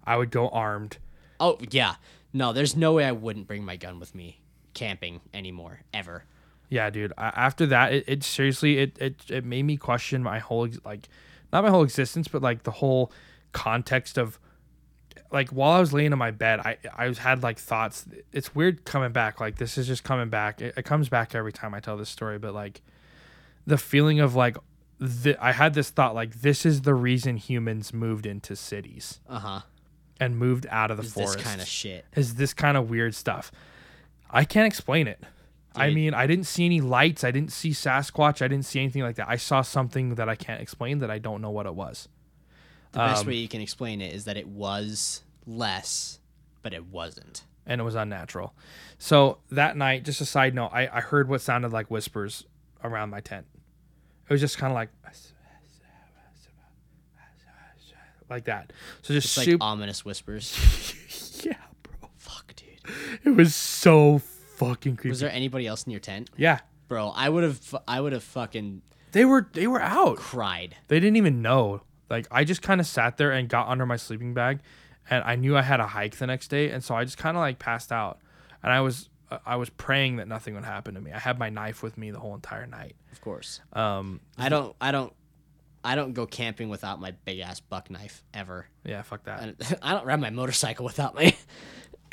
i 0.05 0.17
would 0.17 0.31
go 0.31 0.49
armed 0.49 0.99
Oh 1.41 1.57
yeah, 1.71 1.95
no, 2.35 2.53
there's 2.53 2.77
no 2.77 2.93
way 2.93 3.05
I 3.05 3.13
wouldn't 3.13 3.47
bring 3.47 3.65
my 3.65 3.77
gun 3.77 3.99
with 3.99 4.15
me 4.15 4.41
camping 4.75 5.23
anymore 5.33 5.81
ever. 5.93 6.25
Yeah, 6.69 6.91
dude. 6.91 7.15
I, 7.17 7.29
after 7.29 7.67
that, 7.67 7.95
it, 7.95 8.05
it 8.07 8.23
seriously 8.23 8.77
it, 8.79 8.99
it 9.01 9.15
it 9.31 9.45
made 9.45 9.63
me 9.63 9.79
question 9.79 10.23
my 10.23 10.39
whole 10.39 10.69
like, 10.85 11.09
not 11.53 11.65
my 11.65 11.71
whole 11.71 11.83
existence, 11.83 12.29
but 12.29 12.43
like 12.43 12.65
the 12.65 12.71
whole 12.71 13.11
context 13.53 14.19
of, 14.19 14.39
like 15.33 15.49
while 15.49 15.73
I 15.73 15.81
was 15.81 15.93
laying 15.95 16.13
in 16.13 16.19
my 16.19 16.31
bed, 16.31 16.61
I 16.61 16.77
I 16.95 17.09
was 17.09 17.19
had 17.19 17.43
like 17.43 17.59
thoughts. 17.59 18.05
It's 18.33 18.55
weird 18.55 18.85
coming 18.85 19.13
back. 19.13 19.41
Like 19.41 19.57
this 19.57 19.79
is 19.79 19.87
just 19.87 20.05
coming 20.05 20.29
back. 20.29 20.61
It, 20.61 20.75
it 20.77 20.85
comes 20.85 21.09
back 21.09 21.35
every 21.35 21.53
time 21.53 21.73
I 21.75 21.81
tell 21.81 21.97
this 21.97 22.11
story, 22.11 22.39
but 22.39 22.53
like, 22.53 22.83
the 23.67 23.79
feeling 23.79 24.21
of 24.21 24.35
like, 24.35 24.57
the, 24.99 25.37
I 25.41 25.53
had 25.53 25.75
this 25.75 25.91
thought 25.91 26.15
like 26.15 26.41
this 26.43 26.67
is 26.67 26.83
the 26.83 26.95
reason 26.95 27.37
humans 27.37 27.93
moved 27.95 28.27
into 28.27 28.55
cities 28.57 29.21
Uh 29.29 29.39
huh. 29.39 29.61
and 30.21 30.37
moved 30.37 30.67
out 30.71 30.91
of 30.91 30.99
the 30.99 31.05
Is 31.05 31.13
forest. 31.13 31.37
this 31.39 31.47
kind 31.47 31.61
of 31.61 31.67
shit? 31.67 32.05
is 32.15 32.35
this 32.35 32.53
kind 32.53 32.77
of 32.77 32.91
weird 32.91 33.15
stuff. 33.15 33.51
I 34.31 34.45
can't 34.45 34.67
explain 34.67 35.07
it. 35.07 35.23
I 35.75 35.91
mean, 35.91 36.15
I 36.15 36.27
didn't 36.27 36.47
see 36.47 36.65
any 36.67 36.81
lights. 36.81 37.23
I 37.25 37.31
didn't 37.31 37.53
see 37.53 37.71
Sasquatch. 37.71 38.43
I 38.43 38.49
didn't 38.49 38.65
see 38.65 38.81
anything 38.81 39.03
like 39.03 39.15
that. 39.17 39.29
I 39.29 39.37
saw 39.37 39.63
something 39.63 40.17
that 40.17 40.29
I 40.29 40.35
can't 40.35 40.61
explain 40.61 40.99
that 40.99 41.11
I 41.13 41.19
don't 41.19 41.41
know 41.41 41.51
what 41.51 41.65
it 41.67 41.75
was. 41.77 42.09
The 42.93 42.99
best 42.99 43.23
Um, 43.23 43.29
way 43.29 43.35
you 43.37 43.47
can 43.49 43.61
explain 43.61 44.01
it 44.01 44.13
is 44.13 44.25
that 44.25 44.37
it 44.37 44.49
was 44.49 45.23
Les, 45.47 46.19
but 46.63 46.75
it 46.75 46.87
wasn't. 46.87 47.45
And 47.67 47.81
it 47.81 47.85
was 47.85 47.95
unnatural. 47.95 48.53
So 48.99 49.39
that 49.53 49.77
night, 49.77 50.05
just 50.05 50.21
a 50.21 50.27
side 50.27 50.55
note, 50.57 50.71
I, 50.73 50.89
I 50.89 51.01
heard 51.01 51.29
what 51.29 51.41
sounded 51.41 51.73
like 51.73 51.89
whispers 51.89 52.45
around 52.83 53.11
my 53.11 53.21
tent. 53.21 53.47
It 54.31 54.35
was 54.35 54.41
just 54.41 54.59
kind 54.59 54.71
of 54.71 54.77
like, 54.77 54.91
like 58.31 58.45
that. 58.45 58.73
So 59.03 59.13
just 59.13 59.37
like 59.37 59.57
ominous 59.61 60.05
whispers. 60.05 61.43
yeah, 61.45 61.57
bro. 61.83 62.11
Fuck, 62.17 62.55
dude. 62.55 62.81
It 63.25 63.31
was 63.31 63.57
so 63.57 64.21
fucking 64.21 64.97
creepy. 64.97 65.09
Was 65.09 65.19
there 65.19 65.33
anybody 65.33 65.67
else 65.67 65.83
in 65.83 65.91
your 65.91 65.99
tent, 65.99 66.31
yeah, 66.37 66.61
bro? 66.87 67.09
I 67.09 67.29
would 67.29 67.43
have. 67.43 67.75
I 67.89 68.01
would 68.01 68.13
have 68.13 68.23
fucking 68.23 68.83
they 69.11 69.25
were 69.25 69.49
they 69.53 69.67
were 69.67 69.83
out. 69.83 70.17
cried. 70.19 70.77
They 70.89 71.01
didn't 71.01 71.17
even 71.17 71.43
know. 71.43 71.83
Like 72.09 72.29
I 72.31 72.45
just 72.45 72.63
kind 72.63 72.81
of 72.81 72.87
sat 72.87 73.17
there 73.17 73.33
and 73.33 73.49
got 73.49 73.69
under 73.69 73.85
my 73.85 73.97
sleeping 73.97 74.33
bag, 74.33 74.61
and 75.09 75.25
I 75.25 75.35
knew 75.35 75.57
I 75.57 75.63
had 75.63 75.81
a 75.81 75.87
hike 75.87 76.17
the 76.19 76.27
next 76.29 76.49
day, 76.49 76.71
and 76.71 76.85
so 76.85 76.95
I 76.95 77.05
just 77.05 77.19
kind 77.19 77.37
of 77.37 77.41
like 77.41 77.59
passed 77.59 77.91
out, 77.91 78.21
and 78.63 78.73
I 78.73 78.81
was 78.81 79.09
I 79.47 79.57
was 79.57 79.71
praying 79.71 80.17
that 80.17 80.29
nothing 80.29 80.55
would 80.55 80.65
happen 80.65 80.95
to 80.95 81.01
me. 81.01 81.13
I 81.13 81.19
had 81.19 81.39
my 81.39 81.51
knife 81.51 81.83
with 81.83 81.97
me 81.97 82.11
the 82.11 82.19
whole 82.19 82.35
entire 82.35 82.67
night. 82.67 82.97
Of 83.13 83.21
course. 83.21 83.61
Um, 83.73 84.21
I 84.39 84.49
don't. 84.49 84.75
I 84.81 84.91
don't. 84.93 85.13
I 85.83 85.95
don't 85.95 86.13
go 86.13 86.27
camping 86.27 86.69
without 86.69 87.01
my 87.01 87.13
big 87.25 87.39
ass 87.39 87.61
buck 87.61 87.91
knife 87.91 88.23
ever. 88.35 88.67
yeah, 88.85 89.03
fuck 89.03 89.25
that. 89.25 89.43
And 89.43 89.79
I 89.83 89.93
don't 89.93 90.07
ride 90.07 90.21
my 90.21 90.31
motorcycle 90.31 90.85
without 90.85 91.15
my 91.15 91.35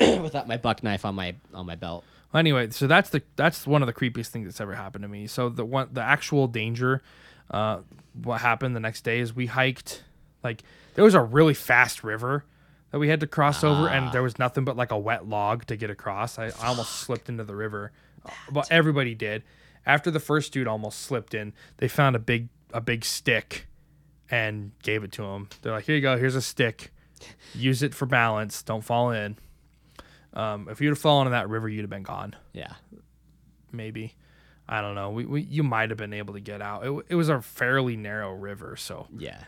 without 0.00 0.48
my 0.48 0.56
buck 0.56 0.82
knife 0.82 1.04
on 1.04 1.14
my 1.14 1.34
on 1.52 1.66
my 1.66 1.74
belt. 1.74 2.04
Well, 2.32 2.40
anyway, 2.40 2.70
so 2.70 2.86
that's 2.86 3.10
the 3.10 3.22
that's 3.36 3.66
one 3.66 3.82
of 3.82 3.86
the 3.86 3.92
creepiest 3.92 4.28
things 4.28 4.46
that's 4.46 4.60
ever 4.60 4.74
happened 4.74 5.02
to 5.02 5.08
me. 5.08 5.26
So 5.26 5.48
the 5.48 5.64
one 5.64 5.88
the 5.92 6.02
actual 6.02 6.46
danger, 6.46 7.02
uh, 7.50 7.80
what 8.22 8.40
happened 8.40 8.76
the 8.76 8.80
next 8.80 9.02
day 9.02 9.20
is 9.20 9.34
we 9.34 9.46
hiked, 9.46 10.02
like 10.42 10.62
there 10.94 11.04
was 11.04 11.14
a 11.14 11.22
really 11.22 11.54
fast 11.54 12.04
river 12.04 12.44
that 12.90 12.98
we 12.98 13.08
had 13.08 13.20
to 13.20 13.26
cross 13.26 13.62
over, 13.64 13.88
and 13.88 14.12
there 14.12 14.22
was 14.22 14.38
nothing 14.38 14.64
but 14.64 14.76
like 14.76 14.90
a 14.90 14.98
wet 14.98 15.26
log 15.28 15.66
to 15.66 15.76
get 15.76 15.90
across. 15.90 16.38
I, 16.38 16.46
I 16.46 16.66
almost 16.68 16.92
slipped 17.00 17.28
into 17.28 17.44
the 17.44 17.54
river, 17.56 17.92
but 18.50 18.66
everybody 18.70 19.14
did. 19.14 19.42
After 19.86 20.10
the 20.10 20.20
first 20.20 20.52
dude 20.52 20.66
almost 20.66 21.00
slipped 21.00 21.34
in, 21.34 21.52
they 21.78 21.88
found 21.88 22.16
a 22.16 22.18
big 22.18 22.48
a 22.74 22.80
big 22.80 23.04
stick, 23.04 23.66
and 24.30 24.72
gave 24.82 25.02
it 25.04 25.12
to 25.12 25.24
him. 25.24 25.48
They're 25.62 25.72
like, 25.72 25.84
"Here 25.84 25.96
you 25.96 26.02
go. 26.02 26.16
Here's 26.18 26.34
a 26.34 26.42
stick. 26.42 26.92
Use 27.54 27.82
it 27.82 27.94
for 27.94 28.06
balance. 28.06 28.62
Don't 28.62 28.82
fall 28.84 29.10
in." 29.10 29.36
Um, 30.34 30.68
if 30.70 30.80
you'd 30.80 30.90
have 30.90 30.98
fallen 30.98 31.26
in 31.26 31.32
that 31.32 31.48
river, 31.48 31.68
you'd 31.68 31.80
have 31.80 31.90
been 31.90 32.02
gone 32.02 32.36
Yeah. 32.52 32.74
maybe. 33.72 34.14
I 34.68 34.82
don't 34.82 34.94
know. 34.94 35.10
We, 35.10 35.24
we 35.24 35.40
you 35.42 35.62
might 35.62 35.88
have 35.90 35.96
been 35.96 36.12
able 36.12 36.34
to 36.34 36.40
get 36.40 36.60
out. 36.60 36.84
It, 36.86 37.06
it 37.08 37.14
was 37.14 37.28
a 37.30 37.40
fairly 37.40 37.96
narrow 37.96 38.32
river, 38.34 38.76
so 38.76 39.06
Yeah. 39.16 39.42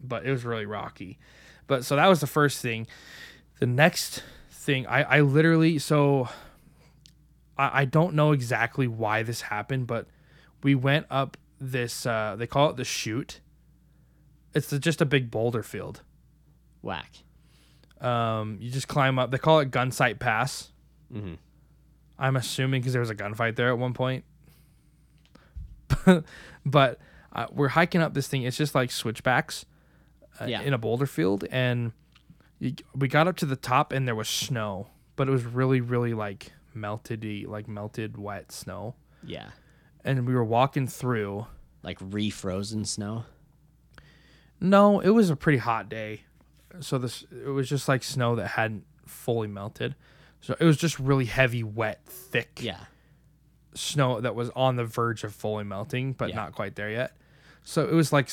but 0.00 0.24
it 0.24 0.30
was 0.30 0.44
really 0.44 0.66
rocky. 0.66 1.18
But 1.66 1.84
so 1.84 1.96
that 1.96 2.06
was 2.06 2.20
the 2.20 2.26
first 2.26 2.60
thing. 2.60 2.86
The 3.60 3.66
next 3.66 4.22
thing, 4.50 4.86
I, 4.86 5.02
I 5.02 5.20
literally 5.20 5.78
so 5.78 6.28
I, 7.56 7.82
I 7.82 7.84
don't 7.84 8.14
know 8.14 8.32
exactly 8.32 8.86
why 8.86 9.22
this 9.22 9.42
happened, 9.42 9.86
but 9.86 10.06
we 10.62 10.74
went 10.74 11.06
up 11.10 11.36
this 11.60 12.04
uh 12.04 12.36
they 12.38 12.46
call 12.46 12.70
it 12.70 12.76
the 12.76 12.84
chute. 12.84 13.40
It's 14.54 14.70
just 14.70 15.00
a 15.00 15.06
big 15.06 15.30
boulder 15.30 15.62
field. 15.62 16.02
Whack. 16.82 17.10
Um, 18.00 18.58
you 18.60 18.70
just 18.70 18.86
climb 18.86 19.18
up. 19.18 19.30
They 19.30 19.38
call 19.38 19.60
it 19.60 19.70
Gunsight 19.70 20.18
Pass. 20.20 20.70
Mm-hmm. 21.12 21.34
I'm 22.18 22.36
assuming 22.36 22.80
because 22.80 22.92
there 22.92 23.00
was 23.00 23.10
a 23.10 23.14
gunfight 23.14 23.56
there 23.56 23.70
at 23.70 23.78
one 23.78 23.94
point. 23.94 24.24
but 26.66 27.00
uh, 27.32 27.46
we're 27.50 27.68
hiking 27.68 28.00
up 28.00 28.14
this 28.14 28.28
thing. 28.28 28.42
It's 28.42 28.56
just 28.56 28.74
like 28.74 28.90
switchbacks 28.92 29.64
uh, 30.40 30.44
Yeah. 30.46 30.62
in 30.62 30.72
a 30.74 30.78
boulder 30.78 31.06
field, 31.06 31.44
and 31.50 31.92
we 32.94 33.08
got 33.08 33.28
up 33.28 33.36
to 33.38 33.46
the 33.46 33.56
top, 33.56 33.92
and 33.92 34.06
there 34.08 34.14
was 34.14 34.28
snow, 34.28 34.88
but 35.16 35.28
it 35.28 35.30
was 35.30 35.44
really, 35.44 35.80
really 35.80 36.14
like 36.14 36.52
melted, 36.72 37.24
like 37.46 37.68
melted 37.68 38.16
wet 38.16 38.50
snow. 38.52 38.94
Yeah. 39.22 39.50
And 40.04 40.26
we 40.26 40.34
were 40.34 40.44
walking 40.44 40.86
through. 40.86 41.46
Like 41.82 41.98
refrozen 41.98 42.86
snow. 42.86 43.24
No, 44.60 45.00
it 45.00 45.10
was 45.10 45.28
a 45.30 45.36
pretty 45.36 45.58
hot 45.58 45.88
day, 45.90 46.22
so 46.80 46.96
this 46.98 47.24
it 47.30 47.48
was 47.50 47.68
just 47.68 47.88
like 47.88 48.02
snow 48.02 48.36
that 48.36 48.48
hadn't 48.48 48.84
fully 49.06 49.48
melted. 49.48 49.94
So 50.40 50.56
it 50.58 50.64
was 50.64 50.76
just 50.78 50.98
really 50.98 51.26
heavy, 51.26 51.62
wet, 51.62 52.00
thick. 52.06 52.60
Yeah. 52.62 52.80
snow 53.76 54.20
that 54.20 54.36
was 54.36 54.50
on 54.50 54.76
the 54.76 54.84
verge 54.84 55.24
of 55.24 55.34
fully 55.34 55.64
melting, 55.64 56.12
but 56.12 56.28
Yeah. 56.28 56.36
not 56.36 56.52
quite 56.54 56.76
there 56.76 56.90
yet. 56.90 57.16
So 57.64 57.84
it 57.84 57.92
was 57.92 58.12
like 58.12 58.30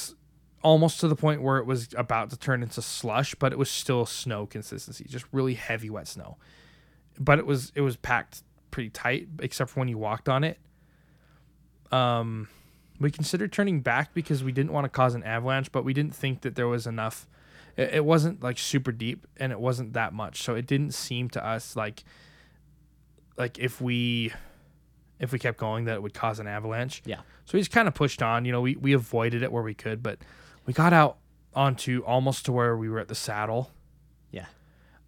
almost 0.63 0.99
to 0.99 1.07
the 1.07 1.15
point 1.15 1.41
where 1.41 1.57
it 1.57 1.65
was 1.65 1.89
about 1.97 2.29
to 2.29 2.38
turn 2.38 2.63
into 2.63 2.81
slush, 2.81 3.35
but 3.35 3.51
it 3.51 3.57
was 3.57 3.69
still 3.69 4.05
snow 4.05 4.45
consistency, 4.45 5.05
just 5.07 5.25
really 5.31 5.55
heavy 5.55 5.89
wet 5.89 6.07
snow. 6.07 6.38
But 7.19 7.39
it 7.39 7.45
was 7.45 7.71
it 7.75 7.81
was 7.81 7.97
packed 7.97 8.43
pretty 8.69 8.89
tight, 8.89 9.27
except 9.39 9.71
for 9.71 9.79
when 9.79 9.89
you 9.89 9.97
walked 9.97 10.29
on 10.29 10.43
it. 10.43 10.59
Um, 11.91 12.47
we 12.99 13.11
considered 13.11 13.51
turning 13.51 13.81
back 13.81 14.13
because 14.13 14.43
we 14.43 14.51
didn't 14.51 14.71
want 14.71 14.85
to 14.85 14.89
cause 14.89 15.15
an 15.15 15.23
avalanche, 15.23 15.71
but 15.71 15.83
we 15.83 15.93
didn't 15.93 16.15
think 16.15 16.41
that 16.41 16.55
there 16.55 16.67
was 16.67 16.88
enough. 16.88 17.27
It, 17.75 17.95
it 17.95 18.05
wasn't 18.05 18.41
like 18.41 18.57
super 18.57 18.91
deep, 18.91 19.27
and 19.38 19.51
it 19.51 19.59
wasn't 19.59 19.93
that 19.93 20.13
much, 20.13 20.43
so 20.43 20.55
it 20.55 20.67
didn't 20.67 20.93
seem 20.93 21.29
to 21.31 21.45
us 21.45 21.75
like 21.75 22.03
like 23.38 23.57
if 23.59 23.81
we 23.81 24.31
if 25.19 25.31
we 25.31 25.39
kept 25.39 25.57
going 25.57 25.85
that 25.85 25.95
it 25.95 26.01
would 26.01 26.13
cause 26.13 26.39
an 26.39 26.47
avalanche. 26.47 27.01
Yeah. 27.05 27.21
So 27.45 27.53
we 27.53 27.59
just 27.59 27.71
kind 27.71 27.88
of 27.88 27.93
pushed 27.93 28.23
on. 28.23 28.43
You 28.43 28.51
know, 28.51 28.61
we, 28.61 28.75
we 28.75 28.93
avoided 28.93 29.43
it 29.43 29.51
where 29.51 29.61
we 29.61 29.75
could, 29.75 30.01
but 30.01 30.17
we 30.72 30.73
got 30.73 30.93
out 30.93 31.18
onto 31.53 32.02
almost 32.06 32.45
to 32.45 32.52
where 32.53 32.77
we 32.77 32.88
were 32.88 32.99
at 32.99 33.10
the 33.10 33.15
saddle. 33.15 33.72
Yeah. 34.31 34.45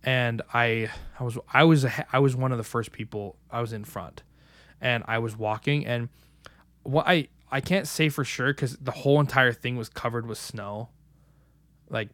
And 0.03 0.41
I 0.53 0.89
I 1.17 1.23
was 1.23 1.37
I 1.53 1.63
was 1.63 1.85
I 2.11 2.19
was 2.19 2.35
one 2.35 2.51
of 2.51 2.57
the 2.57 2.65
first 2.65 2.91
people. 2.91 3.37
I 3.49 3.61
was 3.61 3.71
in 3.71 3.85
front, 3.85 4.23
and 4.81 5.05
I 5.07 5.19
was 5.19 5.37
walking. 5.37 5.85
And 5.85 6.09
what 6.81 7.07
I 7.07 7.29
I 7.49 7.61
can't 7.61 7.87
say 7.87 8.09
for 8.09 8.25
sure 8.25 8.47
because 8.53 8.75
the 8.75 8.91
whole 8.91 9.21
entire 9.21 9.53
thing 9.53 9.77
was 9.77 9.87
covered 9.87 10.27
with 10.27 10.37
snow, 10.37 10.89
like 11.89 12.09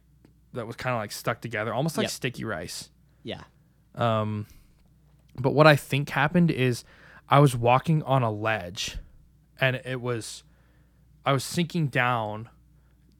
that 0.52 0.64
was 0.64 0.76
kind 0.76 0.94
of 0.94 1.00
like 1.00 1.10
stuck 1.10 1.40
together, 1.40 1.74
almost 1.74 1.96
like 1.96 2.04
Yep. 2.04 2.10
sticky 2.12 2.44
rice. 2.44 2.88
Yeah. 3.24 3.42
Um, 3.96 4.46
but 5.34 5.54
what 5.54 5.66
I 5.66 5.74
think 5.74 6.10
happened 6.10 6.52
is 6.52 6.84
I 7.28 7.40
was 7.40 7.56
walking 7.56 8.04
on 8.04 8.22
a 8.22 8.30
ledge, 8.30 8.96
and 9.60 9.74
it 9.84 10.00
was 10.00 10.44
I 11.26 11.32
was 11.32 11.42
sinking 11.42 11.88
down 11.88 12.48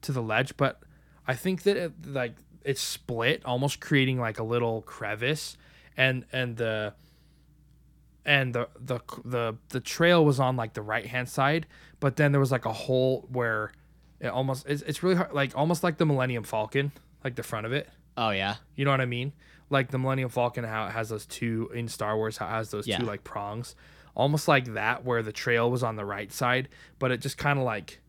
to 0.03 0.11
the 0.11 0.21
ledge, 0.21 0.55
but 0.57 0.81
I 1.27 1.35
think 1.35 1.63
that 1.63 1.77
it, 1.77 1.91
like 2.05 2.35
it 2.63 2.77
split, 2.77 3.43
almost 3.45 3.79
creating 3.79 4.19
like 4.19 4.39
a 4.39 4.43
little 4.43 4.81
crevice, 4.81 5.57
and 5.97 6.25
and 6.31 6.57
the 6.57 6.93
and 8.25 8.53
the 8.53 8.69
the 8.79 8.99
the 9.25 9.55
the 9.69 9.79
trail 9.79 10.23
was 10.23 10.39
on 10.39 10.55
like 10.55 10.73
the 10.73 10.81
right 10.81 11.05
hand 11.05 11.27
side, 11.29 11.65
but 11.99 12.15
then 12.17 12.31
there 12.31 12.39
was 12.41 12.51
like 12.51 12.65
a 12.65 12.73
hole 12.73 13.27
where 13.31 13.71
it 14.19 14.27
almost 14.27 14.67
it's, 14.67 14.81
it's 14.83 15.01
really 15.01 15.15
hard, 15.15 15.33
like 15.33 15.57
almost 15.57 15.83
like 15.83 15.97
the 15.97 16.05
Millennium 16.05 16.43
Falcon, 16.43 16.91
like 17.23 17.35
the 17.35 17.43
front 17.43 17.65
of 17.65 17.73
it. 17.73 17.89
Oh 18.17 18.29
yeah. 18.29 18.55
You 18.75 18.85
know 18.85 18.91
what 18.91 19.01
I 19.01 19.05
mean? 19.05 19.33
Like 19.69 19.89
the 19.89 19.97
Millennium 19.97 20.29
Falcon, 20.29 20.63
how 20.63 20.85
it 20.87 20.91
has 20.91 21.09
those 21.09 21.25
two 21.25 21.71
in 21.73 21.87
Star 21.87 22.15
Wars, 22.17 22.37
how 22.37 22.45
it 22.47 22.51
has 22.51 22.69
those 22.71 22.85
Yeah. 22.87 22.97
two 22.99 23.05
like 23.05 23.23
prongs, 23.23 23.73
almost 24.15 24.47
like 24.47 24.73
that, 24.73 25.03
where 25.05 25.23
the 25.23 25.31
trail 25.31 25.71
was 25.71 25.81
on 25.81 25.95
the 25.95 26.05
right 26.05 26.31
side, 26.31 26.67
but 26.99 27.09
it 27.11 27.21
just 27.21 27.37
kind 27.37 27.57
of 27.57 27.65
like 27.65 28.00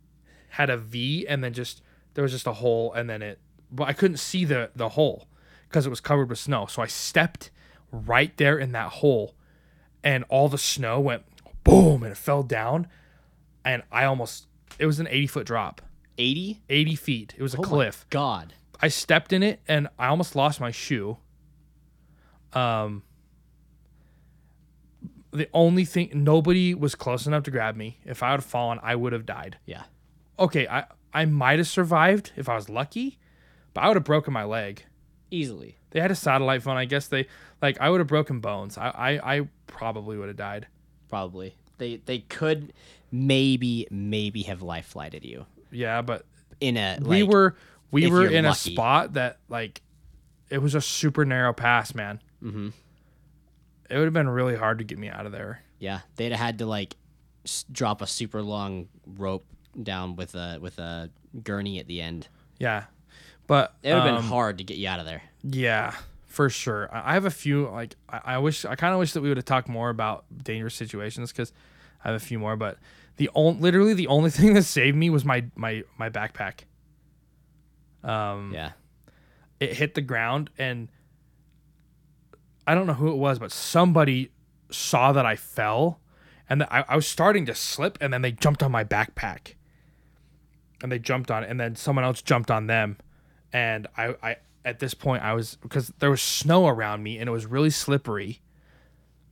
had 0.52 0.70
a 0.70 0.76
V, 0.76 1.26
and 1.26 1.42
then 1.42 1.52
just 1.52 1.82
there 2.14 2.22
was 2.22 2.32
just 2.32 2.46
a 2.46 2.52
hole, 2.54 2.92
and 2.92 3.08
then 3.08 3.22
it, 3.22 3.38
but 3.70 3.84
I 3.88 3.92
couldn't 3.92 4.18
see 4.18 4.44
the 4.44 4.70
the 4.76 4.90
hole 4.90 5.26
because 5.68 5.86
it 5.86 5.90
was 5.90 6.00
covered 6.00 6.28
with 6.28 6.38
snow. 6.38 6.66
So 6.66 6.82
I 6.82 6.86
stepped 6.86 7.50
right 7.90 8.36
there 8.36 8.58
in 8.58 8.72
that 8.72 8.88
hole, 8.94 9.34
and 10.04 10.24
all 10.28 10.48
the 10.48 10.58
snow 10.58 11.00
went 11.00 11.22
boom, 11.64 12.02
and 12.02 12.12
it 12.12 12.18
fell 12.18 12.42
down, 12.42 12.88
and 13.64 13.82
I 13.90 14.04
almost 14.04 14.46
it 14.78 14.86
was 14.86 15.00
an 15.00 15.06
eighty 15.08 15.26
foot 15.26 15.46
drop, 15.46 15.80
80? 16.18 16.62
eighty 16.68 16.94
feet. 16.96 17.34
It 17.36 17.42
was 17.42 17.54
a 17.54 17.58
Oh 17.58 17.62
cliff. 17.62 18.06
God. 18.10 18.54
I 18.80 18.88
stepped 18.88 19.32
in 19.32 19.42
it 19.44 19.60
and 19.68 19.88
I 19.98 20.08
almost 20.08 20.34
lost 20.34 20.60
my 20.60 20.72
shoe. 20.72 21.18
Um 22.52 23.04
the 25.30 25.48
only 25.54 25.84
thing 25.84 26.10
nobody 26.12 26.74
was 26.74 26.94
close 26.94 27.26
enough 27.26 27.44
to 27.44 27.50
grab 27.50 27.74
me. 27.76 27.98
If 28.04 28.22
I 28.22 28.32
would 28.32 28.40
have 28.40 28.44
fallen, 28.44 28.78
I 28.82 28.96
would 28.96 29.12
have 29.12 29.24
died. 29.24 29.56
Yeah. 29.64 29.84
Okay, 30.38 30.66
I 30.66 30.84
I 31.12 31.24
might 31.24 31.58
have 31.58 31.68
survived 31.68 32.32
if 32.36 32.48
I 32.48 32.54
was 32.54 32.68
lucky, 32.68 33.18
but 33.74 33.82
I 33.82 33.88
would 33.88 33.96
have 33.96 34.04
broken 34.04 34.32
my 34.32 34.44
leg. 34.44 34.84
Easily. 35.30 35.76
They 35.90 36.00
had 36.00 36.10
a 36.10 36.14
satellite 36.14 36.62
phone. 36.62 36.76
I 36.76 36.84
guess 36.84 37.06
they 37.08 37.26
like 37.60 37.80
I 37.80 37.90
would 37.90 38.00
have 38.00 38.06
broken 38.08 38.40
bones. 38.40 38.78
I 38.78 38.88
I, 38.88 39.36
I 39.36 39.48
probably 39.66 40.16
would 40.18 40.28
have 40.28 40.36
died. 40.36 40.66
Probably. 41.08 41.56
They 41.78 41.96
they 41.96 42.20
could 42.20 42.72
maybe 43.10 43.86
maybe 43.90 44.42
have 44.42 44.62
life 44.62 44.86
flighted 44.86 45.24
you 45.24 45.44
Yeah, 45.70 46.00
but 46.00 46.24
in 46.60 46.76
a 46.76 46.98
we 47.00 47.22
like, 47.22 47.32
were 47.32 47.56
we 47.90 48.10
were 48.10 48.26
in 48.26 48.46
a 48.46 48.54
spot 48.54 49.14
that 49.14 49.38
like 49.48 49.82
it 50.48 50.58
was 50.58 50.74
a 50.74 50.80
super 50.80 51.24
narrow 51.24 51.52
pass, 51.52 51.94
man. 51.94 52.20
hmm 52.40 52.68
It 53.90 53.96
would 53.96 54.04
have 54.04 54.12
been 54.12 54.28
really 54.28 54.56
hard 54.56 54.78
to 54.78 54.84
get 54.84 54.98
me 54.98 55.08
out 55.08 55.26
of 55.26 55.32
there. 55.32 55.62
Yeah, 55.78 56.00
they'd 56.16 56.30
have 56.30 56.40
had 56.40 56.58
to 56.58 56.66
like 56.66 56.96
drop 57.70 58.00
a 58.02 58.06
super 58.06 58.40
long 58.42 58.88
rope 59.06 59.44
down 59.80 60.16
with 60.16 60.34
a 60.34 60.58
with 60.60 60.78
a 60.78 61.10
gurney 61.42 61.78
at 61.78 61.86
the 61.86 62.00
end. 62.00 62.28
Yeah, 62.58 62.84
but 63.46 63.74
It 63.82 63.92
would 63.92 64.02
have 64.02 64.08
um, 64.14 64.16
been 64.16 64.24
hard 64.24 64.58
to 64.58 64.64
get 64.64 64.76
you 64.78 64.88
out 64.88 65.00
of 65.00 65.06
there. 65.06 65.22
Yeah, 65.42 65.94
for 66.26 66.48
sure. 66.50 66.88
I 66.92 67.14
have 67.14 67.24
a 67.24 67.30
few 67.30 67.68
like 67.68 67.96
I, 68.08 68.20
I 68.24 68.38
wish 68.38 68.64
I 68.64 68.74
kind 68.76 68.92
of 68.92 68.98
wish 68.98 69.12
that 69.12 69.20
we 69.20 69.28
would 69.28 69.36
have 69.38 69.44
talked 69.46 69.68
more 69.68 69.90
about 69.90 70.24
dangerous 70.44 70.74
situations 70.74 71.32
because 71.32 71.52
I 72.04 72.08
have 72.08 72.16
a 72.16 72.24
few 72.24 72.38
more. 72.38 72.56
But 72.56 72.78
the 73.16 73.30
only 73.34 73.60
literally 73.60 73.94
the 73.94 74.06
only 74.08 74.30
thing 74.38 74.54
that 74.54 74.62
saved 74.64 74.96
me 74.96 75.10
was 75.10 75.24
my 75.24 75.44
my 75.56 75.82
my 75.98 76.08
backpack. 76.10 76.60
Um, 78.04 78.50
Yeah. 78.52 78.72
it 79.60 79.74
hit 79.74 79.94
the 79.94 80.00
ground 80.00 80.50
and 80.58 80.88
I 82.66 82.74
don't 82.74 82.86
know 82.86 82.94
who 82.94 83.10
it 83.10 83.16
was, 83.16 83.38
but 83.38 83.52
somebody 83.52 84.30
saw 84.70 85.12
that 85.12 85.26
I 85.26 85.36
fell 85.36 86.00
and 86.48 86.60
that 86.60 86.72
I, 86.72 86.84
I 86.88 86.96
was 86.96 87.06
starting 87.06 87.46
to 87.46 87.54
slip 87.54 87.98
and 88.00 88.12
then 88.12 88.22
they 88.22 88.32
jumped 88.32 88.62
on 88.62 88.70
my 88.72 88.84
backpack. 88.84 89.54
And 90.82 90.90
they 90.90 90.98
jumped 90.98 91.30
on 91.30 91.44
it 91.44 91.50
and 91.50 91.58
then 91.58 91.76
someone 91.76 92.04
else 92.04 92.20
jumped 92.20 92.50
on 92.50 92.66
them. 92.66 92.98
And 93.52 93.86
I, 93.96 94.14
I 94.22 94.36
at 94.64 94.78
this 94.78 94.94
point 94.94 95.22
I 95.22 95.34
was 95.34 95.56
because 95.62 95.92
there 96.00 96.10
was 96.10 96.20
snow 96.20 96.66
around 96.66 97.02
me 97.02 97.18
and 97.18 97.28
it 97.28 97.32
was 97.32 97.46
really 97.46 97.70
slippery. 97.70 98.40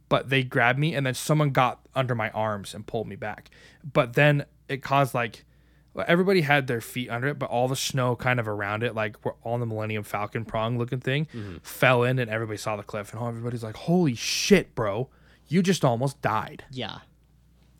But 0.09 0.29
they 0.29 0.43
grabbed 0.43 0.79
me 0.79 0.95
and 0.95 1.05
then 1.07 1.15
someone 1.15 1.51
got 1.51 1.81
under 1.95 2.15
my 2.15 2.31
arms 2.31 2.75
and 2.75 2.87
pulled 2.87 3.07
me 3.09 3.17
back. 3.17 3.51
But 3.85 4.15
then 4.15 4.45
it 4.69 4.83
caused 4.83 5.15
like 5.15 5.45
well, 5.93 6.05
everybody 6.07 6.43
had 6.43 6.67
their 6.67 6.81
feet 6.81 7.11
under 7.11 7.29
it, 7.29 7.39
but 7.39 7.51
all 7.51 7.67
the 7.67 7.77
snow 7.77 8.15
kind 8.15 8.39
of 8.39 8.47
around 8.47 8.83
it, 8.83 8.95
like 8.95 9.17
we're 9.25 9.33
on 9.45 9.61
the 9.61 9.67
Millennium 9.67 10.05
Falcon 10.05 10.45
prong 10.45 10.79
looking 10.79 11.01
thing, 11.01 11.27
mm-hmm. 11.27 11.57
fell 11.63 12.05
in, 12.05 12.19
and 12.19 12.31
everybody 12.31 12.57
saw 12.57 12.77
the 12.77 12.83
cliff, 12.83 13.13
and 13.13 13.23
everybody's 13.23 13.65
like, 13.65 13.77
"Holy 13.77 14.15
shit, 14.15 14.75
bro! 14.75 15.09
You 15.49 15.63
just 15.63 15.85
almost 15.85 16.23
died." 16.23 16.65
Yeah. 16.71 16.99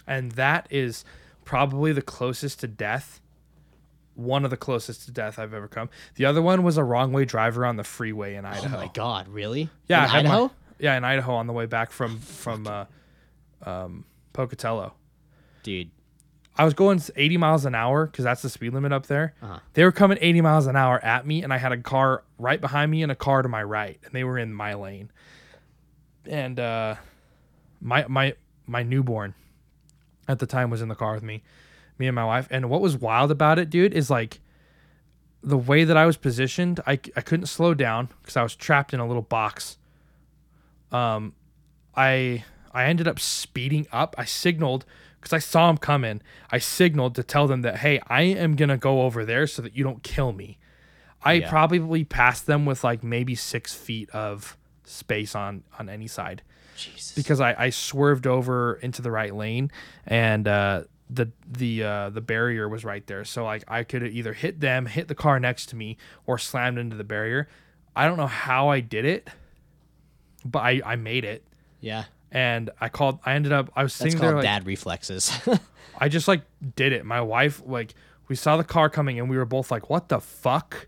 And 0.07 0.33
that 0.33 0.67
is 0.71 1.05
probably 1.45 1.93
the 1.93 2.03
closest 2.03 2.61
to 2.61 2.67
death. 2.67 3.21
One 4.21 4.45
of 4.45 4.51
the 4.51 4.57
closest 4.57 5.05
to 5.07 5.11
death 5.13 5.39
I've 5.39 5.55
ever 5.55 5.69
come. 5.69 5.89
The 6.17 6.25
other 6.27 6.43
one 6.43 6.63
was 6.63 6.77
a 6.77 6.85
wrong 6.85 7.13
way 7.13 7.25
driver 7.25 7.65
on 7.65 7.77
the 7.77 7.85
freeway 7.85 8.35
in 8.35 8.45
Idaho. 8.45 8.63
Oh 8.63 8.67
Idaho. 8.67 8.77
my 8.87 8.91
God! 8.93 9.29
Really? 9.29 9.71
Yeah, 9.89 10.05
In 10.05 10.11
had 10.11 10.25
my- 10.27 10.31
Idaho, 10.31 10.51
yeah, 10.79 10.97
in 10.97 11.05
Idaho 11.05 11.35
on 11.35 11.47
the 11.47 11.53
way 11.53 11.67
back 11.67 11.91
from 11.91 12.19
from 12.45 12.67
uh, 12.67 12.85
um, 13.65 14.05
Pocatello. 14.33 14.93
dude. 15.63 15.91
I 16.57 16.65
was 16.65 16.75
going 16.75 17.01
80 17.17 17.39
miles 17.39 17.65
an 17.65 17.75
hour 17.75 18.05
because 18.05 18.25
that's 18.25 18.43
the 18.43 18.51
speed 18.51 18.75
limit 18.75 18.93
up 18.93 19.07
there. 19.07 19.33
Uh-huh. 19.41 19.61
They 19.73 19.83
were 19.85 19.93
coming 19.93 20.19
80 20.21 20.43
miles 20.43 20.67
an 20.67 20.77
hour 20.77 20.99
at 21.03 21.27
me, 21.27 21.43
and 21.43 21.55
I 21.55 21.57
had 21.59 21.73
a 21.73 21.79
car 21.79 22.23
right 22.39 22.61
behind 22.61 22.91
me 22.91 23.03
and 23.03 23.11
a 23.11 23.15
car 23.15 23.41
to 23.41 23.49
my 23.49 23.63
right, 23.63 23.99
and 24.05 24.13
they 24.13 24.25
were 24.25 24.37
in 24.37 24.53
my 24.53 24.75
lane. 24.75 25.11
And 26.27 26.61
uh, 26.61 26.97
my 27.81 28.05
my 28.09 28.35
my 28.67 28.83
newborn 28.83 29.35
at 30.29 30.39
the 30.39 30.47
time 30.47 30.69
was 30.69 30.83
in 30.83 30.89
the 30.89 30.95
car 30.95 31.15
with 31.15 31.23
me, 31.23 31.43
me 32.01 32.09
and 32.09 32.15
my 32.17 32.25
wife. 32.25 32.49
And 32.51 32.69
what 32.69 32.81
was 32.81 32.97
wild 32.97 33.31
about 33.31 33.61
it, 33.61 33.71
dude, 33.71 33.95
is 33.95 34.11
like 34.11 34.41
the 35.43 35.57
way 35.57 35.85
that 35.85 35.97
I 35.97 36.07
was 36.07 36.17
positioned, 36.17 36.81
I, 36.87 36.93
I 37.15 37.21
couldn't 37.21 37.47
slow 37.47 37.75
down 37.75 38.09
because 38.21 38.37
I 38.37 38.43
was 38.43 38.57
trapped 38.57 38.93
in 38.93 38.99
a 38.99 39.07
little 39.07 39.23
box. 39.23 39.79
Um, 40.91 41.35
I 41.95 42.45
I 42.73 42.85
ended 42.87 43.07
up 43.07 43.19
speeding 43.21 43.87
up. 43.93 44.15
I 44.19 44.25
signaled 44.25 44.85
because 45.21 45.33
I 45.33 45.39
saw 45.39 45.71
him 45.71 45.77
coming. 45.77 46.23
I 46.51 46.59
signaled 46.59 47.15
to 47.17 47.23
tell 47.23 47.47
them 47.47 47.63
that 47.63 47.79
hey, 47.79 48.01
I 48.09 48.23
am 48.23 48.57
gonna 48.57 48.77
go 48.79 49.03
over 49.03 49.25
there 49.25 49.47
so 49.47 49.63
that 49.63 49.77
you 49.77 49.85
don't 49.85 50.03
kill 50.03 50.33
me. 50.33 50.59
I 51.23 51.35
Yeah. 51.35 51.51
probably 51.51 52.05
passed 52.05 52.47
them 52.47 52.65
with 52.67 52.83
like 52.83 53.05
maybe 53.05 53.35
six 53.35 53.75
feet 53.75 54.11
of 54.11 54.57
space 54.85 55.35
on 55.35 55.63
on 55.79 55.89
any 55.89 56.07
side 56.09 56.43
Jesus. 56.77 57.15
because 57.15 57.41
I, 57.41 57.55
I 57.67 57.71
swerved 57.71 58.27
over 58.27 58.75
into 58.83 59.03
the 59.03 59.11
right 59.11 59.35
lane 59.35 59.71
and 60.07 60.49
uh, 60.49 60.85
the 61.13 61.31
the 61.47 61.83
uh, 61.83 62.11
the 62.11 62.21
barrier 62.21 62.69
was 62.69 62.85
right 62.85 63.07
there. 63.07 63.25
So 63.25 63.45
like 63.45 63.65
I 63.69 63.83
could 63.83 64.03
either 64.05 64.33
hit 64.33 64.61
them, 64.61 64.87
hit 64.87 65.09
the 65.09 65.15
car 65.15 65.41
next 65.41 65.67
to 65.71 65.77
me, 65.77 65.97
or 66.27 66.39
slammed 66.39 66.79
into 66.79 66.97
the 66.97 67.05
barrier. 67.05 67.49
I 67.97 68.07
don't 68.07 68.17
know 68.17 68.27
how 68.29 68.69
I 68.69 68.81
did 68.81 69.05
it, 69.05 69.29
but 70.45 70.61
I, 70.61 70.81
I 70.85 70.97
made 70.97 71.25
it. 71.25 71.45
yeah. 71.81 72.05
And 72.33 72.71
I 72.81 72.89
called. 72.89 73.19
I 73.27 73.33
ended 73.35 73.51
up. 73.53 73.71
I 73.75 73.83
was 73.83 73.93
That's 73.93 74.13
sitting 74.13 74.21
called 74.21 74.29
there. 74.29 74.37
Like, 74.37 74.45
dad 74.45 74.65
reflexes. 74.67 75.37
I 75.99 76.09
just 76.09 76.29
like 76.29 76.43
did 76.77 76.93
it. 76.93 77.05
My 77.05 77.21
wife 77.21 77.61
like 77.67 77.95
we 78.29 78.37
saw 78.37 78.57
the 78.57 78.63
car 78.63 78.89
coming 78.89 79.19
and 79.19 79.29
we 79.29 79.37
were 79.37 79.45
both 79.45 79.73
like, 79.73 79.91
"What 79.91 80.09
the 80.09 80.21
fuck?" 80.21 80.87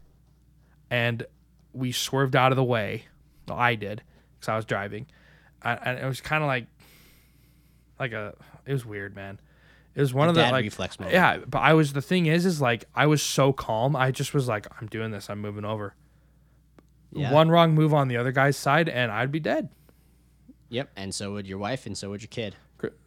And 0.89 1.27
we 1.73 1.91
swerved 1.91 2.37
out 2.37 2.53
of 2.53 2.57
the 2.57 2.63
way. 2.63 3.07
Well, 3.49 3.59
I 3.59 3.75
did 3.75 4.05
because 4.39 4.49
I 4.51 4.55
was 4.55 4.65
driving, 4.65 5.07
I, 5.63 5.73
and 5.75 5.99
it 5.99 6.07
was 6.07 6.21
kind 6.21 6.45
of 6.45 6.47
like, 6.47 6.67
like 7.99 8.13
a. 8.13 8.37
It 8.65 8.73
was 8.73 8.87
weird, 8.87 9.17
man. 9.17 9.41
It 9.95 10.01
was 10.01 10.15
one 10.15 10.29
of 10.29 10.35
the 10.35 10.43
like 10.43 10.63
reflex 10.65 10.99
moment. 10.99 11.15
yeah. 11.15 11.39
But 11.39 11.59
I 11.59 11.75
was 11.75 11.93
the 11.93 12.03
thing 12.03 12.27
is 12.27 12.47
is 12.47 12.61
like 12.61 12.87
I 12.95 13.07
was 13.07 13.23
so 13.23 13.53
calm. 13.53 13.95
I 13.95 14.11
just 14.11 14.33
was 14.33 14.49
like, 14.49 14.67
I'm 14.81 14.87
doing 14.87 15.11
this. 15.11 15.29
I'm 15.29 15.41
moving 15.41 15.65
over. 15.65 15.95
Yeah. 17.13 17.31
One 17.31 17.51
wrong 17.51 17.75
move 17.75 17.93
on 17.93 18.09
the 18.09 18.17
other 18.17 18.33
guy's 18.33 18.57
side, 18.57 18.89
and 18.89 19.13
I'd 19.13 19.31
be 19.31 19.41
dead. 19.41 19.69
Yep. 20.71 20.91
And 20.97 21.15
so 21.15 21.33
would 21.33 21.47
your 21.47 21.59
wife, 21.59 21.85
and 21.85 21.97
so 21.97 22.09
would 22.09 22.23
your 22.23 22.29
kid. 22.29 22.57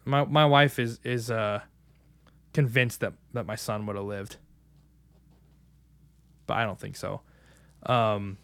My 0.04 0.24
my 0.24 0.46
wife 0.46 0.78
is 0.78 1.00
is 1.02 1.30
uh 1.30 1.60
convinced 2.54 3.00
that 3.00 3.14
that 3.32 3.46
my 3.46 3.56
son 3.56 3.84
would 3.86 3.96
have 3.96 4.04
lived. 4.04 4.36
But 6.46 6.58
I 6.58 6.64
don't 6.64 6.78
think 6.78 6.96
so. 6.96 7.22
Um 7.84 8.38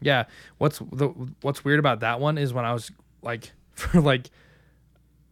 yeah, 0.00 0.24
what's 0.58 0.78
the 0.78 1.08
what's 1.42 1.64
weird 1.64 1.80
about 1.80 2.00
that 2.00 2.20
one 2.20 2.38
is 2.38 2.54
when 2.54 2.64
I 2.64 2.72
was 2.72 2.92
like 3.20 3.52
for 3.72 4.00
like 4.00 4.30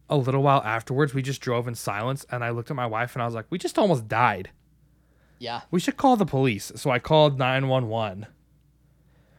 a 0.09 0.17
little 0.17 0.41
while 0.43 0.61
afterwards 0.63 1.13
we 1.13 1.21
just 1.21 1.41
drove 1.41 1.67
in 1.67 1.75
silence 1.75 2.25
and 2.29 2.43
I 2.43 2.49
looked 2.51 2.69
at 2.71 2.75
my 2.75 2.85
wife 2.85 3.13
and 3.15 3.21
I 3.21 3.25
was 3.25 3.35
like, 3.35 3.45
"We 3.49 3.57
just 3.57 3.77
almost 3.77 4.07
died. 4.07 4.51
Yeah. 5.39 5.61
We 5.69 5.79
should 5.79 5.97
call 5.97 6.15
the 6.15 6.25
police." 6.25 6.71
So 6.75 6.89
I 6.89 6.99
called 6.99 7.37
911. 7.37 8.25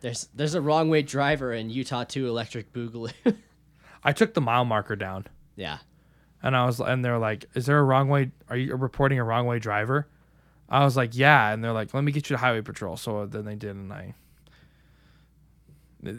There's 0.01 0.29
there's 0.35 0.55
a 0.55 0.61
wrong 0.61 0.91
way 0.91 1.03
driver 1.03 1.53
in 1.53 1.71
Utah 1.71 2.05
2 2.05 2.29
Electric 2.29 2.73
Boogaloo. 2.73 3.13
I 4.05 4.13
took 4.13 4.35
the 4.35 4.41
mile 4.41 4.65
marker 4.65 4.95
down. 4.97 5.27
yeah. 5.57 5.79
And 6.41 6.57
I 6.57 6.67
was, 6.67 6.79
and 6.79 7.05
they're 7.05 7.19
like, 7.19 7.47
"Is 7.55 7.67
there 7.67 7.81
a 7.81 7.83
wrong 7.83 8.09
way? 8.09 8.31
Are 8.49 8.57
you 8.57 8.77
reporting 8.77 9.19
a 9.19 9.25
wrong 9.25 9.47
way 9.47 9.59
driver?" 9.59 10.07
I 10.69 10.85
was 10.85 10.97
like, 10.97 11.17
"Yeah." 11.17 11.51
And 11.53 11.65
they're 11.65 11.73
like, 11.73 11.93
"Let 11.93 12.05
me 12.05 12.13
get 12.13 12.31
you 12.31 12.37
to 12.37 12.39
highway 12.41 12.61
patrol." 12.61 12.97
So 12.97 13.27
then 13.27 13.45
they 13.45 13.57
did, 13.57 13.75
and 13.75 13.93
I. 13.93 14.15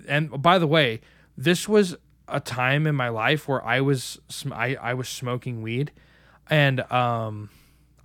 And 0.10 0.42
by 0.42 0.60
the 0.60 0.68
way, 0.68 1.00
this 1.38 1.70
was 1.70 1.96
a 2.32 2.40
time 2.40 2.88
in 2.88 2.96
my 2.96 3.10
life 3.10 3.48
where 3.48 3.64
I 3.66 3.82
was, 3.82 4.20
sm- 4.30 4.54
I 4.54 4.76
I 4.76 4.94
was 4.94 5.08
smoking 5.10 5.62
weed, 5.62 5.92
and 6.50 6.80
um, 6.92 7.50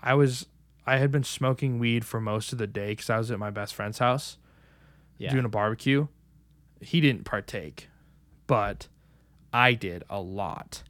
I 0.03 0.15
was, 0.15 0.47
I 0.87 0.99
had 0.99 1.11
been 1.11 1.25
smoking 1.25 1.79
weed 1.79 2.05
for 2.05 2.21
most 2.21 2.53
of 2.53 2.59
the 2.59 2.67
day 2.67 2.93
because 2.93 3.11
I 3.11 3.19
was 3.19 3.31
at 3.31 3.39
my 3.39 3.51
best 3.51 3.75
friend's 3.75 3.99
house 3.99 4.37
Yeah. 5.19 5.31
doing 5.33 5.45
a 5.45 5.49
barbecue. 5.49 6.09
He 6.81 7.01
didn't 7.01 7.25
partake, 7.25 7.89
but 8.47 8.89
I 9.53 9.73
did 9.75 10.05
a 10.11 10.21
lot. 10.21 10.83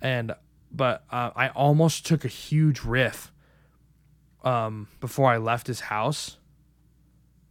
And 0.00 0.32
but 0.70 1.04
uh, 1.10 1.30
I 1.34 1.48
almost 1.48 2.06
took 2.06 2.24
a 2.24 2.28
huge 2.28 2.84
riff 2.84 3.32
um, 4.44 4.86
before 5.00 5.30
I 5.30 5.38
left 5.38 5.66
his 5.66 5.80
house 5.80 6.36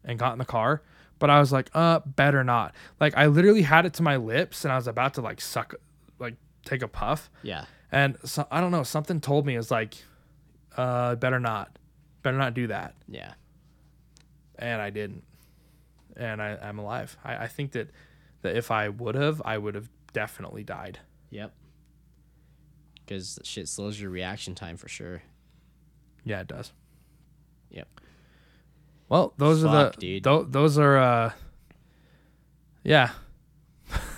and 0.04 0.18
got 0.18 0.32
in 0.34 0.38
the 0.38 0.46
car. 0.46 0.82
But 1.20 1.30
I 1.30 1.40
was 1.40 1.52
like, 1.52 1.70
uh, 1.74 2.00
better 2.06 2.44
not. 2.44 2.76
Like 3.00 3.16
I 3.18 3.26
literally 3.28 3.64
had 3.64 3.86
it 3.86 3.94
to 3.96 4.04
my 4.04 4.18
lips 4.18 4.64
and 4.66 4.72
I 4.72 4.76
was 4.76 4.88
about 4.88 5.16
to 5.16 5.22
like 5.22 5.42
suck, 5.42 5.74
like 6.20 6.36
take 6.66 6.82
a 6.84 6.88
puff. 6.88 7.30
yeah. 7.44 7.66
And 7.92 8.18
so 8.26 8.46
I 8.52 8.60
don't 8.62 8.72
know, 8.72 8.84
something 8.84 9.22
told 9.22 9.46
me 9.46 9.56
it's 9.56 9.72
like, 9.72 9.96
uh, 10.76 11.16
better 11.16 11.40
not, 11.40 11.80
better 12.22 12.38
not 12.38 12.54
do 12.54 12.68
that 12.68 12.94
Yeah. 13.08 13.34
and 14.60 14.82
I 14.82 14.90
didn't, 14.90 15.24
and 16.16 16.42
I, 16.42 16.58
I'm 16.62 16.80
alive. 16.80 17.18
I, 17.24 17.38
I 17.46 17.48
think 17.48 17.72
that 17.72 17.90
that 18.42 18.56
if 18.58 18.70
I 18.72 18.90
would 18.90 19.16
have, 19.16 19.42
I 19.46 19.58
would 19.58 19.74
have 19.76 19.90
definitely 20.14 20.64
died. 20.64 21.00
Yep. 21.32 21.54
Because 23.06 23.40
shit 23.44 23.68
slows 23.68 24.00
your 24.00 24.10
reaction 24.12 24.54
time 24.54 24.78
for 24.78 24.88
sure. 24.90 25.24
Yeah, 26.26 26.42
it 26.42 26.48
does. 26.48 26.74
Yep. 27.70 27.88
Well, 29.10 29.34
those 29.38 29.64
are 29.64 29.92
the 29.92 29.98
dude. 30.00 30.24
tho- 30.24 30.44
those 30.44 30.78
are 30.78 30.98
uh, 30.98 31.32
yeah. 32.84 33.12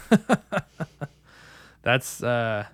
that's 1.81 2.21
uh, 2.23 2.65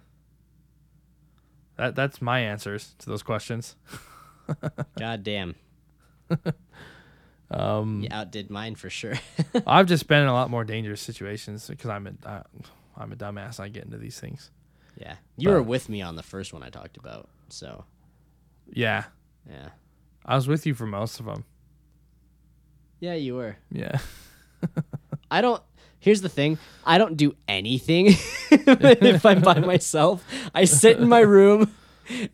that 1.77 1.95
that's 1.95 2.21
my 2.21 2.39
answers 2.39 2.95
to 2.99 3.09
those 3.09 3.23
questions. 3.23 3.75
God 4.99 5.23
damn. 5.23 5.55
Um, 7.51 8.01
You 8.01 8.09
outdid 8.09 8.49
mine 8.49 8.73
for 8.73 8.89
sure. 8.89 9.13
I've 9.67 9.85
just 9.85 10.07
been 10.07 10.23
in 10.23 10.27
a 10.27 10.33
lot 10.33 10.49
more 10.49 10.63
dangerous 10.63 10.99
situations 10.99 11.67
because 11.67 11.91
I'm 11.91 12.07
a 12.07 12.27
uh, 12.27 12.43
I'm 12.97 13.11
a 13.11 13.15
dumbass. 13.15 13.59
I 13.59 13.67
get 13.69 13.83
into 13.85 13.99
these 13.99 14.19
things. 14.19 14.49
yeah. 14.97 15.17
You 15.37 15.51
were 15.51 15.61
with 15.61 15.87
me 15.87 16.01
on 16.01 16.15
the 16.15 16.23
first 16.23 16.53
one 16.53 16.63
I 16.63 16.69
talked 16.71 16.97
about. 16.97 17.29
So, 17.49 17.85
Yeah, 18.73 19.03
yeah. 19.47 19.69
I 20.25 20.33
was 20.35 20.47
with 20.47 20.65
you 20.65 20.73
for 20.73 20.87
most 20.87 21.19
of 21.19 21.27
them. 21.27 21.45
Yeah, 23.06 23.14
you 23.14 23.36
were. 23.36 23.56
Yeah. 23.72 23.99
I 25.32 25.41
don't. 25.41 25.61
Here's 25.99 26.22
the 26.22 26.30
thing. 26.30 26.57
I 26.84 26.98
don't 26.98 27.15
do 27.15 27.36
anything 27.48 28.07
if 28.49 29.23
I'm 29.23 29.41
by 29.41 29.60
myself. 29.60 30.26
I 30.56 30.65
sit 30.65 30.98
in 30.98 31.07
my 31.07 31.19
room, 31.19 31.72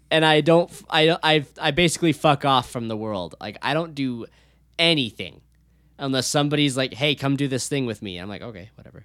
and 0.09 0.23
I 0.23 0.39
don't. 0.39 0.71
I 0.89 1.17
I 1.21 1.45
I 1.59 1.71
basically 1.71 2.13
fuck 2.13 2.45
off 2.45 2.69
from 2.69 2.87
the 2.87 2.95
world. 2.95 3.35
Like 3.41 3.57
I 3.61 3.73
don't 3.73 3.93
do 3.93 4.27
anything 4.79 5.41
unless 5.99 6.25
somebody's 6.27 6.77
like, 6.77 6.93
"Hey, 6.93 7.15
come 7.15 7.35
do 7.35 7.49
this 7.49 7.67
thing 7.67 7.85
with 7.85 8.01
me." 8.01 8.17
I'm 8.17 8.29
like, 8.29 8.41
"Okay, 8.41 8.69
whatever. 8.75 9.03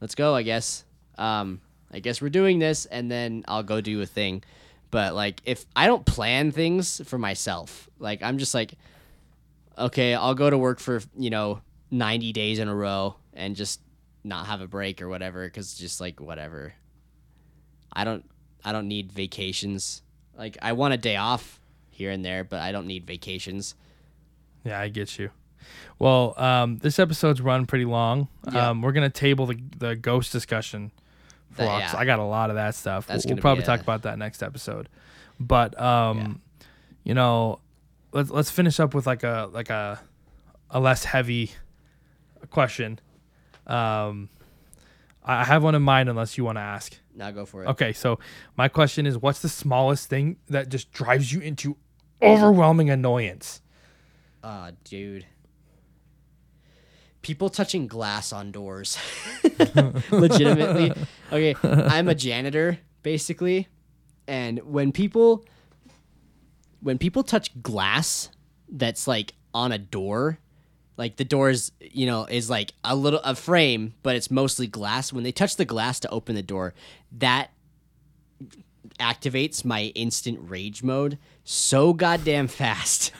Let's 0.00 0.14
go." 0.14 0.34
I 0.34 0.42
guess. 0.42 0.84
Um, 1.18 1.60
I 1.92 1.98
guess 1.98 2.22
we're 2.22 2.30
doing 2.30 2.58
this, 2.58 2.86
and 2.86 3.10
then 3.10 3.44
I'll 3.46 3.62
go 3.62 3.82
do 3.82 4.00
a 4.00 4.06
thing. 4.06 4.44
But 4.90 5.14
like, 5.14 5.42
if 5.44 5.66
I 5.76 5.86
don't 5.86 6.06
plan 6.06 6.52
things 6.52 7.02
for 7.04 7.18
myself, 7.18 7.90
like 7.98 8.22
I'm 8.22 8.38
just 8.38 8.54
like, 8.54 8.72
okay, 9.78 10.14
I'll 10.14 10.34
go 10.34 10.50
to 10.50 10.58
work 10.58 10.80
for, 10.80 11.00
you 11.18 11.30
know, 11.30 11.60
90 11.90 12.32
days 12.32 12.58
in 12.58 12.68
a 12.68 12.74
row 12.74 13.16
and 13.32 13.56
just 13.56 13.80
not 14.22 14.46
have 14.46 14.60
a 14.60 14.66
break 14.66 15.00
or 15.00 15.08
whatever 15.08 15.48
cuz 15.48 15.74
just 15.74 16.00
like 16.00 16.20
whatever. 16.20 16.74
I 17.92 18.04
don't 18.04 18.24
I 18.64 18.72
don't 18.72 18.88
need 18.88 19.12
vacations. 19.12 20.02
Like 20.36 20.58
I 20.62 20.72
want 20.72 20.94
a 20.94 20.96
day 20.98 21.16
off 21.16 21.60
here 21.90 22.10
and 22.10 22.24
there, 22.24 22.44
but 22.44 22.60
I 22.60 22.72
don't 22.72 22.86
need 22.86 23.06
vacations. 23.06 23.74
Yeah, 24.64 24.78
I 24.78 24.88
get 24.88 25.18
you. 25.18 25.30
Well, 25.98 26.34
um, 26.38 26.78
this 26.78 26.98
episode's 26.98 27.40
run 27.40 27.66
pretty 27.66 27.84
long. 27.84 28.28
Yeah. 28.52 28.70
Um, 28.70 28.82
we're 28.82 28.92
gonna 28.92 29.10
table 29.10 29.46
the 29.46 29.58
the 29.76 29.96
ghost 29.96 30.32
discussion. 30.32 30.92
For 31.52 31.62
That- 31.62 31.76
a 31.76 31.78
yeah. 31.80 31.94
I 31.96 32.04
got 32.04 32.18
a 32.18 32.24
lot 32.24 32.50
of 32.50 32.56
that 32.56 32.74
stuff. 32.74 33.06
That's 33.06 33.26
we'll, 33.26 33.34
we'll 33.34 33.42
probably 33.42 33.62
be 33.62 33.66
talk 33.66 33.80
about 33.80 34.02
that 34.02 34.18
next 34.18 34.42
episode. 34.42 34.88
But 35.38 35.78
um, 35.80 36.40
you 37.04 37.14
know, 37.14 37.60
let's 38.12 38.30
let's 38.30 38.50
finish 38.50 38.80
up 38.80 38.94
with 38.94 39.06
like 39.06 39.22
a 39.22 39.48
like 39.52 39.70
a 39.70 40.00
a 40.70 40.80
less 40.80 41.04
heavy 41.04 41.50
question. 42.50 42.98
Um, 43.66 44.28
I 45.24 45.40
I 45.40 45.44
have 45.44 45.62
one 45.62 45.74
in 45.74 45.82
mind, 45.82 46.08
unless 46.08 46.38
you 46.38 46.44
want 46.44 46.56
to 46.56 46.62
ask. 46.62 46.96
Now 47.14 47.30
go 47.30 47.44
for 47.44 47.64
it. 47.64 47.68
Okay, 47.68 47.92
so 47.92 48.18
my 48.56 48.68
question 48.68 49.06
is, 49.06 49.18
what's 49.18 49.40
the 49.40 49.48
smallest 49.48 50.08
thing 50.08 50.36
that 50.48 50.68
just 50.68 50.92
drives 50.92 51.32
you 51.32 51.40
into 51.40 51.76
overwhelming 52.22 52.90
annoyance? 52.90 53.60
Ah, 54.42 54.70
dude. 54.84 55.26
People 57.22 57.50
touching 57.50 57.86
glass 57.86 58.32
on 58.32 58.50
doors. 58.50 58.96
Legitimately. 60.10 60.92
Okay, 61.30 61.54
I'm 61.62 62.08
a 62.08 62.14
janitor 62.14 62.78
basically, 63.02 63.68
and 64.26 64.58
when 64.60 64.92
people 64.92 65.44
when 66.82 66.98
people 66.98 67.22
touch 67.22 67.50
glass 67.62 68.30
that's 68.68 69.06
like 69.06 69.34
on 69.52 69.72
a 69.72 69.78
door, 69.78 70.38
like 70.96 71.16
the 71.16 71.24
door 71.24 71.50
is, 71.50 71.72
you 71.80 72.06
know, 72.06 72.26
is 72.26 72.50
like 72.50 72.72
a 72.84 72.94
little 72.94 73.20
a 73.20 73.34
frame, 73.34 73.94
but 74.02 74.16
it's 74.16 74.30
mostly 74.30 74.66
glass. 74.66 75.12
When 75.12 75.24
they 75.24 75.32
touch 75.32 75.56
the 75.56 75.64
glass 75.64 76.00
to 76.00 76.10
open 76.10 76.34
the 76.34 76.42
door, 76.42 76.74
that 77.12 77.50
activates 78.98 79.64
my 79.64 79.84
instant 79.94 80.38
rage 80.42 80.82
mode 80.82 81.18
so 81.44 81.92
goddamn 81.92 82.48
fast. 82.48 83.12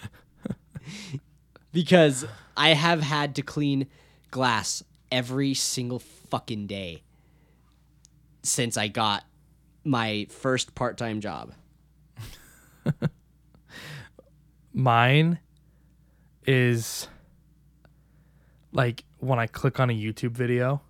because 1.73 2.27
I 2.57 2.70
have 2.70 3.01
had 3.01 3.35
to 3.37 3.43
clean 3.43 3.87
glass 4.31 4.82
every 5.11 5.55
single 5.55 5.99
fucking 5.99 6.66
day 6.66 7.03
since 8.43 8.77
I 8.77 8.89
got 8.89 9.24
my 9.85 10.27
first 10.31 10.74
part-time 10.74 11.20
job. 11.20 11.53
Mine 14.72 15.38
is 16.47 17.09
like 18.72 19.05
when 19.18 19.38
I 19.38 19.47
click 19.47 19.80
on 19.80 19.90
a 19.90 19.92
YouTube 19.92 20.30
video 20.32 20.80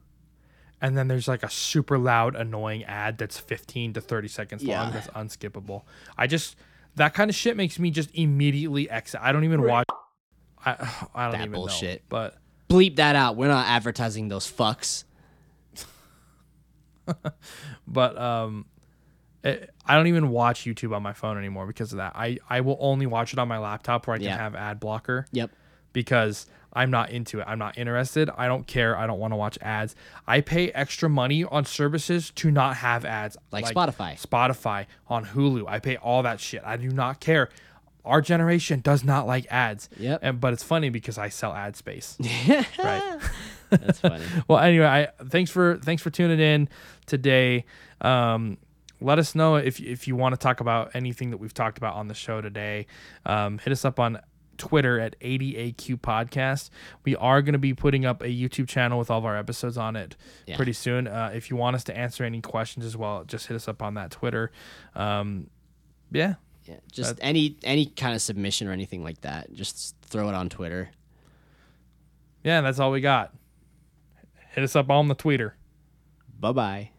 and 0.80 0.96
then 0.96 1.08
there's 1.08 1.26
like 1.28 1.42
a 1.42 1.50
super 1.50 1.98
loud 1.98 2.34
annoying 2.36 2.84
ad 2.84 3.18
that's 3.18 3.38
15 3.38 3.94
to 3.94 4.00
30 4.00 4.28
seconds 4.28 4.62
Yeah. 4.62 4.82
long 4.82 4.92
that's 4.92 5.08
unskippable. 5.08 5.82
I 6.16 6.26
just 6.26 6.56
that 6.96 7.14
kind 7.14 7.30
of 7.30 7.34
shit 7.36 7.56
makes 7.56 7.78
me 7.78 7.90
just 7.90 8.10
immediately 8.14 8.88
exit. 8.90 9.20
I 9.22 9.32
don't 9.32 9.44
even 9.44 9.62
watch 9.62 9.86
I 10.64 10.72
I 11.14 11.22
don't 11.24 11.32
That 11.32 11.40
even 11.42 11.52
bullshit. 11.52 12.00
know. 12.00 12.06
But 12.08 12.36
Bleep 12.68 12.96
that 12.96 13.16
out. 13.16 13.36
We're 13.36 13.48
not 13.48 13.66
advertising 13.66 14.28
those 14.28 14.50
fucks. 14.50 15.04
but 17.86 18.18
um 18.18 18.66
it, 19.42 19.70
I 19.90 19.94
don't 19.96 20.06
even 20.06 20.28
watch 20.30 20.64
YouTube 20.64 20.94
on 20.94 21.02
my 21.02 21.12
phone 21.12 21.36
anymore 21.38 21.66
because 21.66 21.92
of 21.92 21.98
that. 21.98 22.12
I 22.14 22.38
I 22.48 22.60
will 22.60 22.76
only 22.80 23.06
watch 23.06 23.32
it 23.32 23.38
on 23.38 23.48
my 23.48 23.58
laptop 23.58 24.06
where 24.06 24.14
I 24.14 24.18
can 24.18 24.26
Yeah. 24.26 24.36
have 24.36 24.54
ad 24.54 24.78
blocker. 24.80 25.26
Yep. 25.32 25.50
because 25.92 26.46
I'm 26.72 26.92
not 26.92 27.10
into 27.10 27.40
it. 27.40 27.44
I'm 27.48 27.58
not 27.58 27.76
interested. 27.76 28.30
I 28.38 28.46
don't 28.46 28.64
care. 28.64 28.96
I 28.96 29.08
don't 29.08 29.18
want 29.18 29.32
to 29.32 29.36
watch 29.36 29.58
ads. 29.60 29.96
I 30.28 30.40
pay 30.40 30.70
extra 30.70 31.08
money 31.08 31.42
on 31.42 31.64
services 31.64 32.30
to 32.36 32.52
not 32.52 32.76
have 32.76 33.04
ads. 33.04 33.36
Like 33.50 33.64
Spotify. 33.64 34.12
Spotify, 34.24 34.86
on 35.08 35.24
Hulu. 35.26 35.64
I 35.66 35.80
pay 35.80 35.96
all 35.96 36.22
that 36.22 36.38
shit. 36.38 36.62
I 36.64 36.76
do 36.76 36.88
not 36.90 37.18
care. 37.18 37.48
Our 38.04 38.20
generation 38.20 38.78
does 38.80 39.02
not 39.02 39.26
like 39.26 39.46
ads. 39.50 39.88
Yep. 39.98 40.20
And 40.22 40.40
but 40.40 40.52
it's 40.52 40.62
funny 40.62 40.90
because 40.90 41.18
I 41.18 41.28
sell 41.28 41.52
ad 41.52 41.74
space. 41.74 42.16
right. 42.78 43.18
That's 43.70 43.98
funny. 43.98 44.24
Well, 44.48 44.60
anyway, 44.60 44.86
I 44.86 45.08
thanks 45.24 45.50
for 45.50 45.76
thanks 45.78 46.02
for 46.02 46.10
tuning 46.10 46.38
in 46.38 46.68
today. 47.06 47.64
Um, 48.00 48.58
let 49.00 49.18
us 49.18 49.34
know 49.34 49.56
if 49.56 49.80
if 49.80 50.06
you 50.08 50.16
want 50.16 50.34
to 50.34 50.36
talk 50.38 50.60
about 50.60 50.90
anything 50.94 51.30
that 51.30 51.38
we've 51.38 51.54
talked 51.54 51.78
about 51.78 51.94
on 51.94 52.08
the 52.08 52.14
show 52.14 52.40
today. 52.40 52.86
Um, 53.26 53.58
hit 53.58 53.72
us 53.72 53.84
up 53.84 53.98
on 54.00 54.20
Twitter 54.58 55.00
at 55.00 55.18
80AQ 55.20 56.00
Podcast. 56.00 56.68
We 57.04 57.16
are 57.16 57.40
going 57.40 57.54
to 57.54 57.58
be 57.58 57.72
putting 57.72 58.04
up 58.04 58.20
a 58.20 58.26
YouTube 58.26 58.68
channel 58.68 58.98
with 58.98 59.10
all 59.10 59.18
of 59.18 59.24
our 59.24 59.36
episodes 59.38 59.78
on 59.78 59.96
it 59.96 60.16
Yeah. 60.46 60.56
pretty 60.56 60.74
soon. 60.74 61.08
Uh, 61.08 61.30
if 61.34 61.48
you 61.48 61.56
want 61.56 61.76
us 61.76 61.84
to 61.84 61.96
answer 61.96 62.24
any 62.24 62.42
questions 62.42 62.84
as 62.84 62.94
well, 62.94 63.24
just 63.24 63.46
hit 63.46 63.54
us 63.54 63.68
up 63.68 63.80
on 63.82 63.94
that 63.94 64.10
Twitter. 64.10 64.52
Um, 64.94 65.48
yeah, 66.12 66.34
Yeah, 66.66 66.76
just 66.92 67.16
any 67.22 67.56
any 67.64 67.86
kind 67.86 68.14
of 68.14 68.20
submission 68.20 68.68
or 68.68 68.72
anything 68.72 69.02
like 69.02 69.22
that, 69.22 69.50
just 69.54 69.96
throw 70.02 70.28
it 70.28 70.34
on 70.34 70.50
Twitter. 70.50 70.90
yeah, 72.44 72.60
that's 72.60 72.78
all 72.78 72.90
we 72.90 73.00
got. 73.00 73.32
Hit 74.50 74.62
us 74.64 74.76
up 74.76 74.90
on 74.90 75.08
the 75.08 75.14
Twitter. 75.14 75.54
Bye 76.38 76.52
bye. 76.52 76.90